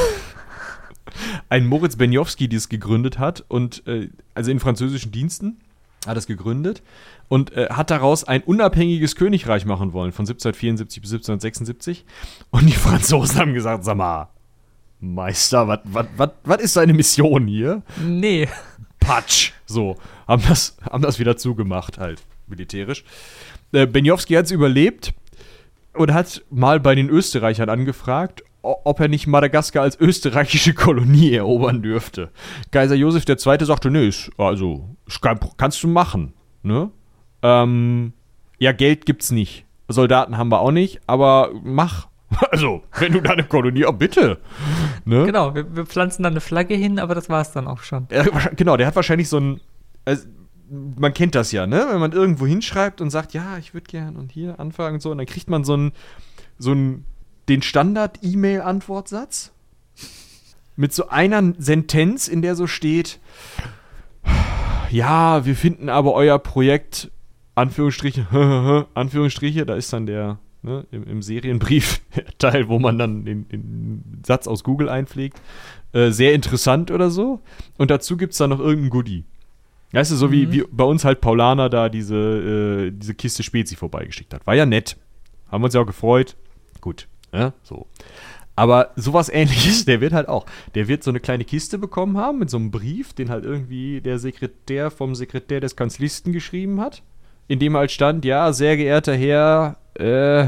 ein 1.50 1.66
Moritz 1.66 1.96
Benjowski 1.96 2.48
das 2.48 2.70
gegründet 2.70 3.20
hat 3.20 3.44
und 3.48 3.86
äh, 3.88 4.10
also 4.34 4.52
in 4.52 4.60
französischen 4.60 5.12
Diensten 5.12 5.58
hat 6.06 6.18
es 6.18 6.28
gegründet 6.28 6.82
und 7.28 7.52
äh, 7.54 7.68
hat 7.70 7.90
daraus 7.90 8.24
ein 8.24 8.42
unabhängiges 8.44 9.16
Königreich 9.16 9.66
machen 9.66 9.94
wollen 9.94 10.12
von 10.12 10.24
1774 10.24 11.02
bis 11.02 11.12
1776 11.12 12.06
und 12.52 12.68
die 12.68 12.74
Franzosen 12.74 13.40
haben 13.40 13.54
gesagt, 13.54 13.84
sag 13.84 13.98
mal, 13.98 14.30
Meister, 15.00 15.82
was 16.44 16.62
ist 16.62 16.76
deine 16.78 16.94
Mission 16.94 17.48
hier? 17.48 17.84
Nee. 18.04 18.48
Patsch. 19.00 19.52
So, 19.66 19.96
haben 20.28 20.44
das, 20.48 20.78
haben 20.90 21.04
das 21.04 21.20
wieder 21.20 21.38
zugemacht, 21.38 21.98
halt, 21.98 22.22
militärisch. 22.48 23.04
Äh, 23.72 23.86
Benjowski 23.86 24.34
hat 24.34 24.46
es 24.46 24.52
überlebt 24.52 25.14
und 25.94 26.14
hat 26.14 26.44
mal 26.50 26.80
bei 26.80 26.96
den 26.96 27.10
Österreichern 27.10 27.70
angefragt, 27.70 28.44
ob 28.62 29.00
er 29.00 29.08
nicht 29.08 29.28
Madagaskar 29.28 29.84
als 29.84 30.00
österreichische 30.00 30.74
Kolonie 30.74 31.34
erobern 31.34 31.82
dürfte. 31.82 32.32
Kaiser 32.72 32.96
Josef 32.96 33.26
II. 33.28 33.66
sagte, 33.66 33.92
nee, 33.92 34.12
also, 34.38 34.96
kannst 35.58 35.84
du 35.84 35.88
machen, 35.88 36.34
ne? 36.64 36.92
Ähm, 37.44 38.14
ja, 38.60 38.72
Geld 38.72 39.06
gibt's 39.06 39.32
nicht. 39.32 39.66
Soldaten 39.88 40.38
haben 40.38 40.50
wir 40.50 40.60
auch 40.60 40.72
nicht, 40.72 41.00
aber 41.08 41.52
mach. 41.64 42.08
Also, 42.52 42.84
wenn 43.00 43.14
du 43.14 43.22
da 43.22 43.32
eine 43.32 43.46
Kolonie, 43.46 43.86
oh, 43.86 43.94
bitte. 43.94 44.40
Ne? 45.06 45.26
Genau, 45.26 45.56
wir, 45.56 45.76
wir, 45.76 45.86
pflanzen 45.86 46.24
da 46.24 46.30
eine 46.30 46.42
Flagge 46.42 46.76
hin, 46.76 47.00
aber 47.00 47.16
das 47.16 47.30
war 47.30 47.42
es 47.42 47.52
dann 47.52 47.68
auch 47.68 47.84
schon. 47.84 48.08
Ja, 48.12 48.24
genau, 48.56 48.76
der 48.76 48.88
hat 48.88 48.96
wahrscheinlich 48.96 49.30
so 49.30 49.40
ein. 49.40 49.62
Also, 50.04 50.28
man 50.70 51.14
kennt 51.14 51.36
das 51.36 51.54
ja, 51.54 51.66
ne? 51.66 51.88
Wenn 51.90 52.00
man 52.00 52.12
irgendwo 52.12 52.46
hinschreibt 52.46 53.00
und 53.00 53.10
sagt, 53.10 53.34
ja, 53.34 53.58
ich 53.58 53.74
würde 53.74 53.88
gern 53.88 54.18
und 54.18 54.34
hier 54.34 54.60
anfangen 54.60 54.96
und 54.96 55.02
so, 55.02 55.12
und 55.12 55.18
dann 55.18 55.26
kriegt 55.26 55.50
man 55.50 55.64
so 55.64 55.78
ein 55.78 55.94
so 56.58 56.74
ein, 56.74 57.06
den 57.50 57.62
Standard-E-Mail-Antwortsatz 57.62 59.52
mit 60.76 60.94
so 60.94 61.10
einer 61.10 61.54
Sentenz, 61.58 62.28
in 62.28 62.42
der 62.42 62.56
so 62.56 62.68
steht, 62.68 63.20
ja, 64.90 65.46
wir 65.46 65.56
finden 65.56 65.90
aber 65.90 66.14
euer 66.14 66.40
Projekt, 66.40 67.12
Anführungsstriche, 67.56 68.86
Anführungsstriche, 68.94 69.66
da 69.66 69.76
ist 69.76 69.92
dann 69.94 70.06
der, 70.06 70.40
ne, 70.62 70.86
im, 70.92 71.04
im 71.04 71.22
Serienbrief 71.22 72.02
Teil, 72.38 72.68
wo 72.68 72.80
man 72.80 72.98
dann 72.98 73.26
den, 73.26 73.48
den 73.50 74.22
Satz 74.26 74.48
aus 74.48 74.64
Google 74.64 74.90
einpflegt, 74.90 75.42
äh, 75.94 76.12
sehr 76.12 76.34
interessant 76.34 76.92
oder 76.92 77.10
so. 77.10 77.42
Und 77.78 77.92
dazu 77.92 78.18
gibt 78.18 78.34
es 78.34 78.38
dann 78.38 78.50
noch 78.50 78.60
irgendein 78.60 78.90
Goodie. 78.90 79.24
Weißt 79.92 80.12
du, 80.12 80.16
so 80.16 80.28
mhm. 80.28 80.32
wie, 80.32 80.52
wie 80.52 80.64
bei 80.70 80.84
uns 80.84 81.06
halt 81.06 81.22
Paulana 81.22 81.70
da 81.70 81.90
diese, 81.90 82.16
äh, 82.16 82.92
diese 82.92 83.14
Kiste 83.14 83.44
Spezi 83.44 83.76
vorbeigeschickt 83.76 84.34
hat. 84.34 84.46
War 84.46 84.56
ja 84.56 84.66
nett. 84.66 84.98
Haben 85.50 85.64
uns 85.64 85.74
ja 85.74 85.82
auch 85.82 85.86
gefreut. 85.86 86.36
Gut, 86.82 87.08
ja, 87.34 87.54
so. 87.64 87.88
Aber 88.56 88.92
sowas 88.96 89.30
ähnliches, 89.30 89.86
der 89.86 90.02
wird 90.02 90.14
halt 90.14 90.28
auch, 90.28 90.46
der 90.76 90.88
wird 90.88 91.04
so 91.04 91.12
eine 91.12 91.20
kleine 91.20 91.46
Kiste 91.46 91.78
bekommen 91.78 92.18
haben 92.18 92.40
mit 92.40 92.50
so 92.50 92.58
einem 92.58 92.72
Brief, 92.72 93.14
den 93.14 93.30
halt 93.30 93.46
irgendwie 93.46 94.02
der 94.02 94.20
Sekretär 94.20 94.92
vom 94.92 95.16
Sekretär 95.16 95.62
des 95.62 95.76
Kanzlisten 95.76 96.34
geschrieben 96.34 96.82
hat, 96.82 97.04
in 97.48 97.60
dem 97.60 97.78
halt 97.78 97.92
stand, 97.92 98.26
ja, 98.26 98.52
sehr 98.52 98.76
geehrter 98.76 99.16
Herr, 99.16 99.78
äh, 100.00 100.48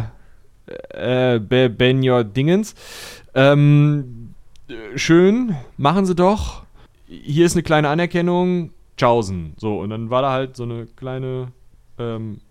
äh, 0.89 1.39
Benjor 1.39 2.23
Dingens, 2.23 2.75
ähm, 3.33 4.33
schön, 4.95 5.55
machen 5.77 6.05
Sie 6.05 6.15
doch, 6.15 6.63
hier 7.07 7.45
ist 7.45 7.55
eine 7.55 7.63
kleine 7.63 7.89
Anerkennung, 7.89 8.71
tschaußen. 8.97 9.53
So, 9.57 9.79
und 9.79 9.89
dann 9.89 10.09
war 10.09 10.21
da 10.21 10.31
halt 10.31 10.55
so 10.55 10.63
eine 10.63 10.85
kleine 10.85 11.51
ähm, 11.97 12.41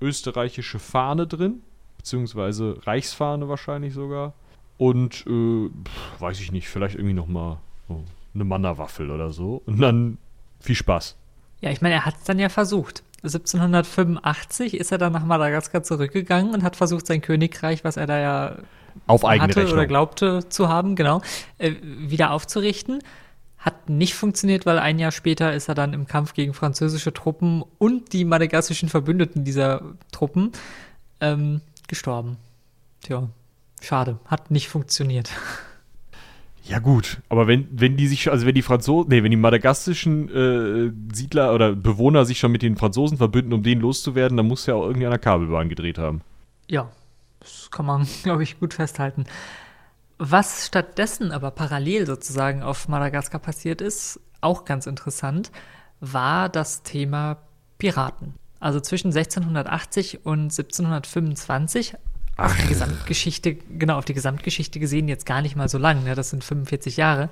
österreichische 0.00 0.78
Fahne 0.78 1.26
drin, 1.26 1.62
beziehungsweise 1.96 2.76
Reichsfahne 2.84 3.48
wahrscheinlich 3.48 3.94
sogar 3.94 4.34
und 4.76 5.24
äh, 5.26 5.70
weiß 6.18 6.40
ich 6.40 6.52
nicht, 6.52 6.68
vielleicht 6.68 6.96
irgendwie 6.96 7.14
noch 7.14 7.28
mal 7.28 7.58
so 7.88 8.02
eine 8.34 8.44
Mannerwaffel 8.44 9.10
oder 9.10 9.30
so. 9.30 9.62
Und 9.66 9.80
dann 9.80 10.18
viel 10.60 10.74
Spaß. 10.74 11.16
Ja, 11.60 11.70
ich 11.70 11.80
meine, 11.80 11.94
er 11.94 12.04
hat 12.04 12.16
es 12.16 12.24
dann 12.24 12.38
ja 12.38 12.48
versucht. 12.48 13.03
1785 13.24 14.74
ist 14.74 14.92
er 14.92 14.98
dann 14.98 15.12
nach 15.12 15.24
Madagaskar 15.24 15.82
zurückgegangen 15.82 16.52
und 16.52 16.62
hat 16.62 16.76
versucht, 16.76 17.06
sein 17.06 17.22
Königreich, 17.22 17.84
was 17.84 17.96
er 17.96 18.06
da 18.06 18.18
ja 18.18 18.56
auf 19.06 19.24
eigene 19.24 19.48
hatte 19.48 19.60
Rechnung. 19.60 19.74
oder 19.74 19.86
glaubte 19.86 20.48
zu 20.48 20.68
haben, 20.68 20.94
genau, 20.94 21.20
äh, 21.58 21.72
wieder 21.82 22.30
aufzurichten. 22.30 23.00
Hat 23.58 23.88
nicht 23.88 24.14
funktioniert, 24.14 24.66
weil 24.66 24.78
ein 24.78 24.98
Jahr 24.98 25.10
später 25.10 25.54
ist 25.54 25.68
er 25.68 25.74
dann 25.74 25.94
im 25.94 26.06
Kampf 26.06 26.34
gegen 26.34 26.52
französische 26.52 27.14
Truppen 27.14 27.64
und 27.78 28.12
die 28.12 28.26
madagassischen 28.26 28.90
Verbündeten 28.90 29.42
dieser 29.42 29.80
Truppen 30.12 30.52
ähm, 31.20 31.62
gestorben. 31.88 32.36
Tja, 33.02 33.28
Schade, 33.80 34.18
hat 34.26 34.50
nicht 34.50 34.68
funktioniert. 34.68 35.30
Ja 36.66 36.78
gut, 36.78 37.20
aber 37.28 37.46
wenn, 37.46 37.68
wenn 37.70 37.98
die 37.98 38.06
sich, 38.06 38.30
also 38.30 38.46
wenn 38.46 38.54
die 38.54 38.62
Franzosen, 38.62 39.10
nee, 39.10 39.22
wenn 39.22 39.30
die 39.30 39.36
madagassischen 39.36 40.30
äh, 40.30 41.14
Siedler 41.14 41.54
oder 41.54 41.74
Bewohner 41.74 42.24
sich 42.24 42.38
schon 42.38 42.52
mit 42.52 42.62
den 42.62 42.76
Franzosen 42.76 43.18
verbünden, 43.18 43.52
um 43.52 43.62
den 43.62 43.80
loszuwerden, 43.80 44.38
dann 44.38 44.46
muss 44.46 44.64
ja 44.64 44.74
auch 44.74 44.86
irgendwie 44.86 45.04
an 45.04 45.10
der 45.10 45.18
Kabelbahn 45.18 45.68
gedreht 45.68 45.98
haben. 45.98 46.22
Ja, 46.70 46.90
das 47.40 47.70
kann 47.70 47.84
man, 47.84 48.06
glaube 48.22 48.42
ich, 48.42 48.58
gut 48.58 48.72
festhalten. 48.72 49.24
Was 50.16 50.66
stattdessen 50.66 51.32
aber 51.32 51.50
parallel 51.50 52.06
sozusagen 52.06 52.62
auf 52.62 52.88
Madagaskar 52.88 53.40
passiert 53.40 53.82
ist, 53.82 54.18
auch 54.40 54.64
ganz 54.64 54.86
interessant, 54.86 55.50
war 56.00 56.48
das 56.48 56.82
Thema 56.82 57.38
Piraten. 57.76 58.34
Also 58.58 58.80
zwischen 58.80 59.08
1680 59.08 60.24
und 60.24 60.44
1725 60.44 61.96
auf 62.36 62.56
die 62.56 62.68
Gesamtgeschichte, 62.68 63.54
genau, 63.54 63.98
auf 63.98 64.04
die 64.04 64.14
Gesamtgeschichte 64.14 64.80
gesehen 64.80 65.08
jetzt 65.08 65.26
gar 65.26 65.42
nicht 65.42 65.56
mal 65.56 65.68
so 65.68 65.78
lang, 65.78 66.04
ne? 66.04 66.14
das 66.14 66.30
sind 66.30 66.42
45 66.42 66.96
Jahre. 66.96 67.30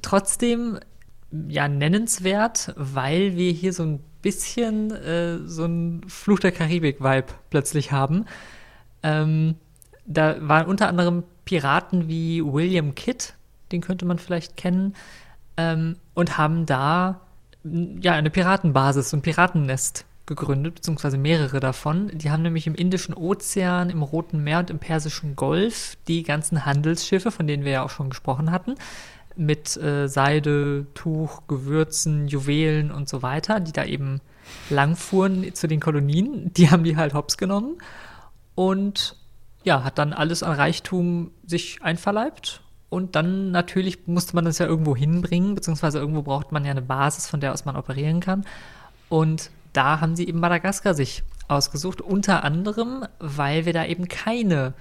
Trotzdem, 0.00 0.78
ja, 1.48 1.68
nennenswert, 1.68 2.72
weil 2.76 3.36
wir 3.36 3.52
hier 3.52 3.72
so 3.72 3.82
ein 3.82 4.00
bisschen 4.22 4.90
äh, 4.90 5.38
so 5.46 5.64
ein 5.64 6.02
Fluch 6.06 6.38
der 6.38 6.52
Karibik-Vibe 6.52 7.26
plötzlich 7.50 7.92
haben. 7.92 8.24
Ähm, 9.02 9.56
da 10.06 10.36
waren 10.40 10.66
unter 10.66 10.88
anderem 10.88 11.24
Piraten 11.44 12.08
wie 12.08 12.42
William 12.42 12.94
Kidd, 12.94 13.34
den 13.72 13.80
könnte 13.80 14.06
man 14.06 14.18
vielleicht 14.18 14.56
kennen, 14.56 14.94
ähm, 15.56 15.96
und 16.14 16.38
haben 16.38 16.66
da 16.66 17.20
ja 17.64 18.12
eine 18.12 18.30
Piratenbasis, 18.30 19.12
ein 19.12 19.22
Piratennest 19.22 20.04
gegründet, 20.26 20.76
beziehungsweise 20.76 21.18
mehrere 21.18 21.60
davon. 21.60 22.10
Die 22.12 22.30
haben 22.30 22.42
nämlich 22.42 22.66
im 22.66 22.74
Indischen 22.74 23.14
Ozean, 23.14 23.90
im 23.90 24.02
Roten 24.02 24.42
Meer 24.42 24.60
und 24.60 24.70
im 24.70 24.78
Persischen 24.78 25.36
Golf 25.36 25.96
die 26.08 26.22
ganzen 26.22 26.64
Handelsschiffe, 26.64 27.30
von 27.30 27.46
denen 27.46 27.64
wir 27.64 27.72
ja 27.72 27.82
auch 27.82 27.90
schon 27.90 28.10
gesprochen 28.10 28.50
hatten, 28.50 28.74
mit 29.36 29.76
äh, 29.76 30.08
Seide, 30.08 30.86
Tuch, 30.94 31.42
Gewürzen, 31.48 32.28
Juwelen 32.28 32.90
und 32.90 33.08
so 33.08 33.22
weiter, 33.22 33.60
die 33.60 33.72
da 33.72 33.84
eben 33.84 34.20
langfuhren 34.70 35.54
zu 35.54 35.66
den 35.66 35.80
Kolonien. 35.80 36.52
Die 36.54 36.70
haben 36.70 36.84
die 36.84 36.96
halt 36.96 37.14
hops 37.14 37.36
genommen 37.36 37.78
und 38.54 39.16
ja, 39.64 39.84
hat 39.84 39.98
dann 39.98 40.12
alles 40.12 40.42
an 40.42 40.52
Reichtum 40.52 41.30
sich 41.46 41.82
einverleibt. 41.82 42.60
Und 42.88 43.16
dann 43.16 43.52
natürlich 43.52 44.06
musste 44.06 44.34
man 44.34 44.44
das 44.44 44.58
ja 44.58 44.66
irgendwo 44.66 44.94
hinbringen, 44.94 45.54
beziehungsweise 45.54 45.98
irgendwo 45.98 46.22
braucht 46.22 46.52
man 46.52 46.64
ja 46.64 46.72
eine 46.72 46.82
Basis, 46.82 47.26
von 47.26 47.40
der 47.40 47.54
aus 47.54 47.64
man 47.64 47.76
operieren 47.76 48.20
kann. 48.20 48.44
Und 49.08 49.50
da 49.72 50.00
haben 50.00 50.16
sie 50.16 50.28
eben 50.28 50.40
Madagaskar 50.40 50.94
sich 50.94 51.22
ausgesucht, 51.48 52.00
unter 52.00 52.44
anderem, 52.44 53.04
weil 53.18 53.66
wir 53.66 53.72
da 53.72 53.84
eben 53.84 54.08
keine 54.08 54.74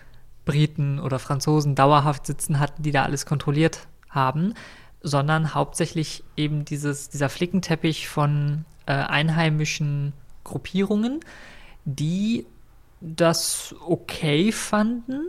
Briten 0.46 1.00
oder 1.00 1.20
Franzosen 1.20 1.76
dauerhaft 1.76 2.26
sitzen 2.26 2.60
hatten, 2.60 2.84
die 2.84 2.92
da 2.92 3.04
alles 3.04 3.26
kontrolliert 3.26 3.88
haben, 4.10 4.54
sondern 5.02 5.54
hauptsächlich 5.54 6.24
eben 6.36 6.66
dieses, 6.66 7.10
dieser 7.10 7.30
Flickenteppich 7.30 8.08
von 8.08 8.66
äh, 8.86 8.94
einheimischen 8.94 10.14
Gruppierungen, 10.44 11.20
die 11.86 12.46
das 13.00 13.76
okay 13.86 14.52
fanden, 14.52 15.22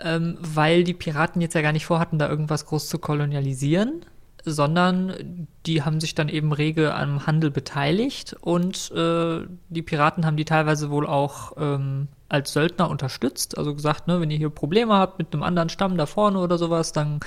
ähm, 0.00 0.36
weil 0.40 0.84
die 0.84 0.94
Piraten 0.94 1.40
jetzt 1.40 1.54
ja 1.54 1.62
gar 1.62 1.72
nicht 1.72 1.86
vorhatten, 1.86 2.18
da 2.18 2.28
irgendwas 2.28 2.66
groß 2.66 2.88
zu 2.88 2.98
kolonialisieren, 2.98 4.04
sondern 4.46 5.48
die 5.66 5.82
haben 5.82 6.00
sich 6.00 6.14
dann 6.14 6.28
eben 6.28 6.52
rege 6.52 6.94
am 6.94 7.26
Handel 7.26 7.50
beteiligt 7.50 8.36
und 8.40 8.92
äh, 8.92 9.40
die 9.68 9.82
Piraten 9.82 10.24
haben 10.24 10.36
die 10.36 10.44
teilweise 10.44 10.88
wohl 10.90 11.06
auch 11.06 11.52
ähm, 11.58 12.06
als 12.28 12.52
Söldner 12.52 12.88
unterstützt. 12.88 13.58
Also 13.58 13.74
gesagt, 13.74 14.06
ne, 14.06 14.20
wenn 14.20 14.30
ihr 14.30 14.38
hier 14.38 14.50
Probleme 14.50 14.94
habt 14.94 15.18
mit 15.18 15.32
einem 15.32 15.42
anderen 15.42 15.68
Stamm 15.68 15.96
da 15.96 16.06
vorne 16.06 16.38
oder 16.38 16.58
sowas, 16.58 16.92
dann 16.92 17.20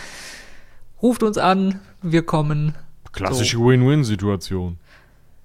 ruft 1.02 1.24
uns 1.24 1.38
an, 1.38 1.82
wir 2.02 2.26
kommen. 2.26 2.76
Klassische 3.12 3.58
so. 3.58 3.66
Win-Win-Situation. 3.66 4.78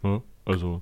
Ja, 0.04 0.22
also. 0.44 0.80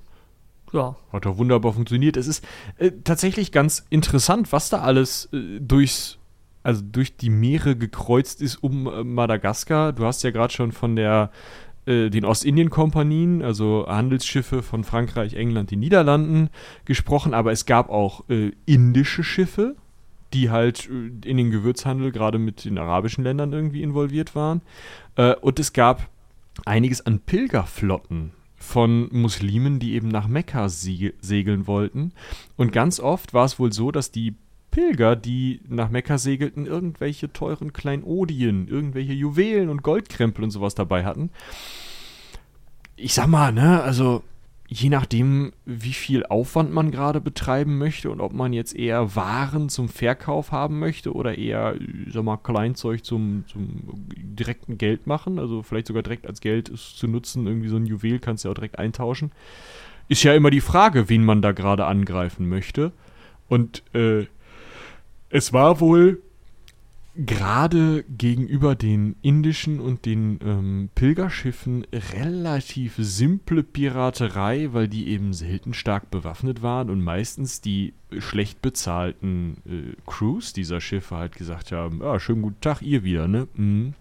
Ja. 0.71 0.95
Hat 1.11 1.25
doch 1.25 1.37
wunderbar 1.37 1.73
funktioniert. 1.73 2.17
Es 2.17 2.27
ist 2.27 2.43
äh, 2.77 2.91
tatsächlich 3.03 3.51
ganz 3.51 3.85
interessant, 3.89 4.51
was 4.51 4.69
da 4.69 4.81
alles 4.81 5.29
äh, 5.33 5.59
durchs 5.59 6.17
also 6.63 6.81
durch 6.83 7.17
die 7.17 7.29
Meere 7.29 7.75
gekreuzt 7.75 8.41
ist 8.41 8.57
um 8.57 8.87
äh, 8.87 9.03
Madagaskar. 9.03 9.93
Du 9.93 10.05
hast 10.05 10.23
ja 10.23 10.31
gerade 10.31 10.53
schon 10.53 10.71
von 10.71 10.95
der 10.95 11.31
äh, 11.85 12.09
den 12.09 12.23
Ostindien-Kompanien, 12.23 13.41
also 13.41 13.85
Handelsschiffe 13.87 14.63
von 14.63 14.83
Frankreich, 14.83 15.33
England, 15.33 15.71
den 15.71 15.79
Niederlanden 15.79 16.49
gesprochen, 16.85 17.33
aber 17.33 17.51
es 17.51 17.65
gab 17.65 17.89
auch 17.89 18.23
äh, 18.29 18.51
indische 18.65 19.23
Schiffe, 19.23 19.75
die 20.33 20.49
halt 20.49 20.89
äh, 20.89 21.27
in 21.27 21.37
den 21.37 21.51
Gewürzhandel 21.51 22.11
gerade 22.11 22.39
mit 22.39 22.63
den 22.63 22.77
arabischen 22.77 23.23
Ländern 23.23 23.51
irgendwie 23.51 23.83
involviert 23.83 24.33
waren. 24.33 24.61
Äh, 25.17 25.35
und 25.35 25.59
es 25.59 25.73
gab 25.73 26.09
einiges 26.65 27.05
an 27.05 27.19
Pilgerflotten 27.19 28.31
von 28.55 29.09
Muslimen, 29.11 29.79
die 29.79 29.93
eben 29.93 30.07
nach 30.07 30.27
Mekka 30.27 30.69
segeln 30.69 31.67
wollten. 31.67 32.13
Und 32.55 32.71
ganz 32.71 33.01
oft 33.01 33.33
war 33.33 33.43
es 33.43 33.59
wohl 33.59 33.73
so, 33.73 33.91
dass 33.91 34.11
die 34.11 34.35
Pilger, 34.73 35.15
die 35.15 35.61
nach 35.69 35.91
Mekka 35.91 36.17
segelten, 36.17 36.65
irgendwelche 36.65 37.31
teuren 37.31 37.73
Kleinodien, 37.73 38.67
irgendwelche 38.67 39.13
Juwelen 39.13 39.69
und 39.69 39.83
Goldkrempel 39.83 40.43
und 40.43 40.49
sowas 40.49 40.73
dabei 40.73 41.05
hatten. 41.05 41.29
Ich 42.95 43.13
sag 43.13 43.27
mal, 43.27 43.53
ne, 43.53 43.83
also 43.83 44.23
je 44.67 44.89
nachdem, 44.89 45.53
wie 45.65 45.93
viel 45.93 46.25
Aufwand 46.25 46.73
man 46.73 46.89
gerade 46.89 47.21
betreiben 47.21 47.77
möchte 47.77 48.09
und 48.09 48.19
ob 48.19 48.33
man 48.33 48.51
jetzt 48.51 48.75
eher 48.75 49.15
Waren 49.15 49.69
zum 49.69 49.89
Verkauf 49.89 50.51
haben 50.51 50.79
möchte 50.79 51.13
oder 51.13 51.37
eher, 51.37 51.75
sag 52.07 52.23
mal, 52.23 52.37
Kleinzeug 52.37 53.05
zum, 53.05 53.43
zum 53.45 53.83
direkten 54.15 54.79
Geld 54.79 55.05
machen, 55.05 55.37
also 55.37 55.61
vielleicht 55.61 55.85
sogar 55.85 56.01
direkt 56.01 56.25
als 56.25 56.41
Geld 56.41 56.71
zu 56.75 57.07
nutzen, 57.07 57.45
irgendwie 57.45 57.69
so 57.69 57.75
ein 57.75 57.85
Juwel 57.85 58.17
kannst 58.17 58.43
du 58.43 58.47
ja 58.47 58.51
auch 58.53 58.55
direkt 58.55 58.79
eintauschen. 58.79 59.31
Ist 60.07 60.23
ja 60.23 60.33
immer 60.33 60.49
die 60.49 60.61
Frage, 60.61 61.09
wen 61.09 61.23
man 61.23 61.43
da 61.43 61.51
gerade 61.51 61.85
angreifen 61.85 62.49
möchte. 62.49 62.91
Und 63.47 63.83
äh, 63.93 64.25
es 65.33 65.51
war 65.51 65.79
wohl 65.79 66.21
gerade 67.15 68.03
gegenüber 68.03 68.75
den 68.75 69.15
indischen 69.23 69.79
und 69.79 70.05
den 70.05 70.39
ähm, 70.43 70.89
Pilgerschiffen 70.93 71.87
relativ 72.13 72.93
simple 72.97 73.63
Piraterei, 73.63 74.69
weil 74.73 74.87
die 74.87 75.07
eben 75.07 75.33
selten 75.33 75.73
stark 75.73 76.11
bewaffnet 76.11 76.61
waren 76.61 76.91
und 76.91 77.01
meistens 77.01 77.61
die 77.61 77.93
schlecht 78.19 78.61
bezahlten 78.61 79.57
äh, 79.65 79.95
Crews 80.05 80.53
dieser 80.53 80.79
Schiffe 80.79 81.17
halt 81.17 81.35
gesagt 81.35 81.71
haben, 81.71 82.01
ja, 82.01 82.19
schönen 82.19 82.43
guten 82.43 82.61
Tag, 82.61 82.83
ihr 82.83 83.03
wieder, 83.03 83.27
ne? 83.27 83.47
Mhm. 83.55 83.93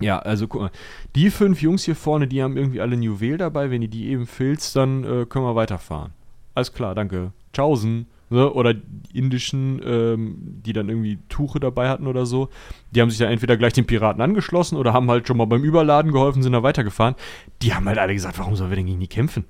Ja, 0.00 0.18
also 0.18 0.48
guck 0.48 0.60
mal, 0.60 0.70
die 1.14 1.30
fünf 1.30 1.62
Jungs 1.62 1.84
hier 1.84 1.96
vorne, 1.96 2.28
die 2.28 2.42
haben 2.42 2.58
irgendwie 2.58 2.82
alle 2.82 2.92
ein 2.92 3.02
Juwel 3.02 3.38
dabei, 3.38 3.70
wenn 3.70 3.82
ihr 3.82 3.88
die 3.88 4.08
eben 4.08 4.26
filzt, 4.26 4.76
dann 4.76 5.02
äh, 5.02 5.26
können 5.26 5.46
wir 5.46 5.56
weiterfahren. 5.56 6.12
Alles 6.54 6.74
klar, 6.74 6.94
danke. 6.94 7.32
Tschaußen. 7.54 8.06
Ne? 8.30 8.50
Oder 8.52 8.74
die 8.74 9.18
indischen, 9.18 9.80
ähm, 9.84 10.36
die 10.64 10.72
dann 10.72 10.88
irgendwie 10.88 11.18
Tuche 11.28 11.60
dabei 11.60 11.88
hatten 11.88 12.06
oder 12.06 12.26
so, 12.26 12.48
die 12.90 13.00
haben 13.00 13.10
sich 13.10 13.18
dann 13.18 13.30
entweder 13.30 13.56
gleich 13.56 13.72
den 13.72 13.86
Piraten 13.86 14.20
angeschlossen 14.20 14.76
oder 14.76 14.92
haben 14.92 15.10
halt 15.10 15.26
schon 15.26 15.36
mal 15.36 15.46
beim 15.46 15.64
Überladen 15.64 16.12
geholfen, 16.12 16.42
sind 16.42 16.52
da 16.52 16.62
weitergefahren. 16.62 17.14
Die 17.62 17.74
haben 17.74 17.86
halt 17.86 17.98
alle 17.98 18.14
gesagt, 18.14 18.38
warum 18.38 18.56
sollen 18.56 18.70
wir 18.70 18.76
denn 18.76 18.86
gegen 18.86 19.00
die 19.00 19.08
kämpfen? 19.08 19.44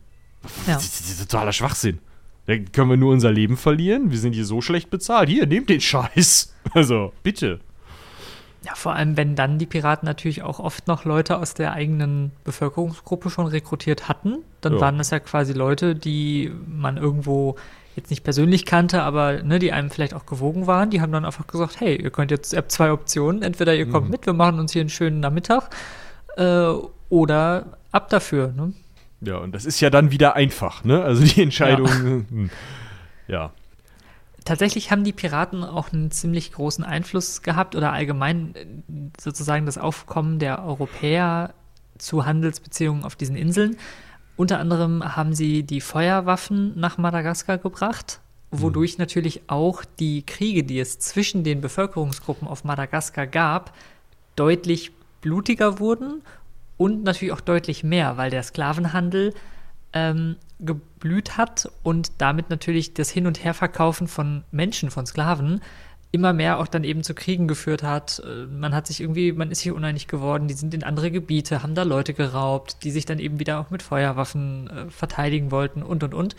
Ja. 0.66 0.74
Das 0.74 1.00
ist 1.00 1.28
totaler 1.28 1.52
Schwachsinn. 1.52 1.98
Da 2.46 2.56
können 2.56 2.88
wir 2.88 2.96
nur 2.96 3.12
unser 3.12 3.30
Leben 3.30 3.56
verlieren. 3.56 4.10
Wir 4.10 4.18
sind 4.18 4.32
hier 4.32 4.46
so 4.46 4.62
schlecht 4.62 4.88
bezahlt. 4.90 5.28
Hier, 5.28 5.46
nehmt 5.46 5.68
den 5.68 5.80
Scheiß. 5.80 6.54
Also, 6.74 7.14
bitte. 7.22 7.60
Ja, 8.62 8.74
vor 8.74 8.94
allem, 8.94 9.16
wenn 9.16 9.34
dann 9.34 9.58
die 9.58 9.64
Piraten 9.64 10.04
natürlich 10.04 10.42
auch 10.42 10.58
oft 10.58 10.86
noch 10.86 11.06
Leute 11.06 11.38
aus 11.38 11.54
der 11.54 11.72
eigenen 11.72 12.32
Bevölkerungsgruppe 12.44 13.30
schon 13.30 13.46
rekrutiert 13.46 14.08
hatten, 14.08 14.38
dann 14.60 14.74
ja. 14.74 14.80
waren 14.80 14.98
das 14.98 15.08
ja 15.08 15.18
quasi 15.20 15.54
Leute, 15.54 15.94
die 15.94 16.52
man 16.66 16.98
irgendwo 16.98 17.56
jetzt 17.98 18.10
nicht 18.10 18.24
persönlich 18.24 18.64
kannte, 18.64 19.02
aber 19.02 19.42
ne, 19.42 19.58
die 19.58 19.72
einem 19.72 19.90
vielleicht 19.90 20.14
auch 20.14 20.26
gewogen 20.26 20.66
waren, 20.66 20.90
die 20.90 21.00
haben 21.00 21.12
dann 21.12 21.24
einfach 21.24 21.46
gesagt, 21.46 21.80
hey, 21.80 22.00
ihr 22.00 22.10
könnt 22.10 22.30
jetzt, 22.30 22.52
ihr 22.52 22.58
habt 22.58 22.72
zwei 22.72 22.92
Optionen, 22.92 23.42
entweder 23.42 23.74
ihr 23.74 23.88
kommt 23.88 24.06
mhm. 24.06 24.12
mit, 24.12 24.26
wir 24.26 24.32
machen 24.32 24.58
uns 24.58 24.72
hier 24.72 24.80
einen 24.80 24.90
schönen 24.90 25.20
Nachmittag, 25.20 25.70
äh, 26.36 26.72
oder 27.08 27.78
ab 27.92 28.08
dafür. 28.08 28.52
Ne? 28.56 28.72
Ja, 29.20 29.38
und 29.38 29.54
das 29.54 29.64
ist 29.64 29.80
ja 29.80 29.90
dann 29.90 30.10
wieder 30.10 30.36
einfach, 30.36 30.84
ne? 30.84 31.02
Also 31.02 31.24
die 31.24 31.42
Entscheidung, 31.42 31.86
ja. 31.86 31.94
Hm, 32.30 32.50
ja. 33.26 33.52
Tatsächlich 34.44 34.90
haben 34.90 35.04
die 35.04 35.12
Piraten 35.12 35.62
auch 35.62 35.92
einen 35.92 36.10
ziemlich 36.10 36.52
großen 36.52 36.84
Einfluss 36.84 37.42
gehabt 37.42 37.76
oder 37.76 37.92
allgemein 37.92 38.54
äh, 38.54 38.66
sozusagen 39.20 39.66
das 39.66 39.76
Aufkommen 39.76 40.38
der 40.38 40.64
Europäer 40.64 41.52
zu 41.98 42.24
Handelsbeziehungen 42.24 43.04
auf 43.04 43.16
diesen 43.16 43.36
Inseln. 43.36 43.76
Unter 44.38 44.60
anderem 44.60 45.16
haben 45.16 45.34
sie 45.34 45.64
die 45.64 45.80
Feuerwaffen 45.80 46.78
nach 46.78 46.96
Madagaskar 46.96 47.58
gebracht, 47.58 48.20
wodurch 48.52 48.96
mhm. 48.96 49.02
natürlich 49.02 49.42
auch 49.48 49.84
die 49.98 50.24
Kriege, 50.24 50.62
die 50.62 50.78
es 50.78 51.00
zwischen 51.00 51.42
den 51.42 51.60
Bevölkerungsgruppen 51.60 52.46
auf 52.46 52.62
Madagaskar 52.62 53.26
gab, 53.26 53.74
deutlich 54.36 54.92
blutiger 55.22 55.80
wurden 55.80 56.22
und 56.76 57.02
natürlich 57.02 57.32
auch 57.32 57.40
deutlich 57.40 57.82
mehr, 57.82 58.16
weil 58.16 58.30
der 58.30 58.44
Sklavenhandel 58.44 59.34
ähm, 59.92 60.36
geblüht 60.60 61.36
hat 61.36 61.68
und 61.82 62.12
damit 62.18 62.48
natürlich 62.48 62.94
das 62.94 63.10
Hin- 63.10 63.26
und 63.26 63.42
Herverkaufen 63.42 64.06
von 64.06 64.44
Menschen, 64.52 64.92
von 64.92 65.04
Sklaven, 65.04 65.60
immer 66.10 66.32
mehr 66.32 66.58
auch 66.58 66.68
dann 66.68 66.84
eben 66.84 67.02
zu 67.02 67.14
Kriegen 67.14 67.48
geführt 67.48 67.82
hat. 67.82 68.22
Äh, 68.24 68.46
man 68.46 68.74
hat 68.74 68.86
sich 68.86 69.00
irgendwie, 69.00 69.32
man 69.32 69.50
ist 69.50 69.60
sich 69.60 69.72
uneinig 69.72 70.08
geworden, 70.08 70.48
die 70.48 70.54
sind 70.54 70.74
in 70.74 70.82
andere 70.82 71.10
Gebiete, 71.10 71.62
haben 71.62 71.74
da 71.74 71.82
Leute 71.82 72.14
geraubt, 72.14 72.84
die 72.84 72.90
sich 72.90 73.04
dann 73.04 73.18
eben 73.18 73.38
wieder 73.38 73.60
auch 73.60 73.70
mit 73.70 73.82
Feuerwaffen 73.82 74.70
äh, 74.70 74.90
verteidigen 74.90 75.50
wollten 75.50 75.82
und 75.82 76.02
und 76.02 76.14
und. 76.14 76.36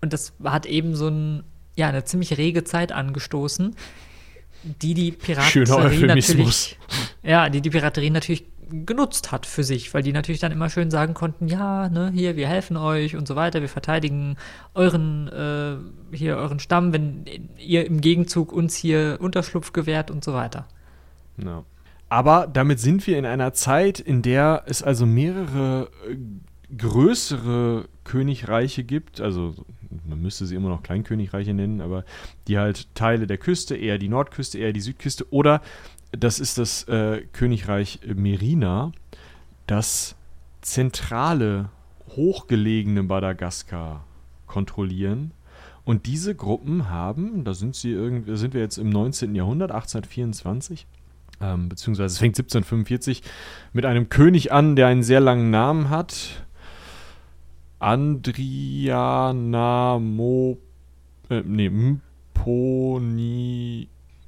Und 0.00 0.12
das 0.12 0.32
hat 0.42 0.66
eben 0.66 0.96
so 0.96 1.08
ein, 1.08 1.44
ja, 1.76 1.88
eine 1.88 2.04
ziemlich 2.04 2.36
rege 2.36 2.64
Zeit 2.64 2.92
angestoßen, 2.92 3.76
die 4.64 4.94
die 4.94 5.12
Piraterie 5.12 6.06
natürlich, 6.06 6.78
ja, 7.22 7.48
die 7.48 7.60
die 7.60 7.70
Piraterie 7.70 8.10
natürlich 8.10 8.44
genutzt 8.70 9.32
hat 9.32 9.46
für 9.46 9.64
sich, 9.64 9.92
weil 9.94 10.02
die 10.02 10.12
natürlich 10.12 10.40
dann 10.40 10.52
immer 10.52 10.70
schön 10.70 10.90
sagen 10.90 11.14
konnten, 11.14 11.48
ja, 11.48 11.88
ne, 11.88 12.10
hier, 12.14 12.36
wir 12.36 12.48
helfen 12.48 12.76
euch 12.76 13.16
und 13.16 13.28
so 13.28 13.36
weiter, 13.36 13.60
wir 13.60 13.68
verteidigen 13.68 14.36
euren, 14.74 15.28
äh, 15.28 16.16
hier 16.16 16.36
euren 16.36 16.58
Stamm, 16.58 16.92
wenn 16.92 17.24
ihr 17.58 17.86
im 17.86 18.00
Gegenzug 18.00 18.52
uns 18.52 18.76
hier 18.76 19.18
Unterschlupf 19.20 19.72
gewährt 19.72 20.10
und 20.10 20.24
so 20.24 20.34
weiter. 20.34 20.66
Ja. 21.36 21.64
Aber 22.08 22.46
damit 22.46 22.80
sind 22.80 23.06
wir 23.06 23.18
in 23.18 23.26
einer 23.26 23.52
Zeit, 23.54 23.98
in 23.98 24.22
der 24.22 24.62
es 24.66 24.82
also 24.82 25.06
mehrere 25.06 25.90
äh, 26.08 26.16
größere 26.76 27.88
Königreiche 28.04 28.84
gibt, 28.84 29.20
also 29.20 29.54
man 30.06 30.20
müsste 30.20 30.46
sie 30.46 30.56
immer 30.56 30.68
noch 30.68 30.82
Kleinkönigreiche 30.82 31.54
nennen, 31.54 31.80
aber 31.80 32.04
die 32.48 32.58
halt 32.58 32.94
Teile 32.94 33.26
der 33.26 33.38
Küste, 33.38 33.76
eher 33.76 33.98
die 33.98 34.08
Nordküste, 34.08 34.58
eher 34.58 34.72
die 34.72 34.80
Südküste 34.80 35.26
oder 35.32 35.60
das 36.18 36.40
ist 36.40 36.58
das 36.58 36.84
äh, 36.84 37.22
Königreich 37.32 38.00
Merina, 38.14 38.92
das 39.66 40.16
zentrale, 40.60 41.70
hochgelegene 42.16 43.02
Madagaskar 43.02 44.04
kontrollieren. 44.46 45.32
Und 45.84 46.06
diese 46.06 46.34
Gruppen 46.34 46.88
haben, 46.88 47.44
da 47.44 47.52
sind 47.52 47.76
sie 47.76 47.90
irgendwie, 47.90 48.34
sind 48.36 48.54
wir 48.54 48.62
jetzt 48.62 48.78
im 48.78 48.88
19. 48.88 49.34
Jahrhundert, 49.34 49.70
1824, 49.70 50.86
ähm, 51.40 51.68
beziehungsweise 51.68 52.14
es 52.14 52.18
fängt 52.18 52.38
1745 52.38 53.22
mit 53.72 53.84
einem 53.84 54.08
König 54.08 54.52
an, 54.52 54.76
der 54.76 54.86
einen 54.86 55.02
sehr 55.02 55.18
langen 55.20 55.50
Namen 55.50 55.90
hat. 55.90 56.46
Andrianamo, 57.80 60.56
äh, 61.28 61.42
nee, 61.44 61.68
Mponi, 61.68 63.10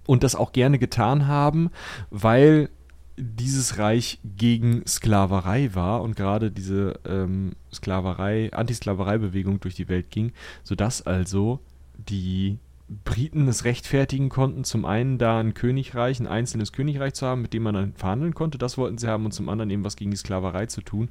und 0.07 0.23
das 0.23 0.35
auch 0.35 0.53
gerne 0.53 0.79
getan 0.79 1.27
haben, 1.27 1.71
weil 2.11 2.69
dieses 3.17 3.79
Reich 3.79 4.19
gegen 4.25 4.87
Sklaverei 4.87 5.75
war 5.75 6.03
und 6.03 6.17
gerade 6.17 6.51
diese 6.51 7.01
ähm, 7.07 7.53
Sklaverei, 7.73 8.53
Antisklaverei-Bewegung 8.53 9.61
durch 9.61 9.75
die 9.75 9.89
Welt 9.89 10.11
ging, 10.11 10.33
sodass 10.63 11.07
also 11.07 11.61
die 11.97 12.59
Briten 12.89 13.49
es 13.49 13.65
rechtfertigen 13.65 14.29
konnten, 14.29 14.63
zum 14.63 14.85
einen 14.85 15.19
da 15.19 15.41
ein 15.41 15.55
Königreich, 15.55 16.21
ein 16.21 16.29
einzelnes 16.29 16.73
Königreich 16.73 17.15
zu 17.15 17.27
haben, 17.27 17.43
mit 17.43 17.53
dem 17.53 17.65
man 17.65 17.75
dann 17.75 17.95
verhandeln 17.95 18.33
konnte, 18.33 18.59
das 18.59 18.79
wollten 18.79 18.97
sie 18.97 19.09
haben, 19.09 19.25
und 19.25 19.33
zum 19.33 19.49
anderen 19.49 19.71
eben 19.71 19.85
was 19.85 19.97
gegen 19.97 20.13
die 20.13 20.17
Sklaverei 20.17 20.67
zu 20.67 20.83
tun. 20.83 21.09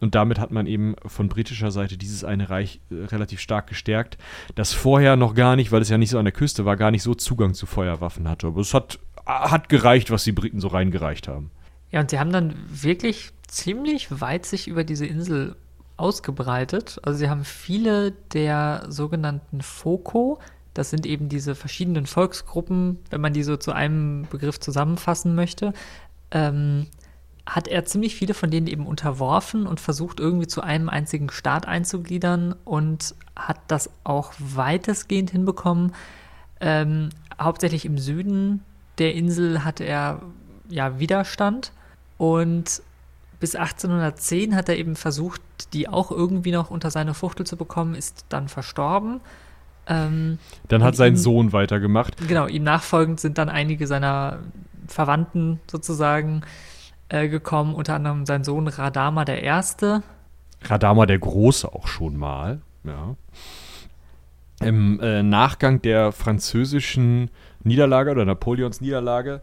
Und 0.00 0.14
damit 0.14 0.38
hat 0.38 0.52
man 0.52 0.66
eben 0.66 0.94
von 1.04 1.28
britischer 1.28 1.70
Seite 1.70 1.98
dieses 1.98 2.24
eine 2.24 2.48
Reich 2.48 2.80
äh, 2.90 3.04
relativ 3.06 3.40
stark 3.40 3.66
gestärkt, 3.66 4.16
das 4.54 4.72
vorher 4.72 5.16
noch 5.16 5.34
gar 5.34 5.54
nicht, 5.54 5.70
weil 5.70 5.82
es 5.82 5.90
ja 5.90 5.98
nicht 5.98 6.10
so 6.10 6.18
an 6.18 6.24
der 6.24 6.32
Küste 6.32 6.64
war, 6.64 6.78
gar 6.78 6.90
nicht 6.90 7.02
so 7.02 7.14
Zugang 7.14 7.52
zu 7.52 7.66
Feuerwaffen 7.66 8.26
hatte. 8.26 8.46
Aber 8.46 8.62
es 8.62 8.72
hat 8.72 8.98
hat 9.28 9.68
gereicht, 9.68 10.10
was 10.10 10.24
die 10.24 10.32
Briten 10.32 10.60
so 10.60 10.68
reingereicht 10.68 11.28
haben. 11.28 11.50
Ja, 11.90 12.00
und 12.00 12.10
sie 12.10 12.18
haben 12.18 12.32
dann 12.32 12.54
wirklich 12.68 13.30
ziemlich 13.46 14.20
weit 14.20 14.46
sich 14.46 14.68
über 14.68 14.84
diese 14.84 15.06
Insel 15.06 15.56
ausgebreitet. 15.96 16.98
Also 17.02 17.18
sie 17.18 17.28
haben 17.28 17.44
viele 17.44 18.12
der 18.32 18.86
sogenannten 18.88 19.62
Foko, 19.62 20.38
das 20.74 20.90
sind 20.90 21.06
eben 21.06 21.28
diese 21.28 21.54
verschiedenen 21.54 22.06
Volksgruppen, 22.06 22.98
wenn 23.10 23.20
man 23.20 23.32
die 23.32 23.42
so 23.42 23.56
zu 23.56 23.72
einem 23.72 24.26
Begriff 24.30 24.60
zusammenfassen 24.60 25.34
möchte, 25.34 25.72
ähm, 26.30 26.86
hat 27.46 27.66
er 27.66 27.84
ziemlich 27.84 28.14
viele 28.14 28.34
von 28.34 28.50
denen 28.50 28.66
eben 28.66 28.86
unterworfen 28.86 29.66
und 29.66 29.80
versucht 29.80 30.20
irgendwie 30.20 30.46
zu 30.46 30.60
einem 30.60 30.88
einzigen 30.88 31.30
Staat 31.30 31.66
einzugliedern 31.66 32.54
und 32.64 33.14
hat 33.34 33.58
das 33.68 33.90
auch 34.04 34.32
weitestgehend 34.38 35.30
hinbekommen. 35.30 35.94
Ähm, 36.60 37.08
hauptsächlich 37.40 37.84
im 37.84 37.98
Süden 37.98 38.62
der 38.98 39.14
Insel 39.14 39.64
hatte 39.64 39.84
er 39.84 40.20
ja 40.68 40.98
Widerstand 40.98 41.72
und 42.18 42.82
bis 43.40 43.54
1810 43.54 44.54
hat 44.56 44.68
er 44.68 44.76
eben 44.78 44.96
versucht, 44.96 45.40
die 45.72 45.88
auch 45.88 46.10
irgendwie 46.10 46.50
noch 46.50 46.70
unter 46.70 46.90
seine 46.90 47.14
Fuchtel 47.14 47.46
zu 47.46 47.56
bekommen, 47.56 47.94
ist 47.94 48.24
dann 48.28 48.48
verstorben. 48.48 49.20
Ähm, 49.86 50.38
Dann 50.66 50.82
hat 50.82 50.96
sein 50.96 51.14
ihm- 51.14 51.16
Sohn 51.16 51.52
weitergemacht. 51.52 52.16
Genau, 52.28 52.46
ihm 52.46 52.64
nachfolgend 52.64 53.20
sind 53.20 53.38
dann 53.38 53.48
einige 53.48 53.86
seiner 53.86 54.40
Verwandten 54.86 55.60
sozusagen 55.70 56.42
äh, 57.08 57.28
gekommen, 57.28 57.74
unter 57.74 57.94
anderem 57.94 58.26
sein 58.26 58.44
Sohn 58.44 58.68
Radama 58.68 59.24
der 59.24 59.42
Erste. 59.42 60.02
Radama 60.64 61.06
der 61.06 61.18
Große 61.20 61.72
auch 61.72 61.86
schon 61.86 62.16
mal. 62.16 62.60
Ja. 62.84 63.14
Im 64.60 64.98
äh, 65.00 65.22
Nachgang 65.22 65.80
der 65.82 66.10
französischen 66.10 67.30
Niederlage 67.64 68.10
oder 68.10 68.24
Napoleons 68.24 68.80
Niederlage 68.80 69.40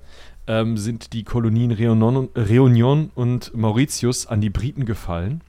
ähm, 0.47 0.77
sind 0.77 1.13
die 1.13 1.23
Kolonien 1.23 1.71
Réunion 1.73 3.09
und 3.15 3.55
Mauritius 3.55 4.27
an 4.27 4.41
die 4.41 4.49
Briten 4.49 4.85
gefallen. 4.85 5.41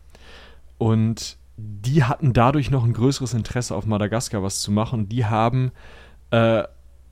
Und 0.79 1.37
die 1.57 2.05
hatten 2.05 2.33
dadurch 2.33 2.71
noch 2.71 2.85
ein 2.85 2.93
größeres 2.93 3.35
Interesse 3.35 3.75
auf 3.75 3.87
Madagaskar 3.87 4.43
was 4.43 4.61
zu 4.61 4.71
machen. 4.71 5.09
Die 5.09 5.25
haben 5.25 5.73
äh, 6.31 6.65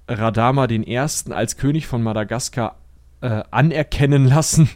Radama 0.09 0.67
den 0.67 0.87
Ersten 0.87 1.33
als 1.33 1.57
König 1.57 1.87
von 1.87 2.03
Madagaskar 2.03 2.77
äh, 3.21 3.43
anerkennen 3.51 4.27
lassen, 4.27 4.69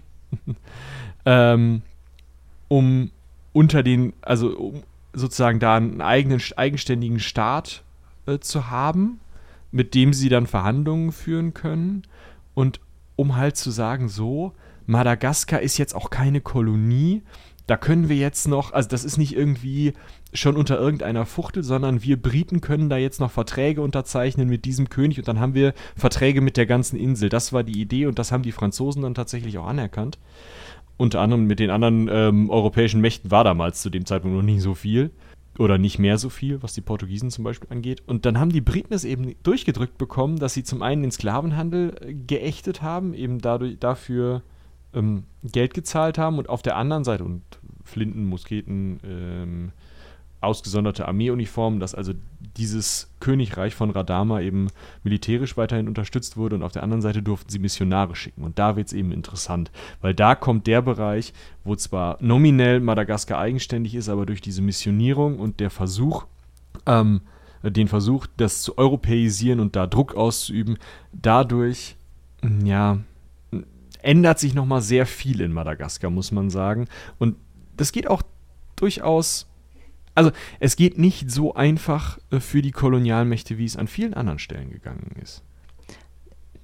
ähm, 1.26 1.82
um 2.68 3.10
unter 3.52 3.82
den, 3.82 4.14
also 4.22 4.56
um 4.56 4.82
sozusagen 5.12 5.58
da 5.58 5.76
einen 5.76 6.00
eigenen, 6.00 6.40
eigenständigen 6.56 7.20
Staat 7.20 7.82
äh, 8.26 8.38
zu 8.38 8.70
haben, 8.70 9.20
mit 9.70 9.94
dem 9.94 10.12
sie 10.12 10.28
dann 10.28 10.46
Verhandlungen 10.46 11.12
führen 11.12 11.54
können 11.54 12.02
und 12.54 12.80
um 13.16 13.36
halt 13.36 13.56
zu 13.56 13.70
sagen, 13.70 14.08
so, 14.08 14.52
Madagaskar 14.86 15.60
ist 15.60 15.76
jetzt 15.76 15.94
auch 15.94 16.10
keine 16.10 16.40
Kolonie, 16.40 17.22
da 17.66 17.76
können 17.76 18.08
wir 18.08 18.16
jetzt 18.16 18.48
noch, 18.48 18.72
also 18.72 18.88
das 18.88 19.04
ist 19.04 19.18
nicht 19.18 19.36
irgendwie 19.36 19.92
schon 20.32 20.56
unter 20.56 20.78
irgendeiner 20.78 21.26
Fuchtel, 21.26 21.62
sondern 21.62 22.02
wir 22.02 22.20
Briten 22.20 22.62
können 22.62 22.88
da 22.88 22.96
jetzt 22.96 23.20
noch 23.20 23.30
Verträge 23.30 23.82
unterzeichnen 23.82 24.48
mit 24.48 24.64
diesem 24.64 24.88
König 24.88 25.18
und 25.18 25.28
dann 25.28 25.38
haben 25.38 25.54
wir 25.54 25.74
Verträge 25.94 26.40
mit 26.40 26.56
der 26.56 26.64
ganzen 26.64 26.98
Insel. 26.98 27.28
Das 27.28 27.52
war 27.52 27.64
die 27.64 27.80
Idee 27.80 28.06
und 28.06 28.18
das 28.18 28.32
haben 28.32 28.42
die 28.42 28.52
Franzosen 28.52 29.02
dann 29.02 29.14
tatsächlich 29.14 29.58
auch 29.58 29.66
anerkannt. 29.66 30.18
Unter 30.96 31.20
anderem 31.20 31.44
mit 31.44 31.60
den 31.60 31.70
anderen 31.70 32.08
ähm, 32.10 32.50
europäischen 32.50 33.02
Mächten 33.02 33.30
war 33.30 33.44
damals 33.44 33.82
zu 33.82 33.90
dem 33.90 34.06
Zeitpunkt 34.06 34.36
noch 34.36 34.42
nicht 34.42 34.62
so 34.62 34.74
viel 34.74 35.10
oder 35.59 35.76
nicht 35.76 35.98
mehr 35.98 36.18
so 36.18 36.30
viel, 36.30 36.62
was 36.62 36.72
die 36.72 36.80
Portugiesen 36.80 37.30
zum 37.30 37.44
Beispiel 37.44 37.68
angeht. 37.70 38.02
Und 38.06 38.24
dann 38.24 38.38
haben 38.38 38.50
die 38.52 38.61
Briten 38.61 38.94
es 38.94 39.04
eben 39.04 39.34
durchgedrückt 39.42 39.98
bekommen, 39.98 40.38
dass 40.38 40.54
sie 40.54 40.62
zum 40.62 40.82
einen 40.82 41.02
den 41.02 41.11
Sklavenhandel 41.11 41.96
äh, 42.00 42.14
geächtet 42.14 42.80
haben, 42.80 43.12
eben 43.12 43.40
dadurch, 43.40 43.78
dafür 43.78 44.42
ähm, 44.94 45.24
Geld 45.42 45.74
gezahlt 45.74 46.16
haben 46.16 46.38
und 46.38 46.48
auf 46.48 46.62
der 46.62 46.76
anderen 46.76 47.04
Seite 47.04 47.24
und 47.24 47.42
Flinten, 47.84 48.24
Musketen, 48.26 49.00
ähm, 49.04 49.72
ausgesonderte 50.41 51.09
Armeeuniformen, 51.09 51.80
dass 51.80 51.95
also 51.95 52.12
dieses 52.57 53.12
Königreich 53.20 53.74
von 53.74 53.91
Radama 53.91 54.41
eben 54.41 54.68
militärisch 55.03 55.57
weiterhin 55.57 55.89
unterstützt 55.89 56.36
wurde 56.36 56.57
und 56.57 56.62
auf 56.62 56.72
der 56.72 56.82
anderen 56.82 57.03
Seite 57.03 57.22
durften 57.22 57.51
sie 57.51 57.59
Missionare 57.59 58.14
schicken. 58.14 58.45
Und 58.45 58.59
da 58.59 58.76
wird 58.76 58.89
es 58.89 58.93
eben 58.93 59.12
interessant, 59.12 59.70
weil 60.01 60.14
da 60.14 60.34
kommt 60.34 60.66
der 60.66 60.82
Bereich, 60.82 61.32
wo 61.64 61.74
zwar 61.74 62.18
nominell 62.20 62.80
Madagaskar 62.80 63.39
eigenständig 63.39 63.95
ist, 63.95 64.09
aber 64.09 64.26
durch 64.26 64.41
diese 64.41 64.62
Missionierung 64.62 65.39
und 65.39 65.61
der 65.61 65.70
Versuch, 65.70 66.26
ähm, 66.86 67.22
den 67.62 67.89
Versuch, 67.89 68.26
das 68.36 68.62
zu 68.62 68.78
europäisieren 68.78 69.59
und 69.59 69.74
da 69.74 69.86
Druck 69.86 70.14
auszuüben, 70.14 70.78
dadurch, 71.12 71.97
ja, 72.64 72.99
ändert 74.03 74.39
sich 74.39 74.55
nochmal 74.55 74.80
sehr 74.82 75.07
viel 75.07 75.41
in 75.41 75.53
Madagaskar, 75.53 76.11
muss 76.11 76.30
man 76.30 76.51
sagen. 76.51 76.86
Und 77.18 77.36
das 77.76 77.91
geht 77.91 78.09
auch 78.09 78.22
durchaus 78.76 79.49
also 80.18 80.32
es 80.58 80.74
geht 80.74 80.98
nicht 80.98 81.30
so 81.30 81.54
einfach 81.54 82.18
äh, 82.30 82.40
für 82.40 82.60
die 82.60 82.72
Kolonialmächte, 82.72 83.56
wie 83.56 83.64
es 83.64 83.76
an 83.76 83.86
vielen 83.86 84.14
anderen 84.14 84.40
Stellen 84.40 84.70
gegangen 84.70 85.14
ist. 85.22 85.44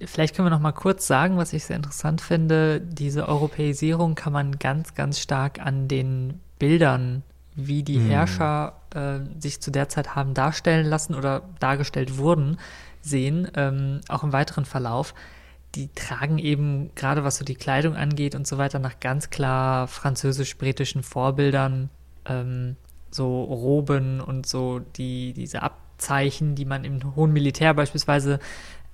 Vielleicht 0.03 0.35
können 0.35 0.47
wir 0.47 0.51
noch 0.51 0.59
mal 0.59 0.73
kurz 0.73 1.07
sagen, 1.07 1.37
was 1.37 1.53
ich 1.53 1.63
sehr 1.63 1.77
interessant 1.77 2.19
finde. 2.19 2.81
Diese 2.81 3.29
Europäisierung 3.29 4.15
kann 4.15 4.33
man 4.33 4.59
ganz, 4.59 4.93
ganz 4.93 5.19
stark 5.19 5.59
an 5.65 5.87
den 5.87 6.41
Bildern, 6.59 7.23
wie 7.55 7.81
die 7.81 7.95
Hm. 7.95 8.09
Herrscher 8.09 8.73
äh, 8.93 9.19
sich 9.39 9.61
zu 9.61 9.71
der 9.71 9.87
Zeit 9.87 10.13
haben 10.15 10.33
darstellen 10.33 10.85
lassen 10.85 11.15
oder 11.15 11.43
dargestellt 11.59 12.17
wurden, 12.17 12.57
sehen, 13.01 13.49
ähm, 13.55 14.01
auch 14.09 14.23
im 14.23 14.33
weiteren 14.33 14.65
Verlauf. 14.65 15.15
Die 15.75 15.87
tragen 15.95 16.39
eben, 16.39 16.91
gerade 16.95 17.23
was 17.23 17.37
so 17.37 17.45
die 17.45 17.55
Kleidung 17.55 17.95
angeht 17.95 18.35
und 18.35 18.45
so 18.45 18.57
weiter, 18.57 18.79
nach 18.79 18.99
ganz 18.99 19.29
klar 19.29 19.87
französisch-britischen 19.87 21.03
Vorbildern. 21.03 21.89
Ähm, 22.25 22.75
so 23.15 23.43
Roben 23.43 24.21
und 24.21 24.45
so 24.45 24.79
die, 24.97 25.33
diese 25.33 25.63
Abzeichen, 25.63 26.55
die 26.55 26.65
man 26.65 26.83
im 26.83 27.15
hohen 27.15 27.33
Militär 27.33 27.73
beispielsweise 27.73 28.39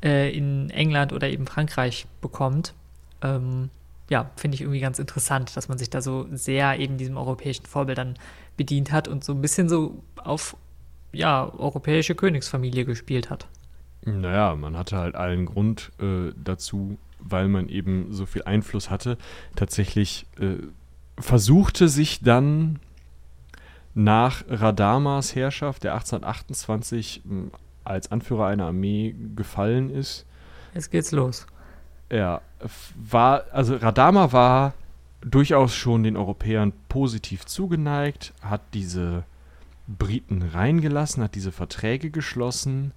äh, 0.03 0.35
in 0.35 0.69
England 0.69 1.13
oder 1.13 1.29
eben 1.29 1.47
Frankreich 1.47 2.05
bekommt. 2.21 2.73
Ähm, 3.21 3.69
ja, 4.09 4.29
finde 4.35 4.55
ich 4.55 4.61
irgendwie 4.61 4.81
ganz 4.81 4.99
interessant, 4.99 5.55
dass 5.55 5.69
man 5.69 5.77
sich 5.77 5.89
da 5.89 6.01
so 6.01 6.27
sehr 6.31 6.79
eben 6.79 6.97
diesem 6.97 7.17
europäischen 7.17 7.65
Vorbildern 7.65 8.15
bedient 8.57 8.91
hat 8.91 9.07
und 9.07 9.23
so 9.23 9.33
ein 9.33 9.41
bisschen 9.41 9.69
so 9.69 10.03
auf 10.17 10.57
ja, 11.13 11.51
europäische 11.57 12.15
Königsfamilie 12.15 12.85
gespielt 12.85 13.29
hat. 13.29 13.47
Naja, 14.03 14.55
man 14.55 14.77
hatte 14.77 14.97
halt 14.97 15.15
allen 15.15 15.45
Grund 15.45 15.91
äh, 16.01 16.33
dazu, 16.43 16.97
weil 17.19 17.47
man 17.47 17.69
eben 17.69 18.11
so 18.11 18.25
viel 18.25 18.43
Einfluss 18.43 18.89
hatte, 18.89 19.17
tatsächlich 19.55 20.25
äh, 20.39 20.55
versuchte 21.19 21.87
sich 21.87 22.21
dann 22.21 22.79
nach 23.93 24.43
Radamas 24.47 25.35
Herrschaft, 25.35 25.83
der 25.83 25.93
1828 25.93 27.21
mh, 27.25 27.51
als 27.83 28.11
Anführer 28.11 28.47
einer 28.47 28.67
Armee 28.67 29.15
gefallen 29.35 29.89
ist, 29.89 30.25
Jetzt 30.73 30.91
geht's 30.91 31.11
los. 31.11 31.47
ja, 32.11 32.41
war, 32.95 33.43
also 33.51 33.75
Radama 33.75 34.31
war 34.31 34.73
durchaus 35.21 35.75
schon 35.75 36.03
den 36.03 36.15
Europäern 36.15 36.71
positiv 36.89 37.45
zugeneigt, 37.45 38.33
hat 38.41 38.61
diese 38.73 39.23
Briten 39.87 40.41
reingelassen, 40.41 41.23
hat 41.23 41.35
diese 41.35 41.51
Verträge 41.51 42.09
geschlossen 42.09 42.93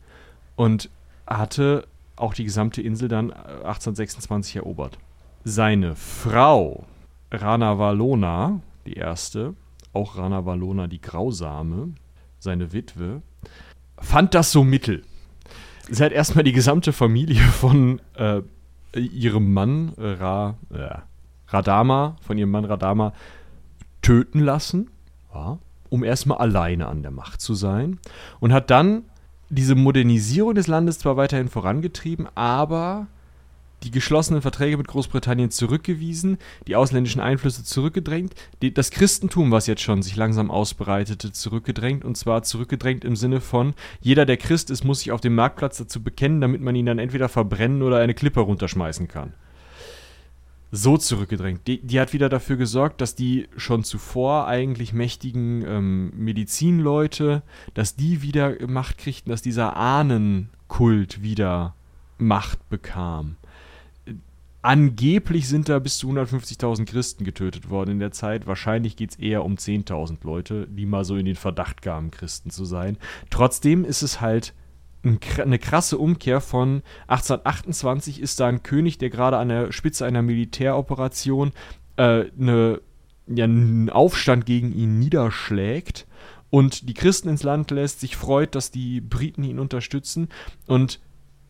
und 0.57 0.89
hatte 1.27 1.87
auch 2.17 2.35
die 2.35 2.45
gesamte 2.45 2.81
Insel 2.81 3.09
dann 3.09 3.31
äh, 3.31 3.35
1826 3.65 4.57
erobert. 4.57 4.99
Seine 5.43 5.97
Frau 5.97 6.85
Rana 7.33 7.79
Valona, 7.79 8.61
die 8.87 8.95
erste, 8.95 9.55
auch 9.95 10.17
Rana 10.17 10.45
Valona 10.45 10.87
die 10.87 11.01
Grausame, 11.01 11.95
seine 12.39 12.73
Witwe, 12.73 13.23
fand 13.99 14.35
das 14.35 14.53
so 14.53 14.65
mittel. 14.65 15.03
Sie 15.89 16.03
hat 16.03 16.13
erstmal 16.13 16.45
die 16.45 16.53
gesamte 16.53 16.93
Familie 16.93 17.43
von 17.43 18.01
äh, 18.15 18.43
ihrem 18.97 19.53
Mann 19.53 19.93
äh, 19.97 20.07
Ra, 20.13 20.57
äh, 20.71 20.99
Radama, 21.49 22.17
von 22.23 22.39
ihrem 22.39 22.51
Mann 22.51 22.65
Radama, 22.65 23.13
töten 24.03 24.41
lassen, 24.41 24.91
ja, 25.33 25.59
um 25.91 26.05
erstmal 26.05 26.39
alleine 26.39 26.89
an 26.89 27.03
der 27.03 27.11
Macht 27.11 27.41
zu 27.41 27.55
sein. 27.55 27.99
Und 28.41 28.53
hat 28.53 28.71
dann 28.71 29.05
diese 29.51 29.75
Modernisierung 29.75 30.55
des 30.55 30.67
Landes 30.67 30.99
zwar 30.99 31.17
weiterhin 31.17 31.49
vorangetrieben, 31.49 32.29
aber 32.35 33.07
die 33.85 33.91
geschlossenen 33.91 34.43
Verträge 34.43 34.77
mit 34.77 34.89
Großbritannien 34.89 35.51
zurückgewiesen, 35.51 36.39
die 36.67 36.77
ausländischen 36.77 37.21
Einflüsse 37.21 37.65
zurückgedrängt, 37.65 38.35
die, 38.63 38.73
das 38.73 38.91
Christentum, 38.91 39.51
was 39.51 39.67
jetzt 39.67 39.83
schon 39.83 40.03
sich 40.03 40.17
langsam 40.17 40.51
ausbreitete, 40.51 41.33
zurückgedrängt. 41.33 42.05
Und 42.05 42.17
zwar 42.17 42.43
zurückgedrängt 42.43 43.05
im 43.05 43.17
Sinne 43.17 43.41
von, 43.41 43.75
jeder, 44.01 44.27
der 44.27 44.37
Christ 44.37 44.71
ist, 44.71 44.85
muss 44.85 45.01
sich 45.01 45.13
auf 45.13 45.21
dem 45.21 45.35
Marktplatz 45.35 45.79
dazu 45.79 46.03
bekennen, 46.03 46.41
damit 46.41 46.61
man 46.61 46.75
ihn 46.75 46.87
dann 46.87 46.99
entweder 46.99 47.29
verbrennen 47.29 47.83
oder 47.83 47.99
eine 47.99 48.15
Klippe 48.15 48.41
runterschmeißen 48.41 49.09
kann. 49.09 49.35
So 50.77 50.97
zurückgedrängt. 50.97 51.69
Die, 51.69 51.81
die 51.81 52.01
hat 52.01 52.13
wieder 52.13 52.29
dafür 52.29 52.57
gesorgt, 52.57 53.01
dass 53.01 53.15
die 53.15 53.49
schon 53.57 53.85
zuvor 53.85 54.49
eigentlich 54.49 54.93
mächtigen 54.93 55.65
ähm, 55.65 56.13
Medizinleute, 56.17 57.43
dass 57.75 57.95
die 57.95 58.23
wieder 58.23 58.57
Macht 58.67 58.99
kriegten, 58.99 59.31
dass 59.31 59.41
dieser 59.41 59.77
Ahnenkult 59.77 61.23
wieder 61.23 61.77
Macht 62.19 62.69
bekam. 62.71 63.37
Angeblich 64.65 65.47
sind 65.47 65.69
da 65.69 65.79
bis 65.79 65.99
zu 65.99 66.09
150.000 66.09 66.87
Christen 66.87 67.25
getötet 67.25 67.69
worden 67.69 67.91
in 67.91 67.99
der 67.99 68.13
Zeit. 68.13 68.47
Wahrscheinlich 68.47 68.97
geht 68.97 69.11
es 69.11 69.19
eher 69.19 69.45
um 69.45 69.57
10.000 69.57 70.25
Leute, 70.25 70.67
die 70.69 70.87
mal 70.87 71.05
so 71.05 71.17
in 71.17 71.27
den 71.27 71.37
Verdacht 71.37 71.83
kamen, 71.83 72.11
Christen 72.11 72.49
zu 72.49 72.65
sein. 72.65 72.97
Trotzdem 73.29 73.85
ist 73.85 74.01
es 74.01 74.23
halt 74.23 74.55
eine 75.03 75.59
krasse 75.59 75.99
Umkehr 75.99 76.41
von 76.41 76.83
1828 77.09 78.23
ist 78.23 78.41
da 78.41 78.47
ein 78.47 78.63
König, 78.63 78.97
der 78.97 79.11
gerade 79.11 79.37
an 79.37 79.51
der 79.51 79.71
Spitze 79.71 80.07
einer 80.07 80.23
Militäroperation 80.23 81.53
äh, 81.97 82.31
eine, 82.41 82.81
ja, 83.27 83.45
einen 83.45 83.91
Aufstand 83.91 84.47
gegen 84.47 84.73
ihn 84.73 84.99
niederschlägt 84.99 86.07
und 86.49 86.89
die 86.89 86.95
Christen 86.95 87.29
ins 87.29 87.43
Land 87.43 87.71
lässt, 87.71 88.01
sich 88.01 88.17
freut, 88.17 88.55
dass 88.55 88.71
die 88.71 89.03
Briten 89.03 89.45
ihn 89.45 89.59
unterstützen 89.59 90.29
und 90.67 91.01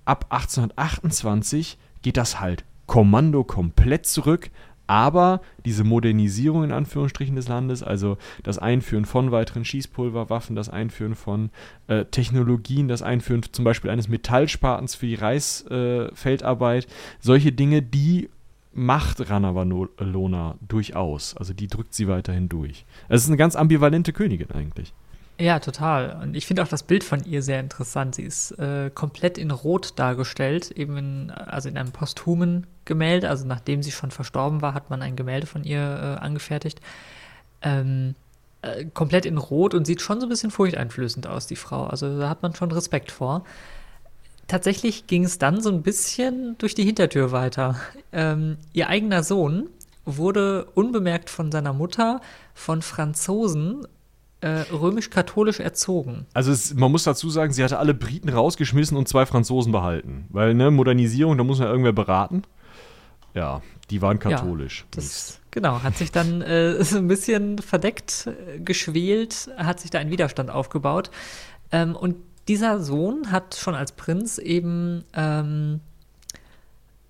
ab 0.05 0.27
1828 0.31 1.79
geht 2.03 2.17
das 2.17 2.41
halt 2.41 2.65
Kommando 2.87 3.45
komplett 3.45 4.07
zurück. 4.07 4.51
Aber 4.87 5.41
diese 5.65 5.83
Modernisierung 5.83 6.65
in 6.65 6.73
Anführungsstrichen 6.73 7.37
des 7.37 7.49
Landes, 7.49 7.83
also 7.83 8.19
das 8.43 8.59
Einführen 8.59 9.07
von 9.07 9.31
weiteren 9.33 9.65
Schießpulverwaffen, 9.65 10.57
das 10.57 10.69
Einführen 10.69 11.15
von 11.15 11.51
äh, 11.87 12.05
Technologien, 12.05 12.87
das 12.89 13.01
Einführen 13.01 13.43
zum 13.51 13.65
Beispiel 13.65 13.91
eines 13.91 14.09
Metallspatens 14.09 14.95
für 14.95 15.07
die 15.07 15.15
Reisfeldarbeit, 15.15 16.85
äh, 16.85 16.89
solche 17.19 17.53
Dinge, 17.53 17.81
die 17.81 18.29
macht 18.75 19.31
Ranavalona 19.31 20.57
durchaus. 20.69 21.35
Also 21.37 21.55
die 21.55 21.69
drückt 21.69 21.95
sie 21.95 22.09
weiterhin 22.09 22.49
durch. 22.49 22.85
Es 23.09 23.23
ist 23.23 23.29
eine 23.29 23.37
ganz 23.39 23.57
ambivalente 23.57 24.13
Königin 24.13 24.51
eigentlich. 24.51 24.93
Ja, 25.39 25.59
total. 25.59 26.21
Und 26.23 26.37
ich 26.37 26.47
finde 26.47 26.63
auch 26.63 26.69
das 26.69 26.85
Bild 26.85 27.03
von 27.03 27.25
ihr 27.25 27.43
sehr 27.43 27.59
interessant. 27.59 28.15
Sie 28.15 28.23
ist 28.23 28.53
äh, 28.53 28.91
komplett 28.95 29.37
in 29.37 29.51
Rot 29.51 29.99
dargestellt, 29.99 30.71
eben 30.71 30.97
in, 30.97 31.31
also 31.31 31.69
in 31.69 31.77
einem 31.77 31.91
posthumen 31.91 32.69
Gemälde. 32.85 33.29
Also 33.29 33.45
nachdem 33.45 33.83
sie 33.83 33.91
schon 33.91 34.13
verstorben 34.13 34.63
war, 34.63 34.75
hat 34.75 34.91
man 34.91 35.03
ein 35.03 35.17
Gemälde 35.17 35.49
von 35.49 35.65
ihr 35.65 35.81
äh, 35.81 36.25
angefertigt. 36.25 36.81
Ähm, 37.63 38.15
äh, 38.63 38.85
komplett 38.85 39.27
in 39.27 39.39
Rot 39.39 39.75
und 39.75 39.87
sieht 39.87 40.01
schon 40.01 40.21
so 40.21 40.27
ein 40.27 40.29
bisschen 40.29 40.53
furchteinflößend 40.53 41.27
aus, 41.27 41.49
die 41.49 41.57
Frau. 41.57 41.85
Also 41.85 42.19
da 42.19 42.29
hat 42.29 42.43
man 42.43 42.55
schon 42.55 42.71
Respekt 42.71 43.11
vor. 43.11 43.45
Tatsächlich 44.47 45.09
ging 45.09 45.25
es 45.25 45.39
dann 45.39 45.61
so 45.61 45.71
ein 45.71 45.83
bisschen 45.83 46.57
durch 46.59 46.77
die 46.77 46.85
Hintertür 46.85 47.33
weiter. 47.33 47.81
Ähm, 48.13 48.59
ihr 48.73 48.89
eigener 48.89 49.25
Sohn 49.25 49.69
wurde 50.05 50.67
unbemerkt 50.75 51.29
von 51.29 51.51
seiner 51.51 51.73
Mutter 51.73 52.21
von 52.53 52.83
Franzosen 52.83 53.87
äh, 54.45 54.67
römisch-katholisch 54.71 55.59
erzogen. 55.59 56.27
Also 56.35 56.53
es, 56.53 56.75
man 56.75 56.93
muss 56.93 57.05
dazu 57.05 57.31
sagen, 57.31 57.55
sie 57.55 57.65
hatte 57.65 57.79
alle 57.79 57.95
Briten 57.95 58.29
rausgeschmissen 58.29 58.95
und 58.95 59.09
zwei 59.09 59.25
Franzosen 59.25 59.73
behalten. 59.73 60.27
Weil, 60.29 60.53
ne, 60.53 60.71
Modernisierung, 60.71 61.39
da 61.39 61.45
muss 61.45 61.61
man 61.61 61.69
irgendwer 61.69 61.95
beraten. 61.95 62.43
Ja, 63.33 63.63
die 63.89 64.03
waren 64.03 64.19
katholisch. 64.19 64.81
Ja, 64.81 64.87
das, 64.97 65.41
genau, 65.51 65.83
hat 65.83 65.97
sich 65.97 66.13
dann 66.13 66.43
äh, 66.43 66.85
so 66.85 66.99
ein 66.99 67.09
bisschen 67.09 67.57
verdeckt 67.57 68.27
äh, 68.27 68.61
geschwelt, 68.61 69.49
hat 69.57 69.81
sich 69.81 69.91
da 69.91 69.99
ein 69.99 70.11
Widerstand 70.11 70.51
aufgebaut. 70.51 71.11
Ähm, 71.73 71.97
und 71.97 72.17
dieser 72.47 72.81
Sohn 72.81 73.33
hat 73.33 73.55
schon 73.55 73.75
als 73.75 73.93
Prinz 73.93 74.37
eben 74.37 75.05
ähm, 75.15 75.81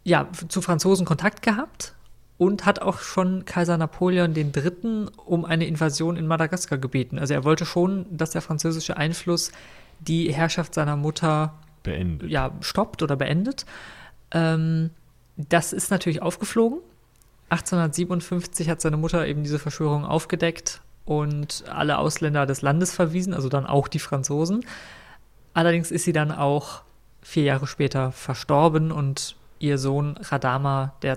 ja, 0.04 0.28
zu 0.46 0.62
Franzosen 0.62 1.04
Kontakt 1.04 1.42
gehabt 1.42 1.96
und 2.36 2.66
hat 2.66 2.80
auch 2.80 2.98
schon 2.98 3.44
Kaiser 3.44 3.76
Napoleon 3.76 4.34
III. 4.34 5.06
um 5.24 5.44
eine 5.44 5.66
Invasion 5.66 6.16
in 6.16 6.26
Madagaskar 6.26 6.78
gebeten. 6.78 7.18
Also 7.18 7.34
er 7.34 7.44
wollte 7.44 7.64
schon, 7.64 8.06
dass 8.10 8.30
der 8.30 8.42
französische 8.42 8.96
Einfluss 8.96 9.52
die 10.00 10.32
Herrschaft 10.32 10.74
seiner 10.74 10.96
Mutter 10.96 11.54
beendet. 11.82 12.30
Ja, 12.30 12.52
stoppt 12.60 13.02
oder 13.02 13.16
beendet. 13.16 13.66
Ähm, 14.32 14.90
das 15.36 15.72
ist 15.72 15.90
natürlich 15.90 16.22
aufgeflogen. 16.22 16.80
1857 17.50 18.68
hat 18.68 18.80
seine 18.80 18.96
Mutter 18.96 19.26
eben 19.26 19.44
diese 19.44 19.58
Verschwörung 19.58 20.04
aufgedeckt 20.04 20.80
und 21.04 21.64
alle 21.68 21.98
Ausländer 21.98 22.46
des 22.46 22.62
Landes 22.62 22.94
verwiesen, 22.94 23.34
also 23.34 23.48
dann 23.48 23.66
auch 23.66 23.86
die 23.86 23.98
Franzosen. 23.98 24.64
Allerdings 25.52 25.90
ist 25.90 26.04
sie 26.04 26.12
dann 26.12 26.32
auch 26.32 26.82
vier 27.22 27.44
Jahre 27.44 27.66
später 27.66 28.10
verstorben 28.12 28.90
und 28.90 29.36
ihr 29.58 29.78
Sohn 29.78 30.16
Radama 30.20 30.94
II. 31.02 31.16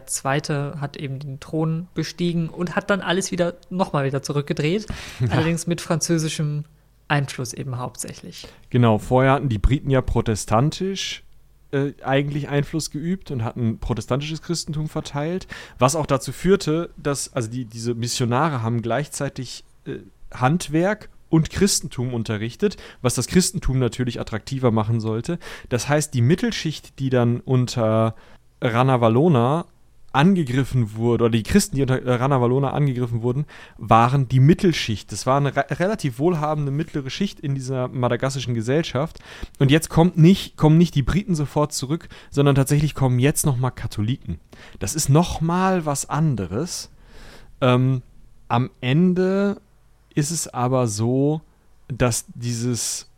hat 0.79 0.97
eben 0.97 1.19
den 1.19 1.39
Thron 1.39 1.87
bestiegen 1.93 2.49
und 2.49 2.75
hat 2.75 2.89
dann 2.89 3.01
alles 3.01 3.31
wieder 3.31 3.55
nochmal 3.69 4.05
wieder 4.05 4.21
zurückgedreht. 4.21 4.87
Ja. 5.19 5.29
Allerdings 5.29 5.65
mit 5.67 5.81
französischem 5.81 6.65
Einfluss 7.07 7.53
eben 7.53 7.77
hauptsächlich. 7.77 8.47
Genau, 8.69 8.99
vorher 8.99 9.31
hatten 9.31 9.49
die 9.49 9.57
Briten 9.57 9.89
ja 9.89 10.01
protestantisch 10.01 11.23
äh, 11.71 11.93
eigentlich 12.03 12.49
Einfluss 12.49 12.91
geübt 12.91 13.31
und 13.31 13.43
hatten 13.43 13.79
protestantisches 13.79 14.41
Christentum 14.41 14.89
verteilt, 14.89 15.47
was 15.79 15.95
auch 15.95 16.05
dazu 16.05 16.31
führte, 16.31 16.91
dass, 16.97 17.33
also 17.33 17.49
die, 17.49 17.65
diese 17.65 17.95
Missionare 17.95 18.61
haben 18.61 18.81
gleichzeitig 18.81 19.63
äh, 19.85 19.97
Handwerk 20.31 21.09
und 21.29 21.49
Christentum 21.49 22.13
unterrichtet, 22.13 22.77
was 23.01 23.15
das 23.15 23.27
Christentum 23.27 23.79
natürlich 23.79 24.19
attraktiver 24.19 24.71
machen 24.71 24.99
sollte. 24.99 25.39
Das 25.69 25.89
heißt, 25.89 26.13
die 26.13 26.21
Mittelschicht, 26.21 26.99
die 26.99 27.09
dann 27.09 27.39
unter 27.41 28.15
Rana 28.61 29.01
Valona 29.01 29.65
angegriffen 30.13 30.95
wurde, 30.95 31.25
oder 31.25 31.31
die 31.31 31.43
Christen, 31.43 31.75
die 31.75 31.83
unter 31.83 32.03
Rana 32.19 32.41
Valona 32.41 32.71
angegriffen 32.71 33.21
wurden, 33.21 33.45
waren 33.77 34.27
die 34.27 34.39
Mittelschicht. 34.39 35.11
Das 35.11 35.25
war 35.27 35.37
eine 35.37 35.55
re 35.55 35.65
relativ 35.69 36.17
wohlhabende 36.17 36.71
mittlere 36.71 37.09
Schicht 37.09 37.39
in 37.39 37.53
dieser 37.53 37.87
madagassischen 37.89 38.55
Gesellschaft. 38.55 39.19
Und 39.59 39.69
jetzt 39.69 39.89
kommt 39.89 40.17
nicht, 40.17 40.57
kommen 40.57 40.77
nicht 40.77 40.95
die 40.95 41.03
Briten 41.03 41.35
sofort 41.35 41.73
zurück, 41.73 42.09
sondern 42.31 42.55
tatsächlich 42.55 42.95
kommen 42.95 43.19
jetzt 43.19 43.45
nochmal 43.45 43.71
Katholiken. 43.71 44.39
Das 44.79 44.95
ist 44.95 45.09
nochmal 45.09 45.85
was 45.85 46.09
anderes. 46.09 46.89
Ähm, 47.61 48.01
am 48.47 48.71
Ende 48.81 49.61
ist 50.17 50.31
es 50.31 50.47
aber 50.47 50.87
so, 50.87 51.41
dass 51.87 52.25
dieses 52.33 53.09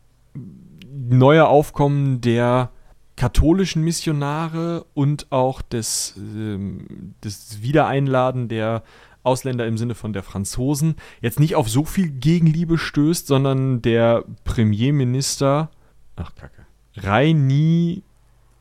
neue 0.91 1.47
Aufkommen 1.47 2.19
der 2.19 2.71
katholischen 3.15 3.83
Missionare 3.83 4.85
und 4.93 5.31
auch 5.31 5.61
des, 5.61 6.15
ähm, 6.17 7.13
des 7.23 7.61
Wiedereinladen 7.61 8.49
der 8.49 8.83
Ausländer 9.23 9.65
im 9.65 9.77
Sinne 9.77 9.95
von 9.95 10.13
der 10.13 10.23
Franzosen 10.23 10.95
jetzt 11.21 11.39
nicht 11.39 11.55
auf 11.55 11.69
so 11.69 11.85
viel 11.85 12.09
Gegenliebe 12.09 12.77
stößt, 12.77 13.27
sondern 13.27 13.81
der 13.81 14.23
Premierminister, 14.43 15.69
ach 16.15 16.35
Kacke, 16.35 16.65
Reini 16.95 18.03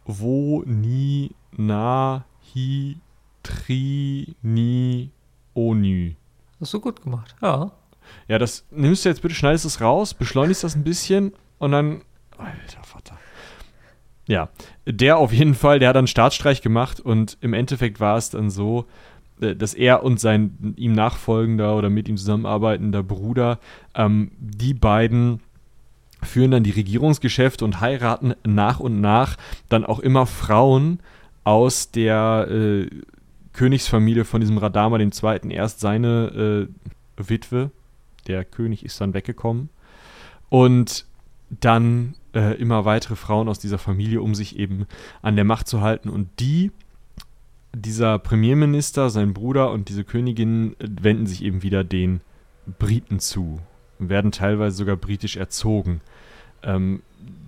wo 0.05 0.62
ni 0.64 1.30
na 1.57 2.24
hi 2.55 2.97
tri 3.43 4.34
ni 4.43 5.11
onü. 5.55 6.14
Hast 6.61 6.74
du 6.74 6.80
gut 6.80 7.03
gemacht, 7.03 7.36
ja. 7.43 7.70
Ja, 8.28 8.38
das 8.38 8.64
nimmst 8.70 9.04
du 9.04 9.09
jetzt 9.09 9.22
bitte, 9.22 9.34
schneidest 9.34 9.64
es 9.64 9.80
raus, 9.80 10.14
beschleunigst 10.14 10.64
das 10.64 10.74
ein 10.74 10.84
bisschen 10.84 11.32
und 11.59 11.72
dann. 11.72 12.02
Alter 12.36 12.82
Vater. 12.82 13.18
Ja, 14.26 14.50
der 14.86 15.16
auf 15.16 15.32
jeden 15.32 15.54
Fall, 15.54 15.78
der 15.78 15.88
hat 15.88 15.96
dann 15.96 16.06
Staatsstreich 16.06 16.61
gemacht 16.61 17.00
und 17.00 17.38
im 17.40 17.54
Endeffekt 17.54 17.98
war 17.98 18.16
es 18.16 18.30
dann 18.30 18.50
so, 18.50 18.84
äh, 19.40 19.56
dass 19.56 19.74
er 19.74 20.02
und 20.02 20.20
sein 20.20 20.74
ihm 20.76 20.92
nachfolgender 20.92 21.76
oder 21.76 21.90
mit 21.90 22.09
ihm 22.09 22.16
zusammenarbeitender 22.16 23.02
Bruder, 23.02 23.59
ähm, 23.94 24.30
die 24.38 24.74
beiden 24.74 25.40
führen 26.22 26.50
dann 26.50 26.64
die 26.64 26.70
Regierungsgeschäfte 26.70 27.64
und 27.64 27.80
heiraten 27.80 28.34
nach 28.44 28.80
und 28.80 29.00
nach 29.00 29.36
dann 29.68 29.84
auch 29.84 30.00
immer 30.00 30.26
Frauen 30.26 31.00
aus 31.44 31.90
der 31.90 32.48
äh, 32.50 32.88
Königsfamilie 33.52 34.24
von 34.24 34.40
diesem 34.40 34.59
Radama 34.59 34.98
II. 34.98 35.11
Erst 35.50 35.80
seine 35.80 36.68
äh, 36.68 37.28
Witwe, 37.28 37.70
der 38.29 38.45
König 38.45 38.85
ist 38.85 39.01
dann 39.01 39.14
weggekommen. 39.14 39.70
Und 40.49 41.07
dann 41.51 42.14
äh, 42.35 42.59
immer 42.61 42.85
weitere 42.85 43.16
Frauen 43.16 43.49
aus 43.49 43.59
dieser 43.59 43.79
Familie, 43.79 44.22
um 44.22 44.35
sich 44.35 44.59
eben 44.59 44.87
an 45.22 45.37
der 45.37 45.45
Macht 45.45 45.66
zu 45.66 45.81
halten. 45.81 46.09
Und 46.09 46.29
die, 46.41 46.72
dieser 47.74 48.18
Premierminister, 48.18 49.11
sein 49.11 49.35
Bruder 49.35 49.72
und 49.72 49.89
diese 49.89 50.05
Königin 50.05 50.74
äh, 50.79 50.89
wenden 51.01 51.26
sich 51.26 51.43
eben 51.43 51.62
wieder 51.62 51.85
den 51.85 52.20
Briten 52.79 53.18
zu, 53.18 53.61
werden 53.99 54.31
teilweise 54.31 54.76
sogar 54.76 54.97
britisch 54.97 55.37
erzogen. 55.37 56.01
Ähm, 56.62 57.03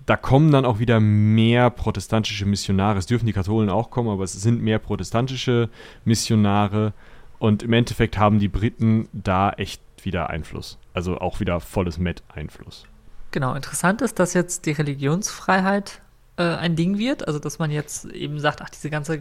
da 0.06 0.16
kommen 0.16 0.50
dann 0.50 0.64
auch 0.64 0.78
wieder 0.78 0.98
mehr 0.98 1.70
protestantische 1.70 2.46
Missionare. 2.46 2.98
Es 2.98 3.06
dürfen 3.06 3.26
die 3.26 3.32
Katholen 3.32 3.70
auch 3.70 3.90
kommen, 3.90 4.08
aber 4.08 4.24
es 4.24 4.32
sind 4.32 4.62
mehr 4.62 4.78
protestantische 4.78 5.68
Missionare. 6.04 6.94
Und 7.38 7.62
im 7.62 7.72
Endeffekt 7.72 8.18
haben 8.18 8.38
die 8.38 8.48
Briten 8.48 9.08
da 9.12 9.50
echt 9.50 9.80
wieder 10.04 10.30
Einfluss. 10.30 10.78
Also 10.94 11.18
auch 11.18 11.40
wieder 11.40 11.60
volles 11.60 11.98
Met-Einfluss. 11.98 12.84
Genau, 13.30 13.54
interessant 13.54 14.02
ist, 14.02 14.18
dass 14.18 14.34
jetzt 14.34 14.66
die 14.66 14.72
Religionsfreiheit 14.72 16.00
äh, 16.36 16.42
ein 16.42 16.74
Ding 16.74 16.98
wird. 16.98 17.26
Also, 17.26 17.38
dass 17.38 17.58
man 17.58 17.70
jetzt 17.70 18.06
eben 18.06 18.40
sagt, 18.40 18.62
ach, 18.62 18.70
diese 18.70 18.90
ganze 18.90 19.20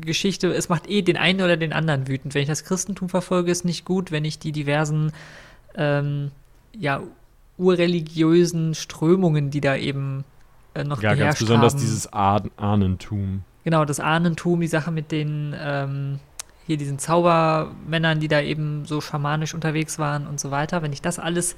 Geschichte, 0.00 0.52
es 0.52 0.68
macht 0.68 0.88
eh 0.88 1.02
den 1.02 1.16
einen 1.16 1.40
oder 1.40 1.56
den 1.56 1.72
anderen 1.72 2.06
wütend. 2.08 2.34
Wenn 2.34 2.42
ich 2.42 2.48
das 2.48 2.64
Christentum 2.64 3.08
verfolge, 3.08 3.50
ist 3.50 3.64
nicht 3.64 3.84
gut. 3.84 4.12
Wenn 4.12 4.24
ich 4.24 4.38
die 4.38 4.52
diversen, 4.52 5.12
ähm, 5.74 6.30
ja, 6.76 7.02
urreligiösen 7.58 8.74
Strömungen, 8.74 9.50
die 9.50 9.60
da 9.60 9.76
eben 9.76 10.24
äh, 10.74 10.84
noch 10.84 11.02
ja, 11.02 11.14
ganz 11.14 11.38
besonders 11.38 11.74
haben. 11.74 11.80
dieses 11.80 12.12
ah 12.12 12.42
Ahnentum. 12.56 13.44
Genau, 13.64 13.84
das 13.84 14.00
Ahnentum, 14.00 14.60
die 14.60 14.66
Sache 14.66 14.90
mit 14.90 15.12
den 15.12 15.54
ähm, 15.58 16.18
hier 16.66 16.76
diesen 16.76 16.98
Zaubermännern, 16.98 18.20
die 18.20 18.28
da 18.28 18.40
eben 18.40 18.84
so 18.84 19.00
schamanisch 19.00 19.54
unterwegs 19.54 19.98
waren 19.98 20.26
und 20.26 20.40
so 20.40 20.50
weiter. 20.50 20.82
Wenn 20.82 20.92
ich 20.92 21.02
das 21.02 21.18
alles 21.18 21.56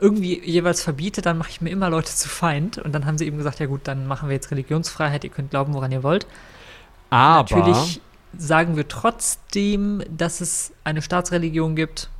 irgendwie 0.00 0.40
jeweils 0.44 0.82
verbiete, 0.82 1.22
dann 1.22 1.38
mache 1.38 1.50
ich 1.50 1.60
mir 1.60 1.70
immer 1.70 1.90
Leute 1.90 2.14
zu 2.14 2.28
Feind. 2.28 2.78
Und 2.78 2.92
dann 2.92 3.06
haben 3.06 3.18
sie 3.18 3.26
eben 3.26 3.38
gesagt, 3.38 3.60
ja 3.60 3.66
gut, 3.66 3.82
dann 3.84 4.06
machen 4.06 4.28
wir 4.28 4.34
jetzt 4.34 4.50
Religionsfreiheit, 4.50 5.24
ihr 5.24 5.30
könnt 5.30 5.50
glauben, 5.50 5.74
woran 5.74 5.92
ihr 5.92 6.02
wollt. 6.02 6.26
Aber 7.10 7.42
natürlich 7.42 8.00
sagen 8.36 8.76
wir 8.76 8.88
trotzdem, 8.88 10.02
dass 10.10 10.40
es 10.40 10.72
eine 10.82 11.02
Staatsreligion 11.02 11.76
gibt 11.76 12.10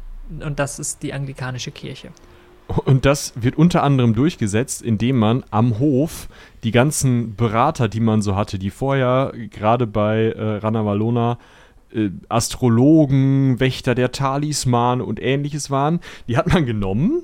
und 0.41 0.59
das 0.59 0.78
ist 0.78 1.03
die 1.03 1.12
anglikanische 1.12 1.70
Kirche. 1.70 2.11
Und 2.85 3.05
das 3.05 3.35
wird 3.37 3.57
unter 3.57 3.82
anderem 3.82 4.14
durchgesetzt, 4.14 4.80
indem 4.80 5.18
man 5.18 5.45
am 5.51 5.78
Hof 5.78 6.28
die 6.62 6.70
ganzen 6.70 7.37
Berater, 7.37 7.89
die 7.89 8.01
man 8.01 8.22
so 8.22 8.37
hatte, 8.37 8.59
die 8.59 8.70
vorher 8.70 9.32
gerade 9.51 9.87
bei 9.87 10.32
äh, 10.32 10.57
Rana 10.57 10.87
Valona 10.87 11.39
äh, 11.95 12.11
Astrologen, 12.28 13.61
Wächter 13.61 13.95
der 13.95 14.12
Talisman 14.12 15.01
und 15.01 15.22
ähnliches 15.22 15.70
waren. 15.70 16.01
Die 16.28 16.36
hat 16.36 16.47
man 16.53 16.66
genommen, 16.66 17.22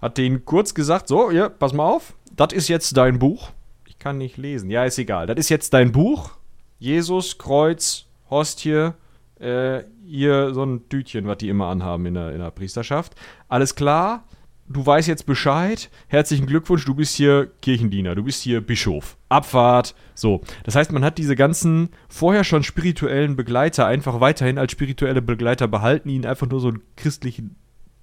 hat 0.00 0.18
denen 0.18 0.44
kurz 0.44 0.74
gesagt, 0.74 1.08
so, 1.08 1.30
ja, 1.30 1.48
pass 1.48 1.72
mal 1.72 1.86
auf, 1.86 2.14
das 2.36 2.52
ist 2.52 2.68
jetzt 2.68 2.96
dein 2.96 3.18
Buch. 3.18 3.50
Ich 3.86 3.98
kann 3.98 4.18
nicht 4.18 4.36
lesen, 4.36 4.70
ja, 4.70 4.84
ist 4.84 4.98
egal. 4.98 5.26
Das 5.26 5.38
ist 5.38 5.48
jetzt 5.48 5.74
dein 5.74 5.92
Buch. 5.92 6.32
Jesus, 6.78 7.38
Kreuz, 7.38 8.06
Hostie, 8.30 8.90
äh, 9.38 9.84
hier 10.04 10.52
so 10.54 10.64
ein 10.64 10.88
Tütchen, 10.88 11.26
was 11.26 11.38
die 11.38 11.48
immer 11.48 11.68
anhaben 11.68 12.06
in 12.06 12.14
der, 12.14 12.32
in 12.32 12.38
der 12.38 12.50
Priesterschaft. 12.50 13.14
Alles 13.48 13.74
klar, 13.74 14.24
du 14.68 14.84
weißt 14.84 15.08
jetzt 15.08 15.26
Bescheid. 15.26 15.90
Herzlichen 16.08 16.46
Glückwunsch, 16.46 16.84
du 16.84 16.94
bist 16.94 17.14
hier 17.16 17.50
Kirchendiener, 17.60 18.14
du 18.14 18.24
bist 18.24 18.42
hier 18.42 18.60
Bischof. 18.60 19.16
Abfahrt. 19.28 19.94
So. 20.14 20.42
Das 20.64 20.74
heißt, 20.74 20.92
man 20.92 21.04
hat 21.04 21.18
diese 21.18 21.36
ganzen 21.36 21.90
vorher 22.08 22.44
schon 22.44 22.62
spirituellen 22.62 23.36
Begleiter 23.36 23.86
einfach 23.86 24.20
weiterhin 24.20 24.58
als 24.58 24.72
spirituelle 24.72 25.22
Begleiter 25.22 25.68
behalten, 25.68 26.08
ihnen 26.08 26.26
einfach 26.26 26.48
nur 26.48 26.60
so 26.60 26.68
ein 26.68 26.80
christlichen 26.96 27.56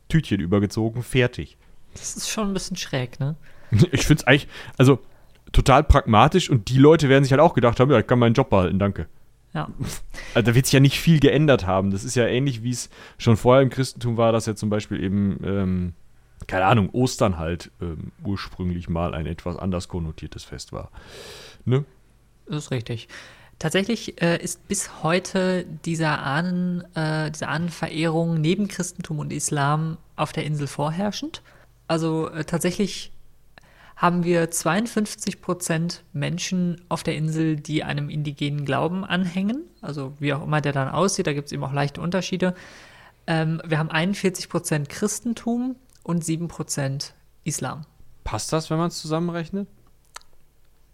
Tütchen 0.10 0.40
übergezogen, 0.40 1.04
fertig. 1.04 1.58
Das 1.94 2.16
ist 2.16 2.30
schon 2.30 2.50
ein 2.50 2.54
bisschen 2.54 2.78
schräg, 2.78 3.20
ne? 3.20 3.36
Ich 3.92 4.06
finde 4.06 4.22
es 4.22 4.28
eigentlich, 4.28 4.48
also 4.78 5.00
total 5.52 5.84
pragmatisch 5.84 6.50
und 6.50 6.70
die 6.70 6.78
Leute 6.78 7.10
werden 7.10 7.24
sich 7.24 7.32
halt 7.32 7.42
auch 7.42 7.54
gedacht 7.54 7.80
haben, 7.80 7.92
ja, 7.92 8.00
ich 8.00 8.08
kann 8.08 8.20
meinen 8.20 8.34
Job 8.34 8.50
behalten, 8.50 8.80
danke. 8.80 9.08
Ja. 9.54 9.68
Also 10.36 10.46
da 10.46 10.56
wird 10.56 10.68
sich 10.68 10.74
ja 10.74 10.80
nicht 10.80 11.00
viel 11.00 11.20
geändert 11.20 11.66
haben. 11.66 11.90
Das 11.90 12.04
ist 12.04 12.14
ja 12.16 12.28
ähnlich, 12.28 12.62
wie 12.62 12.70
es 12.70 12.92
schon 13.18 13.36
vorher 13.36 13.64
im 13.64 13.72
Christentum 13.72 14.16
war, 14.16 14.32
dass 14.32 14.46
ja 14.46 14.56
zum 14.56 14.70
Beispiel 14.70 15.04
eben, 15.04 15.40
ähm, 15.44 15.94
keine 16.48 16.66
Ahnung, 16.66 16.90
Ostern 16.92 17.38
halt 17.38 17.72
ähm, 17.82 18.12
ursprünglich 18.24 18.90
mal 18.90 19.14
ein 19.14 19.26
etwas 19.26 19.58
anders 19.58 19.88
konnotiertes 19.88 20.44
Fest 20.44 20.74
war. 20.74 20.92
Ne? 21.66 21.86
Das 22.48 22.66
ist 22.66 22.72
richtig. 22.72 23.08
Tatsächlich 23.60 24.22
äh, 24.22 24.42
ist 24.42 24.68
bis 24.70 25.04
heute 25.04 25.66
dieser 25.84 26.24
Ahnen, 26.24 26.84
äh, 26.96 27.30
diese 27.30 27.50
Ahnenverehrung 27.50 28.40
neben 28.40 28.70
Christentum 28.70 29.20
und 29.20 29.34
Islam 29.34 29.98
auf 30.16 30.32
der 30.32 30.46
Insel 30.46 30.68
vorherrschend. 30.68 31.42
Also 31.88 32.30
äh, 32.30 32.46
tatsächlich 32.46 33.12
haben 33.98 34.24
wir 34.24 34.50
52 34.50 35.42
Prozent 35.42 36.06
Menschen 36.14 36.80
auf 36.88 37.04
der 37.04 37.18
Insel, 37.18 37.58
die 37.58 37.84
einem 37.84 38.10
indigenen 38.10 38.64
Glauben 38.64 39.04
anhängen. 39.04 39.64
Also 39.82 40.14
wie 40.20 40.34
auch 40.34 40.44
immer 40.44 40.62
der 40.62 40.72
dann 40.72 40.88
aussieht, 40.88 41.28
da 41.28 41.34
gibt 41.34 41.48
es 41.48 41.52
eben 41.52 41.66
auch 41.66 41.74
leichte 41.74 42.00
Unterschiede. 42.00 42.56
Ähm, 43.28 43.62
wir 43.66 43.78
haben 43.78 43.92
41 43.92 44.48
Prozent 44.48 44.88
Christentum 44.88 45.76
und 46.10 46.26
7 46.26 46.48
Prozent 46.48 47.14
Islam. 47.44 47.86
Passt 48.24 48.52
das, 48.52 48.72
wenn 48.72 48.80
man 48.80 48.88
es 48.88 49.00
zusammenrechnet? 49.00 49.68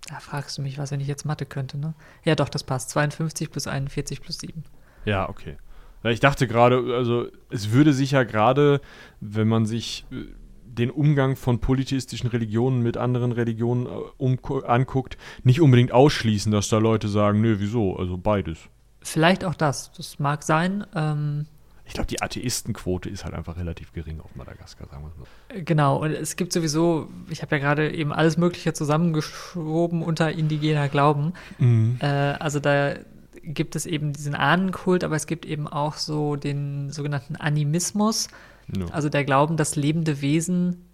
Da 0.10 0.20
fragst 0.20 0.58
du 0.58 0.62
mich, 0.62 0.78
was, 0.78 0.92
wenn 0.92 1.00
ich 1.00 1.08
jetzt 1.08 1.26
Mathe 1.26 1.46
könnte, 1.46 1.78
ne? 1.78 1.94
Ja, 2.26 2.36
doch, 2.36 2.50
das 2.50 2.66
passt. 2.66 2.90
52 2.90 3.50
plus 3.50 3.66
41 3.66 4.20
plus 4.20 4.40
7. 4.40 4.66
Ja, 5.06 5.30
okay. 5.30 5.56
Ich 6.04 6.20
dachte 6.20 6.48
gerade, 6.48 6.94
also 6.94 7.28
es 7.50 7.72
würde 7.72 7.94
sich 7.94 8.12
ja 8.12 8.24
gerade, 8.24 8.82
wenn 9.22 9.48
man 9.48 9.66
sich 9.66 10.06
äh, 10.12 10.26
den 10.66 10.92
Umgang 10.92 11.38
von 11.38 11.62
polytheistischen 11.62 12.30
Religionen 12.30 12.84
mit 12.84 12.98
anderen 12.98 13.32
Religionen 13.32 13.86
äh, 13.86 13.90
um, 14.18 14.38
anguckt, 14.68 15.18
nicht 15.44 15.62
unbedingt 15.62 15.94
ausschließen, 15.94 16.52
dass 16.52 16.68
da 16.68 16.78
Leute 16.78 17.08
sagen, 17.08 17.40
nö, 17.40 17.56
wieso, 17.60 17.96
also 17.96 18.18
beides. 18.18 18.60
Vielleicht 19.02 19.46
auch 19.46 19.56
das, 19.56 19.94
das 19.94 20.20
mag 20.20 20.44
sein. 20.44 20.86
Ähm, 20.94 21.48
ich 21.88 21.94
glaube, 21.94 22.08
die 22.08 22.22
Atheistenquote 22.22 23.10
ist 23.10 23.26
halt 23.26 23.36
einfach 23.36 23.58
relativ 23.58 23.94
gering 23.94 24.20
auf 24.20 24.36
Madagaskar, 24.36 24.88
sagen 24.88 25.04
wir 25.04 25.12
mal. 25.56 25.64
Genau, 25.64 25.98
und 26.02 26.12
es 26.12 26.36
gibt 26.36 26.52
sowieso, 26.52 27.10
ich 27.30 27.42
habe 27.42 27.56
ja 27.56 27.62
gerade 27.62 27.94
eben 27.94 28.12
alles 28.12 28.38
Mögliche 28.38 28.74
zusammengeschoben 28.74 30.02
unter 30.02 30.32
indigener 30.32 30.90
Glauben. 30.90 31.34
Mhm. 31.60 31.98
Äh, 32.02 32.06
also 32.06 32.60
da 32.60 32.96
gibt 33.44 33.76
es 33.76 33.86
eben 33.86 34.14
diesen 34.14 34.34
Ahnenkult, 34.34 35.04
aber 35.04 35.16
es 35.16 35.28
gibt 35.28 35.46
eben 35.46 35.68
auch 35.68 35.96
so 35.96 36.36
den 36.36 36.90
sogenannten 36.90 37.36
Animismus. 37.36 38.30
No. 38.68 38.88
Also 38.88 39.10
der 39.10 39.24
Glauben, 39.24 39.56
dass 39.56 39.76
lebende 39.76 40.22
Wesen 40.22 40.86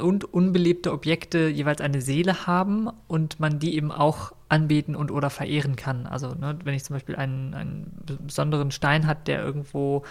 und 0.00 0.24
unbelebte 0.24 0.92
Objekte 0.92 1.48
jeweils 1.48 1.80
eine 1.80 2.00
Seele 2.00 2.46
haben 2.46 2.88
und 3.08 3.40
man 3.40 3.58
die 3.58 3.76
eben 3.76 3.92
auch 3.92 4.32
anbeten 4.48 4.96
und 4.96 5.10
oder 5.10 5.30
verehren 5.30 5.76
kann. 5.76 6.06
Also 6.06 6.34
ne, 6.34 6.58
wenn 6.64 6.74
ich 6.74 6.84
zum 6.84 6.94
Beispiel 6.94 7.16
einen, 7.16 7.54
einen 7.54 8.02
besonderen 8.26 8.70
Stein 8.70 9.06
hat, 9.06 9.28
der 9.28 9.42
irgendwo 9.42 10.02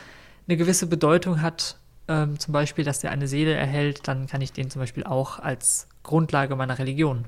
eine 0.51 0.57
gewisse 0.57 0.87
Bedeutung 0.87 1.41
hat, 1.41 1.77
ähm, 2.07 2.39
zum 2.39 2.51
Beispiel, 2.51 2.83
dass 2.83 2.99
der 2.99 3.11
eine 3.11 3.27
Seele 3.27 3.53
erhält, 3.53 4.07
dann 4.07 4.27
kann 4.27 4.41
ich 4.41 4.51
den 4.51 4.69
zum 4.69 4.81
Beispiel 4.81 5.03
auch 5.03 5.39
als 5.39 5.87
Grundlage 6.03 6.55
meiner 6.55 6.77
Religion 6.77 7.25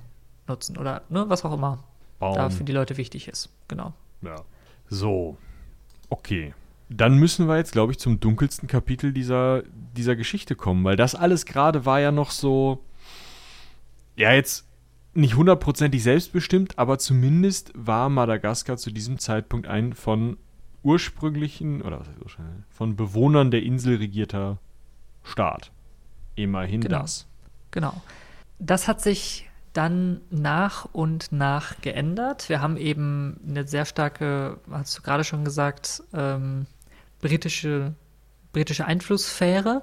nutzen 0.47 0.77
oder 0.77 1.03
ne, 1.09 1.25
was 1.29 1.45
auch 1.45 1.53
immer 1.53 1.83
Baum. 2.19 2.35
da 2.35 2.49
für 2.49 2.63
die 2.63 2.73
Leute 2.73 2.97
wichtig 2.97 3.27
ist. 3.27 3.49
Genau. 3.67 3.93
Ja. 4.21 4.35
So. 4.89 5.37
Okay 6.09 6.53
dann 6.89 7.15
müssen 7.15 7.47
wir 7.47 7.57
jetzt, 7.57 7.71
glaube 7.71 7.91
ich, 7.91 7.99
zum 7.99 8.19
dunkelsten 8.19 8.67
Kapitel 8.67 9.13
dieser, 9.13 9.63
dieser 9.95 10.15
Geschichte 10.15 10.55
kommen, 10.55 10.83
weil 10.83 10.95
das 10.95 11.15
alles 11.15 11.45
gerade 11.45 11.85
war 11.85 11.99
ja 11.99 12.11
noch 12.11 12.29
so, 12.29 12.83
ja, 14.15 14.31
jetzt 14.31 14.67
nicht 15.15 15.35
hundertprozentig 15.35 16.03
selbstbestimmt, 16.03 16.77
aber 16.77 16.99
zumindest 16.99 17.71
war 17.75 18.09
Madagaskar 18.09 18.77
zu 18.77 18.91
diesem 18.91 19.17
Zeitpunkt 19.17 19.67
ein 19.67 19.93
von 19.93 20.37
ursprünglichen, 20.83 21.81
oder 21.81 21.99
was 21.99 22.07
heißt 22.07 22.21
ursprünglich, 22.21 22.63
von 22.69 22.95
Bewohnern 22.95 23.51
der 23.51 23.63
Insel 23.63 23.97
regierter 23.97 24.59
Staat. 25.23 25.71
Immerhin 26.35 26.81
genau. 26.81 26.99
das. 26.99 27.27
Genau. 27.71 28.01
Das 28.59 28.87
hat 28.87 29.01
sich 29.01 29.49
dann 29.73 30.21
nach 30.29 30.85
und 30.91 31.31
nach 31.31 31.81
geändert. 31.81 32.49
Wir 32.49 32.61
haben 32.61 32.77
eben 32.77 33.39
eine 33.47 33.67
sehr 33.67 33.85
starke, 33.85 34.59
hast 34.69 34.97
du 34.97 35.01
gerade 35.01 35.23
schon 35.23 35.43
gesagt, 35.43 36.03
ähm, 36.13 36.67
britische, 37.21 37.93
britische 38.51 38.85
Einflusssphäre, 38.85 39.81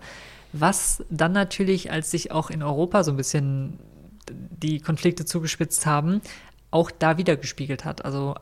was 0.53 1.05
dann 1.11 1.33
natürlich, 1.33 1.91
als 1.91 2.11
sich 2.11 2.31
auch 2.31 2.51
in 2.51 2.63
Europa 2.63 3.03
so 3.03 3.11
ein 3.11 3.17
bisschen 3.17 3.79
die 4.31 4.81
Konflikte 4.81 5.25
zugespitzt 5.25 5.87
haben, 5.87 6.21
auch 6.71 6.91
da 6.91 7.19
wieder 7.19 7.37
gespiegelt 7.37 7.85
hat. 7.85 8.05
Also 8.05 8.37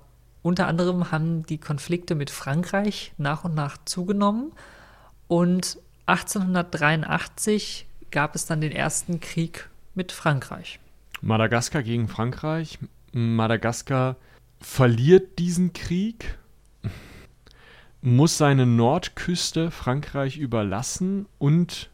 unter 0.48 0.66
anderem 0.66 1.12
haben 1.12 1.44
die 1.44 1.58
Konflikte 1.58 2.14
mit 2.14 2.30
Frankreich 2.30 3.12
nach 3.18 3.44
und 3.44 3.54
nach 3.54 3.76
zugenommen 3.84 4.52
und 5.26 5.78
1883 6.06 7.86
gab 8.10 8.34
es 8.34 8.46
dann 8.46 8.62
den 8.62 8.72
ersten 8.72 9.20
Krieg 9.20 9.68
mit 9.94 10.10
Frankreich. 10.10 10.80
Madagaskar 11.20 11.82
gegen 11.82 12.08
Frankreich. 12.08 12.78
Madagaskar 13.12 14.16
verliert 14.60 15.38
diesen 15.38 15.74
Krieg 15.74 16.38
muss 18.00 18.38
seine 18.38 18.64
Nordküste 18.64 19.70
Frankreich 19.70 20.38
überlassen 20.38 21.26
und 21.38 21.90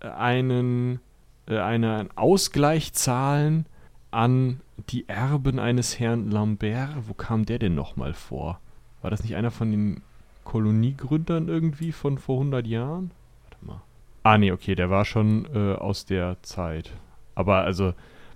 einen, 0.00 0.98
äh, 1.46 1.58
einen 1.58 2.10
Ausgleich 2.16 2.92
zahlen 2.92 3.66
an 4.10 4.60
die 4.90 5.08
Erben 5.08 5.58
eines 5.58 5.98
Herrn 5.98 6.30
Lambert. 6.30 6.90
Wo 7.08 7.14
kam 7.14 7.44
der 7.44 7.58
denn 7.58 7.74
nochmal 7.74 8.14
vor? 8.14 8.60
War 9.02 9.10
das 9.10 9.22
nicht 9.22 9.36
einer 9.36 9.50
von 9.50 9.70
den 9.70 10.02
Koloniegründern 10.44 11.48
irgendwie 11.48 11.92
von 11.92 12.18
vor 12.18 12.36
100 12.36 12.66
Jahren? 12.66 13.10
Warte 13.44 13.64
mal. 13.64 13.82
Ah, 14.22 14.38
nee, 14.38 14.52
okay, 14.52 14.74
der 14.74 14.90
war 14.90 15.04
schon 15.04 15.46
äh, 15.54 15.74
aus 15.74 16.06
der 16.06 16.42
Zeit. 16.42 16.92
Aber 17.34 17.58
also 17.58 17.94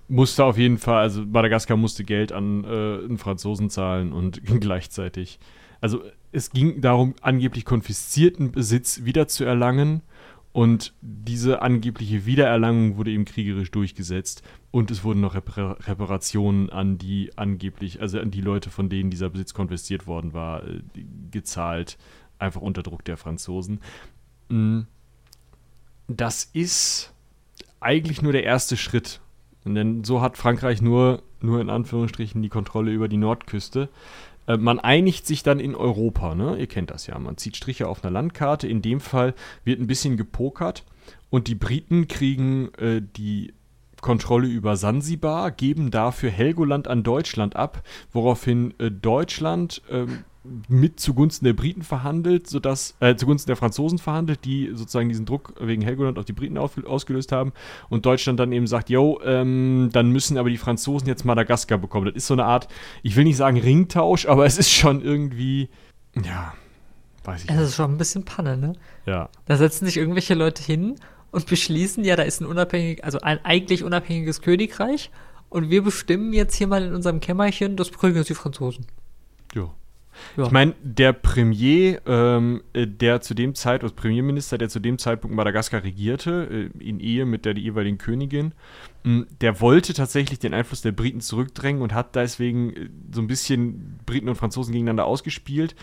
musste 0.09 0.45
auf 0.45 0.59
jeden 0.59 0.79
Fall, 0.79 1.03
also 1.03 1.23
Madagaskar 1.25 1.77
musste 1.77 2.05
Geld 2.05 2.33
an 2.33 2.65
äh, 2.65 2.67
einen 2.67 3.19
Franzosen 3.19 3.71
zahlen 3.71 4.13
und 4.13 4.43
gleichzeitig 4.61 5.39
also 5.81 6.03
es 6.33 6.51
ging 6.51 6.81
darum, 6.81 7.15
angeblich 7.21 7.65
konfiszierten 7.65 8.53
Besitz 8.53 9.05
wiederzuerlangen 9.05 10.03
und 10.59 10.93
diese 11.03 11.63
angebliche 11.63 12.27
Wiedererlangung 12.27 12.97
wurde 12.97 13.13
eben 13.13 13.25
kriegerisch 13.25 13.71
durchgesetzt 13.71 14.43
und 14.73 14.91
es 14.91 15.05
wurden 15.05 15.21
noch 15.21 15.37
Repar 15.37 15.77
Reparationen 15.87 16.69
an 16.69 16.99
die 16.99 17.31
angeblich, 17.37 18.01
also 18.01 18.19
an 18.19 18.33
die 18.33 18.41
Leute, 18.41 18.69
von 18.69 18.89
denen 18.89 19.09
dieser 19.09 19.31
Besitz 19.31 19.55
konfisziert 19.55 20.09
worden 20.09 20.33
war, 20.33 20.67
äh, 20.67 20.81
gezahlt, 21.31 21.97
einfach 22.41 22.61
unter 22.61 22.83
Druck 22.83 23.05
der 23.05 23.17
Franzosen. 23.17 23.79
Mm. 24.49 24.81
Das 26.09 26.43
ist 26.43 27.15
eigentlich 27.79 28.21
nur 28.23 28.33
der 28.33 28.43
erste 28.43 28.77
Schritt. 28.77 29.21
Denn 29.65 30.03
so 30.03 30.21
hat 30.21 30.37
Frankreich 30.37 30.83
nur, 30.83 31.23
nur 31.41 31.61
in 31.61 31.71
Anführungsstrichen 31.71 32.43
die 32.43 32.49
Kontrolle 32.49 32.91
über 32.91 33.07
die 33.07 33.17
Nordküste. 33.17 33.91
Äh, 34.49 34.57
man 34.57 34.81
einigt 34.81 35.27
sich 35.27 35.45
dann 35.45 35.61
in 35.61 35.77
Europa, 35.77 36.35
ne? 36.35 36.57
Ihr 36.59 36.67
kennt 36.67 36.91
das 36.91 37.07
ja. 37.07 37.17
Man 37.19 37.37
zieht 37.37 37.57
Striche 37.57 37.87
auf 37.87 38.03
einer 38.03 38.11
Landkarte. 38.11 38.67
In 38.67 38.83
dem 38.83 39.01
Fall 39.01 39.35
wird 39.65 39.79
ein 39.79 39.87
bisschen 39.87 40.17
gepokert 40.17 40.85
und 41.31 41.47
die 41.47 41.55
Briten 41.55 42.09
kriegen 42.09 42.75
äh, 42.75 43.03
die 43.17 43.53
Kontrolle 44.01 44.47
über 44.47 44.77
Sansibar, 44.77 45.51
geben 45.51 45.91
dafür 45.91 46.31
Helgoland 46.31 46.89
an 46.89 47.03
Deutschland 47.03 47.57
ab, 47.57 47.83
woraufhin 48.13 48.75
äh, 48.79 48.91
Deutschland 48.91 49.83
ähm, 49.91 50.25
mit 50.69 51.01
zugunsten 51.01 51.45
der 51.45 51.53
Briten 51.53 51.83
verhandelt, 51.83 52.49
sodass, 52.49 52.95
äh, 53.01 53.17
zugunsten 53.17 53.49
der 53.49 53.57
Franzosen 53.57 53.99
verhandelt, 53.99 54.45
die 54.45 54.71
sozusagen 54.75 55.09
diesen 55.09 55.27
Druck 55.27 55.55
wegen 55.61 55.83
Helgoland 55.83 56.19
auf 56.19 56.25
die 56.25 56.33
Briten 56.33 56.59
auf, 56.59 56.83
ausgelöst 56.85 57.33
haben 57.33 57.53
und 57.89 58.07
Deutschland 58.07 58.39
dann 58.41 58.53
eben 58.53 58.67
sagt, 58.67 58.91
yo, 58.91 59.21
ähm, 59.25 59.91
dann 59.93 60.11
müssen 60.11 60.39
aber 60.39 60.51
die 60.51 60.59
Franzosen 60.59 61.09
jetzt 61.09 61.25
Madagaskar 61.25 61.79
bekommen. 61.79 62.07
Das 62.07 62.15
ist 62.15 62.27
so 62.27 62.35
eine 62.35 62.45
Art, 62.45 62.69
ich 63.03 63.17
will 63.17 63.25
nicht 63.25 63.37
sagen 63.37 63.59
Ringtausch, 63.59 64.27
aber 64.27 64.47
es 64.47 64.59
ist 64.59 64.71
schon 64.71 65.03
irgendwie, 65.03 65.69
ja, 66.23 66.53
Weiß 67.25 67.43
ich 67.43 67.47
Das 67.49 67.57
nicht. 67.57 67.67
ist 67.69 67.75
schon 67.75 67.93
ein 67.93 67.99
bisschen 67.99 68.25
Panne, 68.25 68.57
ne? 68.57 68.73
Ja. 69.05 69.29
Da 69.45 69.57
setzen 69.57 69.85
sich 69.85 69.99
irgendwelche 69.99 70.35
Leute 70.35 70.63
hin 70.63 70.95
und 71.31 71.47
beschließen, 71.47 72.03
ja, 72.05 72.17
da 72.17 72.23
ist 72.23 72.41
ein 72.41 72.47
unabhängig, 72.47 73.05
also 73.05 73.21
ein 73.21 73.45
eigentlich 73.45 73.85
unabhängiges 73.85 74.41
Königreich 74.41 75.11
und 75.51 75.69
wir 75.69 75.83
bestimmen 75.83 76.33
jetzt 76.33 76.55
hier 76.55 76.67
mal 76.69 76.83
in 76.83 76.95
unserem 76.95 77.21
Kämmerchen, 77.21 77.77
das 77.77 77.91
prügeln 77.91 78.17
jetzt 78.19 78.31
die 78.31 78.35
Franzosen. 78.35 78.87
ja. 79.55 79.69
Ja. 80.37 80.45
Ich 80.45 80.51
meine, 80.51 80.75
der 80.83 81.13
Premier, 81.13 82.01
ähm, 82.07 82.63
äh, 82.73 82.87
der 82.87 83.21
zu 83.21 83.35
dem 83.35 83.55
Zeitpunkt, 83.55 83.97
Premierminister, 83.97 84.59
der 84.59 84.69
zu 84.69 84.81
dem 84.81 84.99
Zeitpunkt 84.99 85.37
Madagaskar 85.37 85.83
regierte, 85.83 86.71
äh, 86.79 86.85
in 86.85 87.01
Ehe 87.01 87.25
mit 87.27 87.45
der 87.45 87.57
jeweiligen 87.57 87.99
Königin, 87.99 88.53
mh, 89.05 89.27
der 89.41 89.61
wollte 89.61 89.95
tatsächlich 89.95 90.39
den 90.39 90.55
Einfluss 90.55 90.83
der 90.83 90.93
Briten 90.93 91.21
zurückdrängen 91.21 91.83
und 91.83 91.95
hat 91.95 92.15
deswegen 92.15 92.73
äh, 92.75 92.89
so 93.13 93.21
ein 93.21 93.27
bisschen 93.27 93.99
Briten 94.07 94.29
und 94.29 94.37
Franzosen 94.37 94.73
gegeneinander 94.73 95.07
ausgespielt 95.07 95.75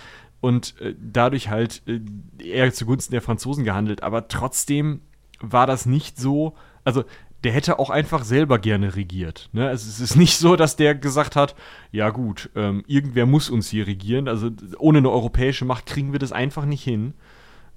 und 0.41 0.79
äh, 0.79 0.93
dadurch 0.99 1.49
halt 1.49 1.81
äh, 1.87 1.99
eher 2.43 2.71
zugunsten 2.71 3.13
der 3.13 3.21
Franzosen 3.21 3.63
gehandelt. 3.63 4.03
Aber 4.03 4.27
trotzdem 4.27 5.01
war 5.39 5.67
das 5.67 5.85
nicht 5.85 6.17
so, 6.17 6.55
also 6.83 7.03
der 7.45 7.53
hätte 7.53 7.79
auch 7.79 7.89
einfach 7.89 8.23
selber 8.25 8.59
gerne 8.59 8.95
regiert. 8.95 9.49
Ne? 9.53 9.67
Also 9.67 9.87
es 9.87 9.99
ist 10.01 10.15
nicht 10.17 10.37
so, 10.37 10.55
dass 10.55 10.75
der 10.75 10.95
gesagt 10.95 11.35
hat, 11.35 11.55
ja 11.91 12.09
gut, 12.09 12.49
ähm, 12.55 12.83
irgendwer 12.87 13.25
muss 13.25 13.49
uns 13.49 13.69
hier 13.69 13.87
regieren. 13.87 14.27
Also 14.27 14.49
ohne 14.77 14.97
eine 14.97 15.09
europäische 15.09 15.63
Macht 15.63 15.85
kriegen 15.85 16.11
wir 16.11 16.19
das 16.19 16.31
einfach 16.33 16.65
nicht 16.65 16.83
hin. 16.83 17.13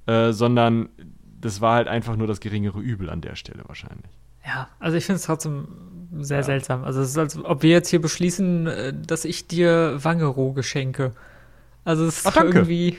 Äh, 0.07 0.33
sondern 0.33 0.89
das 1.41 1.61
war 1.61 1.75
halt 1.77 1.87
einfach 1.87 2.17
nur 2.17 2.27
das 2.27 2.41
geringere 2.41 2.81
Übel 2.81 3.11
an 3.11 3.21
der 3.21 3.37
Stelle 3.37 3.63
wahrscheinlich. 3.67 4.11
Ja, 4.45 4.69
also 4.81 4.97
ich 4.97 5.05
finde 5.05 5.17
es 5.21 5.27
trotzdem 5.27 5.69
sehr 6.21 6.39
Ja. 6.39 6.43
seltsam. 6.43 6.83
Also 6.83 7.03
es 7.03 7.11
ist, 7.11 7.19
als 7.19 7.37
ob 7.45 7.63
wir 7.63 7.71
jetzt 7.71 7.91
hier 7.91 8.01
beschließen, 8.01 8.67
äh, 8.67 8.95
dass 9.07 9.25
ich 9.27 9.47
dir 9.47 9.99
Wangerooge 10.03 10.63
schenke. 10.63 11.13
Also 11.85 12.07
es 12.07 12.19
ist 12.19 12.27
Ach, 12.27 12.43
irgendwie. 12.43 12.97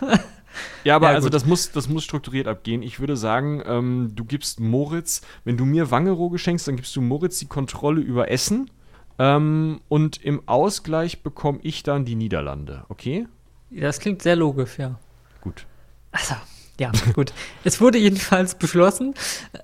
Ja, 0.84 0.96
aber 0.96 1.10
Ja, 1.10 1.14
also 1.14 1.28
das 1.28 1.46
muss, 1.46 1.72
das 1.72 1.88
muss 1.88 2.04
strukturiert 2.04 2.48
abgehen. 2.48 2.82
Ich 2.82 3.00
würde 3.00 3.16
sagen, 3.16 3.62
ähm, 3.66 4.12
du 4.14 4.24
gibst 4.24 4.60
Moritz, 4.60 5.22
wenn 5.44 5.56
du 5.56 5.64
mir 5.64 5.90
Wangerooge 5.90 6.38
schenkst, 6.38 6.68
dann 6.68 6.76
gibst 6.76 6.94
du 6.96 7.00
Moritz 7.00 7.38
die 7.38 7.46
Kontrolle 7.46 8.00
über 8.00 8.30
Essen. 8.30 8.70
Ähm, 9.18 9.80
und 9.88 10.22
im 10.22 10.46
Ausgleich 10.46 11.22
bekomme 11.22 11.58
ich 11.62 11.82
dann 11.82 12.04
die 12.04 12.14
Niederlande, 12.14 12.84
okay? 12.88 13.26
Das 13.70 13.98
klingt 13.98 14.22
sehr 14.22 14.36
logisch, 14.36 14.78
ja. 14.78 14.98
Gut. 15.40 15.66
Also, 16.12 16.34
ja, 16.78 16.92
gut. 17.14 17.32
es 17.64 17.80
wurde 17.80 17.98
jedenfalls 17.98 18.56
beschlossen, 18.56 19.14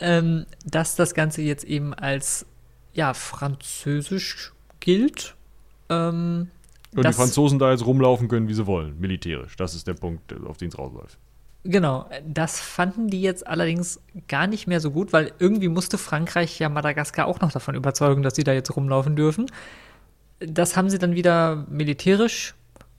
ähm, 0.01 0.47
dass 0.65 0.97
das 0.97 1.15
Ganze 1.15 1.43
jetzt 1.43 1.65
eben 1.65 1.93
als 1.93 2.47
ja, 2.95 3.15
französisch 3.15 4.53
gilt. 4.81 5.35
Ähm, 5.89 6.51
Und 6.95 7.07
die 7.07 7.13
Franzosen 7.13 7.59
da 7.59 7.71
jetzt 7.71 7.87
rumlaufen 7.87 8.29
können, 8.29 8.49
wie 8.49 8.55
sie 8.55 8.67
wollen, 8.67 8.99
militärisch. 9.01 9.57
Das 9.57 9.75
ist 9.75 9.87
der 9.87 9.95
Punkt, 9.95 10.35
auf 10.47 10.59
den 10.59 10.69
es 10.69 10.79
rausläuft. 10.79 11.19
Genau, 11.65 12.09
das 12.27 12.61
fanden 12.61 13.09
die 13.09 13.23
jetzt 13.23 13.47
allerdings 13.47 14.01
gar 14.27 14.49
nicht 14.49 14.67
mehr 14.67 14.81
so 14.81 14.91
gut, 14.91 15.13
weil 15.13 15.33
irgendwie 15.39 15.69
musste 15.69 15.97
Frankreich 15.97 16.59
ja 16.59 16.69
Madagaskar 16.69 17.27
auch 17.27 17.41
noch 17.41 17.53
davon 17.53 17.77
überzeugen, 17.77 18.23
dass 18.23 18.35
sie 18.35 18.43
da 18.43 18.53
jetzt 18.53 18.75
rumlaufen 18.75 19.15
dürfen. 19.15 19.47
Das 20.41 20.77
haben 20.77 20.91
sie 20.91 20.99
dann 20.99 21.15
wieder 21.15 21.65
militärisch 21.71 22.55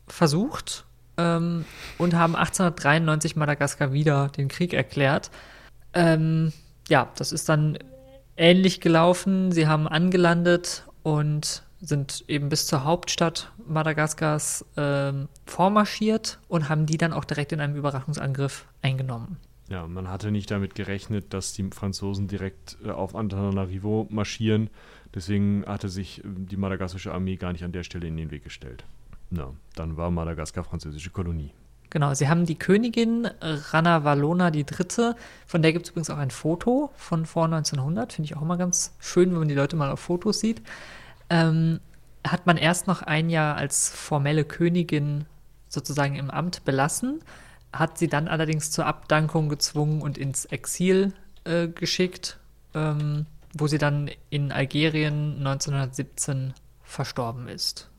versucht 0.07 0.85
ähm, 1.17 1.65
und 1.97 2.15
haben 2.15 2.35
1893 2.35 3.35
Madagaskar 3.35 3.91
wieder 3.91 4.29
den 4.29 4.47
Krieg 4.47 4.73
erklärt. 4.73 5.29
Ähm, 5.93 6.53
ja, 6.87 7.09
das 7.17 7.33
ist 7.33 7.49
dann 7.49 7.77
ähnlich 8.37 8.79
gelaufen. 8.79 9.51
Sie 9.51 9.67
haben 9.67 9.89
angelandet 9.89 10.85
und 11.03 11.63
sind 11.83 12.23
eben 12.29 12.49
bis 12.49 12.65
zur 12.65 12.85
Hauptstadt 12.85 13.51
Madagaskars 13.67 14.65
ähm, 14.77 15.27
vormarschiert 15.45 16.39
und 16.47 16.69
haben 16.69 16.85
die 16.85 16.97
dann 16.97 17.11
auch 17.11 17.25
direkt 17.25 17.51
in 17.51 17.59
einem 17.59 17.75
Überraschungsangriff 17.75 18.65
eingenommen. 18.81 19.37
Ja, 19.69 19.85
man 19.87 20.09
hatte 20.09 20.31
nicht 20.31 20.49
damit 20.49 20.75
gerechnet, 20.75 21.33
dass 21.33 21.53
die 21.53 21.69
Franzosen 21.71 22.27
direkt 22.27 22.77
äh, 22.85 22.89
auf 22.89 23.15
Antananarivo 23.15 24.07
marschieren. 24.09 24.69
Deswegen 25.13 25.65
hatte 25.67 25.89
sich 25.89 26.19
äh, 26.19 26.23
die 26.25 26.57
madagassische 26.57 27.13
Armee 27.13 27.35
gar 27.35 27.51
nicht 27.51 27.63
an 27.63 27.73
der 27.73 27.83
Stelle 27.83 28.07
in 28.07 28.15
den 28.15 28.31
Weg 28.31 28.45
gestellt. 28.45 28.85
Na, 29.29 29.51
dann 29.75 29.97
war 29.97 30.09
Madagaskar 30.09 30.63
französische 30.63 31.09
Kolonie. 31.09 31.51
Genau, 31.89 32.13
sie 32.13 32.27
haben 32.27 32.45
die 32.45 32.57
Königin 32.57 33.29
Rana 33.39 34.03
Valona 34.03 34.51
III., 34.51 35.13
von 35.45 35.61
der 35.61 35.73
gibt 35.73 35.85
es 35.85 35.91
übrigens 35.91 36.09
auch 36.09 36.17
ein 36.17 36.31
Foto 36.31 36.91
von 36.95 37.27
vor 37.27 37.45
1900, 37.45 38.13
finde 38.13 38.25
ich 38.25 38.35
auch 38.35 38.41
immer 38.41 38.57
ganz 38.57 38.95
schön, 38.99 39.31
wenn 39.31 39.39
man 39.39 39.47
die 39.47 39.53
Leute 39.53 39.75
mal 39.75 39.91
auf 39.91 39.99
Fotos 39.99 40.39
sieht. 40.39 40.63
Ähm, 41.29 41.79
hat 42.25 42.45
man 42.45 42.57
erst 42.57 42.87
noch 42.87 43.01
ein 43.01 43.29
Jahr 43.29 43.57
als 43.57 43.89
formelle 43.89 44.45
Königin 44.45 45.25
sozusagen 45.67 46.15
im 46.15 46.29
Amt 46.29 46.63
belassen, 46.63 47.21
hat 47.73 47.97
sie 47.97 48.07
dann 48.07 48.27
allerdings 48.27 48.71
zur 48.71 48.85
Abdankung 48.85 49.49
gezwungen 49.49 50.01
und 50.01 50.17
ins 50.17 50.45
Exil 50.45 51.13
äh, 51.43 51.67
geschickt, 51.67 52.39
ähm, 52.73 53.25
wo 53.53 53.67
sie 53.67 53.77
dann 53.77 54.09
in 54.29 54.51
Algerien 54.51 55.37
1917 55.39 56.53
verstorben 56.83 57.47
ist. 57.47 57.89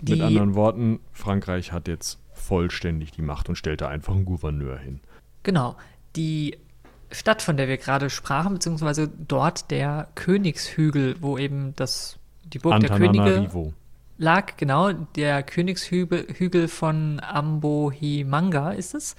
Mit 0.00 0.20
anderen 0.20 0.54
Worten, 0.54 1.00
Frankreich 1.12 1.72
hat 1.72 1.86
jetzt 1.86 2.18
vollständig 2.32 3.12
die 3.12 3.22
Macht 3.22 3.48
und 3.48 3.56
stellte 3.56 3.88
einfach 3.88 4.14
einen 4.14 4.24
Gouverneur 4.24 4.76
hin. 4.78 5.00
Genau. 5.44 5.76
Die 6.16 6.58
Stadt, 7.10 7.42
von 7.42 7.56
der 7.56 7.68
wir 7.68 7.76
gerade 7.76 8.10
sprachen, 8.10 8.54
beziehungsweise 8.54 9.08
dort 9.08 9.70
der 9.70 10.08
Königshügel, 10.14 11.16
wo 11.20 11.38
eben 11.38 11.74
das, 11.76 12.18
die 12.52 12.58
Burg 12.58 12.80
der 12.80 12.90
Könige 12.90 13.72
lag, 14.18 14.56
genau, 14.56 14.92
der 14.92 15.42
Königshügel 15.42 16.26
Hügel 16.36 16.68
von 16.68 17.20
Ambohimanga 17.20 18.70
ist 18.72 18.94
es. 18.94 19.16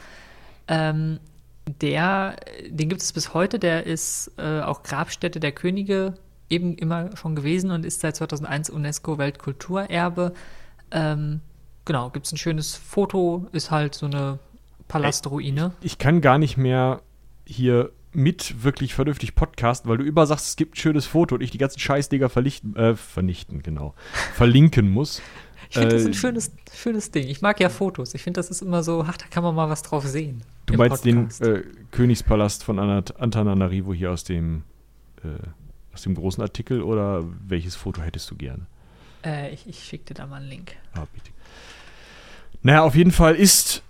Ähm, 0.68 1.20
der, 1.82 2.36
den 2.68 2.90
gibt 2.90 3.02
es 3.02 3.14
bis 3.14 3.34
heute, 3.34 3.60
der 3.60 3.86
ist 3.86 4.32
äh, 4.38 4.62
auch 4.62 4.84
Grabstätte 4.84 5.40
der 5.40 5.52
Könige 5.52 6.16
eben 6.50 6.76
immer 6.76 7.16
schon 7.16 7.36
gewesen 7.36 7.72
und 7.72 7.86
ist 7.86 8.02
seit 8.02 8.16
2001 8.16 8.70
UNESCO-Weltkulturerbe. 8.70 10.34
Ähm, 10.92 11.42
genau, 11.86 12.10
gibt 12.10 12.26
es 12.26 12.34
ein 12.34 12.38
schönes 12.38 12.76
Foto, 12.76 13.48
ist 13.52 13.72
halt 13.72 13.96
so 13.96 14.06
eine 14.06 14.40
Palastruine. 14.88 15.72
Ich 15.82 15.98
kann 15.98 16.22
gar 16.22 16.38
nicht 16.38 16.58
mehr 16.58 17.02
hier 17.46 17.92
mit 18.16 18.64
wirklich 18.64 18.94
vernünftig 18.94 19.36
podcasten, 19.36 19.90
weil 19.90 19.98
du 19.98 20.06
immer 20.06 20.26
sagst, 20.26 20.48
es 20.48 20.56
gibt 20.56 20.74
ein 20.76 20.78
schönes 20.78 21.06
Foto 21.06 21.36
und 21.36 21.42
ich 21.42 21.52
die 21.52 21.58
ganzen 21.58 21.80
Scheißdinger 21.80 22.30
vernichten, 22.30 22.76
äh, 22.76 22.96
vernichten, 22.96 23.64
genau, 23.64 23.94
verlinken 24.34 24.90
muss. 24.92 25.22
Ich 25.70 25.78
finde 25.80 25.96
das 25.96 26.06
ein 26.06 26.12
Äh, 26.12 26.16
schönes, 26.16 26.52
schönes 26.74 27.12
Ding. 27.12 27.28
Ich 27.28 27.42
mag 27.42 27.60
ja 27.60 27.70
Fotos. 27.70 28.14
Ich 28.14 28.22
finde, 28.22 28.38
das 28.40 28.50
ist 28.52 28.62
immer 28.62 28.84
so, 28.84 29.04
ach, 29.08 29.18
da 29.18 29.26
kann 29.28 29.44
man 29.44 29.56
mal 29.56 29.70
was 29.70 29.82
drauf 29.82 30.06
sehen. 30.06 30.44
Du 30.68 30.76
meinst 30.76 31.04
den 31.04 31.22
Podcast. 31.30 31.42
äh, 31.42 31.64
Königspalast 31.92 32.64
von 32.64 32.78
Antananarivo 32.80 33.94
hier 33.94 34.12
aus 34.12 34.24
dem, 34.24 34.64
äh, 35.24 35.30
aus 35.94 36.04
dem 36.04 36.14
großen 36.14 36.44
Artikel 36.44 36.82
oder 36.84 37.24
welches 37.48 37.76
Foto 37.76 38.02
hättest 38.04 38.30
du 38.30 38.36
gerne? 38.36 38.68
Äh, 39.26 39.52
ich 39.54 39.68
ich 39.68 39.84
schicke 39.84 40.06
dir 40.06 40.14
da 40.14 40.28
mal 40.28 40.38
einen 40.38 40.50
Link. 40.50 40.74
Ah, 40.94 41.08
bitte. 41.12 41.32
Naja, 42.62 42.84
auf 42.84 42.96
jeden 42.96 43.12
Fall 43.12 43.36
ist 43.36 43.82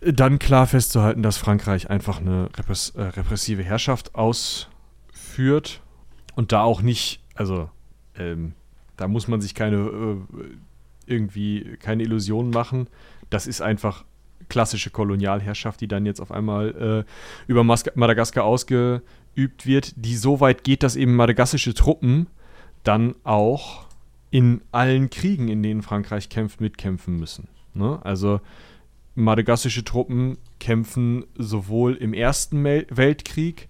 dann 0.00 0.38
klar 0.38 0.66
festzuhalten, 0.66 1.22
dass 1.22 1.36
Frankreich 1.36 1.90
einfach 1.90 2.20
eine 2.20 2.48
repress 2.56 2.90
äh, 2.90 3.02
repressive 3.02 3.62
Herrschaft 3.62 4.14
ausführt 4.14 5.82
und 6.34 6.52
da 6.52 6.62
auch 6.62 6.82
nicht, 6.82 7.20
also 7.34 7.70
ähm, 8.16 8.54
da 8.96 9.08
muss 9.08 9.28
man 9.28 9.40
sich 9.40 9.54
keine 9.54 9.76
äh, 9.76 10.16
irgendwie 11.06 11.76
keine 11.80 12.02
Illusionen 12.02 12.50
machen. 12.50 12.88
Das 13.28 13.46
ist 13.46 13.60
einfach 13.60 14.04
klassische 14.48 14.90
Kolonialherrschaft, 14.90 15.80
die 15.80 15.88
dann 15.88 16.06
jetzt 16.06 16.20
auf 16.20 16.32
einmal 16.32 17.04
äh, 17.06 17.50
über 17.50 17.62
Mas 17.62 17.84
Madagaskar 17.94 18.44
ausgeübt 18.44 19.66
wird, 19.66 19.92
die 19.96 20.16
so 20.16 20.40
weit 20.40 20.64
geht, 20.64 20.82
dass 20.82 20.96
eben 20.96 21.14
madagassische 21.14 21.74
Truppen 21.74 22.26
dann 22.84 23.14
auch 23.24 23.86
in 24.30 24.62
allen 24.72 25.10
Kriegen, 25.10 25.48
in 25.48 25.62
denen 25.62 25.82
Frankreich 25.82 26.28
kämpft, 26.28 26.60
mitkämpfen 26.60 27.18
müssen. 27.18 27.48
Ne? 27.74 27.98
Also 28.02 28.40
madagassische 29.14 29.84
Truppen 29.84 30.38
kämpfen 30.58 31.24
sowohl 31.36 31.94
im 31.94 32.14
Ersten 32.14 32.62
Weltkrieg 32.64 33.68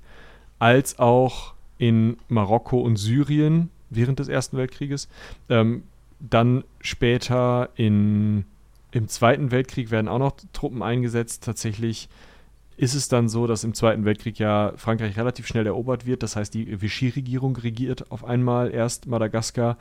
als 0.58 0.98
auch 0.98 1.54
in 1.78 2.18
Marokko 2.28 2.80
und 2.80 2.96
Syrien 2.96 3.70
während 3.88 4.18
des 4.18 4.28
Ersten 4.28 4.56
Weltkrieges. 4.56 5.08
Ähm, 5.48 5.84
dann 6.20 6.64
später 6.80 7.70
in, 7.76 8.44
im 8.92 9.08
Zweiten 9.08 9.50
Weltkrieg 9.50 9.90
werden 9.90 10.08
auch 10.08 10.18
noch 10.18 10.36
Truppen 10.52 10.82
eingesetzt. 10.82 11.44
Tatsächlich 11.44 12.08
ist 12.76 12.94
es 12.94 13.08
dann 13.08 13.28
so, 13.28 13.46
dass 13.46 13.64
im 13.64 13.74
Zweiten 13.74 14.04
Weltkrieg 14.04 14.38
ja 14.38 14.72
Frankreich 14.76 15.16
relativ 15.16 15.46
schnell 15.46 15.66
erobert 15.66 16.06
wird. 16.06 16.22
Das 16.22 16.36
heißt, 16.36 16.52
die 16.54 16.80
Vichy-Regierung 16.80 17.56
regiert 17.56 18.10
auf 18.10 18.24
einmal 18.24 18.70
erst 18.70 19.06
Madagaskar, 19.06 19.78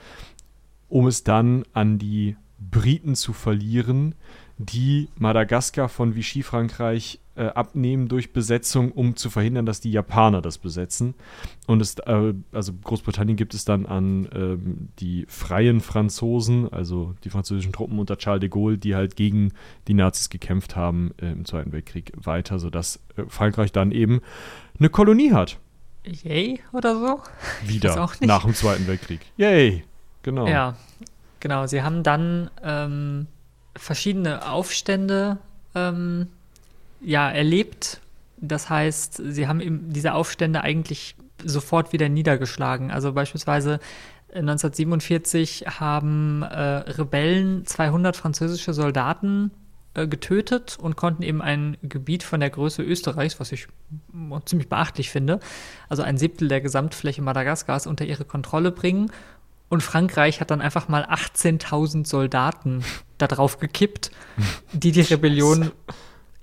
um 0.88 1.08
es 1.08 1.24
dann 1.24 1.64
an 1.74 1.98
die 1.98 2.36
Briten 2.60 3.16
zu 3.16 3.34
verlieren, 3.34 4.16
die 4.60 5.08
Madagaskar 5.18 5.88
von 5.88 6.16
Vichy 6.16 6.44
Frankreich 6.44 7.20
äh, 7.36 7.46
abnehmen 7.46 8.10
durch 8.10 8.34
Besetzung, 8.34 8.92
um 8.92 9.16
zu 9.16 9.30
verhindern, 9.30 9.66
dass 9.66 9.80
die 9.80 9.90
Japaner 9.90 10.42
das 10.42 10.58
besetzen. 10.58 11.16
Und 11.66 11.82
es, 11.82 11.98
äh, 12.00 12.34
also 12.52 12.74
Großbritannien 12.74 13.38
gibt 13.38 13.54
es 13.54 13.64
dann 13.64 13.86
an 13.86 14.28
ähm, 14.36 14.90
die 15.00 15.26
freien 15.30 15.80
Franzosen, 15.80 16.68
also 16.74 17.16
die 17.24 17.30
französischen 17.30 17.72
Truppen 17.72 18.00
unter 18.00 18.18
Charles 18.18 18.42
de 18.42 18.50
Gaulle, 18.50 18.78
die 18.78 18.96
halt 18.96 19.16
gegen 19.16 19.54
die 19.88 19.94
Nazis 19.94 20.30
gekämpft 20.30 20.76
haben 20.76 21.12
äh, 21.22 21.32
im 21.32 21.46
Zweiten 21.46 21.72
Weltkrieg 21.72 22.12
weiter, 22.18 22.60
sodass 22.60 23.00
äh, 23.16 23.24
Frankreich 23.30 23.72
dann 23.72 23.94
eben 23.94 24.20
eine 24.78 24.90
Kolonie 24.90 25.32
hat. 25.32 25.58
Yay 26.04 26.60
oder 26.74 27.00
so? 27.00 27.22
Wieder 27.66 28.10
nach 28.20 28.44
dem 28.44 28.54
Zweiten 28.54 28.88
Weltkrieg. 28.88 29.22
Yay, 29.38 29.86
genau. 30.22 30.46
Ja, 30.46 30.76
genau. 31.40 31.66
Sie 31.68 31.82
haben 31.82 32.04
dann 32.04 32.52
ähm, 32.62 33.28
verschiedene 33.80 34.48
Aufstände 34.48 35.38
ähm, 35.76 36.28
ja, 37.02 37.30
erlebt. 37.30 38.02
Das 38.38 38.70
heißt, 38.70 39.22
sie 39.26 39.48
haben 39.48 39.92
diese 39.92 40.14
Aufstände 40.14 40.62
eigentlich 40.62 41.16
sofort 41.44 41.94
wieder 41.94 42.10
niedergeschlagen. 42.10 42.92
Also 42.92 43.14
beispielsweise 43.14 43.80
1947 44.34 45.66
äh, 45.66 45.70
haben 45.72 46.44
äh, 46.44 46.60
Rebellen 46.60 47.66
200 47.66 48.16
französische 48.16 48.74
Soldaten 48.74 49.52
äh, 49.96 50.08
getötet 50.08 50.78
und 50.80 50.96
konnten 50.96 51.24
eben 51.24 51.42
ein 51.42 51.78
Gebiet 51.82 52.24
von 52.24 52.40
der 52.40 52.50
Größe 52.50 52.84
Österreichs, 52.84 53.40
was 53.40 53.52
ich 53.52 53.68
ziemlich 54.46 54.70
beachtlich 54.70 55.10
finde, 55.10 55.40
also 55.88 56.04
ein 56.04 56.18
Siebtel 56.18 56.48
der 56.48 56.62
Gesamtfläche 56.62 57.22
Madagaskars 57.22 57.88
unter 57.88 58.06
ihre 58.06 58.26
Kontrolle 58.26 58.72
bringen. 58.72 59.12
Und 59.70 59.82
Frankreich 59.82 60.42
hat 60.42 60.52
dann 60.52 60.62
einfach 60.62 60.88
mal 60.88 61.06
18.000 61.06 62.08
Soldaten 62.08 62.84
da 63.20 63.28
drauf 63.28 63.60
gekippt, 63.60 64.12
die 64.74 64.92
die 64.92 65.02
Rebellion 65.14 65.72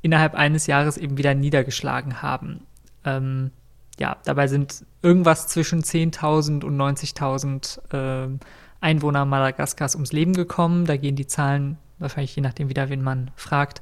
innerhalb 0.03 0.35
eines 0.35 0.69
Jahres 0.69 0.97
eben 0.97 1.19
wieder 1.19 1.35
niedergeschlagen 1.35 2.23
haben. 2.23 2.61
Ähm, 3.05 3.51
ja, 3.99 4.19
dabei 4.25 4.47
sind 4.47 4.85
irgendwas 5.03 5.49
zwischen 5.49 5.83
10.000 5.83 6.65
und 6.65 6.77
90.000 6.77 8.27
äh, 8.27 8.39
Einwohner 8.81 9.25
Madagaskars 9.25 9.95
ums 9.95 10.13
Leben 10.13 10.35
gekommen. 10.35 10.85
Da 10.85 10.97
gehen 10.97 11.17
die 11.17 11.27
Zahlen 11.27 11.79
wahrscheinlich 11.99 12.37
je 12.37 12.43
nachdem 12.43 12.69
wieder, 12.69 12.89
wen 12.89 13.03
man 13.03 13.31
fragt, 13.37 13.81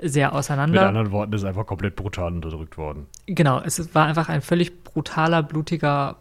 sehr 0.00 0.32
auseinander. 0.32 0.80
Mit 0.80 0.88
anderen 0.88 1.12
Worten 1.12 1.32
ist 1.34 1.44
einfach 1.44 1.66
komplett 1.66 1.96
brutal 1.96 2.32
unterdrückt 2.32 2.76
worden. 2.76 3.06
Genau, 3.26 3.60
es 3.60 3.94
war 3.94 4.06
einfach 4.06 4.28
ein 4.28 4.42
völlig 4.42 4.82
brutaler, 4.84 5.42
blutiger 5.42 6.16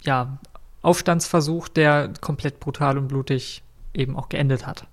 ja, 0.00 0.38
Aufstandsversuch, 0.82 1.68
der 1.68 2.12
komplett 2.20 2.58
brutal 2.58 2.98
und 2.98 3.08
blutig 3.08 3.62
eben 3.94 4.16
auch 4.16 4.28
geendet 4.28 4.66
hat. 4.66 4.86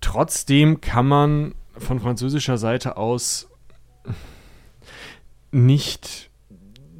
Trotzdem 0.00 0.80
kann 0.80 1.06
man 1.06 1.54
von 1.76 2.00
französischer 2.00 2.58
Seite 2.58 2.96
aus 2.96 3.48
nicht, 5.50 6.30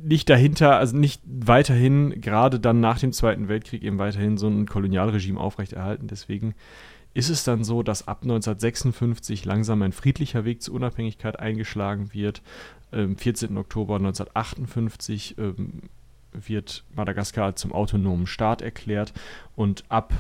nicht 0.03 0.29
dahinter, 0.31 0.77
also 0.77 0.97
nicht 0.97 1.23
weiterhin, 1.25 2.21
gerade 2.21 2.61
dann 2.61 2.81
nach 2.81 2.99
dem 2.99 3.13
Zweiten 3.13 3.49
Weltkrieg, 3.49 3.83
eben 3.83 3.99
weiterhin 3.99 4.39
so 4.39 4.49
ein 4.49 4.67
Kolonialregime 4.67 5.39
aufrechterhalten. 5.39 6.07
Deswegen 6.07 6.55
ist 7.15 7.31
es 7.31 7.45
dann 7.45 7.65
so, 7.65 7.83
dass 7.83 8.07
ab 8.07 8.23
1956 8.23 9.45
langsam 9.45 9.83
ein 9.83 9.93
friedlicher 9.93 10.45
Weg 10.45 10.63
zur 10.63 10.75
Unabhängigkeit 10.75 11.39
eingeschlagen 11.39 12.13
wird. 12.13 12.43
Am 12.91 13.17
14. 13.17 13.57
Oktober 13.57 13.97
1958 13.97 15.37
ähm, 15.39 15.83
wird 16.33 16.85
Madagaskar 16.95 17.57
zum 17.57 17.73
autonomen 17.73 18.27
Staat 18.27 18.63
erklärt 18.63 19.13
und 19.57 19.85
ab 19.89 20.13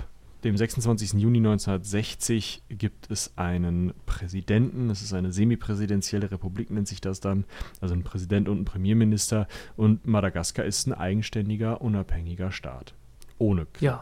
dem 0.44 0.56
26. 0.56 1.15
Juni 1.15 1.39
1960 1.39 2.62
gibt 2.69 3.10
es 3.10 3.32
einen 3.36 3.93
Präsidenten. 4.06 4.90
Es 4.90 5.02
ist 5.02 5.12
eine 5.12 5.32
semipräsidentielle 5.32 6.31
Republik, 6.31 6.70
nennt 6.70 6.89
sich 6.89 7.01
das 7.01 7.20
dann. 7.20 7.44
Also 7.81 7.94
ein 7.94 8.05
Präsident 8.05 8.48
und 8.48 8.60
ein 8.60 8.65
Premierminister. 8.65 9.48
Und 9.77 10.06
Madagaskar 10.06 10.65
ist 10.65 10.86
ein 10.86 10.93
eigenständiger, 10.93 11.81
unabhängiger 11.81 12.52
Staat. 12.52 12.94
Ohne 13.39 13.66
Krieg. 13.66 13.82
Ja. 13.82 14.01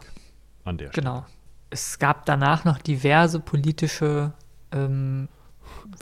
An 0.63 0.77
der 0.77 0.89
Stelle. 0.91 1.03
Genau. 1.03 1.25
Es 1.69 1.99
gab 1.99 2.25
danach 2.25 2.65
noch 2.65 2.77
diverse 2.77 3.39
politische 3.39 4.33
ähm, 4.71 5.27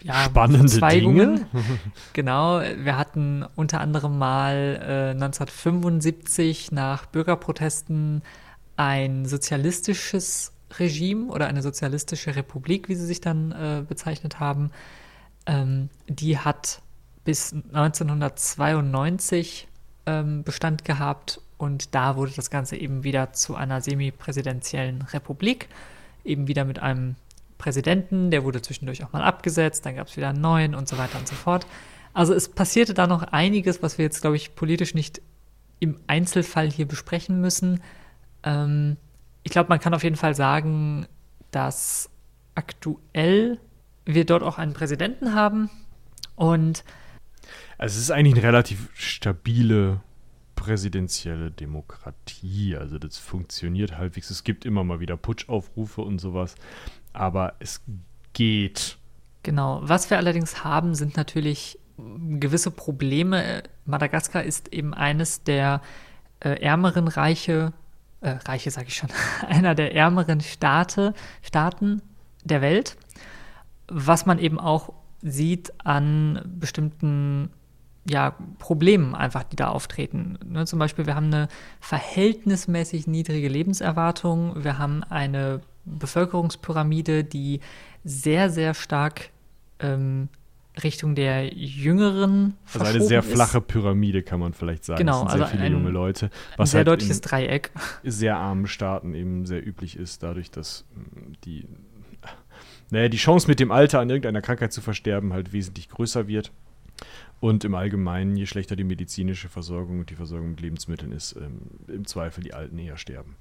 ja, 0.03 0.25
spannende 0.25 0.79
Dinge. 0.79 1.47
genau, 2.13 2.59
wir 2.59 2.97
hatten 2.97 3.45
unter 3.55 3.81
anderem 3.81 4.17
mal 4.17 4.79
äh, 4.81 5.11
1975 5.11 6.71
nach 6.71 7.05
Bürgerprotesten 7.05 8.21
ein 8.77 9.25
sozialistisches 9.25 10.53
Regime 10.79 11.31
oder 11.31 11.47
eine 11.47 11.61
sozialistische 11.61 12.35
Republik, 12.35 12.89
wie 12.89 12.95
sie 12.95 13.05
sich 13.05 13.21
dann 13.21 13.51
äh, 13.51 13.83
bezeichnet 13.87 14.39
haben, 14.39 14.71
ähm, 15.45 15.89
die 16.07 16.37
hat 16.37 16.81
bis 17.23 17.53
1992 17.53 19.67
ähm, 20.05 20.43
Bestand 20.43 20.85
gehabt 20.85 21.41
und 21.57 21.95
da 21.95 22.17
wurde 22.17 22.33
das 22.35 22.49
Ganze 22.49 22.75
eben 22.75 23.03
wieder 23.03 23.33
zu 23.33 23.55
einer 23.55 23.81
semipräsidentiellen 23.81 25.01
Republik, 25.01 25.69
eben 26.23 26.47
wieder 26.47 26.65
mit 26.65 26.79
einem 26.79 27.15
Präsidenten, 27.57 28.31
der 28.31 28.43
wurde 28.43 28.61
zwischendurch 28.61 29.03
auch 29.03 29.13
mal 29.13 29.23
abgesetzt, 29.23 29.85
dann 29.85 29.95
gab 29.95 30.07
es 30.07 30.17
wieder 30.17 30.29
einen 30.29 30.41
neuen 30.41 30.75
und 30.75 30.87
so 30.87 30.97
weiter 30.97 31.17
und 31.17 31.27
so 31.27 31.35
fort. 31.35 31.65
Also 32.13 32.33
es 32.33 32.49
passierte 32.49 32.93
da 32.93 33.07
noch 33.07 33.23
einiges, 33.23 33.81
was 33.81 33.97
wir 33.97 34.05
jetzt, 34.05 34.21
glaube 34.21 34.35
ich, 34.35 34.55
politisch 34.55 34.93
nicht 34.93 35.21
im 35.79 35.99
Einzelfall 36.07 36.69
hier 36.69 36.87
besprechen 36.87 37.41
müssen. 37.41 37.81
Ähm, 38.45 38.97
ich 39.43 39.51
glaube, 39.51 39.69
man 39.69 39.79
kann 39.79 39.93
auf 39.93 40.03
jeden 40.03 40.15
Fall 40.15 40.35
sagen, 40.35 41.07
dass 41.51 42.09
aktuell 42.55 43.59
wir 44.05 44.25
dort 44.25 44.43
auch 44.43 44.57
einen 44.57 44.73
Präsidenten 44.73 45.33
haben 45.33 45.69
und 46.35 46.83
also 47.77 47.97
es 47.97 48.03
ist 48.03 48.11
eigentlich 48.11 48.35
eine 48.35 48.43
relativ 48.43 48.89
stabile 48.93 49.99
präsidentielle 50.55 51.51
Demokratie. 51.51 52.75
Also 52.75 52.97
das 52.97 53.17
funktioniert 53.17 53.97
halbwegs. 53.97 54.29
Es 54.29 54.43
gibt 54.43 54.65
immer 54.65 54.83
mal 54.83 54.99
wieder 54.99 55.17
Putschaufrufe 55.17 56.01
und 56.01 56.19
sowas, 56.19 56.55
aber 57.13 57.53
es 57.59 57.81
geht. 58.33 58.97
Genau. 59.43 59.81
Was 59.83 60.09
wir 60.09 60.17
allerdings 60.17 60.63
haben, 60.63 60.95
sind 60.95 61.17
natürlich 61.17 61.77
gewisse 61.97 62.71
Probleme. 62.71 63.63
Madagaskar 63.85 64.43
ist 64.43 64.73
eben 64.73 64.93
eines 64.93 65.43
der 65.43 65.81
äh, 66.39 66.61
ärmeren 66.61 67.07
Reiche 67.07 67.73
äh, 68.25 68.39
Reiche 68.45 68.71
sage 68.71 68.87
ich 68.87 68.95
schon, 68.95 69.09
einer 69.47 69.75
der 69.75 69.95
ärmeren 69.95 70.41
Staate, 70.41 71.13
Staaten 71.41 72.01
der 72.43 72.61
Welt, 72.61 72.97
was 73.87 74.25
man 74.25 74.39
eben 74.39 74.59
auch 74.59 74.93
sieht 75.21 75.73
an 75.85 76.41
bestimmten 76.45 77.49
ja, 78.07 78.35
Problemen 78.59 79.15
einfach, 79.15 79.43
die 79.43 79.55
da 79.55 79.69
auftreten. 79.69 80.37
Ne, 80.45 80.65
zum 80.65 80.77
Beispiel, 80.77 81.07
wir 81.07 81.15
haben 81.15 81.33
eine 81.33 81.47
verhältnismäßig 81.79 83.07
niedrige 83.07 83.47
Lebenserwartung, 83.47 84.63
wir 84.63 84.77
haben 84.77 85.03
eine 85.03 85.61
Bevölkerungspyramide, 85.85 87.23
die 87.23 87.61
sehr, 88.03 88.49
sehr 88.51 88.73
stark 88.75 89.29
ähm, 89.79 90.29
Richtung 90.83 91.15
der 91.15 91.53
Jüngeren. 91.53 92.55
Also 92.73 92.85
eine 92.85 93.01
sehr 93.01 93.23
flache 93.23 93.61
Pyramide, 93.61 94.23
kann 94.23 94.39
man 94.39 94.53
vielleicht 94.53 94.85
sagen. 94.85 94.99
Genau, 94.99 95.19
sind 95.19 95.31
sehr 95.31 95.41
also 95.41 95.51
viele 95.51 95.63
ein, 95.63 95.71
junge 95.71 95.89
Leute. 95.89 96.29
Was 96.57 96.69
ein 96.69 96.71
sehr 96.71 96.77
halt 96.79 96.87
deutliches 96.87 97.21
Dreieck. 97.21 97.71
Sehr 98.03 98.37
armen 98.37 98.67
Staaten 98.67 99.13
eben 99.13 99.45
sehr 99.45 99.65
üblich 99.65 99.97
ist, 99.97 100.23
dadurch, 100.23 100.51
dass 100.51 100.85
hm, 100.93 101.33
die, 101.45 101.65
naja, 102.89 103.09
die 103.09 103.17
Chance 103.17 103.47
mit 103.47 103.59
dem 103.59 103.71
Alter 103.71 103.99
an 103.99 104.09
irgendeiner 104.09 104.41
Krankheit 104.41 104.73
zu 104.73 104.81
versterben 104.81 105.33
halt 105.33 105.53
wesentlich 105.53 105.89
größer 105.89 106.27
wird. 106.27 106.51
Und 107.41 107.63
im 107.63 107.75
Allgemeinen, 107.75 108.35
je 108.37 108.45
schlechter 108.45 108.75
die 108.75 108.85
medizinische 108.85 109.49
Versorgung 109.49 109.99
und 109.99 110.09
die 110.09 110.15
Versorgung 110.15 110.51
mit 110.51 110.61
Lebensmitteln 110.61 111.11
ist, 111.11 111.35
ähm, 111.35 111.61
im 111.87 112.05
Zweifel 112.05 112.43
die 112.43 112.53
Alten 112.53 112.77
eher 112.77 112.97
sterben. 112.97 113.35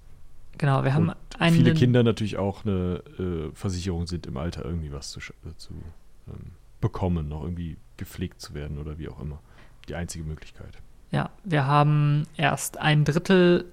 Genau, 0.59 0.85
wir 0.85 0.94
haben 0.94 1.12
einen, 1.39 1.56
viele 1.56 1.74
Kinder 1.74 2.02
natürlich 2.02 2.36
auch 2.36 2.65
eine 2.65 3.02
äh, 3.19 3.55
Versicherung 3.55 4.06
sind 4.06 4.27
im 4.27 4.36
Alter 4.36 4.65
irgendwie 4.65 4.93
was 4.93 5.11
zu, 5.11 5.20
äh, 5.20 5.56
zu 5.56 5.73
ähm, 6.28 6.52
bekommen, 6.85 7.28
noch 7.28 7.43
irgendwie 7.43 7.78
gepflegt 7.97 8.43
zu 8.43 8.52
werden 8.52 8.78
oder 8.78 8.98
wie 8.98 9.09
auch 9.09 9.19
immer. 9.19 9.40
Die 9.89 9.94
einzige 9.94 10.23
Möglichkeit. 10.23 10.77
Ja, 11.11 11.31
wir 11.43 11.66
haben 11.66 12.27
erst 12.36 12.77
ein 12.78 13.06
Drittel 13.06 13.65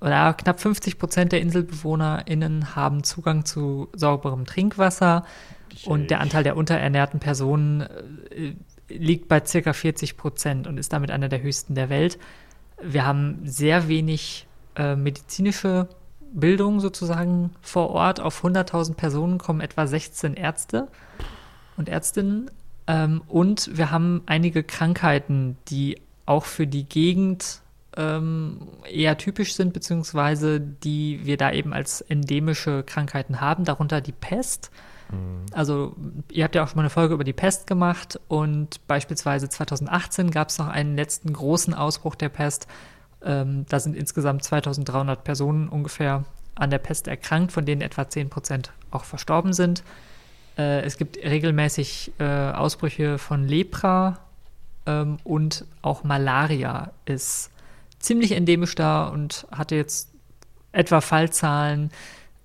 oder 0.00 0.32
knapp 0.34 0.60
50 0.60 0.96
Prozent 0.96 1.32
der 1.32 1.40
InselbewohnerInnen 1.40 2.76
haben 2.76 3.02
Zugang 3.02 3.44
zu 3.44 3.88
sauberem 3.92 4.46
Trinkwasser 4.46 5.24
ich 5.72 5.88
und 5.88 6.10
der 6.10 6.20
Anteil 6.20 6.44
der 6.44 6.56
unterernährten 6.56 7.18
Personen 7.18 7.80
äh, 7.80 8.54
liegt 8.88 9.26
bei 9.26 9.44
circa 9.44 9.72
40 9.72 10.16
Prozent 10.16 10.68
und 10.68 10.78
ist 10.78 10.92
damit 10.92 11.10
einer 11.10 11.28
der 11.28 11.42
höchsten 11.42 11.74
der 11.74 11.90
Welt. 11.90 12.18
Wir 12.80 13.04
haben 13.04 13.40
sehr 13.44 13.88
wenig 13.88 14.46
äh, 14.76 14.94
medizinische 14.94 15.88
Bildung 16.32 16.78
sozusagen 16.78 17.50
vor 17.62 17.90
Ort. 17.90 18.20
Auf 18.20 18.44
100.000 18.44 18.94
Personen 18.94 19.38
kommen 19.38 19.60
etwa 19.60 19.88
16 19.88 20.34
Ärzte 20.34 20.86
und 21.76 21.88
Ärztinnen. 21.88 22.48
Ähm, 22.90 23.22
und 23.28 23.76
wir 23.76 23.92
haben 23.92 24.22
einige 24.26 24.64
Krankheiten, 24.64 25.56
die 25.68 26.00
auch 26.26 26.44
für 26.44 26.66
die 26.66 26.84
Gegend 26.84 27.60
ähm, 27.96 28.68
eher 28.90 29.16
typisch 29.16 29.54
sind, 29.54 29.72
beziehungsweise 29.72 30.60
die 30.60 31.20
wir 31.24 31.36
da 31.36 31.52
eben 31.52 31.72
als 31.72 32.00
endemische 32.00 32.82
Krankheiten 32.82 33.40
haben, 33.40 33.64
darunter 33.64 34.00
die 34.00 34.12
Pest. 34.12 34.70
Also 35.52 35.96
ihr 36.30 36.44
habt 36.44 36.54
ja 36.54 36.62
auch 36.62 36.68
schon 36.68 36.76
mal 36.76 36.82
eine 36.82 36.90
Folge 36.90 37.14
über 37.14 37.24
die 37.24 37.32
Pest 37.32 37.66
gemacht 37.66 38.20
und 38.28 38.86
beispielsweise 38.86 39.48
2018 39.48 40.30
gab 40.30 40.50
es 40.50 40.58
noch 40.58 40.68
einen 40.68 40.94
letzten 40.94 41.32
großen 41.32 41.74
Ausbruch 41.74 42.14
der 42.14 42.28
Pest. 42.28 42.68
Ähm, 43.22 43.66
da 43.68 43.80
sind 43.80 43.96
insgesamt 43.96 44.44
2300 44.44 45.24
Personen 45.24 45.68
ungefähr 45.68 46.24
an 46.54 46.70
der 46.70 46.78
Pest 46.78 47.08
erkrankt, 47.08 47.50
von 47.50 47.66
denen 47.66 47.82
etwa 47.82 48.08
10 48.08 48.30
Prozent 48.30 48.72
auch 48.92 49.04
verstorben 49.04 49.52
sind. 49.52 49.82
Äh, 50.60 50.82
es 50.82 50.98
gibt 50.98 51.16
regelmäßig 51.16 52.12
äh, 52.18 52.24
Ausbrüche 52.24 53.16
von 53.16 53.48
Lepra 53.48 54.18
ähm, 54.84 55.16
und 55.24 55.64
auch 55.80 56.04
Malaria 56.04 56.92
ist 57.06 57.50
ziemlich 57.98 58.32
endemisch 58.32 58.74
da 58.74 59.08
und 59.08 59.46
hatte 59.50 59.74
jetzt 59.76 60.10
etwa 60.72 61.00
Fallzahlen 61.00 61.90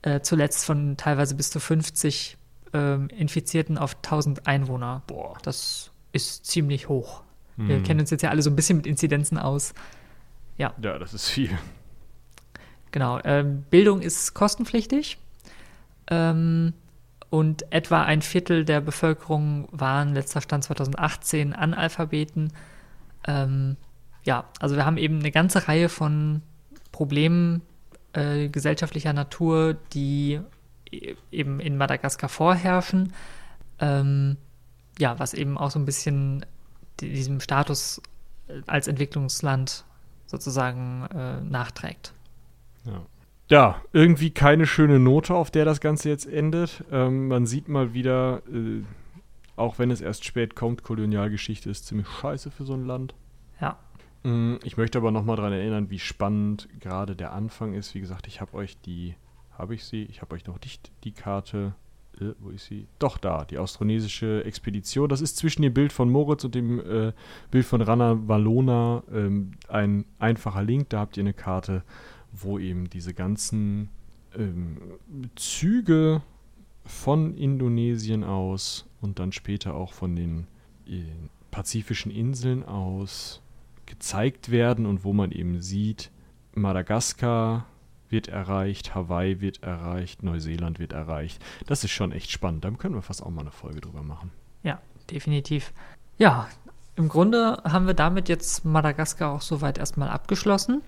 äh, 0.01 0.21
zuletzt 0.21 0.65
von 0.65 0.95
teilweise 0.97 1.35
bis 1.35 1.49
zu 1.49 1.59
50 1.59 2.37
ähm, 2.73 3.09
Infizierten 3.09 3.77
auf 3.77 3.95
1000 3.97 4.47
Einwohner. 4.47 5.01
Boah. 5.07 5.37
Das 5.43 5.91
ist 6.13 6.45
ziemlich 6.45 6.87
hoch. 6.87 7.21
Wir 7.57 7.79
Mhm. 7.79 7.83
kennen 7.83 7.99
uns 8.01 8.11
jetzt 8.11 8.21
ja 8.21 8.29
alle 8.29 8.41
so 8.41 8.49
ein 8.49 8.55
bisschen 8.55 8.77
mit 8.77 8.87
Inzidenzen 8.87 9.37
aus. 9.37 9.73
Ja, 10.57 10.73
das 10.79 11.13
ist 11.13 11.29
viel. 11.29 11.49
Genau. 12.91 13.19
Ähm, 13.25 13.63
Bildung 13.69 14.01
ist 14.01 14.33
kostenpflichtig. 14.33 15.17
Ähm, 16.09 16.73
und 17.29 17.71
etwa 17.71 18.03
ein 18.03 18.21
Viertel 18.21 18.65
der 18.65 18.81
Bevölkerung 18.81 19.67
waren 19.71 20.13
letzter 20.13 20.41
Stand 20.41 20.63
2018 20.63 21.53
Analphabeten. 21.53 22.53
Ähm, 23.27 23.77
ja, 24.23 24.45
also 24.59 24.75
wir 24.75 24.85
haben 24.85 24.97
eben 24.97 25.19
eine 25.19 25.31
ganze 25.31 25.67
Reihe 25.67 25.89
von 25.89 26.41
Problemen 26.91 27.61
äh, 28.13 28.47
gesellschaftlicher 28.49 29.13
Natur, 29.13 29.75
die 29.93 30.39
e- 30.91 31.15
eben 31.31 31.59
in 31.59 31.77
Madagaskar 31.77 32.29
vorherrschen. 32.29 33.13
Ähm, 33.79 34.37
ja, 34.97 35.19
was 35.19 35.33
eben 35.33 35.57
auch 35.57 35.71
so 35.71 35.79
ein 35.79 35.85
bisschen 35.85 36.45
di- 37.01 37.11
diesem 37.11 37.39
Status 37.41 38.01
äh, 38.47 38.61
als 38.67 38.87
Entwicklungsland 38.87 39.83
sozusagen 40.27 41.05
äh, 41.13 41.41
nachträgt. 41.41 42.13
Ja. 43.49 43.81
irgendwie 43.93 44.31
keine 44.31 44.65
schöne 44.65 44.99
Note, 44.99 45.33
auf 45.35 45.51
der 45.51 45.65
das 45.65 45.79
Ganze 45.81 46.09
jetzt 46.09 46.25
endet. 46.25 46.83
Ähm, 46.91 47.27
man 47.27 47.45
sieht 47.45 47.67
mal 47.67 47.93
wieder, 47.93 48.41
äh, 48.51 48.81
auch 49.55 49.77
wenn 49.79 49.91
es 49.91 50.01
erst 50.01 50.25
spät 50.25 50.55
kommt, 50.55 50.83
Kolonialgeschichte 50.83 51.69
ist 51.69 51.85
ziemlich 51.85 52.07
scheiße 52.07 52.49
für 52.51 52.65
so 52.65 52.73
ein 52.73 52.85
Land. 52.85 53.13
Ja. 53.61 53.77
Mm, 54.23 54.55
Ich 54.63 54.77
möchte 54.77 54.97
aber 54.97 55.11
nochmal 55.11 55.35
daran 55.35 55.53
erinnern, 55.53 55.89
wie 55.89 55.99
spannend 55.99 56.67
gerade 56.79 57.15
der 57.15 57.33
Anfang 57.33 57.73
ist. 57.73 57.93
Wie 57.93 57.99
gesagt, 58.01 58.27
ich 58.27 58.41
habe 58.41 58.53
euch 58.55 58.79
die, 58.81 59.15
habe 59.57 59.75
ich 59.75 59.85
sie? 59.85 60.03
Ich 60.03 60.21
habe 60.21 60.33
euch 60.35 60.45
noch 60.47 60.59
nicht 60.61 60.91
die 61.03 61.11
Karte. 61.11 61.75
Äh, 62.19 62.31
wo 62.39 62.49
ist 62.49 62.65
sie? 62.65 62.87
Doch 62.97 63.17
da, 63.17 63.45
die 63.45 63.59
austronesische 63.59 64.43
Expedition. 64.43 65.07
Das 65.07 65.21
ist 65.21 65.37
zwischen 65.37 65.61
dem 65.61 65.73
Bild 65.73 65.93
von 65.93 66.09
Moritz 66.09 66.43
und 66.45 66.55
dem 66.55 66.79
äh, 66.79 67.13
Bild 67.51 67.65
von 67.65 67.81
Rana 67.81 68.17
Valona 68.27 69.03
ähm, 69.13 69.51
ein 69.67 70.05
einfacher 70.17 70.63
Link. 70.63 70.89
Da 70.89 70.99
habt 71.01 71.15
ihr 71.17 71.21
eine 71.23 71.33
Karte, 71.33 71.83
wo 72.41 72.59
eben 72.59 72.89
diese 72.89 73.13
ganzen 73.13 73.89
ähm, 74.35 74.77
Züge 75.35 76.21
von 76.85 77.35
Indonesien 77.35 78.23
aus 78.23 78.85
und 79.01 79.19
dann 79.19 79.31
später 79.31 79.73
auch 79.75 79.93
von 79.93 80.15
den 80.15 80.47
äh, 80.87 81.03
pazifischen 81.51 82.11
Inseln 82.11 82.63
aus 82.63 83.41
gezeigt 83.85 84.51
werden 84.51 84.85
und 84.85 85.03
wo 85.03 85.13
man 85.13 85.31
eben 85.31 85.61
sieht, 85.61 86.11
Madagaskar 86.53 87.65
wird 88.09 88.27
erreicht, 88.27 88.95
Hawaii 88.95 89.41
wird 89.41 89.63
erreicht, 89.63 90.23
Neuseeland 90.23 90.79
wird 90.79 90.93
erreicht. 90.93 91.43
Das 91.65 91.83
ist 91.83 91.91
schon 91.91 92.11
echt 92.11 92.31
spannend. 92.31 92.63
Da 92.63 92.71
können 92.71 92.95
wir 92.95 93.01
fast 93.01 93.23
auch 93.23 93.29
mal 93.29 93.41
eine 93.41 93.51
Folge 93.51 93.81
drüber 93.81 94.03
machen. 94.03 94.31
Ja, 94.63 94.79
definitiv. 95.11 95.73
Ja, 96.17 96.47
im 96.95 97.09
Grunde 97.09 97.61
haben 97.63 97.87
wir 97.87 97.93
damit 97.93 98.29
jetzt 98.29 98.63
Madagaskar 98.63 99.31
auch 99.31 99.41
soweit 99.41 99.77
erstmal 99.77 100.09
abgeschlossen. 100.09 100.81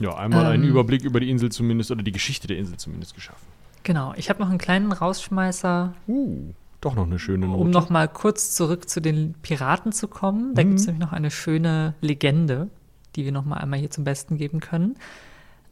Ja, 0.00 0.14
einmal 0.16 0.46
einen 0.46 0.64
Ähm. 0.64 0.70
Überblick 0.70 1.04
über 1.04 1.20
die 1.20 1.30
Insel 1.30 1.50
zumindest 1.50 1.90
oder 1.90 2.02
die 2.02 2.12
Geschichte 2.12 2.46
der 2.46 2.58
Insel 2.58 2.76
zumindest 2.76 3.14
geschaffen. 3.14 3.46
Genau, 3.82 4.12
ich 4.16 4.28
habe 4.30 4.40
noch 4.40 4.48
einen 4.50 4.58
kleinen 4.58 4.92
Rausschmeißer, 4.92 5.94
Uh, 6.06 6.52
doch 6.80 6.94
noch 6.94 7.06
eine 7.06 7.18
schöne 7.18 7.46
Note. 7.46 7.60
um 7.60 7.70
noch 7.70 7.90
mal 7.90 8.06
kurz 8.08 8.52
zurück 8.54 8.88
zu 8.88 9.00
den 9.00 9.34
Piraten 9.42 9.92
zu 9.92 10.06
kommen. 10.08 10.54
Da 10.54 10.62
Mhm. 10.62 10.68
gibt 10.68 10.80
es 10.80 10.86
nämlich 10.86 11.00
noch 11.04 11.12
eine 11.12 11.30
schöne 11.30 11.94
Legende, 12.00 12.68
die 13.16 13.24
wir 13.24 13.32
noch 13.32 13.44
mal 13.44 13.56
einmal 13.56 13.78
hier 13.80 13.90
zum 13.90 14.04
Besten 14.04 14.36
geben 14.36 14.60
können. 14.60 14.96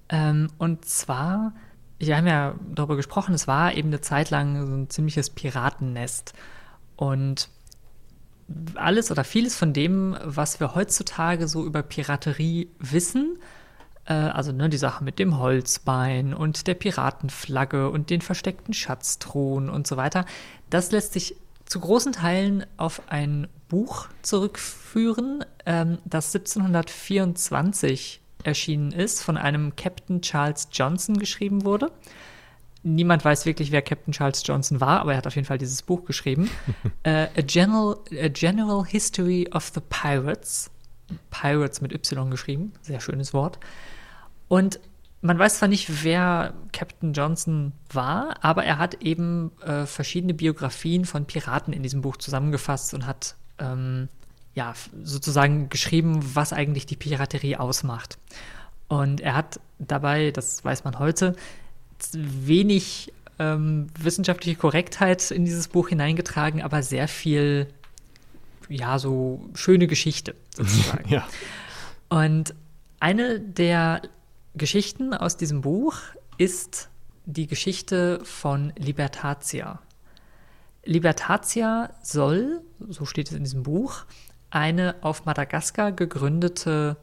Ähm, 0.08 0.48
und 0.58 0.84
zwar, 0.84 1.52
wir 1.98 2.16
haben 2.16 2.26
ja 2.26 2.54
darüber 2.74 2.96
gesprochen, 2.96 3.34
es 3.34 3.46
war 3.46 3.74
eben 3.74 3.88
eine 3.88 4.00
Zeit 4.00 4.30
lang 4.30 4.66
so 4.66 4.72
ein 4.74 4.90
ziemliches 4.90 5.30
Piratennest. 5.30 6.32
Und 6.96 7.48
alles 8.76 9.10
oder 9.10 9.24
vieles 9.24 9.56
von 9.56 9.72
dem, 9.72 10.16
was 10.24 10.60
wir 10.60 10.74
heutzutage 10.74 11.48
so 11.48 11.64
über 11.64 11.82
Piraterie 11.82 12.68
wissen, 12.78 13.38
also 14.12 14.52
ne, 14.52 14.68
die 14.68 14.76
Sache 14.76 15.02
mit 15.02 15.18
dem 15.18 15.38
Holzbein 15.38 16.34
und 16.34 16.66
der 16.66 16.74
Piratenflagge 16.74 17.90
und 17.90 18.10
den 18.10 18.20
versteckten 18.20 18.74
Schatztruhen 18.74 19.68
und 19.68 19.86
so 19.86 19.96
weiter, 19.96 20.24
das 20.70 20.92
lässt 20.92 21.12
sich 21.12 21.36
zu 21.64 21.80
großen 21.80 22.12
Teilen 22.12 22.64
auf 22.76 23.02
ein 23.08 23.48
Buch 23.68 24.08
zurückführen, 24.22 25.44
ähm, 25.66 25.98
das 26.04 26.34
1724 26.34 28.20
erschienen 28.44 28.92
ist, 28.92 29.22
von 29.22 29.36
einem 29.36 29.74
Captain 29.76 30.22
Charles 30.22 30.68
Johnson 30.72 31.18
geschrieben 31.18 31.64
wurde. 31.64 31.90
Niemand 32.84 33.24
weiß 33.24 33.46
wirklich, 33.46 33.72
wer 33.72 33.82
Captain 33.82 34.12
Charles 34.12 34.42
Johnson 34.44 34.80
war, 34.80 35.00
aber 35.00 35.12
er 35.12 35.18
hat 35.18 35.26
auf 35.26 35.34
jeden 35.34 35.46
Fall 35.46 35.58
dieses 35.58 35.82
Buch 35.82 36.04
geschrieben. 36.04 36.48
äh, 37.02 37.26
a, 37.36 37.42
general, 37.42 37.96
a 38.12 38.28
General 38.28 38.84
History 38.86 39.48
of 39.52 39.72
the 39.74 39.80
Pirates. 39.80 40.70
Pirates 41.30 41.80
mit 41.80 41.92
Y 41.92 42.30
geschrieben, 42.30 42.72
sehr 42.82 43.00
schönes 43.00 43.34
Wort. 43.34 43.58
Und 44.48 44.80
man 45.22 45.38
weiß 45.38 45.58
zwar 45.58 45.68
nicht, 45.68 46.04
wer 46.04 46.54
Captain 46.72 47.12
Johnson 47.12 47.72
war, 47.92 48.36
aber 48.44 48.64
er 48.64 48.78
hat 48.78 49.02
eben 49.02 49.50
äh, 49.62 49.86
verschiedene 49.86 50.34
Biografien 50.34 51.04
von 51.04 51.24
Piraten 51.24 51.72
in 51.72 51.82
diesem 51.82 52.00
Buch 52.00 52.16
zusammengefasst 52.16 52.94
und 52.94 53.06
hat 53.06 53.34
ähm, 53.58 54.08
ja 54.54 54.74
sozusagen 55.02 55.68
geschrieben, 55.68 56.20
was 56.34 56.52
eigentlich 56.52 56.86
die 56.86 56.96
Piraterie 56.96 57.56
ausmacht. 57.56 58.18
Und 58.88 59.20
er 59.20 59.34
hat 59.34 59.60
dabei, 59.78 60.30
das 60.30 60.64
weiß 60.64 60.84
man 60.84 60.98
heute, 60.98 61.34
wenig 62.12 63.12
ähm, 63.38 63.88
wissenschaftliche 63.98 64.56
Korrektheit 64.56 65.30
in 65.30 65.44
dieses 65.44 65.68
Buch 65.68 65.88
hineingetragen, 65.88 66.62
aber 66.62 66.82
sehr 66.82 67.08
viel, 67.08 67.66
ja, 68.68 68.98
so 68.98 69.44
schöne 69.54 69.86
Geschichte 69.86 70.34
sozusagen. 70.54 71.08
ja. 71.08 71.26
Und 72.08 72.54
eine 73.00 73.40
der 73.40 74.02
Geschichten 74.56 75.12
aus 75.12 75.36
diesem 75.36 75.60
Buch 75.60 75.96
ist 76.38 76.88
die 77.26 77.46
Geschichte 77.46 78.20
von 78.24 78.72
Libertatia. 78.76 79.80
Libertatia 80.84 81.90
soll, 82.02 82.62
so 82.88 83.04
steht 83.04 83.28
es 83.28 83.36
in 83.36 83.44
diesem 83.44 83.64
Buch, 83.64 84.06
eine 84.48 84.94
auf 85.02 85.26
Madagaskar 85.26 85.92
gegründete 85.92 86.96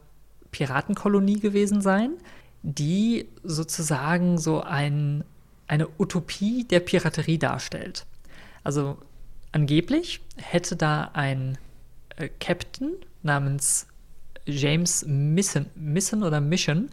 Piratenkolonie 0.50 1.38
gewesen 1.38 1.80
sein, 1.80 2.14
die 2.62 3.28
sozusagen 3.44 4.38
so 4.38 4.62
ein, 4.62 5.22
eine 5.68 5.86
Utopie 5.98 6.64
der 6.64 6.80
Piraterie 6.80 7.38
darstellt. 7.38 8.06
Also 8.64 8.98
angeblich 9.52 10.22
hätte 10.36 10.74
da 10.74 11.10
ein 11.12 11.58
äh, 12.16 12.30
Captain 12.40 12.94
namens 13.22 13.86
James 14.46 15.04
Misson, 15.06 15.66
Misson 15.74 16.22
oder 16.22 16.40
Mission 16.40 16.90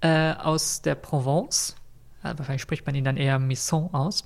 äh, 0.00 0.32
aus 0.32 0.82
der 0.82 0.94
Provence, 0.94 1.76
wahrscheinlich 2.22 2.62
spricht 2.62 2.86
man 2.86 2.94
ihn 2.94 3.04
dann 3.04 3.16
eher 3.16 3.38
Misson 3.38 3.92
aus, 3.92 4.24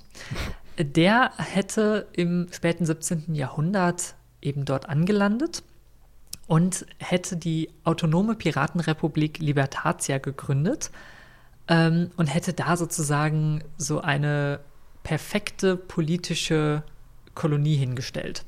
der 0.77 1.31
hätte 1.37 2.07
im 2.13 2.47
späten 2.51 2.85
17. 2.85 3.35
Jahrhundert 3.35 4.15
eben 4.41 4.63
dort 4.65 4.87
angelandet 4.87 5.63
und 6.47 6.85
hätte 6.97 7.37
die 7.37 7.69
autonome 7.83 8.35
Piratenrepublik 8.35 9.39
Libertatia 9.39 10.17
gegründet 10.17 10.91
ähm, 11.67 12.11
und 12.17 12.27
hätte 12.27 12.53
da 12.53 12.77
sozusagen 12.77 13.63
so 13.77 14.01
eine 14.01 14.61
perfekte 15.03 15.75
politische 15.75 16.83
Kolonie 17.35 17.75
hingestellt. 17.75 18.45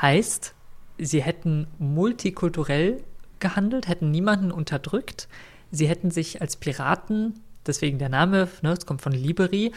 Heißt, 0.00 0.54
sie 0.98 1.22
hätten 1.22 1.66
multikulturell 1.78 3.02
gehandelt, 3.40 3.88
hätten 3.88 4.10
niemanden 4.10 4.52
unterdrückt. 4.52 5.28
Sie 5.70 5.88
hätten 5.88 6.10
sich 6.10 6.40
als 6.40 6.56
Piraten, 6.56 7.40
deswegen 7.66 7.98
der 7.98 8.08
Name, 8.08 8.48
ne, 8.62 8.72
es 8.72 8.86
kommt 8.86 9.02
von 9.02 9.12
Liberi, 9.12 9.72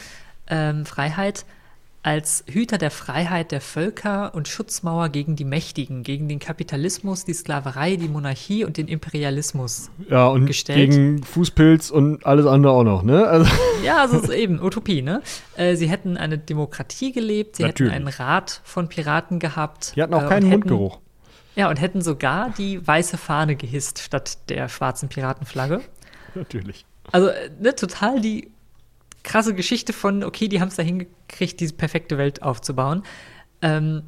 ähm, 0.47 0.85
Freiheit, 0.85 1.45
als 2.03 2.43
Hüter 2.47 2.79
der 2.79 2.89
Freiheit 2.89 3.51
der 3.51 3.61
Völker 3.61 4.33
und 4.33 4.47
Schutzmauer 4.47 5.09
gegen 5.09 5.35
die 5.35 5.45
Mächtigen, 5.45 6.01
gegen 6.01 6.27
den 6.27 6.39
Kapitalismus, 6.39 7.25
die 7.25 7.33
Sklaverei, 7.33 7.95
die 7.95 8.07
Monarchie 8.07 8.65
und 8.65 8.77
den 8.77 8.87
Imperialismus. 8.87 9.91
Ja, 10.09 10.27
und 10.27 10.47
gestellt. 10.47 10.89
gegen 10.89 11.23
Fußpilz 11.23 11.91
und 11.91 12.25
alles 12.25 12.47
andere 12.47 12.73
auch 12.73 12.83
noch, 12.83 13.03
ne? 13.03 13.27
Also, 13.27 13.51
Ja, 13.85 14.01
also 14.01 14.17
ist 14.19 14.29
eben 14.31 14.59
Utopie, 14.61 15.03
ne? 15.03 15.21
Äh, 15.55 15.75
sie 15.75 15.89
hätten 15.89 16.17
eine 16.17 16.39
Demokratie 16.39 17.11
gelebt, 17.11 17.57
sie 17.57 17.63
Natürlich. 17.63 17.93
hätten 17.93 18.07
einen 18.07 18.15
Rat 18.15 18.61
von 18.63 18.89
Piraten 18.89 19.37
gehabt. 19.37 19.93
die 19.95 20.01
hatten 20.01 20.13
auch 20.15 20.23
äh, 20.23 20.27
keinen 20.27 20.49
Mundgeruch. 20.49 20.99
Ja, 21.55 21.69
und 21.69 21.81
hätten 21.81 22.01
sogar 22.01 22.49
die 22.51 22.85
weiße 22.85 23.17
Fahne 23.17 23.55
gehisst 23.55 23.99
statt 23.99 24.49
der 24.49 24.69
schwarzen 24.69 25.09
Piratenflagge. 25.09 25.81
Natürlich. 26.35 26.85
Also, 27.11 27.27
äh, 27.27 27.49
ne, 27.59 27.75
total 27.75 28.21
die 28.21 28.51
krasse 29.23 29.53
Geschichte 29.53 29.93
von, 29.93 30.23
okay, 30.23 30.47
die 30.47 30.61
haben 30.61 30.69
es 30.69 30.75
da 30.75 30.83
hingekriegt, 30.83 31.59
diese 31.59 31.73
perfekte 31.73 32.17
Welt 32.17 32.41
aufzubauen. 32.41 33.03
Ähm, 33.61 34.03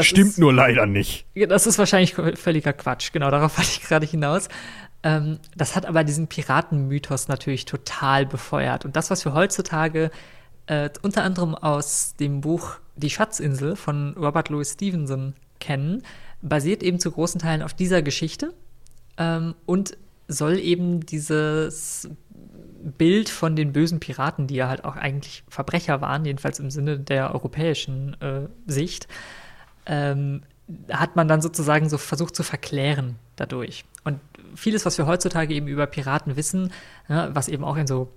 Stimmt 0.00 0.30
ist, 0.30 0.38
nur 0.38 0.52
leider 0.52 0.86
nicht. 0.86 1.26
Das 1.34 1.66
ist 1.66 1.78
wahrscheinlich 1.78 2.14
völliger 2.14 2.72
Quatsch. 2.72 3.12
Genau, 3.12 3.30
darauf 3.30 3.56
wollte 3.58 3.70
ich 3.72 3.82
gerade 3.82 4.06
hinaus. 4.06 4.48
Ähm, 5.02 5.38
das 5.56 5.76
hat 5.76 5.86
aber 5.86 6.04
diesen 6.04 6.28
Piratenmythos 6.28 7.28
natürlich 7.28 7.64
total 7.64 8.26
befeuert. 8.26 8.84
Und 8.84 8.96
das, 8.96 9.10
was 9.10 9.24
wir 9.24 9.32
heutzutage 9.32 10.10
äh, 10.66 10.90
unter 11.02 11.22
anderem 11.22 11.54
aus 11.54 12.14
dem 12.16 12.40
Buch 12.40 12.76
Die 12.96 13.10
Schatzinsel 13.10 13.76
von 13.76 14.14
Robert 14.18 14.48
Louis 14.48 14.72
Stevenson 14.72 15.34
kennen, 15.60 16.02
basiert 16.42 16.82
eben 16.82 17.00
zu 17.00 17.10
großen 17.10 17.40
Teilen 17.40 17.62
auf 17.62 17.74
dieser 17.74 18.02
Geschichte 18.02 18.54
ähm, 19.16 19.54
und 19.66 19.96
soll 20.28 20.58
eben 20.58 21.04
dieses 21.06 22.08
Bild 22.96 23.28
von 23.28 23.56
den 23.56 23.72
bösen 23.72 23.98
Piraten, 23.98 24.46
die 24.46 24.54
ja 24.54 24.68
halt 24.68 24.84
auch 24.84 24.96
eigentlich 24.96 25.42
Verbrecher 25.48 26.00
waren, 26.00 26.24
jedenfalls 26.24 26.60
im 26.60 26.70
Sinne 26.70 26.98
der 26.98 27.34
europäischen 27.34 28.20
äh, 28.20 28.48
Sicht, 28.66 29.08
ähm, 29.86 30.42
hat 30.90 31.16
man 31.16 31.28
dann 31.28 31.40
sozusagen 31.40 31.88
so 31.88 31.98
versucht 31.98 32.36
zu 32.36 32.42
verklären 32.42 33.16
dadurch. 33.36 33.84
Und 34.04 34.20
vieles, 34.54 34.84
was 34.84 34.98
wir 34.98 35.06
heutzutage 35.06 35.54
eben 35.54 35.66
über 35.66 35.86
Piraten 35.86 36.36
wissen, 36.36 36.72
ne, 37.08 37.30
was 37.32 37.48
eben 37.48 37.64
auch 37.64 37.76
in 37.76 37.86
so 37.86 38.10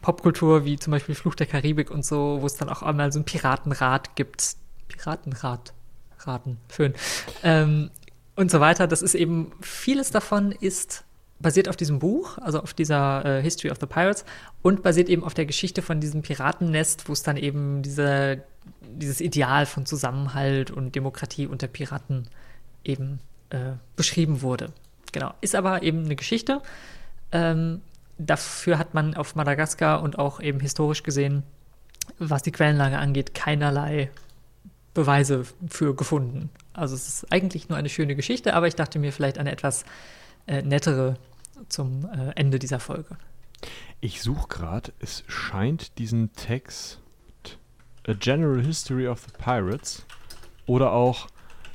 Popkultur 0.00 0.64
wie 0.64 0.78
zum 0.78 0.92
Beispiel 0.92 1.14
Fluch 1.14 1.34
der 1.34 1.46
Karibik 1.46 1.90
und 1.90 2.04
so, 2.04 2.38
wo 2.40 2.46
es 2.46 2.56
dann 2.56 2.68
auch 2.68 2.82
einmal 2.82 3.12
so 3.12 3.20
ein 3.20 3.24
Piratenrat 3.24 4.16
gibt. 4.16 4.56
Piratenrat. 4.88 5.72
Raten. 6.26 6.58
Schön. 6.74 6.94
Ähm, 7.42 7.90
und 8.36 8.50
so 8.50 8.60
weiter. 8.60 8.86
Das 8.86 9.02
ist 9.02 9.14
eben, 9.14 9.52
vieles 9.60 10.10
davon 10.10 10.52
ist 10.52 11.04
basiert 11.40 11.68
auf 11.68 11.76
diesem 11.76 11.98
Buch, 11.98 12.38
also 12.38 12.60
auf 12.60 12.74
dieser 12.74 13.24
äh, 13.24 13.42
History 13.42 13.70
of 13.70 13.78
the 13.80 13.86
Pirates 13.86 14.24
und 14.62 14.82
basiert 14.82 15.08
eben 15.08 15.24
auf 15.24 15.34
der 15.34 15.46
Geschichte 15.46 15.82
von 15.82 16.00
diesem 16.00 16.22
Piratennest, 16.22 17.08
wo 17.08 17.12
es 17.12 17.22
dann 17.22 17.36
eben 17.36 17.82
diese, 17.82 18.42
dieses 18.82 19.20
Ideal 19.20 19.66
von 19.66 19.86
Zusammenhalt 19.86 20.70
und 20.70 20.94
Demokratie 20.94 21.46
unter 21.46 21.66
Piraten 21.66 22.28
eben 22.84 23.20
äh, 23.50 23.72
beschrieben 23.96 24.42
wurde. 24.42 24.72
Genau. 25.12 25.32
Ist 25.40 25.54
aber 25.54 25.82
eben 25.82 26.04
eine 26.04 26.16
Geschichte. 26.16 26.60
Ähm, 27.32 27.80
dafür 28.18 28.78
hat 28.78 28.94
man 28.94 29.14
auf 29.14 29.34
Madagaskar 29.34 30.02
und 30.02 30.18
auch 30.18 30.40
eben 30.40 30.60
historisch 30.60 31.02
gesehen, 31.02 31.42
was 32.18 32.42
die 32.42 32.52
Quellenlage 32.52 32.98
angeht, 32.98 33.34
keinerlei 33.34 34.10
Beweise 34.94 35.44
für 35.68 35.94
gefunden. 35.94 36.50
Also 36.72 36.94
es 36.94 37.08
ist 37.08 37.32
eigentlich 37.32 37.68
nur 37.68 37.78
eine 37.78 37.88
schöne 37.88 38.16
Geschichte, 38.16 38.54
aber 38.54 38.66
ich 38.66 38.74
dachte 38.74 38.98
mir 38.98 39.12
vielleicht 39.12 39.38
eine 39.38 39.52
etwas 39.52 39.84
äh, 40.46 40.62
nettere 40.62 41.16
zum 41.68 42.08
äh, 42.12 42.32
Ende 42.34 42.58
dieser 42.58 42.80
Folge. 42.80 43.16
Ich 44.00 44.22
suche 44.22 44.48
gerade, 44.48 44.92
es 44.98 45.24
scheint 45.28 45.98
diesen 45.98 46.32
Text 46.32 46.98
A 48.08 48.14
General 48.14 48.62
History 48.62 49.06
of 49.06 49.20
the 49.20 49.32
Pirates 49.38 50.06
oder 50.66 50.92
auch 50.92 51.28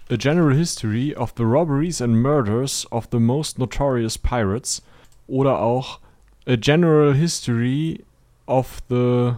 A 0.09 0.15
General 0.15 0.55
History 0.55 1.15
of 1.15 1.33
the 1.37 1.43
Robberies 1.43 2.01
and 2.01 2.15
Murders 2.15 2.91
of 2.91 3.07
the 3.11 3.19
Most 3.19 3.59
Notorious 3.59 4.17
Pirates 4.17 4.81
oder 5.27 5.59
auch 5.59 5.99
A 6.47 6.55
General 6.55 7.13
History 7.13 8.03
of 8.47 8.81
the 8.89 9.35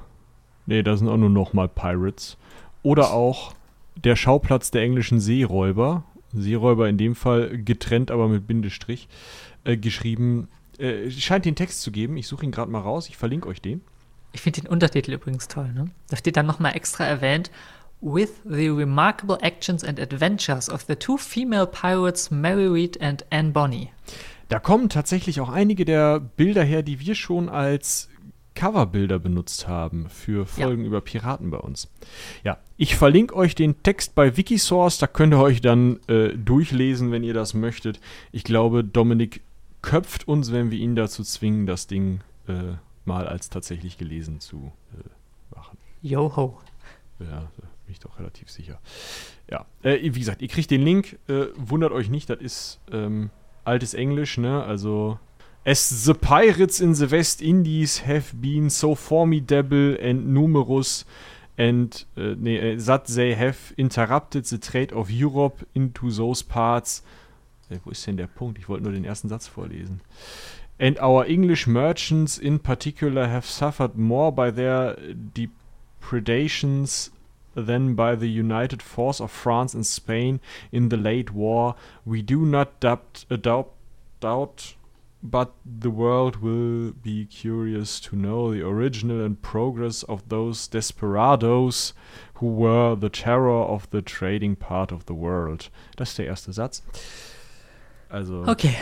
Nee, 0.68 0.84
da 0.84 0.98
sind 0.98 1.08
auch 1.08 1.18
nur 1.18 1.30
nochmal 1.30 1.70
Pirates. 1.70 2.38
Oder 2.84 3.14
auch 3.14 3.54
der 4.04 4.16
Schauplatz 4.16 4.72
der 4.72 4.82
englischen 4.82 5.20
Seeräuber. 5.20 6.04
Seeräuber 6.34 6.90
in 6.90 6.98
dem 6.98 7.16
Fall 7.16 7.58
getrennt, 7.58 8.12
aber 8.12 8.28
mit 8.28 8.48
Bindestrich 8.48 9.08
äh, 9.64 9.78
geschrieben. 9.78 10.50
Äh, 10.78 11.10
scheint 11.10 11.46
den 11.46 11.56
Text 11.56 11.82
zu 11.82 11.92
geben. 11.92 12.18
Ich 12.18 12.28
suche 12.28 12.46
ihn 12.46 12.52
gerade 12.52 12.72
mal 12.72 12.82
raus. 12.82 13.10
Ich 13.10 13.18
verlinke 13.18 13.48
euch 13.48 13.62
den. 13.62 13.82
Ich 14.34 14.42
finde 14.42 14.62
den 14.62 14.70
Untertitel 14.70 15.14
übrigens 15.14 15.48
toll. 15.48 15.72
Ne? 15.74 15.90
Da 16.10 16.18
steht 16.18 16.38
dann 16.38 16.46
nochmal 16.46 16.76
extra 16.76 17.06
erwähnt, 17.06 17.50
With 18.00 18.42
the 18.46 18.70
remarkable 18.70 19.40
actions 19.42 19.84
and 19.84 20.00
adventures 20.00 20.70
of 20.70 20.84
the 20.88 20.96
two 20.96 21.18
female 21.18 21.66
pirates 21.66 22.30
Mary 22.30 22.68
Read 22.68 23.02
and 23.02 23.26
Anne 23.32 23.50
Bonny. 23.52 23.90
Da 24.50 24.60
kommen 24.60 24.90
tatsächlich 24.90 25.42
auch 25.42 25.50
einige 25.50 25.84
der 25.84 26.20
Bilder 26.20 26.64
her, 26.64 26.84
die 26.84 27.00
wir 27.00 27.16
schon 27.16 27.50
als 27.50 28.10
Coverbilder 28.58 29.20
benutzt 29.20 29.68
haben 29.68 30.10
für 30.10 30.48
Folgen 30.48 30.84
über 30.84 31.00
Piraten 31.00 31.52
bei 31.52 31.60
uns. 31.60 31.92
Ja, 32.44 32.58
ich 32.76 32.96
verlinke 32.96 33.36
euch 33.36 33.54
den 33.54 33.84
Text 33.84 34.16
bei 34.16 34.36
Wikisource, 34.36 34.98
da 34.98 35.06
könnt 35.06 35.36
ihr 35.36 35.40
euch 35.40 35.62
dann 35.62 36.00
äh, 36.08 36.30
durchlesen, 36.30 37.12
wenn 37.12 37.24
ihr 37.24 37.36
das 37.36 37.54
möchtet. 37.54 38.00
Ich 38.32 38.44
glaube, 38.44 38.84
Dominik 38.84 39.42
köpft 39.84 40.28
uns, 40.28 40.52
wenn 40.52 40.72
wir 40.72 40.80
ihn 40.80 40.96
dazu 40.96 41.24
zwingen, 41.24 41.68
das 41.68 41.86
Ding 41.86 42.22
äh, 42.48 42.74
mal 43.06 43.28
als 43.28 43.52
tatsächlich 43.52 44.00
gelesen 44.00 44.40
zu 44.40 44.72
äh, 44.94 45.56
machen. 45.56 45.78
Yo-ho. 46.02 46.60
Ja, 47.20 47.28
da 47.28 47.68
bin 47.86 47.92
ich 47.92 48.00
doch 48.00 48.18
relativ 48.18 48.50
sicher. 48.50 48.80
Ja, 49.52 49.68
äh, 49.84 50.00
wie 50.02 50.20
gesagt, 50.20 50.42
ihr 50.42 50.48
kriegt 50.48 50.72
den 50.72 50.82
Link. 50.82 51.20
Äh, 51.28 51.46
wundert 51.56 51.92
euch 51.92 52.10
nicht, 52.10 52.28
das 52.32 52.40
ist 52.40 52.80
ähm, 52.92 53.30
altes 53.66 53.94
Englisch, 53.94 54.40
ne? 54.40 54.64
Also. 54.64 55.20
As 55.68 56.06
the 56.06 56.16
pirates 56.16 56.80
in 56.80 56.94
the 56.94 57.10
West 57.10 57.42
Indies 57.42 57.98
have 57.98 58.42
been 58.42 58.70
so 58.70 58.96
formidable 58.96 59.98
and 60.00 60.34
numerous 60.34 61.04
and 61.58 62.06
uh, 62.16 62.36
nee, 62.38 62.58
uh, 62.58 62.78
that 62.86 63.08
they 63.08 63.34
have 63.34 63.74
interrupted 63.78 64.46
the 64.46 64.60
trade 64.60 64.94
of 64.94 65.12
Europe 65.12 65.68
into 65.76 66.10
those 66.10 66.42
parts. 66.42 67.04
Äh, 67.70 67.80
wo 67.84 67.92
ist 67.92 68.08
denn 68.08 68.16
der 68.16 68.28
Punkt? 68.28 68.58
Ich 68.58 68.70
wollte 68.70 68.86
nur 68.86 68.94
den 68.94 69.04
ersten 69.04 69.28
Satz 69.28 69.48
vorlesen. 69.48 70.00
And 70.80 71.02
our 71.02 71.26
English 71.26 71.68
merchants 71.68 72.38
in 72.38 72.60
particular 72.60 73.28
have 73.28 73.46
suffered 73.46 73.98
more 73.98 74.32
by 74.32 74.50
their 74.52 74.96
depredations 75.36 77.12
than 77.56 77.94
by 77.94 78.16
the 78.16 78.30
united 78.30 78.82
force 78.82 79.20
of 79.20 79.32
France 79.32 79.76
and 79.76 79.86
Spain 79.86 80.40
in 80.72 80.88
the 80.88 80.96
late 80.96 81.34
war. 81.34 81.76
We 82.06 82.22
do 82.22 82.46
not 82.46 82.80
doubt, 82.80 83.26
uh, 83.30 83.36
doubt, 83.36 83.74
doubt 84.22 84.77
but 85.22 85.50
the 85.82 85.90
world 85.90 86.42
will 86.42 86.94
be 87.04 87.26
curious 87.26 88.00
to 88.02 88.16
know 88.16 88.52
the 88.54 88.62
original 88.64 89.26
and 89.26 89.42
progress 89.42 90.04
of 90.04 90.24
those 90.30 90.70
desperados 90.70 91.94
who 92.36 92.48
were 92.56 92.96
the 93.00 93.10
terror 93.10 93.66
of 93.68 93.88
the 93.92 94.02
trading 94.02 94.56
part 94.56 94.92
of 94.92 95.04
the 95.08 95.14
world. 95.16 95.72
Das 95.96 96.10
ist 96.10 96.18
der 96.20 96.28
erste 96.28 96.54
Satz. 96.54 96.84
Also, 98.10 98.44
Okay. 98.48 98.74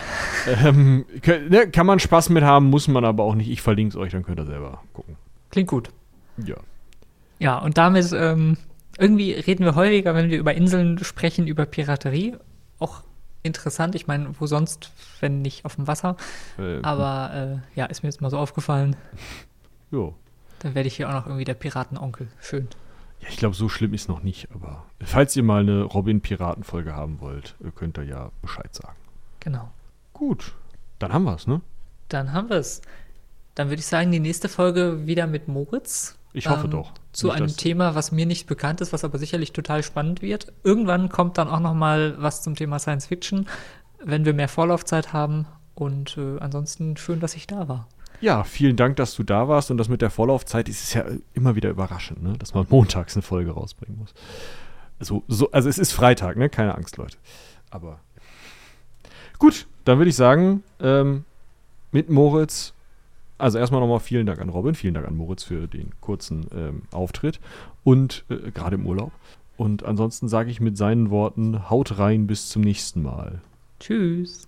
ähm, 0.64 1.06
kö- 1.22 1.49
ne, 1.49 1.68
kann 1.72 1.88
man 1.88 1.99
Spaß 1.99 2.30
mit 2.30 2.44
haben, 2.44 2.70
muss 2.70 2.88
man 2.88 3.03
aber 3.06 3.24
auch 3.24 3.34
nicht. 3.34 3.49
Ich 3.49 3.62
verlinke 3.62 3.90
es 3.90 3.95
euch, 3.95 4.12
dann 4.12 4.24
könnt 4.24 4.40
ihr 4.40 4.45
selber 4.45 4.84
gucken. 4.94 5.16
Klingt 5.49 5.70
gut. 5.70 5.90
Ja. 6.45 6.57
Ja, 7.40 7.57
und 7.57 7.78
damit 7.78 8.12
ähm, 8.14 8.57
irgendwie 8.99 9.32
reden 9.32 9.66
wir 9.66 9.74
häufiger, 9.76 10.14
wenn 10.16 10.30
wir 10.30 10.38
über 10.38 10.53
Inseln 10.53 11.03
sprechen, 11.03 11.48
über 11.48 11.66
Piraterie. 11.66 12.36
Auch 12.78 13.02
interessant. 13.45 13.95
Ich 13.95 14.07
meine, 14.07 14.39
wo 14.39 14.47
sonst, 14.47 14.91
wenn 15.19 15.41
nicht 15.41 15.65
auf 15.65 15.76
dem 15.76 15.88
Wasser. 15.88 16.17
Äh, 16.57 16.81
Aber 16.81 17.61
äh, 17.76 17.80
ja, 17.80 17.85
ist 17.85 18.03
mir 18.03 18.09
jetzt 18.09 18.22
mal 18.22 18.30
so 18.30 18.38
aufgefallen. 18.38 18.95
jo. 19.91 20.15
Dann 20.59 20.76
werde 20.76 20.88
ich 20.88 20.95
hier 20.95 21.09
auch 21.09 21.13
noch 21.13 21.26
irgendwie 21.27 21.43
der 21.45 21.53
Piratenonkel. 21.53 22.27
Schön. 22.41 22.67
Ja, 23.22 23.27
ich 23.30 23.38
glaube, 23.38 23.55
so 23.55 23.69
schlimm 23.69 23.93
ist 23.93 24.09
noch 24.09 24.23
nicht, 24.23 24.49
aber 24.53 24.85
falls 25.01 25.35
ihr 25.35 25.43
mal 25.43 25.61
eine 25.61 25.84
Robin-Piraten-Folge 25.84 26.95
haben 26.95 27.22
wollt, 27.22 27.55
äh, 27.63 27.72
könnt 27.72 27.97
ihr 27.97 28.03
ja 28.03 28.31
Bescheid 28.41 28.73
sagen. 28.73 28.97
Genau. 29.39 29.72
Gut, 30.13 30.53
dann 30.99 31.13
haben 31.13 31.23
wir 31.23 31.35
es, 31.35 31.45
ne? 31.47 31.61
Dann 32.09 32.34
haben 32.34 32.49
wir 32.49 32.57
es. 32.57 32.81
Dann 33.53 33.69
würde 33.69 33.80
ich 33.80 33.85
sagen, 33.85 34.11
die 34.11 34.19
nächste 34.19 34.49
Folge 34.49 35.05
wieder 35.05 35.27
mit 35.27 35.47
Moritz. 35.47 36.17
Ich 36.34 36.49
hoffe 36.49 36.65
Ähm, 36.65 36.72
doch. 36.72 36.91
Zu 37.16 37.28
Nicht, 37.28 37.36
einem 37.38 37.56
Thema, 37.56 37.96
was 37.96 38.12
mir 38.12 38.26
nicht 38.26 38.46
bekannt 38.46 38.82
ist, 38.82 38.92
was 38.92 39.06
aber 39.06 39.18
sicherlich 39.18 39.54
total 39.54 39.84
spannend 39.84 40.22
wird. 40.22 40.52
Irgendwann 40.64 41.08
kommt 41.08 41.38
dann 41.38 41.48
auch 41.48 41.62
noch 41.62 41.74
mal 41.74 42.16
was 42.18 42.42
zum 42.42 42.56
Thema 42.56 42.78
Science 42.78 43.06
Fiction, 43.06 43.48
wenn 44.04 44.26
wir 44.26 44.34
mehr 44.34 44.50
Vorlaufzeit 44.50 45.14
haben. 45.14 45.48
Und 45.76 46.18
äh, 46.18 46.40
ansonsten 46.40 46.98
schön, 46.98 47.22
dass 47.22 47.36
ich 47.36 47.48
da 47.48 47.70
war. 47.70 47.88
Ja, 48.20 48.44
vielen 48.44 48.76
Dank, 48.76 48.98
dass 48.98 49.16
du 49.16 49.24
da 49.24 49.48
warst 49.48 49.72
und 49.72 49.78
das 49.78 49.88
mit 49.88 50.02
der 50.02 50.10
Vorlaufzeit 50.10 50.68
ist 50.68 50.94
ja 50.94 51.06
immer 51.34 51.56
wieder 51.56 51.70
überraschend, 51.70 52.22
ne? 52.22 52.34
dass 52.38 52.54
man 52.54 52.66
montags 52.70 53.16
eine 53.16 53.22
Folge 53.22 53.52
rausbringen 53.52 53.98
muss. 53.98 54.14
Also, 55.00 55.24
so, 55.30 55.52
also 55.52 55.70
es 55.70 55.78
ist 55.78 55.94
Freitag, 55.94 56.36
ne? 56.36 56.50
Keine 56.50 56.76
Angst, 56.76 56.98
Leute. 56.98 57.18
Aber 57.70 58.00
gut, 59.40 59.68
dann 59.86 60.00
würde 60.00 60.10
ich 60.10 60.16
sagen, 60.18 60.64
ähm, 60.82 61.24
mit 61.92 62.10
Moritz 62.10 62.74
Also 63.38 63.57
erstmal 63.57 63.82
nochmal 63.82 63.99
vielen 63.99 64.26
Dank 64.26 64.40
an 64.40 64.49
Robin, 64.49 64.76
vielen 64.76 64.94
Dank 64.94 65.07
an 65.07 65.16
Moritz 65.16 65.44
für 65.44 65.68
den 65.68 65.91
kurzen 65.99 66.48
ähm, 66.56 66.84
Auftritt 66.91 67.40
und 67.84 68.24
äh, 68.30 68.52
gerade 68.52 68.76
im 68.76 68.86
Urlaub. 68.86 69.12
Und 69.57 69.84
ansonsten 69.84 70.28
sage 70.28 70.52
ich 70.52 70.60
mit 70.60 70.78
seinen 70.78 71.10
Worten, 71.10 71.70
haut 71.70 71.98
rein 71.98 72.28
bis 72.28 72.49
zum 72.49 72.62
nächsten 72.62 73.02
Mal. 73.02 73.41
Tschüss. 73.80 74.44